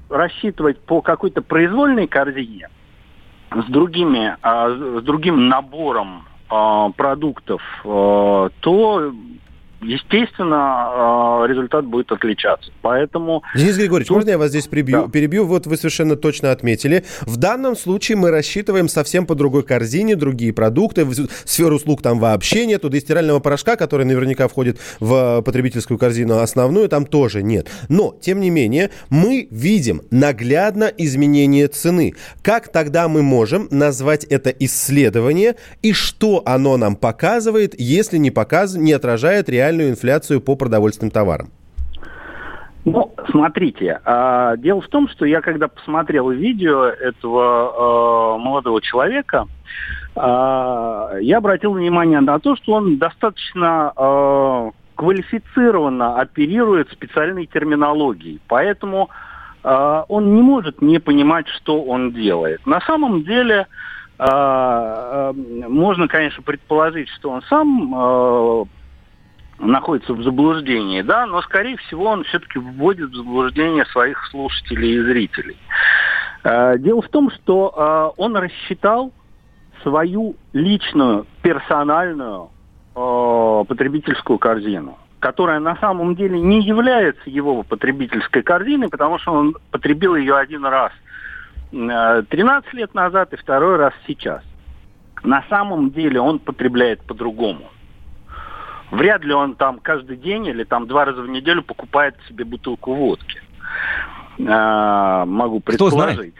рассчитывать 0.09 0.79
по 0.81 1.01
какой-то 1.01 1.41
произвольной 1.41 2.07
корзине 2.07 2.69
с 3.51 3.65
другими, 3.71 4.35
а, 4.41 4.69
с 4.69 5.03
другим 5.03 5.47
набором 5.47 6.25
а, 6.49 6.89
продуктов, 6.89 7.61
то 7.83 9.13
естественно, 9.81 10.57
а, 10.57 11.45
результат 11.47 11.85
будет 11.85 12.11
отличаться. 12.11 12.71
Поэтому... 12.81 13.43
Денис 13.55 13.77
Григорьевич, 13.77 14.09
можно 14.09 14.29
я 14.29 14.37
вас 14.37 14.49
здесь 14.49 14.67
прибью, 14.67 15.09
перебью? 15.09 15.45
Вот 15.45 15.67
вы 15.67 15.77
совершенно 15.77 16.15
точно 16.15 16.51
отметили. 16.51 17.03
В 17.21 17.37
данном 17.37 17.75
случае 17.75 18.17
мы 18.17 18.31
рассчитываем 18.31 18.87
совсем 18.87 19.25
по 19.25 19.35
другой 19.35 19.63
корзине, 19.63 20.15
другие 20.15 20.53
продукты. 20.53 21.05
В 21.05 21.27
сферу 21.45 21.75
услуг 21.75 22.01
там 22.01 22.19
вообще 22.19 22.65
нету. 22.65 22.89
Да 22.89 22.97
и 22.97 23.01
стирального 23.01 23.39
порошка, 23.39 23.75
который 23.75 24.05
наверняка 24.05 24.47
входит 24.47 24.79
в 24.99 25.41
потребительскую 25.41 25.97
корзину 25.97 26.39
основную, 26.39 26.87
там 26.87 27.05
тоже 27.05 27.41
нет. 27.41 27.67
Но, 27.89 28.15
тем 28.21 28.39
не 28.39 28.49
менее, 28.49 28.91
мы 29.09 29.47
видим 29.49 30.01
наглядно 30.11 30.85
изменение 30.85 31.67
цены. 31.67 32.13
Как 32.43 32.71
тогда 32.71 33.07
мы 33.07 33.23
можем 33.23 33.67
назвать 33.71 34.23
это 34.25 34.49
исследование 34.49 35.55
и 35.81 35.93
что 35.93 36.43
оно 36.45 36.77
нам 36.77 36.95
показывает, 36.95 37.73
если 37.79 38.17
не, 38.17 38.31
показ... 38.31 38.75
не 38.75 38.93
отражает 38.93 39.49
реальную 39.71 39.89
инфляцию 39.89 40.41
по 40.41 40.55
продовольственным 40.55 41.11
товарам? 41.11 41.49
Ну, 42.83 43.13
смотрите, 43.29 44.01
а, 44.05 44.57
дело 44.57 44.81
в 44.81 44.87
том, 44.87 45.07
что 45.07 45.25
я 45.25 45.41
когда 45.41 45.67
посмотрел 45.67 46.31
видео 46.31 46.85
этого 46.85 48.33
а, 48.33 48.37
молодого 48.37 48.81
человека, 48.81 49.45
а, 50.15 51.15
я 51.21 51.37
обратил 51.37 51.73
внимание 51.73 52.19
на 52.21 52.39
то, 52.39 52.55
что 52.55 52.73
он 52.73 52.97
достаточно 52.97 53.93
а, 53.95 54.71
квалифицированно 54.95 56.19
оперирует 56.19 56.91
специальной 56.91 57.45
терминологией. 57.45 58.41
Поэтому 58.47 59.09
а, 59.63 60.05
он 60.07 60.33
не 60.33 60.41
может 60.41 60.81
не 60.81 60.99
понимать, 60.99 61.47
что 61.47 61.83
он 61.83 62.13
делает. 62.13 62.65
На 62.65 62.81
самом 62.81 63.23
деле, 63.23 63.67
а, 64.17 65.29
а, 65.29 65.33
можно, 65.33 66.07
конечно, 66.07 66.41
предположить, 66.41 67.09
что 67.09 67.29
он 67.29 67.43
сам 67.43 67.93
а, 67.95 68.63
находится 69.61 70.13
в 70.13 70.23
заблуждении, 70.23 71.01
да, 71.01 71.25
но, 71.25 71.41
скорее 71.41 71.77
всего, 71.77 72.05
он 72.05 72.23
все-таки 72.25 72.59
вводит 72.59 73.11
в 73.11 73.15
заблуждение 73.15 73.85
своих 73.85 74.25
слушателей 74.27 74.95
и 74.95 75.03
зрителей. 75.03 75.57
Э, 76.43 76.77
Дело 76.77 77.01
в 77.01 77.09
том, 77.09 77.31
что 77.31 77.73
э, 78.17 78.21
он 78.21 78.35
рассчитал 78.35 79.11
свою 79.83 80.35
личную, 80.53 81.25
персональную 81.41 82.49
э, 82.95 83.63
потребительскую 83.67 84.39
корзину, 84.39 84.97
которая 85.19 85.59
на 85.59 85.75
самом 85.77 86.15
деле 86.15 86.39
не 86.39 86.61
является 86.61 87.29
его 87.29 87.63
потребительской 87.63 88.41
корзиной, 88.41 88.89
потому 88.89 89.19
что 89.19 89.33
он 89.33 89.55
потребил 89.71 90.15
ее 90.15 90.37
один 90.37 90.65
раз 90.65 90.91
э, 91.71 92.23
13 92.29 92.73
лет 92.73 92.93
назад 92.93 93.33
и 93.33 93.37
второй 93.37 93.77
раз 93.77 93.93
сейчас. 94.07 94.41
На 95.23 95.43
самом 95.49 95.91
деле 95.91 96.19
он 96.19 96.39
потребляет 96.39 97.01
по-другому. 97.03 97.69
Вряд 98.91 99.23
ли 99.23 99.33
он 99.33 99.55
там 99.55 99.79
каждый 99.79 100.17
день 100.17 100.45
или 100.47 100.63
там 100.63 100.85
два 100.85 101.05
раза 101.05 101.21
в 101.21 101.29
неделю 101.29 101.63
покупает 101.63 102.15
себе 102.27 102.43
бутылку 102.45 102.93
водки. 102.93 103.41
Э, 104.37 105.23
могу 105.25 105.61
предположить. 105.61 106.35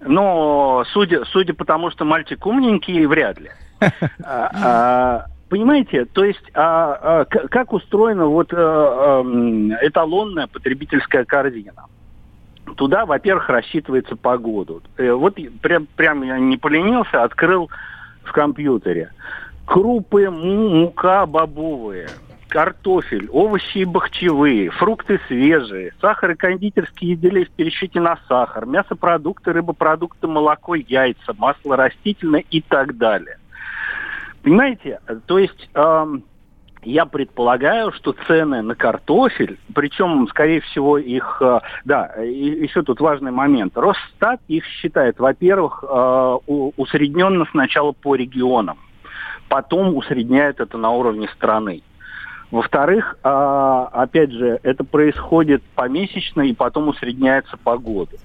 Но 0.00 0.84
судя, 0.92 1.24
судя 1.26 1.52
по 1.52 1.64
тому, 1.64 1.90
что 1.90 2.04
мальчик 2.04 2.46
умненький, 2.46 3.04
вряд 3.06 3.38
ли. 3.40 3.50
А, 4.22 4.50
а, 4.62 5.24
Понимаете, 5.50 6.04
то 6.04 6.24
есть 6.24 6.44
а, 6.54 7.24
а, 7.24 7.24
как 7.24 7.72
устроена 7.72 8.26
вот 8.26 8.52
э, 8.52 8.56
эм, 8.56 9.72
эталонная 9.72 10.46
потребительская 10.46 11.24
корзина? 11.24 11.86
Туда, 12.76 13.04
во-первых, 13.04 13.48
рассчитывается 13.48 14.14
погоду. 14.14 14.80
Э, 14.96 15.10
Вот 15.10 15.38
прям, 15.60 15.86
прям 15.96 16.22
я 16.22 16.38
не 16.38 16.56
поленился, 16.56 17.24
открыл 17.24 17.68
в 18.22 18.30
компьютере. 18.30 19.10
Крупы, 19.70 20.28
му- 20.28 20.68
мука 20.68 21.26
бобовые, 21.26 22.08
картофель, 22.48 23.28
овощи 23.30 23.78
и 23.78 23.84
бахчевые, 23.84 24.68
фрукты 24.70 25.20
свежие, 25.28 25.92
сахар 26.00 26.32
и 26.32 26.34
кондитерские 26.34 27.14
изделия 27.14 27.44
в 27.44 27.50
пересчете 27.50 28.00
на 28.00 28.18
сахар, 28.26 28.66
мясопродукты, 28.66 29.52
рыбопродукты, 29.52 30.26
молоко, 30.26 30.74
яйца, 30.74 31.34
масло 31.38 31.76
растительное 31.76 32.42
и 32.50 32.60
так 32.60 32.96
далее. 32.96 33.38
Понимаете, 34.42 34.98
то 35.26 35.38
есть 35.38 35.70
эм, 35.74 36.24
я 36.82 37.06
предполагаю, 37.06 37.92
что 37.92 38.16
цены 38.26 38.62
на 38.62 38.74
картофель, 38.74 39.56
причем, 39.72 40.26
скорее 40.26 40.62
всего, 40.62 40.98
их, 40.98 41.40
э, 41.40 41.60
да, 41.84 42.06
еще 42.16 42.82
тут 42.82 42.98
важный 43.00 43.30
момент. 43.30 43.78
Росстат 43.78 44.40
их 44.48 44.64
считает, 44.64 45.20
во-первых, 45.20 45.84
э, 45.88 46.38
усредненно 46.48 47.44
сначала 47.52 47.92
по 47.92 48.16
регионам, 48.16 48.76
потом 49.50 49.96
усредняет 49.96 50.60
это 50.60 50.78
на 50.78 50.90
уровне 50.92 51.28
страны. 51.34 51.82
Во-вторых, 52.50 53.18
а, 53.22 53.88
опять 53.92 54.30
же, 54.30 54.60
это 54.62 54.84
происходит 54.84 55.62
помесячно 55.74 56.42
и 56.42 56.54
потом 56.54 56.88
усредняется 56.88 57.56
по 57.56 57.76
году. 57.76 58.16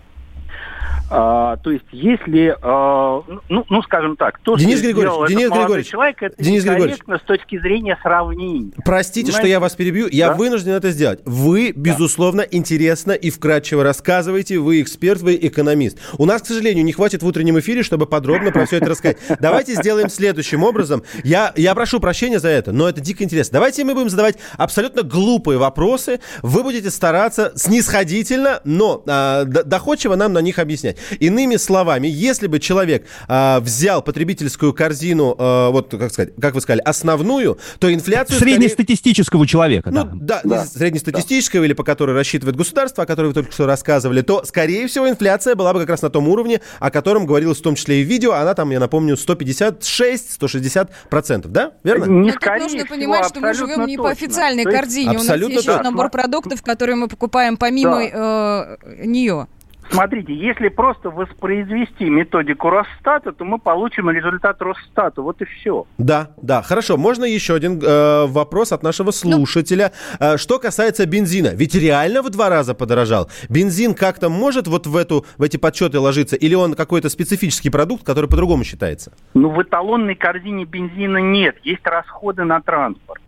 А, 1.09 1.57
то 1.57 1.69
есть, 1.71 1.85
если, 1.91 2.55
а, 2.61 3.21
ну, 3.49 3.63
ну, 3.69 3.81
скажем 3.83 4.17
так, 4.17 4.39
то, 4.39 4.55
Денис 4.55 4.79
что 4.79 4.87
Григорьевич, 4.87 5.11
сделал 5.11 5.23
этот 5.25 5.29
Денис 5.37 5.49
молодой 5.49 5.63
Григорьевич, 5.65 5.91
человек, 5.91 6.23
это 6.23 6.43
Денис 6.43 6.63
Григорьевич. 6.63 6.99
с 7.21 7.25
точки 7.27 7.59
зрения 7.59 7.97
сравнения. 8.01 8.71
Простите, 8.83 9.27
что 9.31 9.41
Понимаете? 9.41 9.51
я 9.51 9.59
вас 9.59 9.75
перебью. 9.75 10.07
Я 10.11 10.29
Да. 10.29 10.33
вынужден 10.35 10.71
это 10.71 10.89
сделать. 10.91 11.19
Вы, 11.25 11.73
безусловно, 11.75 12.41
интересно 12.41 13.11
и 13.11 13.29
вкратчиво 13.29 13.83
рассказываете. 13.83 14.57
Вы 14.57 14.81
эксперт, 14.81 15.21
вы 15.21 15.35
экономист. 15.39 15.99
У 16.17 16.25
нас, 16.25 16.41
к 16.41 16.47
сожалению, 16.47 16.83
не 16.83 16.91
хватит 16.91 17.21
в 17.21 17.27
утреннем 17.27 17.59
эфире, 17.59 17.83
чтобы 17.83 18.07
подробно 18.07 18.51
про 18.51 18.65
все 18.65 18.77
это 18.77 18.87
рассказать. 18.89 19.17
Давайте 19.39 19.75
сделаем 19.75 20.09
следующим 20.09 20.63
образом. 20.63 21.03
Я, 21.23 21.53
я 21.55 21.75
прошу 21.75 21.99
прощения 21.99 22.39
за 22.39 22.49
это, 22.49 22.71
но 22.71 22.89
это 22.89 22.99
дико 22.99 23.23
интересно. 23.23 23.53
Давайте 23.53 23.83
мы 23.83 23.93
будем 23.93 24.09
задавать 24.09 24.37
абсолютно 24.57 25.03
глупые 25.03 25.59
вопросы. 25.59 26.19
Вы 26.41 26.63
будете 26.63 26.89
стараться 26.89 27.51
снисходительно, 27.55 28.61
но 28.63 29.03
д- 29.05 29.63
доходчиво 29.63 30.15
нам 30.15 30.33
на 30.33 30.39
них 30.39 30.57
объяснять. 30.59 30.94
Иными 31.19 31.55
словами, 31.57 32.07
если 32.07 32.47
бы 32.47 32.59
человек 32.59 33.05
а, 33.27 33.59
взял 33.59 34.01
потребительскую 34.01 34.73
корзину, 34.73 35.35
а, 35.37 35.69
вот 35.71 35.91
как 35.91 36.11
сказать, 36.11 36.33
как 36.39 36.53
вы 36.55 36.61
сказали, 36.61 36.81
основную, 36.85 37.57
то 37.79 37.93
инфляцию 37.93 38.37
скорее- 38.37 38.55
Среднестатистического 38.55 39.45
человека, 39.47 39.91
ну, 39.91 40.05
да. 40.13 40.41
да, 40.43 40.61
не 40.61 40.65
среднестатистического 40.65 41.63
или 41.63 41.73
по 41.73 41.83
которой 41.83 42.15
рассчитывает 42.15 42.55
государство, 42.55 43.03
о 43.03 43.07
которой 43.07 43.27
вы 43.27 43.33
только 43.33 43.51
что 43.51 43.65
рассказывали, 43.65 44.21
то, 44.21 44.43
скорее 44.45 44.87
всего, 44.87 45.09
инфляция 45.09 45.55
была 45.55 45.73
бы 45.73 45.79
как 45.81 45.89
раз 45.89 46.01
на 46.01 46.09
том 46.09 46.27
уровне, 46.27 46.61
о 46.79 46.91
котором 46.91 47.25
говорилось 47.25 47.59
в 47.59 47.61
том 47.61 47.75
числе 47.75 48.01
и 48.01 48.03
в 48.03 48.07
видео. 48.07 48.33
Она 48.33 48.53
там, 48.53 48.69
я 48.71 48.79
напомню, 48.79 49.15
156-160 49.15 50.89
процентов, 51.09 51.51
да? 51.51 51.71
Верно? 51.83 52.05
Не 52.05 52.19
Но 52.19 52.25
тут 52.27 52.35
скорее 52.41 52.63
нужно 52.63 52.79
всего, 52.79 52.95
понимать, 52.95 53.25
что 53.27 53.39
мы 53.39 53.53
живем 53.53 53.85
не 53.85 53.97
по 53.97 54.03
точно. 54.09 54.25
официальной 54.25 54.63
То 54.63 54.69
есть- 54.69 54.81
корзине. 54.81 55.11
Абсолютно 55.11 55.45
У 55.45 55.49
нас 55.49 55.63
есть 55.65 55.67
еще 55.67 55.81
набор 55.81 56.09
продуктов, 56.09 56.61
которые 56.61 56.95
мы 56.95 57.07
покупаем 57.07 57.57
помимо 57.57 58.03
э, 58.03 58.77
нее. 59.05 59.47
Смотрите, 59.89 60.33
если 60.33 60.69
просто 60.69 61.09
воспроизвести 61.09 62.09
методику 62.09 62.69
Росстата, 62.69 63.31
то 63.31 63.45
мы 63.45 63.59
получим 63.59 64.09
результат 64.09 64.61
Росстата. 64.61 65.21
Вот 65.21 65.41
и 65.41 65.45
все. 65.45 65.85
Да, 65.97 66.31
да, 66.41 66.61
хорошо. 66.61 66.97
Можно 66.97 67.25
еще 67.25 67.53
один 67.55 67.79
э, 67.81 68.25
вопрос 68.25 68.71
от 68.71 68.83
нашего 68.83 69.11
слушателя. 69.11 69.91
Э, 70.19 70.37
что 70.37 70.59
касается 70.59 71.05
бензина, 71.05 71.49
ведь 71.53 71.75
реально 71.75 72.21
в 72.21 72.29
два 72.29 72.49
раза 72.49 72.73
подорожал. 72.73 73.29
Бензин 73.49 73.93
как-то 73.93 74.29
может 74.29 74.67
вот 74.67 74.87
в, 74.87 74.95
эту, 74.95 75.25
в 75.37 75.43
эти 75.43 75.57
подсчеты 75.57 75.99
ложиться, 75.99 76.35
или 76.35 76.55
он 76.55 76.73
какой-то 76.73 77.09
специфический 77.09 77.69
продукт, 77.69 78.03
который 78.03 78.29
по-другому 78.29 78.63
считается? 78.63 79.13
Ну, 79.33 79.49
в 79.49 79.61
эталонной 79.61 80.15
корзине 80.15 80.65
бензина 80.65 81.17
нет. 81.17 81.57
Есть 81.63 81.85
расходы 81.85 82.43
на 82.43 82.61
транспорт. 82.61 83.21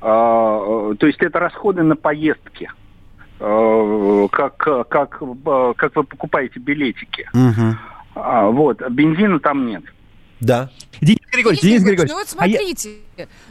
А, 0.00 0.92
э, 0.92 0.94
то 0.96 1.06
есть 1.06 1.20
это 1.20 1.38
расходы 1.38 1.82
на 1.82 1.96
поездки. 1.96 2.70
А, 3.40 4.28
как, 4.28 4.56
как, 4.88 5.22
э, 5.22 5.72
как 5.76 5.96
вы 5.96 6.04
покупаете 6.04 6.58
билетики. 6.60 7.28
А, 8.14 8.46
вот, 8.46 8.82
бензина 8.90 9.38
там 9.38 9.66
нет. 9.66 9.84
Да. 10.40 10.70
Денис 11.00 11.18
Григорьевич, 11.32 11.62
Денис 11.62 11.82
Григорьевич. 11.82 12.10
Ну 12.10 12.18
вот 12.18 12.28
а 12.36 12.46
я- 12.46 12.58
смотрите, 12.58 12.90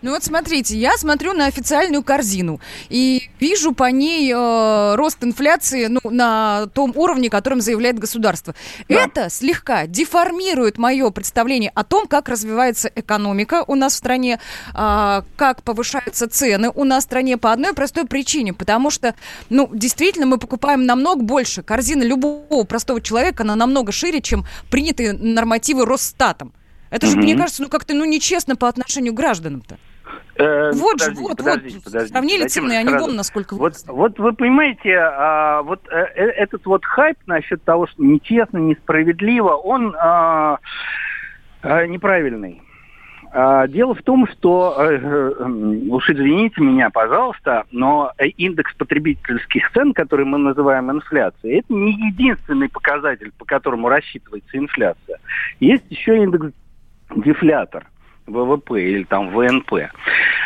ну 0.01 0.11
вот 0.11 0.23
смотрите, 0.23 0.77
я 0.77 0.97
смотрю 0.97 1.34
на 1.34 1.45
официальную 1.45 2.03
корзину 2.03 2.59
и 2.89 3.30
вижу 3.39 3.73
по 3.73 3.89
ней 3.89 4.31
э, 4.34 4.95
рост 4.95 5.23
инфляции 5.23 5.88
ну, 5.88 5.99
на 6.03 6.68
том 6.73 6.91
уровне, 6.95 7.30
которым 7.30 7.61
заявляет 7.61 7.99
государство. 7.99 8.53
Это 8.88 9.30
слегка 9.30 9.88
деформирует 9.88 10.77
мое 10.77 11.09
представление 11.09 11.72
о 11.73 11.84
том, 11.84 12.07
как 12.07 12.30
развивается 12.30 12.91
экономика 12.93 13.64
у 13.68 13.76
нас 13.76 13.93
в 13.93 13.97
стране, 13.97 14.39
а, 14.73 15.23
как 15.35 15.64
повышаются 15.64 16.30
цены 16.30 16.72
у 16.73 16.84
нас 16.84 17.03
в 17.03 17.07
стране 17.07 17.38
по 17.38 17.51
одной 17.51 17.73
простой 17.73 18.05
причине, 18.05 18.53
потому 18.53 18.89
что, 18.89 19.15
ну, 19.49 19.69
действительно, 19.73 20.26
мы 20.26 20.38
покупаем 20.38 20.85
намного 20.85 21.22
больше. 21.22 21.64
Корзина 21.64 22.03
любого 22.03 22.64
простого 22.64 23.01
человека, 23.01 23.43
она 23.43 23.55
намного 23.55 23.91
шире, 23.91 24.22
чем 24.22 24.45
принятые 24.69 25.14
нормативы 25.14 25.85
Росстатом. 25.85 26.53
Это 26.89 27.07
же, 27.07 27.18
мне 27.18 27.35
кажется, 27.35 27.64
ну 27.64 27.69
как-то 27.69 27.93
ну 27.93 28.05
нечестно 28.05 28.55
по 28.55 28.68
отношению 28.68 29.14
к 29.14 29.18
гражданам-то. 29.18 29.77
Э, 30.35 30.72
Вот 30.73 31.01
же, 31.01 31.11
вот, 31.11 31.38
подождите, 31.38 31.76
вот, 31.76 31.84
подождите. 31.85 32.14
сравнили 32.14 32.47
цены, 32.47 32.77
они 32.77 32.89
сразу. 32.89 33.05
вон 33.05 33.15
насколько 33.15 33.55
Вот, 33.55 33.73
вот 33.88 34.19
вы 34.19 34.34
понимаете, 34.34 34.95
а, 34.97 35.64
вот 35.64 35.81
э, 35.89 35.95
э, 36.15 36.26
этот 36.30 36.65
вот 36.65 36.85
хайп 36.85 37.18
насчет 37.26 37.64
того, 37.64 37.88
что 37.88 38.03
нечестно, 38.03 38.59
несправедливо, 38.59 39.53
он 39.53 39.95
а, 39.97 40.59
а, 41.64 41.88
неправильный. 41.88 42.61
А, 43.31 43.68
Дело 43.68 43.95
в 43.95 44.03
том, 44.03 44.27
что, 44.27 44.76
э, 44.77 44.95
э, 44.95 45.43
уж 45.89 46.09
извините 46.09 46.61
меня, 46.61 46.89
пожалуйста, 46.91 47.65
но 47.72 48.11
индекс 48.38 48.73
потребительских 48.76 49.72
цен, 49.73 49.93
который 49.93 50.26
мы 50.26 50.38
называем 50.38 50.91
инфляцией, 50.91 51.59
это 51.59 51.73
не 51.73 51.91
единственный 51.91 52.69
показатель, 52.69 53.31
по 53.38 53.45
которому 53.45 53.89
рассчитывается 53.89 54.57
инфляция. 54.57 55.18
Есть 55.59 55.85
еще 55.89 56.18
индекс 56.18 56.51
дефлятор. 57.15 57.88
ВВП 58.27 58.81
или 58.81 59.03
там 59.03 59.29
ВНП. 59.29 59.89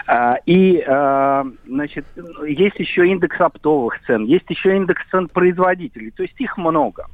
А, 0.07 0.37
И, 0.45 0.83
а, 0.87 1.45
значит, 1.65 2.05
есть 2.47 2.79
еще 2.79 3.07
индекс 3.07 3.39
оптовых 3.41 3.99
цен, 4.05 4.25
есть 4.25 4.49
еще 4.49 4.75
индекс 4.75 5.01
цен 5.09 5.27
производителей, 5.27 6.11
то 6.11 6.23
есть 6.23 6.39
их 6.39 6.57
много. 6.57 7.07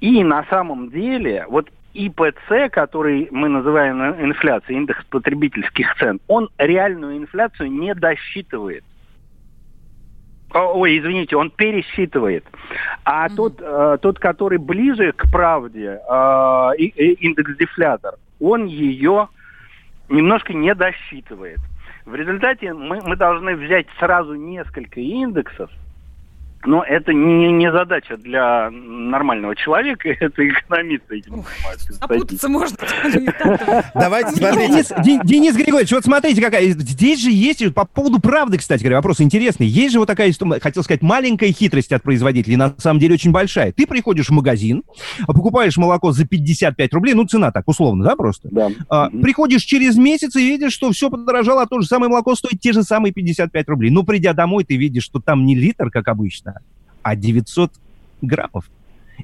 И 0.00 0.22
на 0.22 0.44
самом 0.44 0.90
деле, 0.90 1.46
вот 1.48 1.70
ИПЦ, 1.94 2.70
который 2.70 3.28
мы 3.30 3.48
называем 3.48 4.00
инфляцией, 4.22 4.78
индекс 4.78 5.04
потребительских 5.06 5.96
цен, 5.96 6.20
он 6.28 6.50
реальную 6.58 7.16
инфляцию 7.16 7.72
не 7.72 7.94
досчитывает. 7.94 8.84
Ой, 10.54 10.98
извините, 10.98 11.36
он 11.36 11.50
пересчитывает. 11.50 12.44
А 13.04 13.28
тот, 13.28 13.60
э, 13.60 13.98
тот, 14.00 14.18
который 14.18 14.58
ближе 14.58 15.12
к 15.12 15.30
правде, 15.30 16.00
э, 16.00 16.70
индекс 16.76 17.56
дефлятор, 17.56 18.14
он 18.40 18.66
ее 18.66 19.28
немножко 20.08 20.52
не 20.52 20.74
досчитывает. 20.74 21.58
В 22.04 22.14
результате 22.14 22.72
мы, 22.72 23.00
мы 23.02 23.16
должны 23.16 23.54
взять 23.56 23.86
сразу 23.98 24.34
несколько 24.34 25.00
индексов 25.00 25.70
Но 26.64 26.82
это 26.82 27.12
не, 27.12 27.52
не 27.52 27.70
задача 27.70 28.16
для 28.16 28.70
нормального 28.70 29.54
человека, 29.54 30.08
это 30.20 30.46
экономисты 30.48 31.18
этим 31.18 31.44
занимаются. 31.44 31.92
Запутаться 31.92 32.48
можно. 32.48 32.76
Давайте, 33.94 34.30
смотрите. 34.32 34.68
Денис, 34.68 34.92
Ден- 35.04 35.20
Денис 35.24 35.56
Григорьевич, 35.56 35.92
вот 35.92 36.04
смотрите, 36.04 36.42
какая... 36.42 36.68
Здесь 36.70 37.22
же 37.22 37.30
есть, 37.30 37.74
по 37.74 37.84
поводу 37.84 38.20
правды, 38.20 38.58
кстати 38.58 38.82
говоря, 38.82 38.96
вопрос 38.96 39.20
интересный. 39.20 39.66
Есть 39.66 39.92
же 39.92 39.98
вот 39.98 40.06
такая, 40.06 40.30
история, 40.30 40.60
хотел 40.60 40.82
сказать, 40.82 41.02
маленькая 41.02 41.52
хитрость 41.52 41.92
от 41.92 42.02
производителей, 42.02 42.56
на 42.56 42.74
самом 42.78 43.00
деле 43.00 43.14
очень 43.14 43.30
большая. 43.30 43.72
Ты 43.72 43.86
приходишь 43.86 44.28
в 44.28 44.32
магазин, 44.32 44.82
покупаешь 45.26 45.76
молоко 45.76 46.12
за 46.12 46.26
55 46.26 46.92
рублей, 46.94 47.14
ну, 47.14 47.24
цена 47.24 47.50
так, 47.52 47.68
условно, 47.68 48.04
да, 48.04 48.16
просто? 48.16 48.48
Да. 48.50 48.70
А, 48.88 49.10
Приходишь 49.10 49.62
через 49.62 49.96
месяц 49.96 50.36
и 50.36 50.40
видишь, 50.40 50.72
что 50.72 50.90
все 50.92 51.10
подорожало, 51.10 51.62
а 51.62 51.66
то 51.66 51.80
же 51.80 51.86
самое 51.86 52.10
молоко 52.10 52.34
стоит 52.34 52.60
те 52.60 52.72
же 52.72 52.82
самые 52.82 53.12
55 53.12 53.68
рублей. 53.68 53.90
Ну, 53.90 54.04
придя 54.04 54.32
домой, 54.32 54.64
ты 54.64 54.76
видишь, 54.76 55.04
что 55.04 55.20
там 55.20 55.44
не 55.44 55.54
литр, 55.54 55.90
как 55.90 56.08
обычно, 56.08 56.57
а 57.08 57.16
900 57.16 57.72
граммов. 58.20 58.70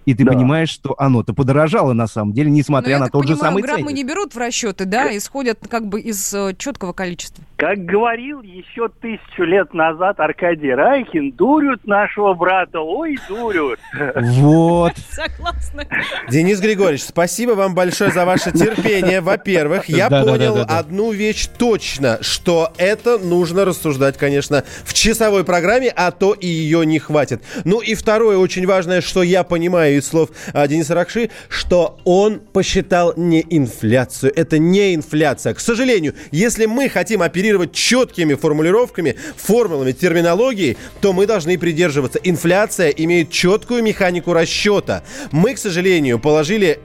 И 0.06 0.14
ты 0.14 0.24
понимаешь, 0.26 0.68
что 0.70 0.94
оно-то 0.98 1.32
подорожало 1.34 1.92
на 1.92 2.06
самом 2.06 2.32
деле, 2.32 2.50
Ну, 2.50 2.56
несмотря 2.56 2.92
я 2.92 2.98
на 2.98 3.04
так 3.06 3.12
тот 3.12 3.22
же 3.26 3.34
понимаю, 3.34 3.50
самый 3.52 3.62
граммы 3.62 3.82
ценник. 3.86 3.96
не 3.96 4.04
берут 4.04 4.34
в 4.34 4.38
расчеты, 4.38 4.84
да, 4.84 5.16
исходят 5.16 5.58
как 5.68 5.86
бы 5.86 6.00
из 6.00 6.32
э, 6.34 6.54
четкого 6.58 6.92
количества. 6.92 7.42
Как 7.56 7.78
говорил 7.84 8.42
еще 8.42 8.88
тысячу 9.00 9.44
лет 9.44 9.72
назад 9.72 10.18
Аркадий 10.20 10.72
Райхин, 10.74 11.32
дурят 11.32 11.86
нашего 11.86 12.34
брата, 12.34 12.80
ой, 12.80 13.16
дурят. 13.28 13.78
Вот. 14.16 14.92
Согласна. 15.10 15.86
Денис 16.28 16.60
Григорьевич, 16.60 17.02
спасибо 17.04 17.52
вам 17.52 17.74
большое 17.74 18.10
за 18.10 18.24
ваше 18.24 18.50
терпение. 18.52 19.20
Во-первых, 19.20 19.88
я 19.88 20.08
Да, 20.10 20.24
да, 20.24 20.32
понял 20.32 20.54
да, 20.54 20.60
да, 20.64 20.68
да. 20.68 20.78
одну 20.80 21.12
вещь 21.12 21.46
точно, 21.58 22.18
что 22.20 22.72
это 22.76 23.18
нужно 23.18 23.64
рассуждать, 23.64 24.18
конечно, 24.18 24.64
в 24.84 24.92
часовой 24.92 25.44
программе, 25.44 25.90
а 25.94 26.10
то 26.10 26.32
и 26.32 26.46
ее 26.46 26.84
не 26.84 26.98
хватит. 26.98 27.42
Ну 27.64 27.80
и 27.80 27.94
второе, 27.94 28.36
очень 28.38 28.66
важное, 28.66 29.00
что 29.00 29.22
я 29.22 29.44
понимаю 29.44 29.83
из 29.90 30.06
слов 30.06 30.30
Дениса 30.52 30.94
Ракши, 30.94 31.30
что 31.48 31.98
он 32.04 32.40
посчитал 32.40 33.14
не 33.16 33.44
инфляцию. 33.48 34.32
Это 34.34 34.58
не 34.58 34.94
инфляция. 34.94 35.54
К 35.54 35.60
сожалению, 35.60 36.14
если 36.30 36.66
мы 36.66 36.88
хотим 36.88 37.22
оперировать 37.22 37.72
четкими 37.72 38.34
формулировками, 38.34 39.16
формулами, 39.36 39.92
терминологией, 39.92 40.76
то 41.00 41.12
мы 41.12 41.26
должны 41.26 41.58
придерживаться. 41.58 42.18
Инфляция 42.22 42.88
имеет 42.88 43.30
четкую 43.30 43.82
механику 43.82 44.32
расчета. 44.32 45.02
Мы, 45.30 45.54
к 45.54 45.58
сожалению, 45.58 46.18
положили 46.18 46.80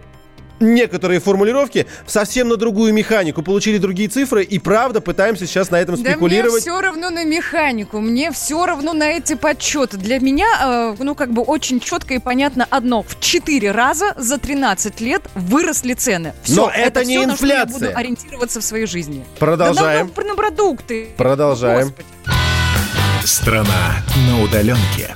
некоторые 0.59 1.19
формулировки 1.19 1.87
совсем 2.07 2.49
на 2.49 2.55
другую 2.57 2.93
механику, 2.93 3.41
получили 3.41 3.77
другие 3.77 4.09
цифры 4.09 4.43
и 4.43 4.59
правда 4.59 5.01
пытаемся 5.01 5.47
сейчас 5.47 5.71
на 5.71 5.77
этом 5.79 5.95
Да 5.95 6.01
мне 6.01 6.11
спекулировать. 6.11 6.61
все 6.61 6.79
равно 6.81 7.09
на 7.09 7.23
механику, 7.23 7.99
мне 7.99 8.31
все 8.31 8.65
равно 8.65 8.93
на 8.93 9.09
эти 9.11 9.35
подсчеты. 9.35 9.97
Для 9.97 10.19
меня, 10.19 10.47
э, 10.97 11.03
ну, 11.03 11.15
как 11.15 11.31
бы 11.31 11.41
очень 11.41 11.79
четко 11.79 12.13
и 12.13 12.19
понятно 12.19 12.65
одно. 12.69 13.03
В 13.03 13.19
4 13.19 13.71
раза 13.71 14.13
за 14.17 14.37
13 14.37 15.01
лет 15.01 15.21
выросли 15.35 15.93
цены. 15.93 16.33
Все, 16.43 16.55
Но 16.55 16.71
это 16.73 17.03
не 17.05 17.17
всё, 17.17 17.27
на 17.27 17.35
что 17.35 17.45
я 17.47 17.61
инфляция. 17.63 17.87
буду 17.89 17.97
ориентироваться 17.99 18.59
в 18.61 18.63
своей 18.63 18.85
жизни. 18.85 19.25
Продолжаем. 19.39 20.11
Да, 20.15 20.21
на, 20.23 20.27
на 20.29 20.35
продукты. 20.35 21.09
Продолжаем. 21.17 21.93
Страна 23.23 24.03
на 24.27 24.43
удаленке. 24.43 25.15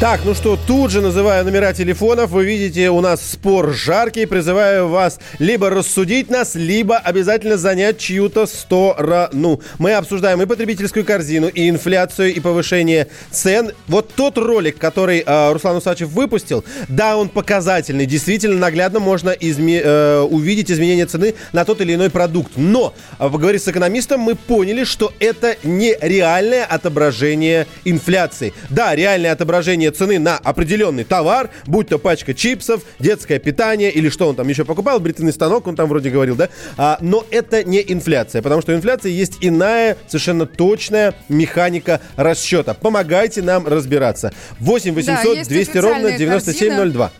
Так, 0.00 0.20
ну 0.24 0.34
что, 0.34 0.58
тут 0.66 0.90
же 0.90 1.00
называю 1.00 1.44
номера 1.44 1.72
телефонов. 1.72 2.30
Вы 2.30 2.44
видите, 2.44 2.90
у 2.90 3.00
нас 3.00 3.24
спор 3.24 3.72
жаркий. 3.72 4.26
Призываю 4.26 4.88
вас 4.88 5.18
либо 5.38 5.70
рассудить 5.70 6.28
нас, 6.28 6.56
либо 6.56 6.98
обязательно 6.98 7.56
занять 7.56 7.98
чью-то 7.98 8.44
сторону. 8.44 9.62
Мы 9.78 9.92
обсуждаем 9.94 10.42
и 10.42 10.46
потребительскую 10.46 11.06
корзину, 11.06 11.48
и 11.48 11.70
инфляцию, 11.70 12.34
и 12.34 12.40
повышение 12.40 13.06
цен. 13.30 13.72
Вот 13.86 14.10
тот 14.14 14.36
ролик, 14.36 14.76
который 14.78 15.22
э, 15.24 15.52
Руслан 15.52 15.76
Усачев 15.76 16.10
выпустил, 16.10 16.64
да, 16.88 17.16
он 17.16 17.30
показательный. 17.30 18.04
Действительно, 18.04 18.58
наглядно 18.58 18.98
можно 19.00 19.30
изме- 19.30 19.80
э, 19.82 20.20
увидеть 20.20 20.70
изменение 20.70 21.06
цены 21.06 21.34
на 21.52 21.64
тот 21.64 21.80
или 21.80 21.94
иной 21.94 22.10
продукт. 22.10 22.52
Но, 22.56 22.92
э, 23.18 23.30
поговорив 23.30 23.62
с 23.62 23.68
экономистом, 23.68 24.20
мы 24.20 24.34
поняли, 24.34 24.84
что 24.84 25.14
это 25.18 25.56
не 25.62 25.96
реальное 26.02 26.64
отображение 26.64 27.66
инфляции. 27.86 28.52
Да, 28.68 28.94
реальное 28.94 29.32
отображение 29.32 29.83
цены 29.90 30.18
на 30.18 30.36
определенный 30.36 31.04
товар, 31.04 31.50
будь 31.66 31.88
то 31.88 31.98
пачка 31.98 32.34
чипсов, 32.34 32.82
детское 32.98 33.38
питание 33.38 33.90
или 33.90 34.08
что 34.08 34.28
он 34.28 34.36
там 34.36 34.48
еще 34.48 34.64
покупал, 34.64 35.00
бритвенный 35.00 35.32
станок, 35.32 35.66
он 35.66 35.76
там 35.76 35.88
вроде 35.88 36.10
говорил, 36.10 36.36
да? 36.36 36.48
А, 36.76 36.98
но 37.00 37.24
это 37.30 37.64
не 37.64 37.84
инфляция, 37.86 38.42
потому 38.42 38.62
что 38.62 38.72
у 38.72 38.76
инфляции 38.76 39.10
есть 39.10 39.38
иная, 39.40 39.96
совершенно 40.06 40.46
точная 40.46 41.14
механика 41.28 42.00
расчета. 42.16 42.74
Помогайте 42.74 43.42
нам 43.42 43.66
разбираться. 43.66 44.32
8 44.60 44.94
800 44.94 45.36
есть 45.36 45.48
200 45.50 45.78
ровно 45.78 45.94
официальная 46.08 46.18
9702. 46.18 47.12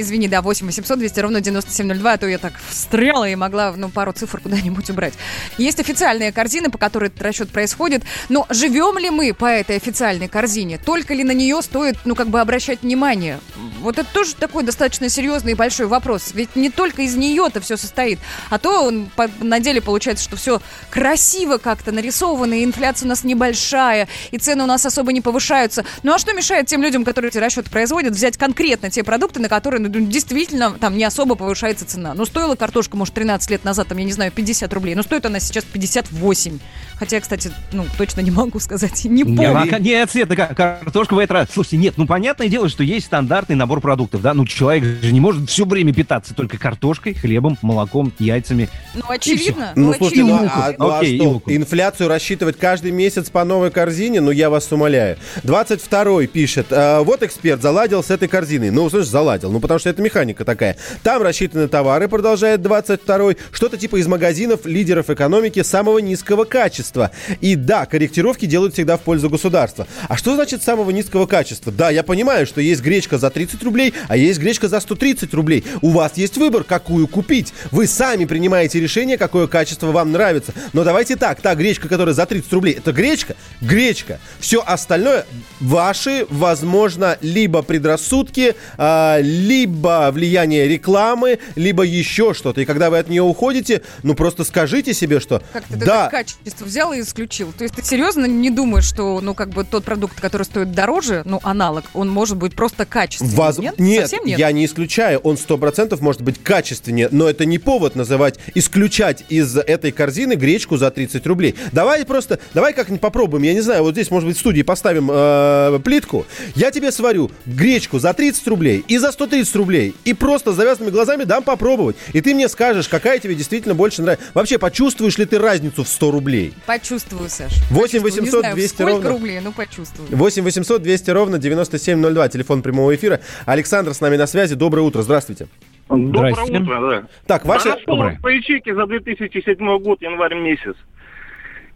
Извини, 0.00 0.28
да, 0.28 0.42
8 0.42 0.64
800 0.64 0.98
200 0.98 1.20
ровно 1.20 1.40
9702, 1.40 2.12
а 2.12 2.18
то 2.18 2.28
я 2.28 2.38
так 2.38 2.52
встряла 2.68 3.28
и 3.28 3.34
могла, 3.34 3.72
ну, 3.76 3.88
пару 3.88 4.12
цифр 4.12 4.40
куда-нибудь 4.40 4.88
убрать. 4.90 5.14
Есть 5.58 5.80
официальные 5.80 6.30
корзины, 6.30 6.70
по 6.70 6.78
которой 6.78 7.06
этот 7.06 7.20
расчет 7.20 7.50
происходит, 7.50 8.04
но 8.28 8.46
живем 8.48 8.96
ли 8.98 9.10
мы 9.10 9.34
по 9.34 9.46
этой 9.46 9.74
официальной 9.76 10.28
корзине? 10.28 10.78
Только 10.78 11.14
ли 11.14 11.24
на 11.24 11.32
нее 11.32 11.60
стоит, 11.62 11.96
ну, 12.04 12.14
как 12.14 12.28
бы 12.28 12.40
обращать 12.40 12.82
внимание? 12.82 13.40
Вот 13.80 13.98
это 13.98 14.08
тоже 14.12 14.36
такой 14.36 14.62
достаточно 14.62 15.08
серьезный 15.08 15.52
и 15.52 15.54
большой 15.56 15.86
вопрос. 15.86 16.30
Ведь 16.32 16.54
не 16.54 16.70
только 16.70 17.02
из 17.02 17.16
нее-то 17.16 17.60
все 17.60 17.76
состоит, 17.76 18.20
а 18.50 18.58
то 18.58 18.84
он 18.84 19.10
по- 19.16 19.30
на 19.40 19.58
деле 19.58 19.82
получается, 19.82 20.22
что 20.22 20.36
все 20.36 20.62
красиво 20.90 21.58
как-то 21.58 21.90
нарисовано, 21.90 22.54
и 22.54 22.64
инфляция 22.64 23.06
у 23.06 23.08
нас 23.08 23.24
небольшая, 23.24 24.06
и 24.30 24.38
цены 24.38 24.62
у 24.62 24.66
нас 24.66 24.86
особо 24.86 25.12
не 25.12 25.20
повышаются. 25.20 25.84
Ну 26.04 26.14
а 26.14 26.18
что 26.18 26.32
мешает 26.34 26.66
тем 26.66 26.84
людям, 26.84 27.04
которые 27.04 27.30
эти 27.30 27.38
расчеты 27.38 27.68
производят, 27.68 28.14
взять 28.14 28.36
конкретно 28.36 28.90
те 28.90 29.02
продукты, 29.02 29.40
на 29.40 29.48
которые 29.48 29.80
действительно 29.88 30.72
там 30.72 30.96
не 30.96 31.04
особо 31.04 31.34
повышается 31.34 31.86
цена? 31.86 32.14
Ну 32.14 32.24
стоила 32.24 32.54
картошка, 32.54 32.96
может, 32.96 33.14
13 33.14 33.50
лет 33.50 33.64
назад, 33.64 33.88
там, 33.88 33.98
я 33.98 34.04
не 34.04 34.12
знаю, 34.12 34.32
50 34.32 34.72
рублей, 34.72 34.94
но 34.94 35.02
стоит 35.02 35.26
она 35.26 35.40
сейчас 35.40 35.64
58. 35.64 36.58
Хотя, 36.98 37.16
я, 37.16 37.20
кстати, 37.22 37.52
ну, 37.72 37.86
точно 37.96 38.20
не 38.20 38.30
могу 38.30 38.58
сказать, 38.60 39.04
не 39.04 39.24
помню. 39.24 39.78
Нет, 39.80 40.10
Света, 40.10 40.36
ка- 40.36 40.54
картошка 40.54 41.14
в 41.14 41.18
этот 41.18 41.30
раз. 41.32 41.48
Слушайте, 41.52 41.76
нет, 41.76 41.94
ну 41.96 42.06
понятное 42.06 42.48
дело, 42.48 42.68
что 42.68 42.82
есть 42.82 43.06
стандартный 43.06 43.56
набор 43.56 43.80
продуктов, 43.80 44.22
да? 44.22 44.34
Ну 44.34 44.46
человек 44.46 44.84
же 45.02 45.12
не 45.12 45.20
может 45.20 45.48
все 45.48 45.64
время 45.64 45.92
питаться 45.94 46.34
только 46.34 46.58
картошкой, 46.58 47.14
хлебом, 47.14 47.56
молоком, 47.62 48.12
яйцами. 48.18 48.68
Ну, 48.94 49.02
очевидно. 49.08 49.72
Ну, 49.76 49.88
ну, 49.88 49.94
слушайте, 49.94 50.24
ну, 50.24 50.34
а, 50.42 50.74
ну, 50.76 50.90
а 50.90 50.98
Окей, 50.98 51.18
что, 51.18 51.42
инфляцию 51.46 52.08
рассчитывать 52.08 52.58
каждый 52.58 52.90
месяц 52.90 53.30
по 53.30 53.44
новой 53.44 53.70
корзине? 53.70 54.20
Ну, 54.20 54.30
я 54.30 54.50
вас 54.50 54.70
умоляю. 54.72 55.16
22-й 55.44 56.26
пишет, 56.26 56.66
«А, 56.70 57.02
вот 57.02 57.22
эксперт 57.22 57.62
заладил 57.62 58.02
с 58.02 58.10
этой 58.10 58.28
корзиной. 58.28 58.70
Ну, 58.70 58.88
слышишь, 58.90 59.10
заладил. 59.10 59.50
Ну, 59.50 59.60
потому 59.78 59.80
что 59.80 59.90
это 59.90 60.02
механика 60.02 60.44
такая. 60.44 60.76
Там 61.02 61.22
рассчитаны 61.22 61.68
товары, 61.68 62.08
продолжает 62.08 62.60
22-й. 62.60 63.36
Что-то 63.52 63.76
типа 63.76 63.96
из 63.96 64.06
магазинов 64.08 64.66
лидеров 64.66 65.08
экономики 65.08 65.62
самого 65.62 65.98
низкого 65.98 66.44
качества. 66.44 67.12
И 67.40 67.54
да, 67.54 67.86
корректировки 67.86 68.46
делают 68.46 68.74
всегда 68.74 68.96
в 68.96 69.02
пользу 69.02 69.30
государства. 69.30 69.86
А 70.08 70.16
что 70.16 70.34
значит 70.34 70.62
самого 70.62 70.90
низкого 70.90 71.26
качества? 71.26 71.70
Да, 71.70 71.90
я 71.90 72.02
понимаю, 72.02 72.46
что 72.46 72.60
есть 72.60 72.82
гречка 72.82 73.18
за 73.18 73.30
30 73.30 73.62
рублей, 73.62 73.94
а 74.08 74.16
есть 74.16 74.40
гречка 74.40 74.68
за 74.68 74.80
130 74.80 75.32
рублей. 75.34 75.64
У 75.80 75.90
вас 75.90 76.16
есть 76.16 76.36
выбор, 76.36 76.64
какую 76.64 77.06
купить. 77.06 77.52
Вы 77.70 77.86
сами 77.86 78.24
принимаете 78.24 78.80
решение, 78.80 79.16
какое 79.16 79.46
качество 79.46 79.92
вам 79.92 80.10
нравится. 80.10 80.52
Но 80.72 80.82
давайте 80.82 81.14
так, 81.16 81.40
та 81.40 81.54
гречка, 81.54 81.88
которая 81.88 82.14
за 82.14 82.26
30 82.26 82.52
рублей, 82.52 82.74
это 82.74 82.92
гречка? 82.92 83.36
Гречка. 83.60 84.18
Все 84.40 84.60
остальное 84.66 85.24
ваши, 85.60 86.26
возможно, 86.30 87.16
либо 87.20 87.62
предрассудки, 87.62 88.54
а, 88.76 89.18
либо 89.20 89.57
либо 89.58 90.10
влияние 90.12 90.68
рекламы, 90.68 91.38
либо 91.56 91.82
еще 91.82 92.32
что-то. 92.32 92.60
И 92.60 92.64
когда 92.64 92.90
вы 92.90 92.98
от 92.98 93.08
нее 93.08 93.22
уходите, 93.22 93.82
ну 94.02 94.14
просто 94.14 94.44
скажите 94.44 94.94
себе, 94.94 95.18
что 95.18 95.42
Как 95.52 95.64
ты 95.64 95.76
да, 95.76 96.08
качество 96.08 96.64
взял 96.64 96.92
и 96.92 97.00
исключил. 97.00 97.52
То 97.56 97.64
есть 97.64 97.74
ты 97.74 97.84
серьезно 97.84 98.26
не 98.26 98.50
думаешь, 98.50 98.84
что, 98.84 99.20
ну, 99.20 99.34
как 99.34 99.50
бы 99.50 99.64
тот 99.64 99.84
продукт, 99.84 100.20
который 100.20 100.44
стоит 100.44 100.72
дороже, 100.72 101.22
ну, 101.24 101.40
аналог, 101.42 101.84
он 101.94 102.08
может 102.08 102.36
быть 102.36 102.54
просто 102.54 102.86
качественнее? 102.86 103.36
Воз- 103.36 103.58
Нет? 103.58 103.78
Нет, 103.78 104.02
Совсем 104.02 104.24
нет? 104.26 104.38
я 104.38 104.52
не 104.52 104.64
исключаю. 104.64 105.18
Он 105.20 105.36
сто 105.36 105.58
процентов 105.58 106.00
может 106.00 106.22
быть 106.22 106.40
качественнее, 106.42 107.08
но 107.10 107.28
это 107.28 107.44
не 107.44 107.58
повод 107.58 107.96
называть, 107.96 108.38
исключать 108.54 109.24
из 109.28 109.56
этой 109.56 109.90
корзины 109.90 110.34
гречку 110.34 110.76
за 110.76 110.90
30 110.90 111.26
рублей. 111.26 111.56
Давай 111.72 112.04
просто, 112.04 112.38
давай 112.54 112.72
как-нибудь 112.74 113.00
попробуем. 113.00 113.42
Я 113.42 113.54
не 113.54 113.60
знаю, 113.60 113.82
вот 113.82 113.92
здесь, 113.94 114.10
может 114.10 114.28
быть, 114.28 114.36
в 114.36 114.40
студии 114.40 114.62
поставим 114.62 115.10
э, 115.12 115.80
плитку. 115.82 116.26
Я 116.54 116.70
тебе 116.70 116.92
сварю 116.92 117.30
гречку 117.46 117.98
за 117.98 118.12
30 118.14 118.46
рублей 118.46 118.84
и 118.86 118.98
за 118.98 119.10
130 119.12 119.47
рублей. 119.56 119.94
И 120.04 120.14
просто 120.14 120.52
с 120.52 120.56
завязанными 120.56 120.90
глазами 120.90 121.24
дам 121.24 121.42
попробовать. 121.42 121.96
И 122.12 122.20
ты 122.20 122.34
мне 122.34 122.48
скажешь, 122.48 122.88
какая 122.88 123.18
тебе 123.18 123.34
действительно 123.34 123.74
больше 123.74 124.02
нравится. 124.02 124.26
Вообще, 124.34 124.58
почувствуешь 124.58 125.18
ли 125.18 125.24
ты 125.26 125.38
разницу 125.38 125.84
в 125.84 125.88
100 125.88 126.10
рублей? 126.10 126.54
Почувствую, 126.66 127.28
Саш. 127.28 127.52
8 127.70 128.02
Почувствую. 128.02 128.02
800 128.02 128.22
Не 128.24 128.30
знаю, 128.40 128.54
200 128.54 128.74
сколько 128.74 128.92
ровно. 128.92 129.10
рублей, 129.10 129.40
ну, 129.42 129.52
почувствую. 129.52 130.08
8 130.10 130.42
800 130.42 130.82
200 130.82 131.10
ровно 131.10 131.38
9702, 131.38 132.28
телефон 132.28 132.62
прямого 132.62 132.94
эфира. 132.94 133.20
Александр 133.46 133.94
с 133.94 134.00
нами 134.00 134.16
на 134.16 134.26
связи. 134.26 134.54
Доброе 134.54 134.82
утро, 134.82 135.02
здравствуйте. 135.02 135.46
Доброе 135.88 136.34
утро, 136.34 136.90
да. 136.90 137.08
Так, 137.26 137.44
ваши... 137.46 137.74
Доброе. 137.86 138.18
По 138.22 138.28
ячейке 138.28 138.74
за 138.74 138.86
2007 138.86 139.78
год, 139.78 140.02
январь 140.02 140.34
месяц. 140.34 140.76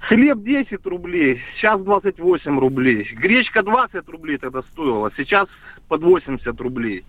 Хлеб 0.00 0.42
10 0.42 0.84
рублей, 0.84 1.40
сейчас 1.56 1.80
28 1.80 2.58
рублей. 2.58 3.08
Гречка 3.14 3.62
20 3.62 4.08
рублей 4.08 4.36
тогда 4.36 4.62
стоила, 4.72 5.10
сейчас 5.16 5.48
под 5.88 6.02
80 6.02 6.60
рублей. 6.60 7.04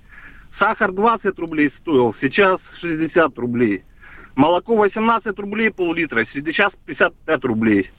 Сахар 0.59 0.91
20 0.91 1.37
рублей 1.39 1.71
стоил, 1.81 2.15
сейчас 2.21 2.59
60 2.81 3.37
рублей. 3.37 3.83
Молоко 4.35 4.75
18 4.75 5.37
рублей 5.39 5.69
пол-литра, 5.71 6.25
сейчас 6.33 6.71
55 6.85 7.43
рублей. 7.45 7.91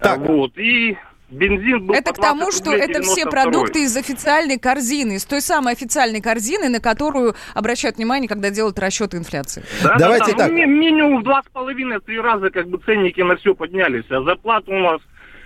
Так. 0.00 0.18
Вот, 0.18 0.56
и 0.56 0.96
бензин 1.30 1.84
был 1.86 1.94
Это 1.94 2.14
по 2.14 2.20
к 2.20 2.22
тому, 2.22 2.40
20 2.44 2.60
что 2.62 2.72
это 2.72 3.02
все 3.02 3.24
92. 3.24 3.30
продукты 3.30 3.82
из 3.84 3.96
официальной 3.96 4.58
корзины, 4.58 5.16
из 5.16 5.24
той 5.26 5.40
самой 5.42 5.72
официальной 5.74 6.22
корзины, 6.22 6.68
на 6.70 6.80
которую 6.80 7.34
обращают 7.54 7.96
внимание, 7.98 8.28
когда 8.28 8.48
делают 8.50 8.78
расчеты 8.78 9.18
инфляции. 9.18 9.62
Да, 9.82 9.96
Давайте 9.98 10.32
да, 10.32 10.38
да. 10.38 10.44
так. 10.44 10.52
Ну, 10.52 10.56
ми- 10.56 10.66
минимум 10.66 11.20
в 11.20 11.24
два 11.24 11.42
с 11.42 11.46
половиной, 11.52 12.00
три 12.00 12.18
раза 12.20 12.48
как 12.50 12.68
бы 12.68 12.78
ценники 12.78 13.20
на 13.20 13.36
все 13.36 13.54
поднялись. 13.54 14.04
А 14.10 14.22
зарплата 14.22 14.70
у 14.70 14.78
нас, 14.78 15.00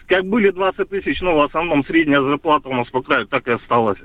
как 0.06 0.24
были 0.24 0.50
20 0.50 0.88
тысяч, 0.88 1.20
ну, 1.20 1.34
в 1.36 1.40
основном 1.42 1.84
средняя 1.86 2.20
зарплата 2.22 2.68
у 2.68 2.74
нас 2.74 2.88
по 2.90 3.02
краю 3.02 3.26
так 3.26 3.48
и 3.48 3.52
осталась. 3.52 3.98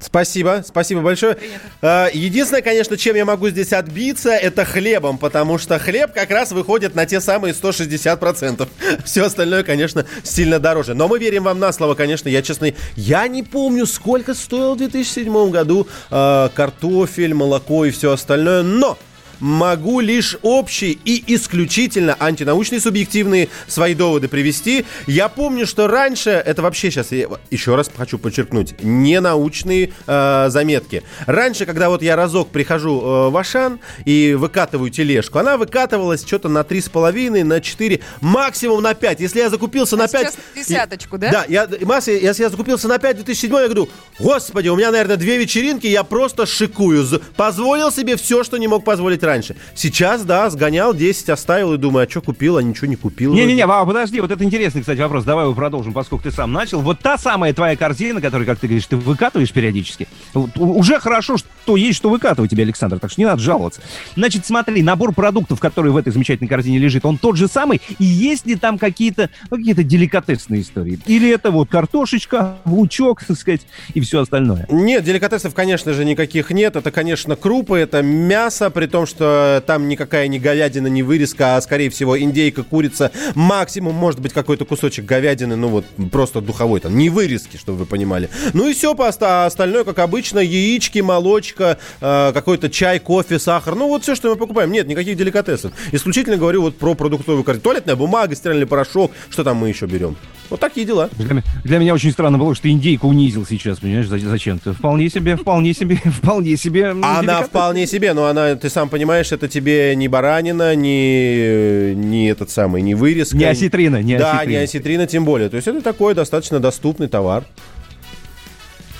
Спасибо, 0.00 0.62
спасибо 0.66 1.00
большое. 1.00 1.36
А, 1.82 2.08
Единственное, 2.12 2.62
конечно, 2.62 2.96
чем 2.96 3.16
я 3.16 3.24
могу 3.24 3.48
здесь 3.48 3.72
отбиться, 3.72 4.30
это 4.30 4.64
хлебом, 4.64 5.18
потому 5.18 5.58
что 5.58 5.78
хлеб 5.78 6.12
как 6.12 6.30
раз 6.30 6.52
выходит 6.52 6.94
на 6.94 7.06
те 7.06 7.20
самые 7.20 7.54
160%. 7.54 8.68
Все 9.04 9.24
остальное, 9.24 9.64
конечно, 9.64 10.04
сильно 10.22 10.58
дороже. 10.58 10.94
Но 10.94 11.08
мы 11.08 11.18
верим 11.18 11.44
вам 11.44 11.58
на 11.58 11.72
слово, 11.72 11.94
конечно, 11.94 12.28
я 12.28 12.42
честно, 12.42 12.72
я 12.96 13.26
не 13.26 13.42
помню, 13.42 13.86
сколько 13.86 14.34
стоил 14.34 14.74
в 14.74 14.78
2007 14.78 15.50
году 15.50 15.88
а, 16.10 16.50
картофель, 16.50 17.34
молоко 17.34 17.84
и 17.84 17.90
все 17.90 18.12
остальное, 18.12 18.62
но 18.62 18.96
могу 19.40 20.00
лишь 20.00 20.36
общие 20.42 20.92
и 21.04 21.22
исключительно 21.34 22.16
антинаучные 22.18 22.80
субъективные 22.80 23.48
свои 23.66 23.94
доводы 23.94 24.28
привести. 24.28 24.84
Я 25.06 25.28
помню, 25.28 25.66
что 25.66 25.86
раньше, 25.86 26.30
это 26.30 26.62
вообще 26.62 26.90
сейчас, 26.90 27.12
я 27.12 27.28
еще 27.50 27.74
раз 27.74 27.90
хочу 27.94 28.18
подчеркнуть, 28.18 28.82
не 28.82 29.20
научные 29.20 29.92
э, 30.06 30.46
заметки. 30.48 31.02
Раньше, 31.26 31.66
когда 31.66 31.88
вот 31.88 32.02
я 32.02 32.16
разок 32.16 32.48
прихожу 32.48 33.00
э, 33.00 33.30
в 33.30 33.36
Ашан 33.36 33.80
и 34.04 34.34
выкатываю 34.34 34.90
тележку, 34.90 35.38
она 35.38 35.56
выкатывалась 35.56 36.24
что-то 36.24 36.48
на 36.48 36.60
3,5, 36.60 37.44
на 37.44 37.60
4, 37.60 38.00
максимум 38.20 38.82
на 38.82 38.94
5. 38.94 39.20
Если 39.20 39.40
я 39.40 39.50
закупился 39.50 39.96
на 39.96 40.08
5... 40.08 40.14
А 40.14 40.30
Сейчас 40.30 40.36
десяточку, 40.54 41.18
да? 41.18 41.30
Да, 41.30 41.44
я, 41.48 41.68
Масса, 41.82 42.12
если 42.12 42.42
я 42.42 42.50
закупился 42.50 42.88
на 42.88 42.98
5 42.98 43.16
в 43.16 43.24
2007, 43.24 43.52
я 43.54 43.64
говорю, 43.64 43.88
господи, 44.18 44.68
у 44.68 44.76
меня, 44.76 44.90
наверное, 44.90 45.16
две 45.16 45.38
вечеринки, 45.38 45.86
я 45.86 46.04
просто 46.04 46.46
шикую. 46.46 46.98
Позволил 47.36 47.92
себе 47.92 48.16
все, 48.16 48.44
что 48.44 48.56
не 48.56 48.66
мог 48.66 48.84
позволить 48.84 49.22
раньше. 49.28 49.56
Сейчас, 49.74 50.24
да, 50.24 50.48
сгонял 50.50 50.94
10, 50.94 51.28
оставил 51.28 51.74
и 51.74 51.78
думаю, 51.78 52.06
а 52.06 52.10
что 52.10 52.20
купил, 52.20 52.56
а 52.56 52.62
ничего 52.62 52.86
не 52.86 52.96
купил. 52.96 53.34
Не-не-не, 53.34 53.66
Вова, 53.66 53.84
подожди, 53.86 54.20
вот 54.20 54.30
это 54.30 54.42
интересный, 54.42 54.80
кстати, 54.80 55.00
вопрос. 55.00 55.24
Давай 55.24 55.44
его 55.44 55.54
продолжим, 55.54 55.92
поскольку 55.92 56.24
ты 56.24 56.30
сам 56.30 56.52
начал. 56.52 56.80
Вот 56.80 57.00
та 57.00 57.18
самая 57.18 57.52
твоя 57.52 57.76
корзина, 57.76 58.20
которую, 58.20 58.46
как 58.46 58.58
ты 58.58 58.66
говоришь, 58.66 58.86
ты 58.86 58.96
выкатываешь 58.96 59.52
периодически. 59.52 60.08
вот 60.34 60.50
уже 60.56 60.98
хорошо, 60.98 61.36
что 61.36 61.76
есть 61.76 61.98
что 61.98 62.10
выкатывать 62.10 62.50
тебе, 62.50 62.62
Александр, 62.62 62.98
так 62.98 63.10
что 63.10 63.20
не 63.20 63.26
надо 63.26 63.42
жаловаться. 63.42 63.82
Значит, 64.16 64.46
смотри, 64.46 64.82
набор 64.82 65.12
продуктов, 65.12 65.60
который 65.60 65.92
в 65.92 65.96
этой 65.96 66.12
замечательной 66.12 66.48
корзине 66.48 66.78
лежит, 66.78 67.04
он 67.04 67.18
тот 67.18 67.36
же 67.36 67.48
самый, 67.48 67.80
и 67.98 68.04
есть 68.04 68.46
ли 68.46 68.56
там 68.56 68.78
какие-то 68.78 69.30
ну, 69.50 69.58
какие-то 69.58 69.82
деликатесные 69.82 70.62
истории? 70.62 70.98
Или 71.06 71.30
это 71.30 71.50
вот 71.50 71.68
картошечка, 71.68 72.58
лучок, 72.64 73.24
так 73.24 73.36
сказать, 73.36 73.62
и 73.94 74.00
все 74.00 74.20
остальное? 74.20 74.66
Нет, 74.70 75.04
деликатесов, 75.04 75.54
конечно 75.54 75.92
же, 75.92 76.04
никаких 76.04 76.50
нет. 76.50 76.76
Это, 76.76 76.90
конечно, 76.90 77.36
крупы, 77.36 77.78
это 77.78 78.02
мясо, 78.02 78.70
при 78.70 78.86
том, 78.86 79.06
что 79.06 79.17
там 79.66 79.88
никакая 79.88 80.28
не 80.28 80.38
говядина, 80.38 80.86
не 80.86 81.02
вырезка, 81.02 81.56
а, 81.56 81.60
скорее 81.60 81.90
всего, 81.90 82.18
индейка, 82.18 82.62
курица. 82.62 83.10
Максимум, 83.34 83.94
может 83.94 84.20
быть, 84.20 84.32
какой-то 84.32 84.64
кусочек 84.64 85.04
говядины, 85.04 85.56
ну 85.56 85.68
вот, 85.68 85.84
просто 86.10 86.40
духовой 86.40 86.80
там, 86.80 86.96
не 86.96 87.08
вырезки, 87.10 87.56
чтобы 87.56 87.78
вы 87.78 87.86
понимали. 87.86 88.28
Ну 88.54 88.68
и 88.68 88.74
все, 88.74 88.94
оста- 88.94 89.46
остальное, 89.46 89.84
как 89.84 89.98
обычно, 89.98 90.38
яички, 90.38 91.00
молочка, 91.00 91.78
э, 92.00 92.32
какой-то 92.32 92.68
чай, 92.70 92.98
кофе, 92.98 93.38
сахар. 93.38 93.74
Ну 93.74 93.88
вот 93.88 94.02
все, 94.02 94.14
что 94.14 94.28
мы 94.30 94.36
покупаем. 94.36 94.70
Нет, 94.72 94.86
никаких 94.88 95.16
деликатесов. 95.16 95.72
Исключительно 95.92 96.36
говорю 96.36 96.62
вот 96.62 96.76
про 96.78 96.94
продуктовую 96.94 97.44
корзину. 97.44 97.62
Туалетная 97.62 97.96
бумага, 97.96 98.34
стиральный 98.34 98.66
порошок, 98.66 99.12
что 99.30 99.44
там 99.44 99.56
мы 99.58 99.68
еще 99.68 99.86
берем. 99.86 100.16
Вот 100.50 100.60
такие 100.60 100.86
дела. 100.86 101.10
Для, 101.18 101.42
для 101.62 101.78
меня 101.78 101.92
очень 101.92 102.10
странно 102.10 102.38
было, 102.38 102.54
что 102.54 102.70
индейку 102.70 103.06
унизил 103.06 103.44
сейчас, 103.46 103.80
понимаешь, 103.80 104.06
за- 104.08 104.18
зачем-то. 104.18 104.72
Вполне 104.72 105.10
себе, 105.10 105.36
вполне 105.36 105.74
себе, 105.74 105.96
вполне 106.04 106.56
себе. 106.56 106.86
Она 106.90 107.20
деликатес. 107.20 107.48
вполне 107.48 107.86
себе, 107.86 108.14
но 108.14 108.24
она, 108.26 108.54
ты 108.54 108.70
сам 108.70 108.88
понимаешь, 108.88 109.07
это 109.12 109.48
тебе 109.48 109.94
не 109.96 110.08
баранина, 110.08 110.74
не, 110.74 111.94
не 111.94 112.28
этот 112.28 112.50
самый, 112.50 112.82
не 112.82 112.94
вырезка. 112.94 113.36
Не 113.36 113.44
осетрина, 113.44 114.02
не 114.02 114.18
да, 114.18 114.32
осетрина. 114.32 114.50
не 114.50 114.64
осетрина 114.64 115.06
тем 115.06 115.24
более. 115.24 115.48
То 115.48 115.56
есть 115.56 115.68
это 115.68 115.80
такой 115.82 116.14
достаточно 116.14 116.60
доступный 116.60 117.08
товар. 117.08 117.44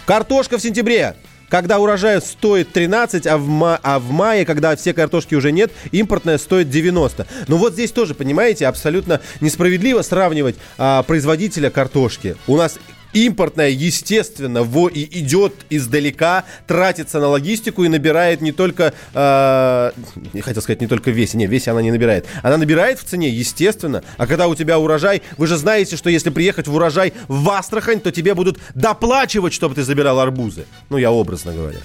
Картошка 0.07 0.59
в 0.59 0.63
сентябре. 0.63 1.15
Когда 1.49 1.79
урожай 1.79 2.21
стоит 2.21 2.73
13, 2.73 3.27
а 3.27 3.39
в, 3.39 3.47
ма- 3.47 3.81
а 3.83 3.99
в 3.99 4.11
мае, 4.11 4.45
когда 4.45 4.77
все 4.77 4.93
картошки 4.93 5.35
уже 5.35 5.51
нет, 5.51 5.73
импортная 5.93 6.37
стоит 6.37 6.69
90. 6.69 7.27
Ну 7.47 7.57
вот 7.57 7.73
здесь 7.73 7.91
тоже, 7.91 8.15
понимаете, 8.15 8.67
абсолютно 8.67 9.21
несправедливо 9.41 10.03
сравнивать 10.03 10.57
а, 10.77 11.03
производителя 11.05 11.71
картошки. 11.71 12.37
У 12.47 12.57
нас 12.57 12.79
импортная, 13.13 13.71
естественно, 13.71 14.63
во 14.63 14.89
и 14.89 15.05
идет 15.21 15.55
издалека, 15.71 16.45
тратится 16.67 17.21
на 17.21 17.29
логистику 17.29 17.85
и 17.85 17.89
набирает 17.89 18.41
не 18.41 18.53
только, 18.53 18.93
э, 19.15 19.91
я 20.33 20.43
хотел 20.43 20.63
сказать, 20.63 20.81
не 20.81 20.87
только 20.87 21.11
в 21.11 21.15
весе, 21.15 21.37
не, 21.37 21.47
в 21.47 21.51
весе 21.51 21.71
она 21.71 21.83
не 21.83 21.91
набирает, 21.91 22.27
она 22.43 22.57
набирает 22.57 22.99
в 22.99 23.05
цене, 23.05 23.29
естественно, 23.29 24.03
а 24.17 24.27
когда 24.27 24.49
у 24.49 24.55
тебя 24.55 24.79
урожай, 24.79 25.23
вы 25.37 25.47
же 25.47 25.57
знаете, 25.57 25.97
что 25.97 26.11
если 26.11 26.31
приехать 26.31 26.69
в 26.69 26.75
урожай 26.75 27.13
в 27.29 27.49
Астрахань, 27.51 28.01
то 28.01 28.11
тебе 28.13 28.35
будут 28.35 28.59
доплачивать, 28.75 29.53
чтобы 29.53 29.75
ты 29.75 29.83
забирал 29.83 30.21
арбузы, 30.21 30.67
ну 30.91 30.99
я 30.99 31.11
образно 31.11 31.53
говоря. 31.53 31.79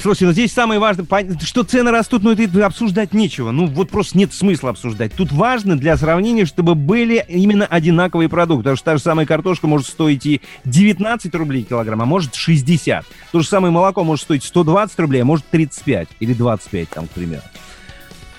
Слушай, 0.00 0.24
ну 0.24 0.32
здесь 0.32 0.52
самое 0.52 0.80
важное, 0.80 1.06
что 1.42 1.62
цены 1.62 1.90
растут, 1.90 2.22
ну 2.22 2.32
это 2.32 2.66
обсуждать 2.66 3.14
нечего. 3.14 3.50
Ну 3.50 3.66
вот 3.66 3.90
просто 3.90 4.18
нет 4.18 4.32
смысла 4.32 4.70
обсуждать. 4.70 5.12
Тут 5.14 5.32
важно 5.32 5.78
для 5.78 5.96
сравнения, 5.96 6.44
чтобы 6.46 6.74
были 6.74 7.24
именно 7.28 7.66
одинаковые 7.66 8.28
продукты. 8.28 8.62
Потому 8.62 8.76
что 8.76 8.84
та 8.84 8.96
же 8.96 9.02
самая 9.02 9.26
картошка 9.26 9.66
может 9.66 9.86
стоить 9.86 10.26
и 10.26 10.40
19 10.64 11.34
рублей 11.34 11.62
килограмм, 11.62 12.02
а 12.02 12.06
может 12.06 12.34
60. 12.34 13.04
То 13.32 13.40
же 13.40 13.46
самое 13.46 13.72
молоко 13.72 14.04
может 14.04 14.24
стоить 14.24 14.44
120 14.44 14.98
рублей, 15.00 15.22
а 15.22 15.24
может 15.24 15.44
35 15.50 16.08
или 16.20 16.32
25 16.32 16.88
там, 16.88 17.06
к 17.06 17.10
примеру. 17.10 17.42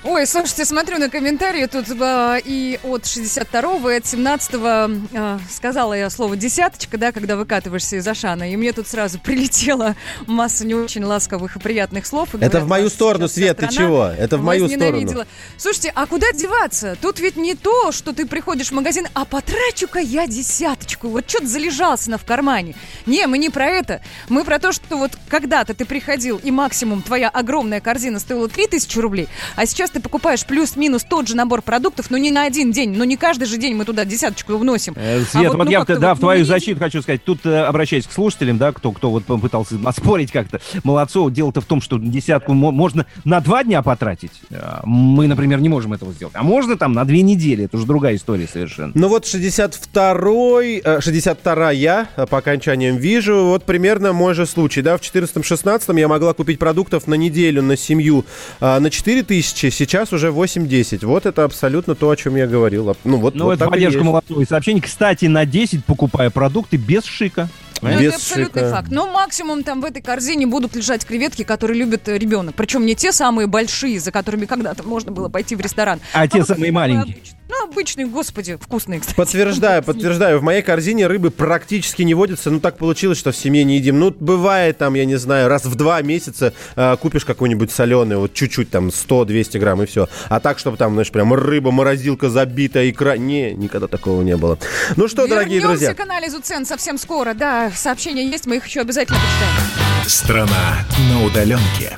Ой, 0.03 0.25
слушайте, 0.25 0.65
смотрю 0.65 0.97
на 0.97 1.11
комментарии 1.11 1.67
тут 1.67 1.85
э, 1.87 2.41
и 2.43 2.79
от 2.81 3.03
62-го, 3.03 3.91
и 3.91 3.97
от 3.97 4.03
17-го 4.03 5.07
э, 5.13 5.39
сказала 5.47 5.93
я 5.93 6.09
слово 6.09 6.35
«десяточка», 6.35 6.97
да, 6.97 7.11
когда 7.11 7.35
выкатываешься 7.35 7.97
из 7.97 8.07
Ашана, 8.07 8.51
и 8.51 8.55
мне 8.55 8.73
тут 8.73 8.87
сразу 8.87 9.19
прилетела 9.23 9.95
масса 10.25 10.65
не 10.65 10.73
очень 10.73 11.03
ласковых 11.03 11.55
и 11.55 11.59
приятных 11.59 12.07
слов. 12.07 12.33
И 12.33 12.37
Это 12.37 12.47
говорят, 12.47 12.63
в 12.63 12.67
мою 12.67 12.83
«Вас 12.85 12.93
сторону, 12.93 13.27
Свет, 13.27 13.57
ты 13.57 13.67
чего? 13.67 14.07
Это 14.07 14.39
в 14.39 14.41
мою 14.41 14.63
возненавидела». 14.63 15.09
сторону. 15.09 15.29
Слушайте, 15.57 15.91
а 15.93 16.07
куда 16.07 16.31
деваться? 16.31 16.97
Тут 16.99 17.19
ведь 17.19 17.35
не 17.35 17.53
то, 17.53 17.91
что 17.91 18.11
ты 18.11 18.25
приходишь 18.25 18.69
в 18.69 18.73
магазин, 18.73 19.07
а 19.13 19.25
потрачу-ка 19.25 19.99
я 19.99 20.25
десяточку. 20.25 21.09
Вот 21.09 21.29
что-то 21.29 21.45
залежался 21.45 22.09
на 22.09 22.17
в 22.17 22.25
кармане. 22.25 22.73
Не, 23.05 23.27
мы 23.27 23.37
не 23.37 23.51
про 23.51 23.67
это. 23.69 24.01
Мы 24.29 24.45
про 24.45 24.57
то, 24.57 24.71
что 24.71 24.97
вот 24.97 25.11
когда-то 25.29 25.75
ты 25.75 25.85
приходил, 25.85 26.41
и 26.43 26.49
максимум 26.49 27.03
твоя 27.03 27.29
огромная 27.29 27.81
корзина 27.81 28.17
стоила 28.19 28.49
3000 28.49 28.97
рублей, 28.97 29.29
а 29.55 29.67
сейчас 29.67 29.90
ты 29.91 29.99
покупаешь 29.99 30.45
плюс-минус 30.45 31.03
тот 31.03 31.27
же 31.27 31.35
набор 31.35 31.61
продуктов, 31.61 32.09
но 32.09 32.17
не 32.17 32.31
на 32.31 32.45
один 32.45 32.71
день, 32.71 32.91
но 32.95 33.03
не 33.03 33.17
каждый 33.17 33.45
же 33.45 33.57
день 33.57 33.75
мы 33.75 33.85
туда 33.85 34.05
десяточку 34.05 34.57
вносим. 34.57 34.93
Э, 34.95 35.21
А 35.21 35.25
Свет, 35.25 35.49
вот, 35.49 35.57
вот, 35.57 35.65
ну, 35.65 35.71
я 35.71 35.83
да, 35.85 36.09
вот 36.09 36.17
в 36.17 36.19
твою 36.19 36.45
защиту 36.45 36.79
хочу 36.79 37.01
сказать. 37.01 37.23
Тут 37.23 37.45
э, 37.45 37.63
обращаясь 37.63 38.07
к 38.07 38.11
слушателям, 38.11 38.57
да, 38.57 38.71
кто, 38.71 38.91
кто 38.91 39.11
вот 39.11 39.25
пытался 39.25 39.75
оспорить 39.85 40.31
как-то 40.31 40.59
Молодцова. 40.83 41.29
Дело-то 41.31 41.61
в 41.61 41.65
том, 41.65 41.81
что 41.81 41.97
десятку 41.97 42.53
мо- 42.53 42.71
можно 42.71 43.05
на 43.25 43.39
два 43.41 43.63
дня 43.63 43.81
потратить. 43.81 44.31
А 44.51 44.81
Мы, 44.85 45.27
например, 45.27 45.59
не 45.61 45.69
можем 45.69 45.93
этого 45.93 46.13
сделать. 46.13 46.35
А 46.35 46.43
можно 46.43 46.77
там 46.77 46.93
на 46.93 47.05
две 47.05 47.21
недели. 47.21 47.65
Это 47.65 47.77
уже 47.77 47.85
другая 47.85 48.15
история 48.15 48.47
совершенно. 48.47 48.91
Ну 48.95 49.07
вот 49.07 49.25
62-й, 49.25 50.81
э, 50.83 50.99
62-я 50.99 52.07
э, 52.15 52.25
по 52.27 52.37
окончаниям 52.37 52.97
вижу, 52.97 53.45
вот 53.45 53.65
примерно 53.65 54.13
мой 54.13 54.33
же 54.33 54.45
случай, 54.45 54.81
да, 54.81 54.97
в 54.97 55.01
14-16 55.01 55.99
я 55.99 56.07
могла 56.07 56.33
купить 56.33 56.59
продуктов 56.59 57.07
на 57.07 57.15
неделю, 57.15 57.61
на 57.61 57.77
семью 57.77 58.25
э, 58.59 58.79
на 58.79 58.89
4 58.89 59.23
тысячи, 59.23 59.69
сейчас 59.85 60.13
уже 60.13 60.27
8-10. 60.27 61.05
Вот 61.05 61.25
это 61.25 61.43
абсолютно 61.43 61.95
то, 61.95 62.09
о 62.09 62.15
чем 62.15 62.35
я 62.35 62.45
говорил. 62.45 62.95
Ну 63.03 63.17
вот, 63.17 63.33
Ну, 63.35 63.45
вот 63.45 63.53
это 63.53 63.67
поддержка 63.67 63.97
есть. 63.97 64.05
Молодцовой 64.05 64.45
сообщений. 64.45 64.81
Кстати, 64.81 65.25
на 65.25 65.45
10 65.45 65.85
покупая 65.85 66.29
продукты 66.29 66.77
без 66.77 67.03
шика. 67.03 67.49
Ну, 67.81 67.89
это 67.89 68.15
абсолютный 68.15 68.69
факт. 68.69 68.91
Но 68.91 69.11
максимум 69.11 69.63
там 69.63 69.81
в 69.81 69.85
этой 69.85 70.03
корзине 70.03 70.45
будут 70.45 70.75
лежать 70.75 71.03
креветки, 71.03 71.43
которые 71.43 71.79
любит 71.79 72.07
э, 72.09 72.17
ребенок. 72.17 72.53
Причем 72.53 72.85
не 72.85 72.93
те 72.93 73.11
самые 73.11 73.47
большие, 73.47 73.99
за 73.99 74.11
которыми 74.11 74.45
когда-то 74.45 74.83
можно 74.83 75.11
было 75.11 75.29
пойти 75.29 75.55
в 75.55 75.61
ресторан. 75.61 75.99
А 76.13 76.27
те 76.27 76.39
вот 76.39 76.47
самые 76.47 76.71
маленькие. 76.71 77.15
обычные. 77.15 77.40
Ну, 77.51 77.65
обычные, 77.65 78.07
господи, 78.07 78.57
вкусные, 78.59 79.01
кстати. 79.01 79.17
Подтверждаю, 79.17 79.83
подтверждаю. 79.85 80.39
В 80.39 80.41
моей 80.43 80.61
корзине 80.61 81.07
рыбы 81.07 81.31
практически 81.31 82.01
не 82.03 82.13
водится. 82.13 82.49
Ну, 82.49 82.61
так 82.61 82.77
получилось, 82.77 83.17
что 83.17 83.33
в 83.33 83.35
семье 83.35 83.65
не 83.65 83.75
едим. 83.75 83.99
Ну, 83.99 84.15
бывает 84.17 84.77
там, 84.77 84.93
я 84.93 85.03
не 85.03 85.17
знаю, 85.17 85.49
раз 85.49 85.65
в 85.65 85.75
два 85.75 86.01
месяца 86.01 86.53
э, 86.77 86.95
купишь 87.01 87.25
какой-нибудь 87.25 87.69
соленый, 87.69 88.15
вот 88.15 88.33
чуть-чуть 88.33 88.69
там 88.71 88.87
100-200 88.87 89.59
грамм 89.59 89.83
и 89.83 89.85
все. 89.85 90.07
А 90.29 90.39
так, 90.39 90.59
чтобы 90.59 90.77
там, 90.77 90.93
знаешь, 90.93 91.11
прям 91.11 91.33
рыба, 91.33 91.71
морозилка 91.71 92.29
забита, 92.29 92.89
икра. 92.89 93.17
Не, 93.17 93.53
никогда 93.53 93.87
такого 93.87 94.21
не 94.21 94.37
было. 94.37 94.57
Ну 94.95 95.09
что, 95.09 95.27
дорогие 95.27 95.59
Вернемся 95.59 95.87
друзья. 95.87 95.93
к 95.93 95.99
анализу 95.99 96.39
цен 96.39 96.65
совсем 96.65 96.97
скоро. 96.97 97.33
Да, 97.33 97.69
сообщения 97.75 98.25
есть, 98.25 98.45
мы 98.45 98.55
их 98.57 98.65
еще 98.65 98.79
обязательно 98.79 99.17
почитаем. 99.19 100.09
Страна 100.09 100.85
на 101.09 101.25
удаленке. 101.25 101.97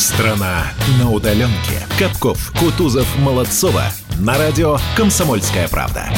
Страна 0.00 0.72
на 0.98 1.10
удаленке. 1.10 1.86
Капков, 1.98 2.54
Кутузов, 2.58 3.06
Молодцова. 3.18 3.82
На 4.18 4.38
радио 4.38 4.78
«Комсомольская 4.96 5.68
правда». 5.68 6.08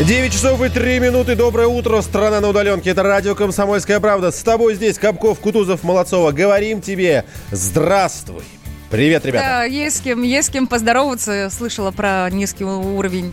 9 0.00 0.32
часов 0.32 0.60
и 0.60 0.68
3 0.68 0.98
минуты. 0.98 1.36
Доброе 1.36 1.68
утро. 1.68 2.02
Страна 2.02 2.40
на 2.40 2.48
удаленке. 2.48 2.90
Это 2.90 3.04
радио 3.04 3.36
«Комсомольская 3.36 4.00
правда». 4.00 4.32
С 4.32 4.42
тобой 4.42 4.74
здесь 4.74 4.98
Капков, 4.98 5.38
Кутузов, 5.38 5.84
Молодцова. 5.84 6.32
Говорим 6.32 6.80
тебе 6.80 7.24
здравствуй. 7.52 8.42
Привет, 8.90 9.24
ребята. 9.24 9.46
Да, 9.46 9.64
есть 9.64 9.98
с 9.98 10.00
кем, 10.00 10.24
есть 10.24 10.48
с 10.48 10.50
кем 10.50 10.66
поздороваться. 10.66 11.50
Слышала 11.50 11.92
про 11.92 12.28
низкий 12.28 12.64
уровень 12.64 13.32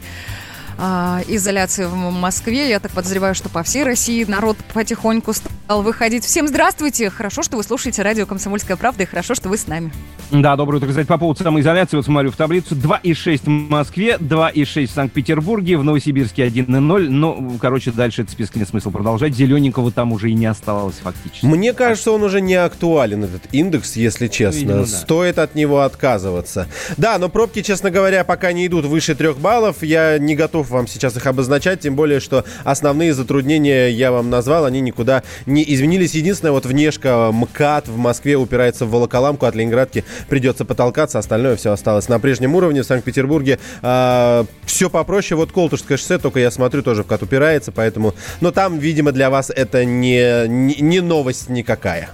а, 0.78 1.22
изоляции 1.28 1.86
в 1.86 1.96
Москве. 1.96 2.70
Я 2.70 2.80
так 2.80 2.92
подозреваю, 2.92 3.36
что 3.36 3.50
по 3.50 3.64
всей 3.64 3.84
России 3.84 4.24
народ 4.24 4.58
потихоньку 4.74 5.34
стал 5.34 5.82
выходить. 5.82 6.26
Всем 6.26 6.48
здравствуйте. 6.48 7.10
Хорошо, 7.10 7.44
что 7.44 7.58
вы 7.58 7.64
слушаете 7.64 8.02
радио 8.02 8.26
«Комсомольская 8.26 8.78
правда» 8.78 9.04
и 9.04 9.06
хорошо, 9.06 9.36
что 9.36 9.50
вы 9.50 9.58
с 9.58 9.68
нами. 9.68 9.92
Да, 10.32 10.56
доброе 10.56 10.78
утро, 10.78 10.88
кстати, 10.88 11.08
по 11.08 11.18
поводу 11.18 11.44
самоизоляции. 11.44 11.98
Вот 11.98 12.06
смотрю 12.06 12.32
в 12.32 12.38
таблицу. 12.38 12.74
2,6 12.76 13.42
в 13.44 13.50
Москве, 13.50 14.18
2,6 14.18 14.88
в 14.88 14.92
Санкт-Петербурге, 14.92 15.78
в 15.78 15.84
Новосибирске 15.84 16.48
1,0. 16.48 17.10
Ну, 17.10 17.58
короче, 17.60 17.92
дальше 17.92 18.22
этот 18.22 18.34
список 18.34 18.56
нет 18.56 18.70
смысла 18.70 18.92
продолжать. 18.92 19.36
Зелененького 19.36 19.92
там 19.92 20.14
уже 20.14 20.32
и 20.32 20.34
не 20.34 20.46
осталось 20.46 20.96
фактически. 21.04 21.46
Мне 21.46 21.74
кажется, 21.74 22.12
он 22.12 22.24
уже 22.24 22.40
не 22.40 22.56
актуален, 22.56 23.26
этот 23.26 23.42
индекс, 23.52 23.98
если 23.98 24.28
честно. 24.28 24.60
Видимо, 24.60 24.80
да. 24.80 24.86
Стоит 24.86 25.38
от 25.38 25.54
него 25.56 25.82
отказываться. 25.82 26.68
Да, 26.96 27.18
но 27.18 27.28
пробки, 27.28 27.62
честно 27.62 27.92
говоря, 27.92 28.24
пока 28.24 28.54
не 28.54 28.66
идут 28.68 28.86
выше 28.86 29.16
трех 29.16 29.38
баллов. 29.38 29.84
Я 29.84 30.18
не 30.18 30.36
готов 30.36 30.71
вам 30.72 30.88
сейчас 30.88 31.16
их 31.16 31.26
обозначать, 31.28 31.82
тем 31.82 31.96
более, 31.96 32.20
что 32.20 32.46
основные 32.64 33.14
затруднения 33.14 33.90
я 33.90 34.12
вам 34.12 34.30
назвал, 34.30 34.66
они 34.66 34.82
никуда 34.82 35.24
не 35.46 35.64
изменились. 35.74 36.16
Единственное, 36.16 36.52
вот 36.52 36.66
внешка 36.66 37.30
МКАД 37.32 37.88
в 37.88 37.98
Москве 37.98 38.36
упирается 38.36 38.86
в 38.86 38.90
Волоколамку, 38.90 39.46
от 39.46 39.56
Ленинградки 39.56 40.04
придется 40.28 40.66
потолкаться, 40.66 41.20
остальное 41.20 41.56
все 41.56 41.72
осталось 41.72 42.10
на 42.10 42.20
прежнем 42.20 42.56
уровне. 42.56 42.82
В 42.82 42.86
Санкт-Петербурге 42.86 43.60
все 43.82 44.90
попроще. 44.90 45.38
Вот 45.38 45.52
Колтушское 45.52 45.98
шоссе, 45.98 46.18
только 46.18 46.40
я 46.40 46.52
смотрю, 46.52 46.82
тоже 46.82 47.04
в 47.04 47.08
КАТ 47.08 47.24
упирается, 47.24 47.72
поэтому... 47.72 48.16
Но 48.40 48.52
там, 48.52 48.80
видимо, 48.80 49.12
для 49.12 49.30
вас 49.30 49.50
это 49.50 49.86
не, 49.86 50.48
не, 50.48 50.76
не 50.76 51.00
новость 51.02 51.50
никакая. 51.50 52.10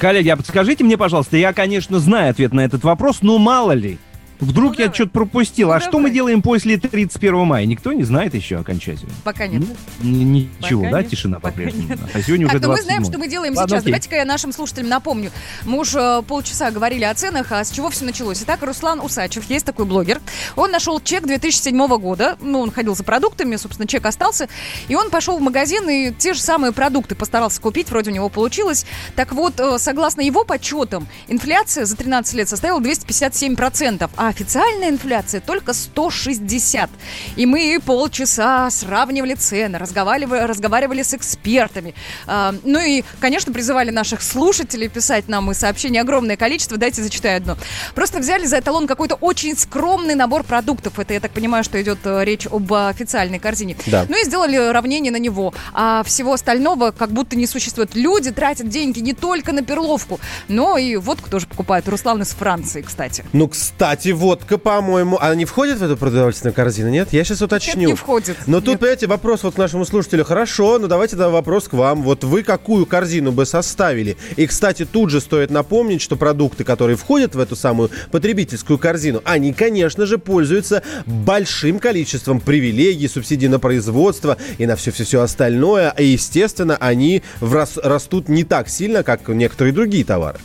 Коллеги, 0.00 0.28
а 0.30 0.36
подскажите 0.36 0.82
мне, 0.82 0.96
пожалуйста, 0.96 1.36
я, 1.36 1.52
конечно, 1.52 2.00
знаю 2.00 2.30
ответ 2.30 2.52
на 2.52 2.64
этот 2.64 2.82
вопрос, 2.82 3.18
но 3.22 3.38
мало 3.38 3.72
ли. 3.72 3.98
Вдруг 4.40 4.78
я 4.78 4.92
что-то 4.92 5.10
пропустил. 5.10 5.72
а 5.72 5.80
что 5.80 5.98
мы 5.98 6.10
делаем 6.10 6.42
после 6.42 6.76
31 6.76 7.34
мая? 7.46 7.64
Никто 7.66 7.92
не 7.92 8.04
знает 8.04 8.34
еще 8.34 8.56
окончательно. 8.58 9.12
Пока 9.24 9.46
нет. 9.46 9.62
Н- 10.02 10.32
Ничего, 10.32 10.82
Пока 10.82 10.92
да, 10.92 11.02
нет. 11.02 11.10
тишина 11.10 11.40
по-прежнему. 11.40 11.96
А 12.12 12.20
сегодня 12.22 12.46
уже 12.46 12.54
Так, 12.58 12.62
ну 12.62 12.68
мы 12.68 12.74
27. 12.76 12.84
знаем, 12.84 13.04
что 13.04 13.18
мы 13.18 13.28
делаем 13.28 13.54
Ладно, 13.54 13.68
сейчас. 13.68 13.80
окей. 13.82 13.92
Давайте-ка 13.92 14.16
я 14.16 14.24
нашим 14.24 14.52
слушателям 14.52 14.88
напомню. 14.88 15.30
Мы 15.64 15.78
уже 15.78 16.22
полчаса 16.22 16.70
говорили 16.70 17.04
о 17.04 17.14
ценах, 17.14 17.50
а 17.52 17.64
с 17.64 17.70
чего 17.70 17.90
все 17.90 18.04
началось. 18.04 18.42
Итак, 18.42 18.62
Руслан 18.62 19.00
Усачев, 19.00 19.48
есть 19.48 19.64
такой 19.64 19.84
блогер. 19.86 20.20
Он 20.56 20.70
нашел 20.70 21.00
чек 21.00 21.24
2007 21.26 21.86
года. 21.98 22.36
Ну, 22.40 22.60
он 22.60 22.70
ходил 22.70 22.94
за 22.94 23.04
продуктами, 23.04 23.56
собственно, 23.56 23.86
чек 23.88 24.04
остался. 24.06 24.48
И 24.88 24.94
он 24.94 25.10
пошел 25.10 25.38
в 25.38 25.40
магазин 25.40 25.88
и 25.88 26.12
те 26.12 26.34
же 26.34 26.40
самые 26.40 26.72
продукты 26.72 27.14
постарался 27.14 27.60
купить. 27.60 27.88
Вроде 27.90 28.10
у 28.10 28.14
него 28.14 28.28
получилось. 28.28 28.86
Так 29.14 29.32
вот, 29.32 29.58
э, 29.60 29.78
согласно 29.78 30.20
его 30.20 30.44
подсчетам, 30.44 31.06
инфляция 31.28 31.84
за 31.86 31.96
13 31.96 32.34
лет 32.34 32.48
составила 32.48 32.80
257%, 32.80 34.10
а 34.16 34.25
официальная 34.28 34.90
инфляция 34.90 35.40
только 35.40 35.72
160. 35.72 36.90
И 37.36 37.46
мы 37.46 37.78
полчаса 37.84 38.70
сравнивали 38.70 39.34
цены, 39.34 39.78
разговаривали, 39.78 40.40
разговаривали 40.40 41.02
с 41.02 41.14
экспертами. 41.14 41.94
А, 42.26 42.54
ну 42.64 42.80
и, 42.80 43.04
конечно, 43.20 43.52
призывали 43.52 43.90
наших 43.90 44.22
слушателей 44.22 44.88
писать 44.88 45.28
нам 45.28 45.50
и 45.50 45.54
сообщений 45.54 46.00
огромное 46.00 46.36
количество. 46.36 46.76
Дайте 46.76 47.02
зачитаю 47.02 47.38
одно. 47.38 47.56
Просто 47.94 48.18
взяли 48.18 48.46
за 48.46 48.58
эталон 48.58 48.86
какой-то 48.86 49.16
очень 49.16 49.56
скромный 49.56 50.14
набор 50.14 50.42
продуктов. 50.42 50.98
Это, 50.98 51.14
я 51.14 51.20
так 51.20 51.32
понимаю, 51.32 51.64
что 51.64 51.80
идет 51.80 51.98
э, 52.04 52.24
речь 52.24 52.46
об 52.46 52.72
официальной 52.72 53.38
корзине. 53.38 53.76
Да. 53.86 54.06
Ну 54.08 54.20
и 54.20 54.24
сделали 54.24 54.56
равнение 54.56 55.12
на 55.12 55.18
него. 55.18 55.54
А 55.72 56.02
всего 56.04 56.32
остального 56.32 56.90
как 56.90 57.10
будто 57.10 57.36
не 57.36 57.46
существует. 57.46 57.94
Люди 57.94 58.30
тратят 58.30 58.68
деньги 58.68 59.00
не 59.00 59.12
только 59.12 59.52
на 59.52 59.62
перловку, 59.62 60.20
но 60.48 60.78
и 60.78 60.96
водку 60.96 61.30
тоже 61.30 61.46
покупают. 61.46 61.88
Руслан 61.88 62.22
из 62.22 62.30
Франции, 62.30 62.82
кстати. 62.82 63.24
Ну, 63.32 63.48
кстати, 63.48 64.10
водка, 64.16 64.58
по-моему, 64.58 65.18
она 65.18 65.34
не 65.34 65.44
входит 65.44 65.78
в 65.78 65.82
эту 65.82 65.96
продовольственную 65.96 66.54
корзину, 66.54 66.90
нет? 66.90 67.12
Я 67.12 67.24
сейчас 67.24 67.42
уточню. 67.42 67.88
не 67.88 67.94
входит. 67.94 68.36
Но 68.46 68.60
тут, 68.60 68.80
понимаете, 68.80 69.06
вопрос 69.06 69.42
вот 69.42 69.54
к 69.54 69.58
нашему 69.58 69.84
слушателю. 69.84 70.24
Хорошо, 70.24 70.78
ну 70.78 70.88
давайте 70.88 71.12
тогда 71.12 71.28
вопрос 71.28 71.68
к 71.68 71.74
вам. 71.74 72.02
Вот 72.02 72.24
вы 72.24 72.42
какую 72.42 72.86
корзину 72.86 73.32
бы 73.32 73.46
составили? 73.46 74.16
И, 74.36 74.46
кстати, 74.46 74.84
тут 74.84 75.10
же 75.10 75.20
стоит 75.20 75.50
напомнить, 75.50 76.02
что 76.02 76.16
продукты, 76.16 76.64
которые 76.64 76.96
входят 76.96 77.34
в 77.34 77.38
эту 77.38 77.54
самую 77.54 77.90
потребительскую 78.10 78.78
корзину, 78.78 79.22
они, 79.24 79.52
конечно 79.52 80.06
же, 80.06 80.18
пользуются 80.18 80.82
большим 81.06 81.78
количеством 81.78 82.40
привилегий, 82.40 83.08
субсидий 83.08 83.48
на 83.48 83.58
производство 83.58 84.36
и 84.58 84.66
на 84.66 84.76
все-все-все 84.76 85.20
остальное. 85.20 85.90
И, 85.98 86.04
естественно, 86.04 86.76
они 86.80 87.22
растут 87.40 88.28
не 88.28 88.44
так 88.44 88.68
сильно, 88.68 89.02
как 89.02 89.28
некоторые 89.28 89.72
другие 89.72 90.04
товары. 90.04 90.38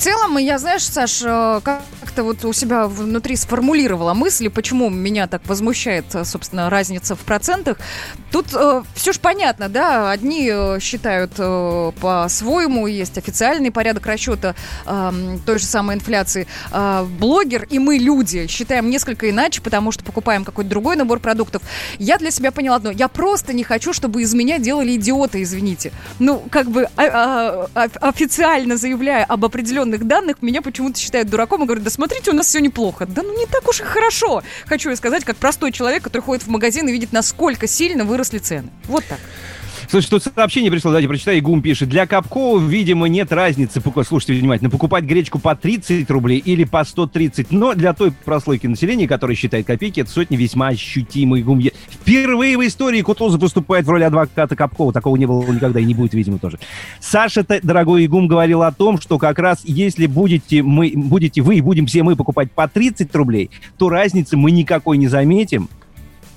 Целом, 0.00 0.38
я, 0.38 0.58
знаешь, 0.58 0.82
Саш, 0.82 1.20
э, 1.22 1.60
как-то 1.62 2.24
вот 2.24 2.42
у 2.46 2.54
себя 2.54 2.86
внутри 2.86 3.36
сформулировала 3.36 4.14
мысли, 4.14 4.48
почему 4.48 4.88
меня 4.88 5.26
так 5.26 5.42
возмущает, 5.46 6.06
э, 6.14 6.24
собственно, 6.24 6.70
разница 6.70 7.14
в 7.14 7.18
процентах. 7.18 7.76
Тут 8.32 8.46
все 8.94 9.12
же 9.12 9.20
понятно, 9.20 9.68
да, 9.68 10.10
одни 10.10 10.48
э, 10.50 10.80
считают 10.80 11.32
э, 11.36 11.92
по-своему, 12.00 12.86
есть 12.86 13.18
официальный 13.18 13.70
порядок 13.70 14.06
расчета 14.06 14.54
э, 14.86 15.12
той 15.44 15.58
же 15.58 15.66
самой 15.66 15.96
инфляции. 15.96 16.46
А 16.70 17.04
блогер 17.04 17.66
и 17.68 17.78
мы, 17.78 17.98
люди, 17.98 18.46
считаем 18.46 18.88
несколько 18.88 19.28
иначе, 19.28 19.60
потому 19.60 19.92
что 19.92 20.02
покупаем 20.02 20.46
какой-то 20.46 20.70
другой 20.70 20.96
набор 20.96 21.20
продуктов. 21.20 21.60
Я 21.98 22.16
для 22.16 22.30
себя 22.30 22.52
поняла 22.52 22.76
одно, 22.76 22.90
я 22.90 23.08
просто 23.08 23.52
не 23.52 23.64
хочу, 23.64 23.92
чтобы 23.92 24.22
из 24.22 24.32
меня 24.32 24.58
делали 24.58 24.96
идиота, 24.96 25.42
извините. 25.42 25.92
Ну, 26.18 26.42
как 26.50 26.70
бы 26.70 26.88
а- 26.96 27.68
а- 27.74 28.08
официально 28.08 28.78
заявляя 28.78 29.24
об 29.24 29.44
определенных 29.90 30.06
данных 30.06 30.42
меня 30.42 30.62
почему-то 30.62 30.98
считают 30.98 31.28
дураком 31.28 31.62
и 31.62 31.66
говорят, 31.66 31.84
да 31.84 31.90
смотрите, 31.90 32.30
у 32.30 32.34
нас 32.34 32.46
все 32.46 32.60
неплохо. 32.60 33.06
Да 33.06 33.22
ну 33.22 33.36
не 33.38 33.46
так 33.46 33.68
уж 33.68 33.80
и 33.80 33.84
хорошо. 33.84 34.42
Хочу 34.66 34.90
я 34.90 34.96
сказать, 34.96 35.24
как 35.24 35.36
простой 35.36 35.72
человек, 35.72 36.02
который 36.02 36.22
ходит 36.22 36.44
в 36.44 36.48
магазин 36.48 36.88
и 36.88 36.92
видит, 36.92 37.12
насколько 37.12 37.66
сильно 37.66 38.04
выросли 38.04 38.38
цены. 38.38 38.70
Вот 38.84 39.04
так. 39.04 39.18
Слушай, 39.90 40.10
тут 40.10 40.22
сообщение 40.22 40.70
пришло, 40.70 40.92
давайте 40.92 41.08
прочитаю. 41.08 41.42
Гум 41.42 41.62
пишет. 41.62 41.88
Для 41.88 42.06
Капкова, 42.06 42.60
видимо, 42.60 43.08
нет 43.08 43.32
разницы, 43.32 43.82
слушайте 44.06 44.34
внимательно, 44.34 44.70
покупать 44.70 45.02
гречку 45.02 45.40
по 45.40 45.56
30 45.56 46.08
рублей 46.12 46.38
или 46.38 46.62
по 46.62 46.84
130. 46.84 47.50
Но 47.50 47.74
для 47.74 47.92
той 47.92 48.12
прослойки 48.12 48.68
населения, 48.68 49.08
которая 49.08 49.34
считает 49.34 49.66
копейки, 49.66 49.98
это 49.98 50.08
сотни 50.08 50.36
весьма 50.36 50.68
ощутимый 50.68 51.42
гум. 51.42 51.60
Впервые 51.88 52.56
в 52.56 52.64
истории 52.64 53.02
Кутузов 53.02 53.40
выступает 53.40 53.84
в 53.84 53.90
роли 53.90 54.04
адвоката 54.04 54.54
Капкова. 54.54 54.92
Такого 54.92 55.16
не 55.16 55.26
было 55.26 55.42
никогда 55.50 55.80
и 55.80 55.84
не 55.84 55.94
будет, 55.94 56.14
видимо, 56.14 56.38
тоже. 56.38 56.60
Саша, 57.00 57.44
дорогой 57.60 58.06
Игум, 58.06 58.28
говорил 58.28 58.62
о 58.62 58.70
том, 58.70 59.00
что 59.00 59.18
как 59.18 59.40
раз 59.40 59.58
если 59.64 60.06
будете, 60.06 60.62
мы, 60.62 60.92
будете 60.94 61.42
вы 61.42 61.56
и 61.56 61.60
будем 61.60 61.86
все 61.86 62.04
мы 62.04 62.14
покупать 62.14 62.52
по 62.52 62.68
30 62.68 63.12
рублей, 63.16 63.50
то 63.76 63.88
разницы 63.88 64.36
мы 64.36 64.52
никакой 64.52 64.98
не 64.98 65.08
заметим 65.08 65.68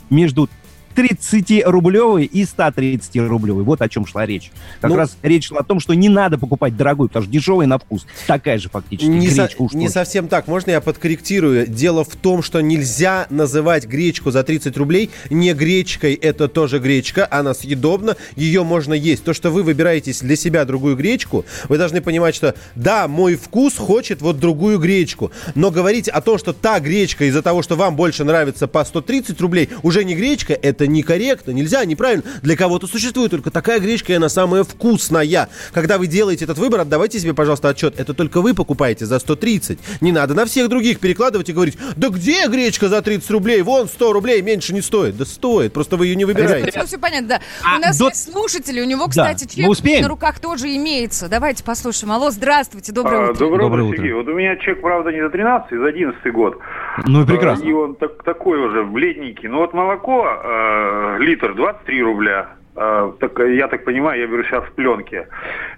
между 0.09 0.49
30-рублевый 0.95 2.25
и 2.25 2.43
130-рублевый. 2.43 3.63
Вот 3.63 3.81
о 3.81 3.89
чем 3.89 4.05
шла 4.05 4.25
речь. 4.25 4.51
Как 4.81 4.91
Ну- 4.91 4.97
раз 4.97 5.17
речь 5.21 5.47
шла 5.47 5.59
о 5.59 5.63
том, 5.63 5.79
что 5.79 5.93
не 5.93 6.09
надо 6.09 6.37
покупать 6.37 6.75
дорогую, 6.77 7.09
потому 7.09 7.23
что 7.23 7.31
дешевая 7.31 7.67
на 7.67 7.77
вкус. 7.79 8.05
Такая 8.27 8.57
же 8.57 8.69
фактически 8.69 9.09
Не, 9.09 9.29
со- 9.29 9.43
гречка 9.43 9.61
уж 9.61 9.73
не 9.73 9.89
совсем 9.89 10.27
так. 10.27 10.47
Можно 10.47 10.71
я 10.71 10.81
подкорректирую? 10.81 11.67
Дело 11.67 12.03
в 12.03 12.15
том, 12.15 12.41
что 12.41 12.61
нельзя 12.61 13.27
называть 13.29 13.85
гречку 13.85 14.31
за 14.31 14.43
30 14.43 14.77
рублей 14.77 15.09
не 15.29 15.53
гречкой. 15.53 16.13
Это 16.13 16.47
тоже 16.47 16.79
гречка. 16.79 17.27
Она 17.29 17.53
съедобна. 17.53 18.15
Ее 18.35 18.63
можно 18.63 18.93
есть. 18.93 19.23
То, 19.23 19.33
что 19.33 19.49
вы 19.51 19.63
выбираете 19.63 20.13
для 20.21 20.35
себя 20.35 20.65
другую 20.65 20.95
гречку, 20.95 21.45
вы 21.69 21.77
должны 21.77 22.01
понимать, 22.01 22.35
что 22.35 22.55
да, 22.75 23.07
мой 23.07 23.35
вкус 23.35 23.75
хочет 23.77 24.21
вот 24.21 24.39
другую 24.39 24.79
гречку. 24.79 25.31
Но 25.55 25.71
говорить 25.71 26.07
о 26.07 26.21
том, 26.21 26.37
что 26.37 26.53
та 26.53 26.79
гречка 26.79 27.25
из-за 27.25 27.41
того, 27.41 27.61
что 27.61 27.75
вам 27.75 27.95
больше 27.95 28.23
нравится 28.23 28.67
по 28.67 28.83
130 28.83 29.39
рублей, 29.41 29.69
уже 29.81 30.03
не 30.03 30.15
гречка, 30.15 30.53
это 30.53 30.82
некорректно. 30.87 31.51
Нельзя, 31.51 31.83
неправильно. 31.85 32.23
Для 32.41 32.55
кого-то 32.55 32.87
существует 32.87 33.31
только 33.31 33.51
такая 33.51 33.79
гречка, 33.79 34.13
и 34.13 34.15
она 34.15 34.29
самая 34.29 34.63
вкусная. 34.63 35.49
Когда 35.73 35.97
вы 35.97 36.07
делаете 36.07 36.45
этот 36.45 36.57
выбор, 36.57 36.81
отдавайте 36.81 37.19
себе, 37.19 37.33
пожалуйста, 37.33 37.69
отчет. 37.69 37.99
Это 37.99 38.13
только 38.13 38.41
вы 38.41 38.53
покупаете 38.53 39.05
за 39.05 39.19
130. 39.19 39.79
Не 40.01 40.11
надо 40.11 40.33
на 40.33 40.45
всех 40.45 40.69
других 40.69 40.99
перекладывать 40.99 41.49
и 41.49 41.53
говорить, 41.53 41.77
да 41.95 42.09
где 42.09 42.47
гречка 42.47 42.89
за 42.89 43.01
30 43.01 43.29
рублей? 43.31 43.61
Вон 43.61 43.87
100 43.87 44.13
рублей 44.13 44.41
меньше 44.41 44.73
не 44.73 44.81
стоит. 44.81 45.17
Да 45.17 45.25
стоит, 45.25 45.73
просто 45.73 45.97
вы 45.97 46.07
ее 46.07 46.15
не 46.15 46.25
выбираете. 46.25 46.71
Ну, 46.79 46.85
все 46.85 46.97
понятно, 46.97 47.27
да. 47.27 47.39
А 47.63 47.77
у 47.77 47.79
нас 47.79 47.97
до- 47.97 48.09
есть 48.09 48.31
слушатели, 48.31 48.81
у 48.81 48.85
него, 48.85 49.07
кстати, 49.07 49.45
чек 49.47 50.01
на 50.01 50.07
руках 50.07 50.39
тоже 50.39 50.67
имеется. 50.75 51.29
Давайте 51.29 51.63
послушаем. 51.63 52.11
Алло, 52.11 52.31
здравствуйте, 52.31 52.91
доброе 52.91 53.27
А, 53.27 53.31
утро. 53.31 53.39
Доброе, 53.39 53.61
Доброе 53.63 53.83
утро. 53.83 53.97
Сергей. 53.97 54.13
Вот 54.13 54.27
у 54.27 54.33
меня 54.33 54.55
чек, 54.57 54.81
правда, 54.81 55.11
не 55.11 55.21
за 55.21 55.29
13, 55.29 55.77
за 55.79 55.87
11 55.87 56.31
год. 56.33 56.57
Ну 57.05 57.23
и 57.23 57.25
прекрасно. 57.25 57.65
А, 57.65 57.69
И 57.69 57.71
он 57.73 57.95
так- 57.95 58.23
такой 58.23 58.59
уже, 58.59 58.83
бледненький. 58.83 59.47
Ну 59.49 59.57
вот 59.59 59.73
молоко, 59.73 60.25
э, 60.73 61.17
литр 61.19 61.53
23 61.53 62.03
рубля. 62.03 62.47
Э, 62.75 63.11
так, 63.19 63.39
я 63.39 63.67
так 63.67 63.83
понимаю, 63.85 64.19
я 64.21 64.27
беру 64.27 64.43
сейчас 64.43 64.63
в 64.63 64.71
пленке. 64.73 65.27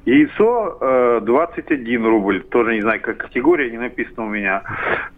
Яйцо 0.05 0.77
э, 0.81 1.19
21 1.23 2.05
рубль. 2.05 2.41
Тоже 2.43 2.75
не 2.75 2.81
знаю, 2.81 3.01
как 3.01 3.17
категория, 3.17 3.69
не 3.69 3.77
написано 3.77 4.25
у 4.25 4.29
меня. 4.29 4.63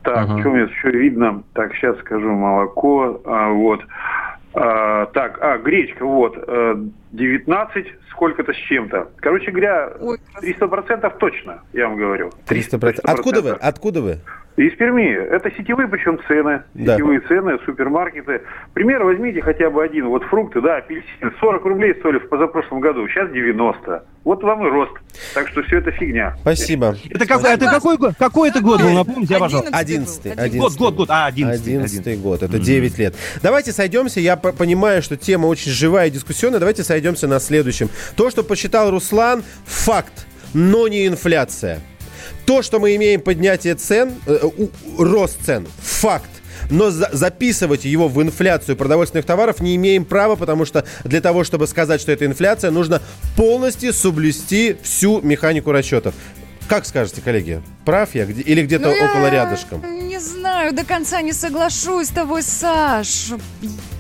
Так, 0.04 0.18
Ага. 0.30 0.40
что 0.40 0.50
у 0.50 0.54
меня 0.54 0.64
еще 0.66 0.90
видно? 0.92 1.44
Так, 1.54 1.74
сейчас 1.76 1.98
скажу. 2.00 2.30
Молоко. 2.32 3.22
а, 3.26 3.50
вот. 3.50 3.82
А, 4.54 5.06
так, 5.08 5.38
а, 5.42 5.58
гречка, 5.60 6.04
вот. 6.06 6.36
э, 6.48 6.76
19 7.12 7.86
сколько-то 8.10 8.54
с 8.54 8.56
чем-то. 8.56 9.10
Короче 9.18 9.52
говоря, 9.52 9.92
300% 10.42 11.18
точно, 11.20 11.62
я 11.74 11.88
вам 11.88 11.98
говорю. 11.98 12.32
300%. 12.48 13.02
Откуда 13.04 13.42
вы? 13.42 13.52
Откуда 13.52 14.02
вы? 14.02 14.18
Из 14.58 14.76
Перми. 14.76 15.14
Это 15.14 15.52
сетевые, 15.52 15.88
причем 15.88 16.20
цены. 16.28 16.64
Да. 16.74 16.96
Сетевые 16.96 17.20
цены, 17.22 17.60
супермаркеты. 17.64 18.42
Пример 18.74 19.04
возьмите 19.04 19.40
хотя 19.42 19.70
бы 19.70 19.84
один. 19.84 20.08
Вот 20.08 20.24
фрукты, 20.24 20.62
да, 20.62 20.78
апельсин. 20.78 21.32
40 21.40 21.64
рублей 21.64 21.94
стоили 22.00 22.18
в 22.18 22.28
позапрошлом 22.28 22.80
году. 22.80 23.08
Сейчас 23.08 23.32
90. 23.32 24.04
Вот 24.24 24.42
вам 24.42 24.66
и 24.66 24.70
рост. 24.72 24.94
Так 25.36 25.48
что 25.50 25.62
все 25.62 25.78
это 25.78 25.92
фигня. 25.92 26.36
Спасибо. 26.42 26.96
Это, 27.12 27.28
как, 27.28 27.44
это 27.46 27.66
какой, 27.68 27.98
год- 27.98 28.16
какой 28.18 28.50
это 28.50 28.60
год 28.62 28.82
был, 28.82 28.90
напомните, 28.94 29.36
я, 29.36 29.40
пожалуйста. 29.40 29.78
11 29.78 30.58
Год, 30.58 30.74
год, 30.76 30.96
год. 30.96 31.10
А, 31.12 31.28
11 31.28 31.62
11 31.68 32.20
год, 32.22 32.42
это 32.42 32.58
9 32.58 32.98
лет. 32.98 33.16
Давайте 33.44 33.72
сойдемся, 33.72 34.20
я 34.20 34.36
по- 34.38 34.52
понимаю, 34.54 35.04
что 35.04 35.18
тема 35.18 35.46
очень 35.46 35.72
живая 35.72 36.08
и 36.08 36.10
дискуссионная, 36.10 36.60
давайте 36.60 36.84
сойдемся 36.84 37.28
на 37.28 37.40
следующем. 37.40 37.90
То, 38.16 38.32
что 38.32 38.44
посчитал 38.44 38.90
Руслан, 38.90 39.44
факт, 39.66 40.26
но 40.56 40.88
не 40.88 41.06
инфляция. 41.08 41.80
То, 42.46 42.62
что 42.62 42.80
мы 42.80 42.96
имеем 42.96 43.22
поднятие 43.22 43.76
цен, 43.76 44.16
э, 44.26 44.40
рост 44.98 45.38
цен, 45.46 45.68
факт. 45.82 46.30
Но 46.70 46.90
за- 46.90 47.10
записывать 47.14 47.86
его 47.86 48.08
в 48.08 48.22
инфляцию 48.22 48.76
продовольственных 48.76 49.26
товаров 49.26 49.60
не 49.60 49.76
имеем 49.76 50.06
права, 50.06 50.36
потому 50.36 50.66
что 50.66 50.86
для 51.04 51.22
того, 51.22 51.44
чтобы 51.44 51.68
сказать, 51.68 52.02
что 52.02 52.12
это 52.12 52.26
инфляция, 52.26 52.72
нужно 52.72 53.02
полностью 53.36 53.94
соблюсти 53.94 54.76
всю 54.84 55.22
механику 55.22 55.72
расчетов. 55.72 56.14
Как 56.68 56.86
скажете, 56.86 57.22
коллеги, 57.22 57.62
прав 57.86 58.14
я 58.14 58.26
где- 58.26 58.42
или 58.42 58.62
где-то 58.66 58.90
Ну, 58.90 58.96
я 58.96 59.06
около 59.06 59.30
рядышком? 59.30 59.82
Не 60.10 60.20
знаю, 60.20 60.74
до 60.74 60.84
конца 60.84 61.22
не 61.22 61.32
соглашусь 61.32 62.08
с 62.08 62.10
тобой, 62.10 62.44
Саш. 62.44 63.30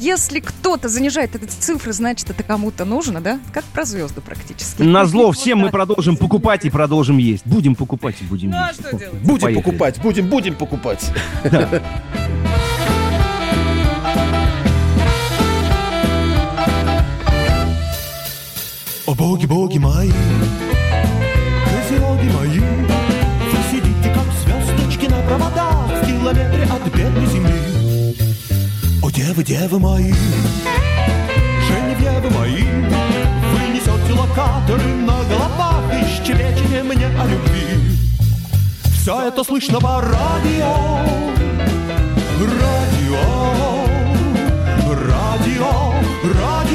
Если 0.01 0.41
кто-то 0.41 0.89
занижает 0.89 1.33
эти 1.35 1.45
цифры, 1.45 1.93
значит, 1.93 2.29
это 2.29 2.43
кому-то 2.43 2.83
нужно, 2.83 3.21
да? 3.21 3.39
Как 3.53 3.63
про 3.65 3.85
звезды 3.85 4.19
практически. 4.19 4.81
На 4.81 5.05
зло 5.07 5.27
Вот 5.27 5.37
всем 5.37 5.59
мы 5.59 5.69
продолжим 5.69 6.17
покупать 6.17 6.65
и 6.65 6.69
продолжим 6.69 7.17
есть. 7.17 7.45
Будем 7.45 7.73
покупать 7.73 8.15
и 8.19 8.25
будем 8.25 8.49
Ну, 8.49 8.57
а 8.57 8.67
есть. 8.67 8.81
что 8.81 8.97
делать? 8.97 9.21
Будем 9.21 9.41
Поехали. 9.43 9.63
покупать, 9.63 10.01
будем, 10.01 10.27
будем 10.27 10.55
покупать. 10.55 11.09
О 19.05 19.13
боги, 19.15 19.45
боги 19.45 19.77
мои, 19.77 20.11
проводах 25.27 26.01
В 26.01 26.05
километре 26.05 26.63
от 26.63 26.93
бедной 26.93 27.25
земли. 27.27 28.15
О 29.03 29.09
девы, 29.11 29.43
девы 29.43 29.79
мои, 29.79 30.13
Женевьевы 31.67 32.29
мои, 32.31 32.63
Вы 33.51 33.67
несете 33.73 34.13
локаторы 34.13 34.83
на 34.83 35.23
головах 35.23 35.83
И 35.93 36.25
щебечете 36.25 36.83
мне 36.83 37.07
о 37.07 37.25
любви. 37.27 37.97
Все 39.01 39.27
это 39.27 39.43
слышно 39.43 39.79
по 39.79 40.01
радио, 40.01 40.75
радио, 42.41 43.23
радио, 44.91 45.71
радио, 46.23 46.66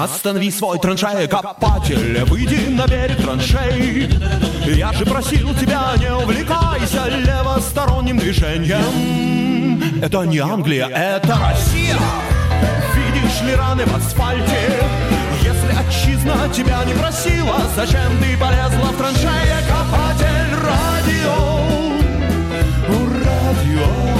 Останови 0.00 0.50
свой 0.50 0.78
траншея-копатель, 0.78 2.24
выйди 2.24 2.70
на 2.70 2.86
берег 2.86 3.22
траншей. 3.22 4.08
Я 4.64 4.94
же 4.94 5.04
просил 5.04 5.54
тебя, 5.54 5.92
не 5.98 6.10
увлекайся 6.10 7.06
левосторонним 7.08 8.18
движением. 8.18 10.02
Это 10.02 10.22
не 10.22 10.38
Англия, 10.38 10.86
это 10.86 11.38
Россия. 11.38 11.98
Видишь 12.94 13.42
ли 13.42 13.54
раны 13.54 13.84
в 13.84 13.94
асфальте? 13.94 14.82
Если 15.42 15.70
отчизна 15.78 16.48
тебя 16.48 16.82
не 16.84 16.94
просила, 16.94 17.60
зачем 17.76 18.18
ты 18.22 18.38
полезла 18.38 18.92
в 18.92 18.96
траншея-копатель? 18.96 20.54
Радио, 20.64 21.34
радио, 22.88 23.06
радио, 23.26 24.19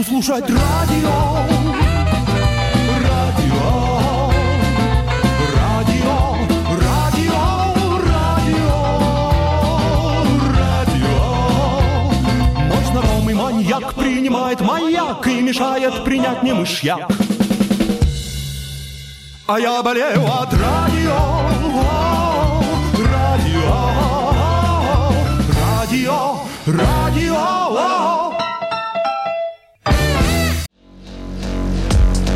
могу 0.00 0.04
слушать 0.04 0.44
радио. 0.48 0.56
Радио. 3.08 3.68
Радио. 5.56 6.16
Радио. 6.86 7.36
Радио. 8.06 8.74
Радио. 10.56 11.16
Мой 12.66 12.84
знакомый 12.84 13.34
маньяк 13.34 13.94
принимает 13.94 14.60
маяк 14.60 15.26
и 15.26 15.42
мешает 15.42 16.04
принять 16.04 16.42
мне 16.42 16.54
мышьяк. 16.54 17.10
А 19.46 19.58
я 19.58 19.82
болею 19.82 20.24
от 20.24 20.54
радио. 20.54 21.18
Радио. 23.12 23.80
Радио. 25.76 26.40
Радио. 26.66 26.90
радио. 27.34 27.99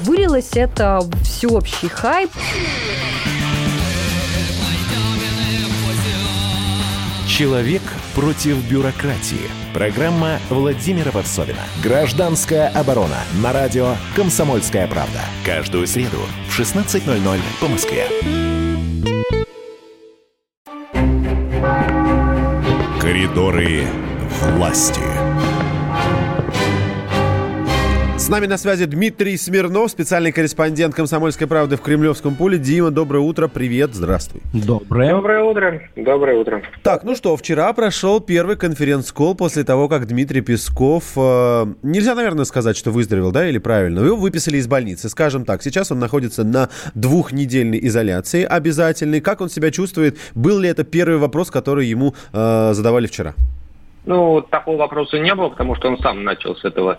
Вылилось 0.00 0.50
это 0.54 1.00
в 1.00 1.22
всеобщий 1.22 1.88
хайп. 1.88 2.30
Человек 7.26 7.82
против 8.14 8.56
бюрократии. 8.70 9.50
Программа 9.74 10.38
Владимира 10.48 11.10
Варсовина. 11.10 11.60
Гражданская 11.82 12.68
оборона. 12.68 13.18
На 13.42 13.52
радио 13.52 13.94
«Комсомольская 14.14 14.86
правда». 14.86 15.20
Каждую 15.44 15.86
среду 15.86 16.20
в 16.48 16.58
16.00 16.58 17.40
по 17.60 17.68
Москве. 17.68 18.06
Коридоры 23.00 23.84
власти. 24.40 25.15
С 28.26 28.28
нами 28.28 28.46
на 28.46 28.58
связи 28.58 28.86
Дмитрий 28.86 29.36
Смирнов, 29.36 29.88
специальный 29.88 30.32
корреспондент 30.32 30.96
«Комсомольской 30.96 31.46
правды» 31.46 31.76
в 31.76 31.80
Кремлевском 31.80 32.34
поле. 32.34 32.58
Дима, 32.58 32.90
доброе 32.90 33.20
утро, 33.20 33.46
привет, 33.46 33.94
здравствуй. 33.94 34.42
Доброе. 34.52 35.12
Доброе 35.12 35.44
утро, 35.44 35.82
доброе 35.94 36.36
утро. 36.36 36.60
Так, 36.82 37.04
ну 37.04 37.14
что, 37.14 37.36
вчера 37.36 37.72
прошел 37.72 38.18
первый 38.18 38.56
конференц-колл 38.56 39.36
после 39.36 39.62
того, 39.62 39.88
как 39.88 40.08
Дмитрий 40.08 40.40
Песков, 40.40 41.12
э, 41.16 41.66
нельзя, 41.84 42.16
наверное, 42.16 42.44
сказать, 42.46 42.76
что 42.76 42.90
выздоровел, 42.90 43.30
да, 43.30 43.48
или 43.48 43.58
правильно, 43.58 44.00
его 44.00 44.16
выписали 44.16 44.56
из 44.56 44.66
больницы, 44.66 45.08
скажем 45.08 45.44
так. 45.44 45.62
Сейчас 45.62 45.92
он 45.92 46.00
находится 46.00 46.42
на 46.42 46.68
двухнедельной 46.96 47.78
изоляции 47.86 48.42
обязательной. 48.42 49.20
Как 49.20 49.40
он 49.40 49.50
себя 49.50 49.70
чувствует? 49.70 50.18
Был 50.34 50.58
ли 50.58 50.68
это 50.68 50.82
первый 50.82 51.18
вопрос, 51.18 51.52
который 51.52 51.86
ему 51.86 52.16
э, 52.32 52.72
задавали 52.72 53.06
вчера? 53.06 53.34
Ну, 54.04 54.40
такого 54.40 54.78
вопроса 54.78 55.16
не 55.18 55.32
было, 55.32 55.48
потому 55.48 55.76
что 55.76 55.88
он 55.88 55.98
сам 55.98 56.24
начал 56.24 56.56
с 56.56 56.64
этого 56.64 56.98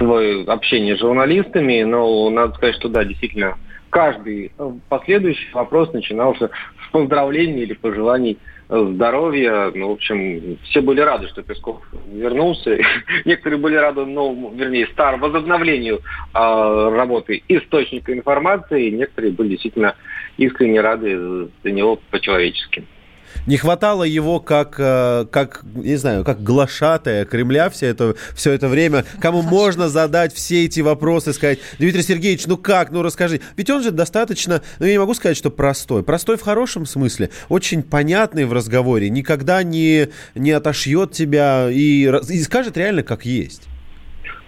свое 0.00 0.44
общение 0.44 0.96
с 0.96 1.00
журналистами, 1.00 1.82
но 1.82 2.30
надо 2.30 2.54
сказать, 2.54 2.76
что 2.76 2.88
да, 2.88 3.04
действительно, 3.04 3.58
каждый 3.90 4.50
последующий 4.88 5.50
вопрос 5.52 5.92
начинался 5.92 6.46
с 6.48 6.92
поздравлений 6.92 7.62
или 7.62 7.74
пожеланий 7.74 8.38
здоровья. 8.70 9.70
Ну, 9.74 9.88
в 9.88 9.92
общем, 9.92 10.58
все 10.64 10.80
были 10.80 11.00
рады, 11.00 11.28
что 11.28 11.42
Песков 11.42 11.82
вернулся. 12.10 12.78
Некоторые 13.24 13.58
были 13.58 13.74
рады, 13.74 14.06
ну, 14.06 14.52
вернее, 14.54 14.86
стар 14.92 15.18
возобновлению 15.18 15.96
э, 15.96 15.98
работы 16.34 17.42
источника 17.48 18.12
информации. 18.12 18.90
Некоторые 18.90 19.32
были 19.32 19.50
действительно 19.50 19.96
искренне 20.38 20.80
рады 20.80 21.48
за 21.62 21.70
него 21.70 22.00
по-человечески. 22.10 22.84
Не 23.46 23.56
хватало 23.56 24.04
его 24.04 24.40
как, 24.40 24.76
э, 24.78 25.26
как 25.30 25.62
не 25.74 25.96
знаю, 25.96 26.24
как 26.24 26.42
глашатая 26.42 27.24
Кремля 27.24 27.70
все 27.70 27.86
это, 27.86 28.14
все 28.34 28.52
это 28.52 28.68
время, 28.68 29.04
кому 29.20 29.42
можно 29.42 29.88
задать 29.88 30.34
все 30.34 30.66
эти 30.66 30.80
вопросы, 30.80 31.32
сказать, 31.32 31.58
Дмитрий 31.78 32.02
Сергеевич, 32.02 32.46
ну 32.46 32.56
как, 32.56 32.90
ну 32.90 33.02
расскажи. 33.02 33.40
Ведь 33.56 33.70
он 33.70 33.82
же 33.82 33.90
достаточно, 33.90 34.62
ну 34.78 34.86
я 34.86 34.92
не 34.92 34.98
могу 34.98 35.14
сказать, 35.14 35.36
что 35.36 35.50
простой. 35.50 36.02
Простой 36.02 36.36
в 36.36 36.42
хорошем 36.42 36.86
смысле, 36.86 37.30
очень 37.48 37.82
понятный 37.82 38.44
в 38.44 38.52
разговоре, 38.52 39.10
никогда 39.10 39.62
не, 39.62 40.08
не 40.34 40.50
отошьет 40.50 41.12
тебя 41.12 41.68
и, 41.70 42.10
и 42.28 42.42
скажет 42.42 42.76
реально 42.76 43.02
как 43.02 43.24
есть. 43.24 43.68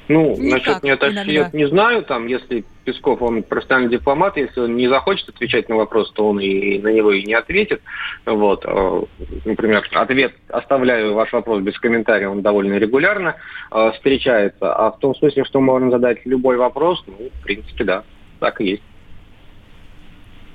Ну, 0.08 0.36
Никак, 0.36 0.82
насчет 0.82 0.82
не 0.82 0.90
отошьет, 0.90 1.54
не 1.54 1.68
знаю, 1.68 2.02
там, 2.02 2.26
если 2.26 2.64
Песков, 2.84 3.22
он 3.22 3.42
профессиональный 3.42 3.90
дипломат, 3.90 4.36
если 4.36 4.60
он 4.60 4.76
не 4.76 4.88
захочет 4.88 5.28
отвечать 5.28 5.68
на 5.68 5.76
вопрос, 5.76 6.10
то 6.12 6.28
он 6.28 6.40
и 6.40 6.78
на 6.78 6.88
него 6.88 7.12
и 7.12 7.22
не 7.22 7.34
ответит. 7.34 7.82
Вот, 8.26 8.64
а, 8.66 9.04
например, 9.44 9.88
ответ 9.92 10.34
оставляю 10.48 11.14
ваш 11.14 11.32
вопрос 11.32 11.62
без 11.62 11.78
комментария, 11.78 12.28
он 12.28 12.42
довольно 12.42 12.74
регулярно 12.74 13.36
э, 13.70 13.92
встречается. 13.94 14.74
А 14.74 14.90
в 14.90 14.98
том 14.98 15.14
смысле, 15.14 15.44
что 15.44 15.60
можно 15.60 15.90
задать 15.90 16.24
любой 16.26 16.56
вопрос, 16.56 17.02
ну, 17.06 17.30
в 17.32 17.42
принципе, 17.44 17.84
да, 17.84 18.04
так 18.40 18.60
и 18.60 18.70
есть. 18.70 18.82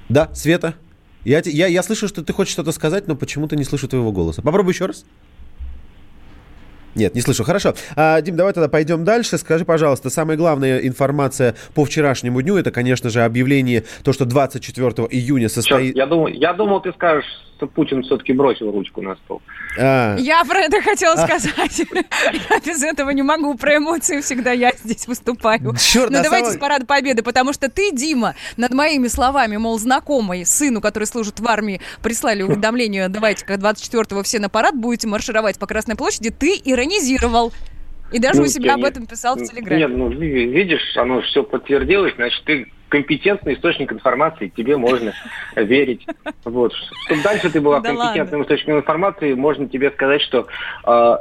Да, 0.10 0.34
Света? 0.34 0.76
Я, 1.24 1.41
я, 1.44 1.68
я 1.68 1.84
слышу, 1.84 2.08
что 2.08 2.24
ты 2.24 2.32
хочешь 2.32 2.54
что-то 2.54 2.72
сказать, 2.72 3.08
но 3.08 3.16
почему-то 3.16 3.56
не 3.56 3.66
слышу 3.66 3.88
твоего 3.88 4.12
голоса. 4.12 4.41
Попробуй 4.41 4.74
еще 4.74 4.86
раз. 4.86 5.06
Нет, 6.95 7.15
не 7.15 7.22
слышу. 7.22 7.43
Хорошо. 7.43 7.73
А, 7.95 8.19
Дим, 8.22 8.35
давай 8.35 8.53
тогда 8.53 8.69
пойдем 8.69 9.03
дальше. 9.03 9.38
Скажи, 9.38 9.65
пожалуйста, 9.65 10.09
самая 10.09 10.38
главная 10.38 10.80
информация 10.80 11.55
по 11.76 11.85
вчерашнему 11.85 12.41
дню, 12.41 12.57
это, 12.57 12.72
конечно 12.72 13.09
же, 13.09 13.23
объявление, 13.23 13.84
то, 14.03 14.14
что 14.14 14.26
24 14.26 14.89
июня 15.11 15.49
состоит... 15.49 15.95
Черт, 15.95 15.97
я, 15.97 16.05
думал, 16.05 16.27
я 16.27 16.53
думал, 16.53 16.81
ты 16.81 16.91
скажешь, 16.93 17.26
что 17.57 17.68
Путин 17.68 18.03
все-таки 18.03 18.34
бросил 18.34 18.72
ручку 18.72 19.01
на 19.01 19.15
стол. 19.15 19.41
А. 19.80 20.15
Я 20.18 20.43
про 20.45 20.59
это 20.59 20.81
хотела 20.81 21.14
а. 21.14 21.27
сказать. 21.27 21.81
Я 22.49 22.59
без 22.65 22.84
этого 22.84 23.09
не 23.09 23.23
могу. 23.23 23.55
Про 23.55 23.77
эмоции 23.77 24.22
всегда 24.22 24.51
я 24.51 24.72
здесь 24.84 25.07
выступаю. 25.07 25.76
Черт, 25.77 26.11
ну, 26.11 26.22
давайте 26.22 26.49
самого... 26.49 26.51
с 26.51 26.57
Парада 26.57 26.85
Победы, 26.85 27.23
потому 27.23 27.53
что 27.53 27.69
ты, 27.69 27.91
Дима, 27.91 28.35
над 28.57 28.73
моими 28.73 29.07
словами, 29.07 29.57
мол, 29.57 29.80
знакомый 29.80 30.45
сыну, 30.45 30.81
который 30.81 31.05
служит 31.05 31.39
в 31.39 31.47
армии, 31.47 31.81
прислали 32.01 32.43
уведомление, 32.43 33.09
давайте, 33.09 33.45
как 33.45 33.59
24-го 33.59 34.23
все 34.23 34.39
на 34.39 34.49
парад 34.49 34.76
будете 34.76 35.07
маршировать 35.07 35.57
по 35.57 35.65
Красной 35.65 35.95
площади, 35.95 36.30
ты 36.30 36.61
иронизировал. 36.78 37.52
И 38.12 38.20
даже 38.20 38.40
ну, 38.40 38.45
у 38.45 38.48
себя 38.48 38.76
об 38.76 38.86
этом 38.86 39.06
писал 39.06 39.36
в 39.36 39.44
Телеграме. 39.44 39.82
Нет, 39.82 39.91
ну, 39.91 40.10
видишь, 40.10 40.95
оно 40.95 41.22
все 41.22 41.44
подтвердилось, 41.44 42.14
значит, 42.16 42.41
ты 42.45 42.72
компетентный 42.88 43.56
источник 43.56 43.91
информации, 43.91 44.48
тебе 44.56 44.78
можно 44.78 45.14
верить. 45.58 46.06
Вот. 46.45 46.74
Чтобы 47.06 47.22
дальше 47.22 47.49
ты 47.49 47.60
была 47.60 47.82
да 47.82 47.90
компетентным 47.90 48.40
ладно. 48.40 48.44
источником 48.44 48.80
информации, 48.80 49.34
можно 49.34 49.68
тебе 49.68 49.91
сказать, 49.91 50.22
что 50.22 50.48
э, 50.86 51.18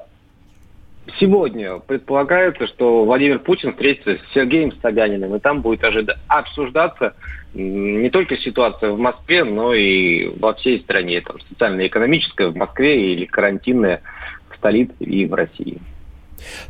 сегодня 1.18 1.80
предполагается, 1.80 2.68
что 2.68 3.04
Владимир 3.04 3.40
Путин 3.40 3.72
встретится 3.72 4.14
с 4.14 4.32
Сергеем 4.32 4.72
Собяниным, 4.80 5.34
и 5.34 5.40
там 5.40 5.62
будет 5.62 5.82
ожида- 5.82 6.18
обсуждаться 6.28 7.14
не 7.52 8.10
только 8.10 8.36
ситуация 8.36 8.90
в 8.90 8.98
Москве, 8.98 9.42
но 9.42 9.72
и 9.74 10.26
во 10.38 10.54
всей 10.54 10.80
стране. 10.80 11.20
Там 11.22 11.40
социально-экономическая 11.48 12.48
в 12.48 12.56
Москве 12.56 13.12
или 13.12 13.24
карантинная 13.24 14.02
столице 14.66 14.94
и 14.98 15.26
в 15.26 15.34
России. 15.34 15.78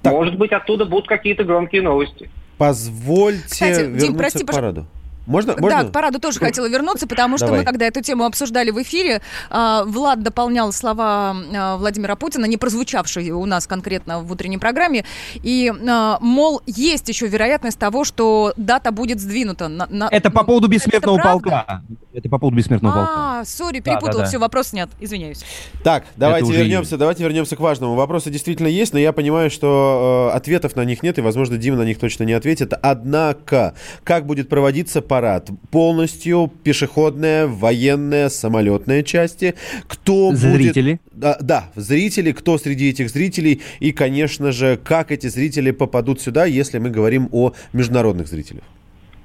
Так. 0.03 0.13
Может 0.13 0.37
быть, 0.37 0.53
оттуда 0.53 0.85
будут 0.85 1.09
какие-то 1.09 1.45
громкие 1.45 1.83
новости. 1.83 2.31
Позвольте 2.59 3.43
Кстати, 3.49 3.81
вернуться 3.81 4.07
Дим, 4.07 4.17
прости, 4.17 4.45
к 4.45 4.53
параду. 4.53 4.87
Можно, 5.27 5.57
можно? 5.59 5.83
Да, 5.83 5.89
к 5.89 5.93
параду 5.93 6.19
тоже 6.19 6.39
хотела 6.39 6.69
вернуться, 6.69 7.07
потому 7.07 7.37
что 7.37 7.47
Давай. 7.47 7.61
мы, 7.61 7.67
когда 7.67 7.87
эту 7.87 8.01
тему 8.01 8.25
обсуждали 8.25 8.71
в 8.71 8.81
эфире, 8.83 9.21
а, 9.51 9.85
Влад 9.85 10.23
дополнял 10.23 10.73
слова 10.73 11.37
а, 11.55 11.77
Владимира 11.77 12.17
Путина, 12.17 12.47
не 12.47 12.57
прозвучавшие 12.57 13.33
у 13.33 13.45
нас 13.45 13.67
конкретно 13.67 14.21
в 14.21 14.31
утренней 14.31 14.59
программе, 14.59 15.05
и, 15.35 15.73
а, 15.89 16.19
мол, 16.21 16.63
есть 16.67 17.09
еще 17.09 17.27
вероятность 17.27 17.79
того, 17.79 18.05
что 18.05 18.53
дата 18.57 18.93
будет 18.93 19.21
сдвинута. 19.21 19.69
На, 19.69 19.87
на... 19.91 20.09
Это 20.11 20.31
по 20.31 20.45
поводу 20.45 20.69
бессмертного 20.69 21.19
это 21.19 21.29
полка. 21.29 21.83
Это 22.13 22.29
по 22.29 22.39
поводу 22.39 22.57
бессмертного 22.57 22.95
полка. 22.95 23.41
А, 23.41 23.45
сори, 23.45 23.81
перепутала, 23.81 24.13
да, 24.13 24.19
да, 24.19 24.25
да. 24.25 24.29
все, 24.29 24.39
вопрос 24.39 24.69
снят, 24.69 24.89
извиняюсь. 25.01 25.45
Так, 25.83 26.05
давайте 26.17 26.53
вернемся, 26.53 26.93
есть. 26.93 26.99
давайте 26.99 27.25
вернемся 27.25 27.57
к 27.57 27.61
важному. 27.61 27.95
Вопросы 27.95 28.31
действительно 28.31 28.69
есть, 28.69 28.93
но 28.93 28.99
я 28.99 29.13
понимаю, 29.13 29.51
что 29.51 30.31
э, 30.33 30.37
ответов 30.37 30.77
на 30.77 30.85
них 30.85 31.03
нет, 31.03 31.19
и, 31.19 31.21
возможно, 31.21 31.59
Дима 31.59 31.77
на 31.77 31.83
них 31.83 31.99
точно 31.99 32.25
не 32.25 32.33
ответит. 32.33 32.73
Однако, 32.81 33.75
как 34.05 34.27
будет 34.27 34.49
проводиться 34.49 35.03
по 35.03 35.16
парад. 35.17 35.49
Полностью 35.71 36.51
пешеходная, 36.63 37.47
военная, 37.47 38.29
самолетная 38.29 39.03
части. 39.03 39.55
Кто 39.89 40.33
зрители? 40.33 40.91
Будет... 40.91 41.01
Да, 41.13 41.39
да, 41.41 41.65
зрители. 41.75 42.33
Кто 42.33 42.59
среди 42.59 42.91
этих 42.91 43.09
зрителей? 43.09 43.63
И, 43.81 43.93
конечно 43.93 44.53
же, 44.53 44.77
как 44.77 45.11
эти 45.11 45.29
зрители 45.29 45.71
попадут 45.71 46.21
сюда, 46.21 46.45
если 46.45 46.79
мы 46.79 46.91
говорим 46.91 47.29
о 47.33 47.53
международных 47.73 48.27
зрителях? 48.27 48.65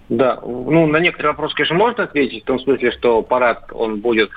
Да, 0.07 0.39
ну, 0.45 0.87
на 0.87 0.99
некоторые 0.99 1.31
вопросы, 1.31 1.55
конечно, 1.55 1.75
можно 1.75 2.03
ответить, 2.03 2.43
в 2.43 2.45
том 2.45 2.59
смысле, 2.59 2.91
что 2.91 3.21
парад, 3.21 3.69
он 3.73 3.99
будет 3.99 4.29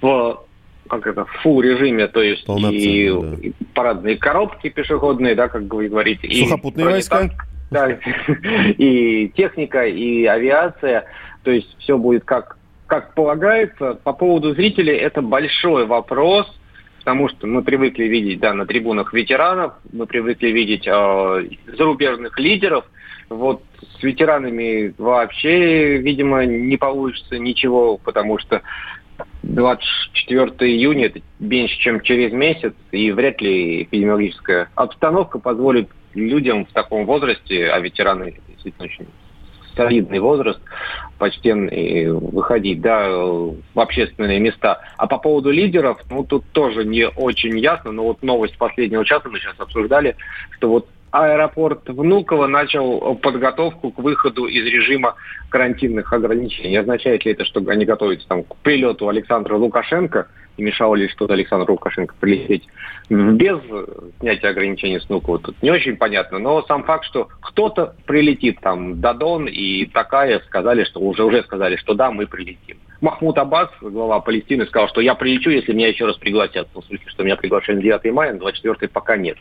в 0.00 0.44
как 0.88 1.06
это, 1.06 1.24
фу 1.42 1.60
режиме, 1.60 2.08
то 2.08 2.20
есть 2.20 2.44
и, 2.48 3.10
да. 3.10 3.36
и 3.40 3.52
парадные 3.74 4.16
коробки 4.16 4.68
пешеходные, 4.70 5.36
да, 5.36 5.48
как 5.48 5.62
вы 5.72 5.88
говорите. 5.88 6.28
Сухопутные 6.34 6.86
и 6.86 6.90
войска. 6.90 7.30
Да, 7.70 7.88
и 8.78 9.28
техника, 9.36 9.86
и 9.86 10.24
авиация. 10.24 11.04
То 11.44 11.50
есть 11.50 11.74
все 11.78 11.96
будет 11.96 12.24
как, 12.24 12.56
как 12.86 13.14
полагается. 13.14 13.94
По 14.02 14.12
поводу 14.12 14.54
зрителей 14.54 14.96
это 14.96 15.22
большой 15.22 15.86
вопрос. 15.86 16.46
потому 16.98 17.28
что 17.28 17.46
мы 17.46 17.62
привыкли 17.62 18.04
видеть 18.04 18.40
да, 18.40 18.52
на 18.54 18.66
трибунах 18.66 19.12
ветеранов, 19.12 19.74
мы 19.92 20.06
привыкли 20.06 20.48
видеть 20.48 20.86
э, 20.86 21.48
зарубежных 21.78 22.38
лидеров. 22.38 22.84
Вот 23.28 23.62
с 23.98 24.02
ветеранами 24.02 24.92
вообще, 24.98 25.98
видимо, 25.98 26.44
не 26.44 26.76
получится 26.76 27.38
ничего, 27.38 27.96
потому 27.96 28.38
что 28.38 28.62
24 29.44 30.70
июня 30.72 31.06
это 31.06 31.20
меньше, 31.38 31.78
чем 31.78 32.00
через 32.00 32.32
месяц, 32.32 32.74
и 32.90 33.12
вряд 33.12 33.40
ли 33.40 33.84
эпидемиологическая 33.84 34.70
обстановка 34.74 35.38
позволит 35.38 35.88
людям 36.14 36.66
в 36.66 36.72
таком 36.72 37.06
возрасте, 37.06 37.70
а 37.70 37.78
ветераны 37.80 38.36
действительно 38.48 38.84
очень 38.86 39.06
солидный 39.76 40.18
возраст, 40.18 40.60
почтенный, 41.18 42.10
выходить 42.10 42.80
да, 42.80 43.08
в 43.08 43.56
общественные 43.74 44.40
места. 44.40 44.80
А 44.96 45.06
по 45.06 45.18
поводу 45.18 45.50
лидеров, 45.50 46.00
ну 46.10 46.24
тут 46.24 46.44
тоже 46.52 46.84
не 46.84 47.08
очень 47.08 47.58
ясно, 47.58 47.92
но 47.92 48.04
вот 48.04 48.22
новость 48.22 48.58
последнего 48.58 49.04
часа 49.04 49.28
мы 49.28 49.38
сейчас 49.38 49.54
обсуждали, 49.58 50.16
что 50.56 50.68
вот 50.68 50.88
аэропорт 51.12 51.88
Внуково 51.88 52.46
начал 52.46 53.16
подготовку 53.16 53.90
к 53.90 53.98
выходу 53.98 54.46
из 54.46 54.64
режима 54.64 55.16
карантинных 55.48 56.12
ограничений. 56.12 56.76
Означает 56.76 57.24
ли 57.24 57.32
это, 57.32 57.44
что 57.44 57.60
они 57.68 57.84
готовятся 57.84 58.28
там, 58.28 58.44
к 58.44 58.56
прилету 58.56 59.08
Александра 59.08 59.56
Лукашенко? 59.56 60.28
И 60.60 60.62
мешало 60.62 60.94
ли 60.94 61.08
что-то 61.08 61.32
Александру 61.32 61.72
Лукашенко 61.72 62.14
прилететь 62.20 62.68
без 63.08 63.58
снятия 64.20 64.50
ограничений 64.50 65.00
с 65.00 65.08
Внуково? 65.08 65.38
Тут 65.38 65.62
не 65.62 65.70
очень 65.70 65.96
понятно. 65.96 66.38
Но 66.38 66.60
сам 66.64 66.84
факт, 66.84 67.06
что 67.06 67.28
кто-то 67.40 67.94
прилетит, 68.04 68.60
там, 68.60 69.00
Дадон 69.00 69.46
и 69.46 69.86
Такая 69.86 70.38
сказали, 70.40 70.84
что 70.84 71.00
уже, 71.00 71.24
уже 71.24 71.42
сказали, 71.44 71.76
что 71.76 71.94
да, 71.94 72.10
мы 72.10 72.26
прилетим. 72.26 72.76
Махмуд 73.00 73.38
Аббас, 73.38 73.70
глава 73.80 74.20
Палестины, 74.20 74.66
сказал, 74.66 74.90
что 74.90 75.00
я 75.00 75.14
прилечу, 75.14 75.48
если 75.48 75.72
меня 75.72 75.88
еще 75.88 76.04
раз 76.04 76.18
пригласят. 76.18 76.68
В 76.74 76.82
смысле, 76.82 76.98
что 77.06 77.22
меня 77.24 77.36
приглашали 77.36 77.76
на 77.76 77.82
9 77.82 78.12
мая, 78.12 78.34
на 78.34 78.40
24 78.40 78.86
пока 78.90 79.16
нет. 79.16 79.38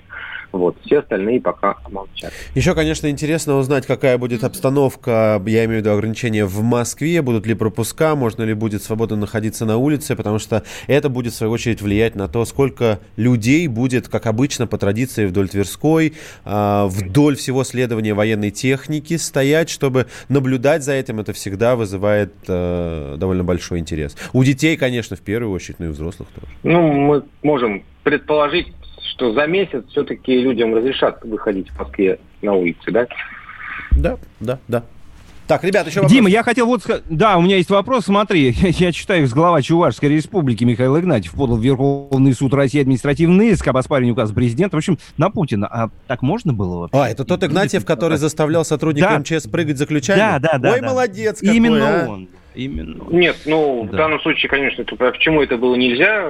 Вот. 0.52 0.78
Все 0.86 1.00
остальные 1.00 1.42
пока 1.42 1.78
молчат. 1.90 2.32
Еще, 2.56 2.74
конечно, 2.74 3.08
интересно 3.08 3.58
узнать, 3.58 3.86
какая 3.86 4.18
будет 4.18 4.44
обстановка, 4.44 5.42
я 5.46 5.66
имею 5.66 5.82
в 5.82 5.86
виду 5.86 5.92
ограничения 5.92 6.46
в 6.46 6.62
Москве, 6.62 7.22
будут 7.22 7.46
ли 7.46 7.54
пропуска, 7.54 8.16
можно 8.16 8.44
ли 8.44 8.54
будет 8.54 8.82
свободно 8.84 9.16
находиться 9.16 9.66
на 9.66 9.78
улице, 9.78 10.16
потому 10.16 10.40
что 10.40 10.64
это 10.88 11.10
будет, 11.10 11.34
в 11.34 11.36
свою 11.36 11.54
очередь, 11.54 11.82
влиять 11.82 12.16
на 12.16 12.28
то, 12.28 12.46
сколько 12.46 13.00
людей 13.16 13.68
будет, 13.68 14.08
как 14.08 14.26
обычно, 14.26 14.68
по 14.68 14.78
традиции 14.78 15.26
вдоль 15.26 15.50
Тверской, 15.50 16.14
а, 16.46 16.88
вдоль 16.88 17.36
всего 17.36 17.64
следования 17.64 18.14
военной 18.14 18.52
техники 18.52 19.18
стоять, 19.18 19.70
чтобы 19.70 20.08
наблюдать 20.30 20.84
за 20.84 20.94
этим. 20.94 21.20
Это 21.20 21.34
всегда 21.34 21.76
вызывает 21.76 22.34
э, 22.48 23.16
довольно 23.18 23.44
большой 23.44 23.80
интерес. 23.80 24.16
У 24.34 24.44
детей, 24.44 24.78
конечно, 24.78 25.16
в 25.16 25.22
первую 25.22 25.54
очередь, 25.54 25.80
но 25.80 25.86
и 25.86 25.90
у 25.90 25.92
взрослых 25.92 26.30
тоже. 26.30 26.48
Ну, 26.64 26.92
мы 26.92 27.24
можем 27.44 27.84
предположить, 28.04 28.74
что 29.20 29.34
за 29.34 29.48
месяц 29.48 29.84
все-таки 29.90 30.40
людям 30.40 30.74
разрешат 30.74 31.22
выходить 31.24 31.70
в 31.70 31.78
Москве 31.78 32.20
на 32.42 32.54
улицы, 32.54 32.90
да? 32.90 33.06
Да, 33.92 34.18
да, 34.40 34.60
да. 34.70 34.84
Так, 35.46 35.64
ребят, 35.64 35.88
еще 35.88 36.02
вопрос. 36.02 36.12
Дима, 36.12 36.30
я 36.30 36.44
хотел 36.44 36.68
вот 36.68 36.84
сказать... 36.84 37.02
Да, 37.10 37.38
у 37.38 37.42
меня 37.42 37.58
есть 37.58 37.72
вопрос, 37.72 38.06
смотри. 38.06 38.52
Я, 38.60 38.92
читаю 38.92 39.28
с 39.28 39.34
глава 39.34 39.64
Чувашской 39.64 40.08
республики 40.08 40.64
Михаил 40.64 41.00
Игнатьев 41.00 41.32
подал 41.32 41.58
в 41.58 41.64
Верховный 41.64 42.34
суд 42.34 42.54
России 42.54 42.80
административный 42.80 43.50
иск 43.50 43.68
об 43.68 43.78
оспаривании 43.78 44.12
указа 44.12 44.32
президента. 44.32 44.76
В 44.76 44.78
общем, 44.78 45.00
на 45.18 45.32
Путина. 45.32 45.66
А 45.66 45.90
так 46.06 46.22
можно 46.22 46.54
было 46.54 46.82
вообще? 46.82 46.98
А, 47.00 47.10
это 47.10 47.26
тот 47.26 47.44
Игнатьев, 47.44 47.84
который 47.84 48.20
заставлял 48.20 48.64
сотрудника 48.64 49.10
Да. 49.10 49.20
МЧС 49.20 49.48
прыгать 49.48 49.80
за 49.80 49.88
ключами? 49.88 50.20
Да, 50.20 50.38
да, 50.38 50.60
да. 50.60 50.72
Ой, 50.72 50.82
да. 50.82 50.88
молодец 50.88 51.40
какой, 51.40 51.56
Именно 51.56 52.04
а. 52.04 52.08
он. 52.10 52.30
Именно. 52.60 53.06
Нет, 53.10 53.38
ну, 53.46 53.84
в 53.84 53.92
данном 53.92 54.20
случае, 54.20 54.50
конечно, 54.50 54.82
это- 54.82 54.96
почему 54.98 55.42
это 55.42 55.58
было 55.58 55.76
нельзя? 55.76 56.30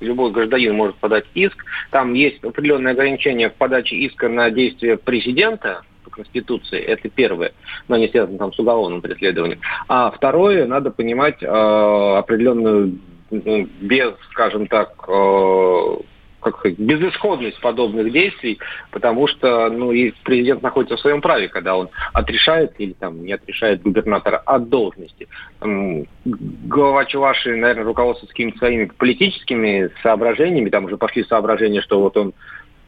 Любой 0.00 0.32
гражданин 0.32 0.74
может 0.74 0.96
подать 0.96 1.26
иск. 1.34 1.64
Там 1.90 2.14
есть 2.14 2.42
определенные 2.42 2.92
ограничения 2.92 3.50
в 3.50 3.54
подаче 3.54 3.94
иска 3.96 4.28
на 4.28 4.50
действия 4.50 4.96
президента 4.96 5.82
по 6.04 6.10
Конституции. 6.10 6.80
Это 6.80 7.08
первое, 7.08 7.52
но 7.86 7.96
не 7.96 8.08
связано 8.08 8.38
там 8.38 8.52
с 8.52 8.58
уголовным 8.58 9.00
преследованием. 9.00 9.60
А 9.86 10.10
второе, 10.10 10.66
надо 10.66 10.90
понимать 10.90 11.40
э, 11.40 11.46
определенную, 11.46 12.98
ну, 13.30 13.68
без, 13.80 14.14
скажем 14.32 14.66
так, 14.66 14.92
э, 15.06 15.96
как 16.40 16.58
сказать, 16.58 16.78
безысходность 16.78 17.60
подобных 17.60 18.12
действий, 18.12 18.58
потому 18.90 19.26
что 19.26 19.68
ну, 19.70 19.92
и 19.92 20.12
президент 20.24 20.62
находится 20.62 20.96
в 20.96 21.00
своем 21.00 21.20
праве, 21.20 21.48
когда 21.48 21.76
он 21.76 21.88
отрешает 22.12 22.72
или 22.78 22.92
там 22.92 23.22
не 23.24 23.32
отрешает 23.32 23.82
губернатора 23.82 24.38
от 24.38 24.68
должности. 24.68 25.28
М, 25.60 26.06
Глава 26.24 27.04
Чуваши, 27.04 27.56
наверное, 27.56 27.84
руководствуется 27.84 28.32
какими-то 28.34 28.58
своими 28.58 28.86
политическими 28.86 29.90
соображениями, 30.02 30.70
там 30.70 30.84
уже 30.86 30.96
пошли 30.96 31.24
соображения, 31.24 31.80
что 31.82 32.00
вот 32.00 32.16
он 32.16 32.32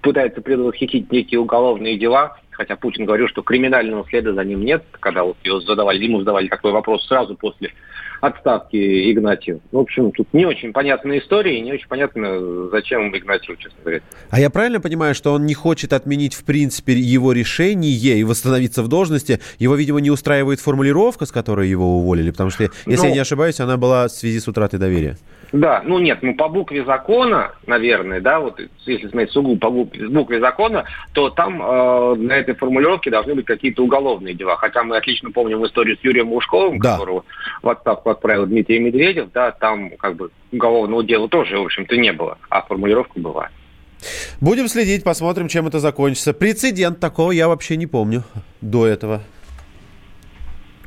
пытается 0.00 0.42
предотвратить 0.42 1.10
некие 1.12 1.40
уголовные 1.40 1.96
дела, 1.96 2.36
хотя 2.52 2.76
Путин 2.76 3.04
говорил, 3.04 3.28
что 3.28 3.42
криминального 3.42 4.06
следа 4.08 4.32
за 4.32 4.44
ним 4.44 4.64
нет, 4.64 4.84
когда 5.00 5.24
вот 5.24 5.36
его 5.44 5.60
задавали, 5.60 6.04
ему 6.04 6.20
задавали 6.20 6.48
такой 6.48 6.72
вопрос 6.72 7.06
сразу 7.06 7.34
после 7.36 7.70
отставки 8.20 8.76
Игнатьева. 9.12 9.60
В 9.72 9.78
общем, 9.78 10.12
тут 10.12 10.32
не 10.32 10.46
очень 10.46 10.72
понятная 10.72 11.18
история, 11.18 11.58
и 11.58 11.60
не 11.60 11.72
очень 11.72 11.88
понятно, 11.88 12.68
зачем 12.70 13.14
Игнатьеву, 13.16 13.56
честно 13.56 13.78
говоря. 13.82 14.00
А 14.30 14.38
я 14.38 14.48
правильно 14.48 14.80
понимаю, 14.80 15.14
что 15.14 15.32
он 15.32 15.44
не 15.44 15.54
хочет 15.54 15.92
отменить, 15.92 16.34
в 16.34 16.44
принципе, 16.44 16.92
его 16.92 17.32
решение 17.32 17.92
и 17.92 18.22
восстановиться 18.22 18.84
в 18.84 18.88
должности? 18.88 19.40
Его, 19.58 19.74
видимо, 19.74 20.00
не 20.00 20.10
устраивает 20.10 20.60
формулировка, 20.60 21.26
с 21.26 21.32
которой 21.32 21.68
его 21.68 21.98
уволили? 21.98 22.30
Потому 22.30 22.50
что, 22.50 22.62
если 22.62 23.02
Ну- 23.02 23.08
я 23.08 23.12
не 23.12 23.18
ошибаюсь, 23.18 23.58
она 23.58 23.76
была 23.76 24.06
в 24.06 24.12
связи 24.12 24.38
с 24.38 24.46
утратой 24.46 24.78
доверия. 24.78 25.18
Да, 25.52 25.82
ну 25.84 25.98
нет, 25.98 26.20
ну 26.22 26.34
по 26.34 26.48
букве 26.48 26.82
закона, 26.84 27.52
наверное, 27.66 28.20
да, 28.22 28.40
вот 28.40 28.58
если 28.86 29.08
смотреть 29.08 29.32
сугубо 29.32 29.60
по 29.60 29.70
букве, 29.70 30.08
букве 30.08 30.40
закона, 30.40 30.84
то 31.12 31.28
там 31.28 31.62
э, 31.62 32.14
на 32.16 32.32
этой 32.32 32.54
формулировке 32.54 33.10
должны 33.10 33.34
быть 33.34 33.44
какие-то 33.44 33.84
уголовные 33.84 34.34
дела. 34.34 34.56
Хотя 34.56 34.82
мы 34.82 34.96
отлично 34.96 35.30
помним 35.30 35.64
историю 35.66 35.98
с 35.98 36.04
Юрием 36.04 36.32
Лужковым, 36.32 36.78
Да. 36.78 36.92
которого 36.92 37.24
в 37.62 37.68
отставку 37.68 38.08
отправил 38.10 38.46
Дмитрий 38.46 38.78
Медведев, 38.78 39.30
да, 39.32 39.50
там 39.50 39.90
как 39.98 40.16
бы 40.16 40.30
уголовного 40.52 41.04
дела 41.04 41.28
тоже, 41.28 41.58
в 41.58 41.64
общем-то, 41.64 41.96
не 41.98 42.12
было, 42.12 42.38
а 42.48 42.62
формулировка 42.62 43.20
была. 43.20 43.50
Будем 44.40 44.68
следить, 44.68 45.04
посмотрим, 45.04 45.48
чем 45.48 45.66
это 45.68 45.78
закончится. 45.78 46.32
Прецедент 46.32 46.98
такого 46.98 47.30
я 47.30 47.46
вообще 47.48 47.76
не 47.76 47.86
помню 47.86 48.22
до 48.60 48.86
этого. 48.86 49.20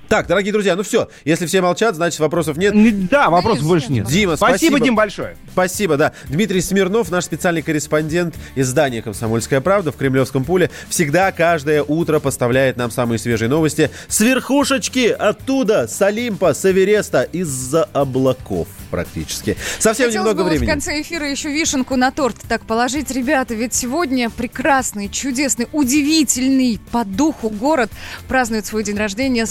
Так, 0.07 0.27
дорогие 0.27 0.51
друзья, 0.53 0.75
ну 0.75 0.83
все. 0.83 1.09
Если 1.23 1.45
все 1.45 1.61
молчат, 1.61 1.95
значит 1.95 2.19
вопросов 2.19 2.57
нет. 2.57 2.73
Да, 3.09 3.29
вопросов 3.29 3.65
больше 3.65 3.91
нет. 3.91 4.07
Дима, 4.07 4.35
Спасибо, 4.35 4.57
спасибо. 4.57 4.79
Дим, 4.79 4.95
большое. 4.95 5.37
Спасибо, 5.51 5.97
да. 5.97 6.13
Дмитрий 6.25 6.61
Смирнов, 6.61 7.09
наш 7.11 7.25
специальный 7.25 7.61
корреспондент 7.61 8.35
издания 8.55 9.01
«Комсомольская 9.01 9.61
правда» 9.61 9.91
в 9.91 9.97
Кремлевском 9.97 10.43
пуле, 10.43 10.69
всегда 10.89 11.31
каждое 11.31 11.83
утро 11.83 12.19
поставляет 12.19 12.77
нам 12.77 12.91
самые 12.91 13.19
свежие 13.19 13.49
новости 13.49 13.89
с 14.07 14.19
верхушечки, 14.21 15.07
оттуда, 15.07 15.87
с 15.87 16.01
Олимпа, 16.01 16.53
с 16.53 16.65
Эвереста, 16.65 17.23
из-за 17.23 17.85
облаков 17.85 18.67
практически. 18.91 19.57
Совсем 19.79 20.07
Хотелось 20.07 20.15
немного 20.15 20.43
бы 20.43 20.49
времени. 20.49 20.67
в 20.67 20.69
конце 20.71 21.01
эфира 21.01 21.29
еще 21.29 21.51
вишенку 21.51 21.95
на 21.95 22.11
торт 22.11 22.37
так 22.47 22.65
положить. 22.65 23.11
Ребята, 23.11 23.53
ведь 23.53 23.73
сегодня 23.73 24.29
прекрасный, 24.29 25.09
чудесный, 25.09 25.67
удивительный 25.73 26.79
по 26.91 27.03
духу 27.03 27.49
город 27.49 27.91
празднует 28.27 28.65
свой 28.65 28.83
день 28.83 28.97
рождения 28.97 29.45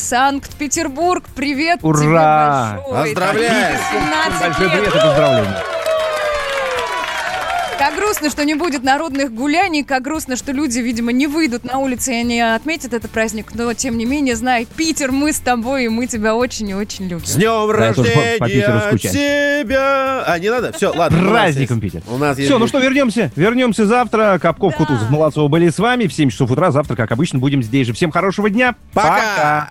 Санкт-Петербург. 0.44 1.24
Привет 1.34 1.80
Ура! 1.82 2.76
тебе 2.84 2.92
большой. 2.92 3.14
Поздравляю! 3.14 3.78
17 3.92 4.40
Большой 4.40 4.64
лет. 4.64 4.72
привет 4.72 4.88
и 4.88 4.98
поздравления. 4.98 5.62
Как 7.78 7.96
грустно, 7.96 8.30
что 8.30 8.44
не 8.44 8.54
будет 8.54 8.82
народных 8.82 9.32
гуляний, 9.34 9.82
как 9.84 10.02
грустно, 10.02 10.36
что 10.36 10.52
люди, 10.52 10.78
видимо, 10.78 11.12
не 11.12 11.26
выйдут 11.26 11.64
на 11.64 11.78
улицы 11.78 12.14
и 12.20 12.22
не 12.22 12.40
отметят 12.40 12.94
этот 12.94 13.10
праздник. 13.10 13.52
Но, 13.54 13.72
тем 13.74 13.98
не 13.98 14.06
менее, 14.06 14.36
знай, 14.36 14.66
Питер, 14.76 15.12
мы 15.12 15.32
с 15.32 15.38
тобой, 15.40 15.86
и 15.86 15.88
мы 15.88 16.06
тебя 16.06 16.34
очень 16.34 16.68
и 16.70 16.74
очень 16.74 17.06
любим. 17.08 17.24
С 17.26 17.34
днем 17.34 17.68
Да, 17.76 17.86
я 17.86 17.92
тоже 17.94 18.10
по- 18.12 18.38
по 18.38 18.46
Питеру 18.48 18.72
рождения 18.74 19.64
тебя! 19.64 20.24
А, 20.26 20.38
не 20.38 20.50
надо? 20.50 20.72
Все, 20.72 20.92
ладно. 20.94 21.28
Праздником, 21.30 21.80
Питер. 21.80 22.02
У 22.08 22.16
нас 22.16 22.38
есть... 22.38 22.48
Все, 22.48 22.58
ну 22.58 22.66
что, 22.68 22.78
вернемся. 22.78 23.32
Вернемся 23.34 23.86
завтра. 23.86 24.38
Капков, 24.40 24.76
Кутузов, 24.76 25.10
Молодцова 25.10 25.48
были 25.48 25.68
с 25.68 25.78
вами. 25.78 26.06
В 26.06 26.12
7 26.14 26.30
часов 26.30 26.50
утра 26.50 26.70
завтра, 26.70 26.96
как 26.96 27.10
обычно, 27.12 27.38
будем 27.38 27.62
здесь 27.62 27.86
же. 27.88 27.92
Всем 27.92 28.10
хорошего 28.12 28.48
дня. 28.50 28.76
Пока! 28.94 29.70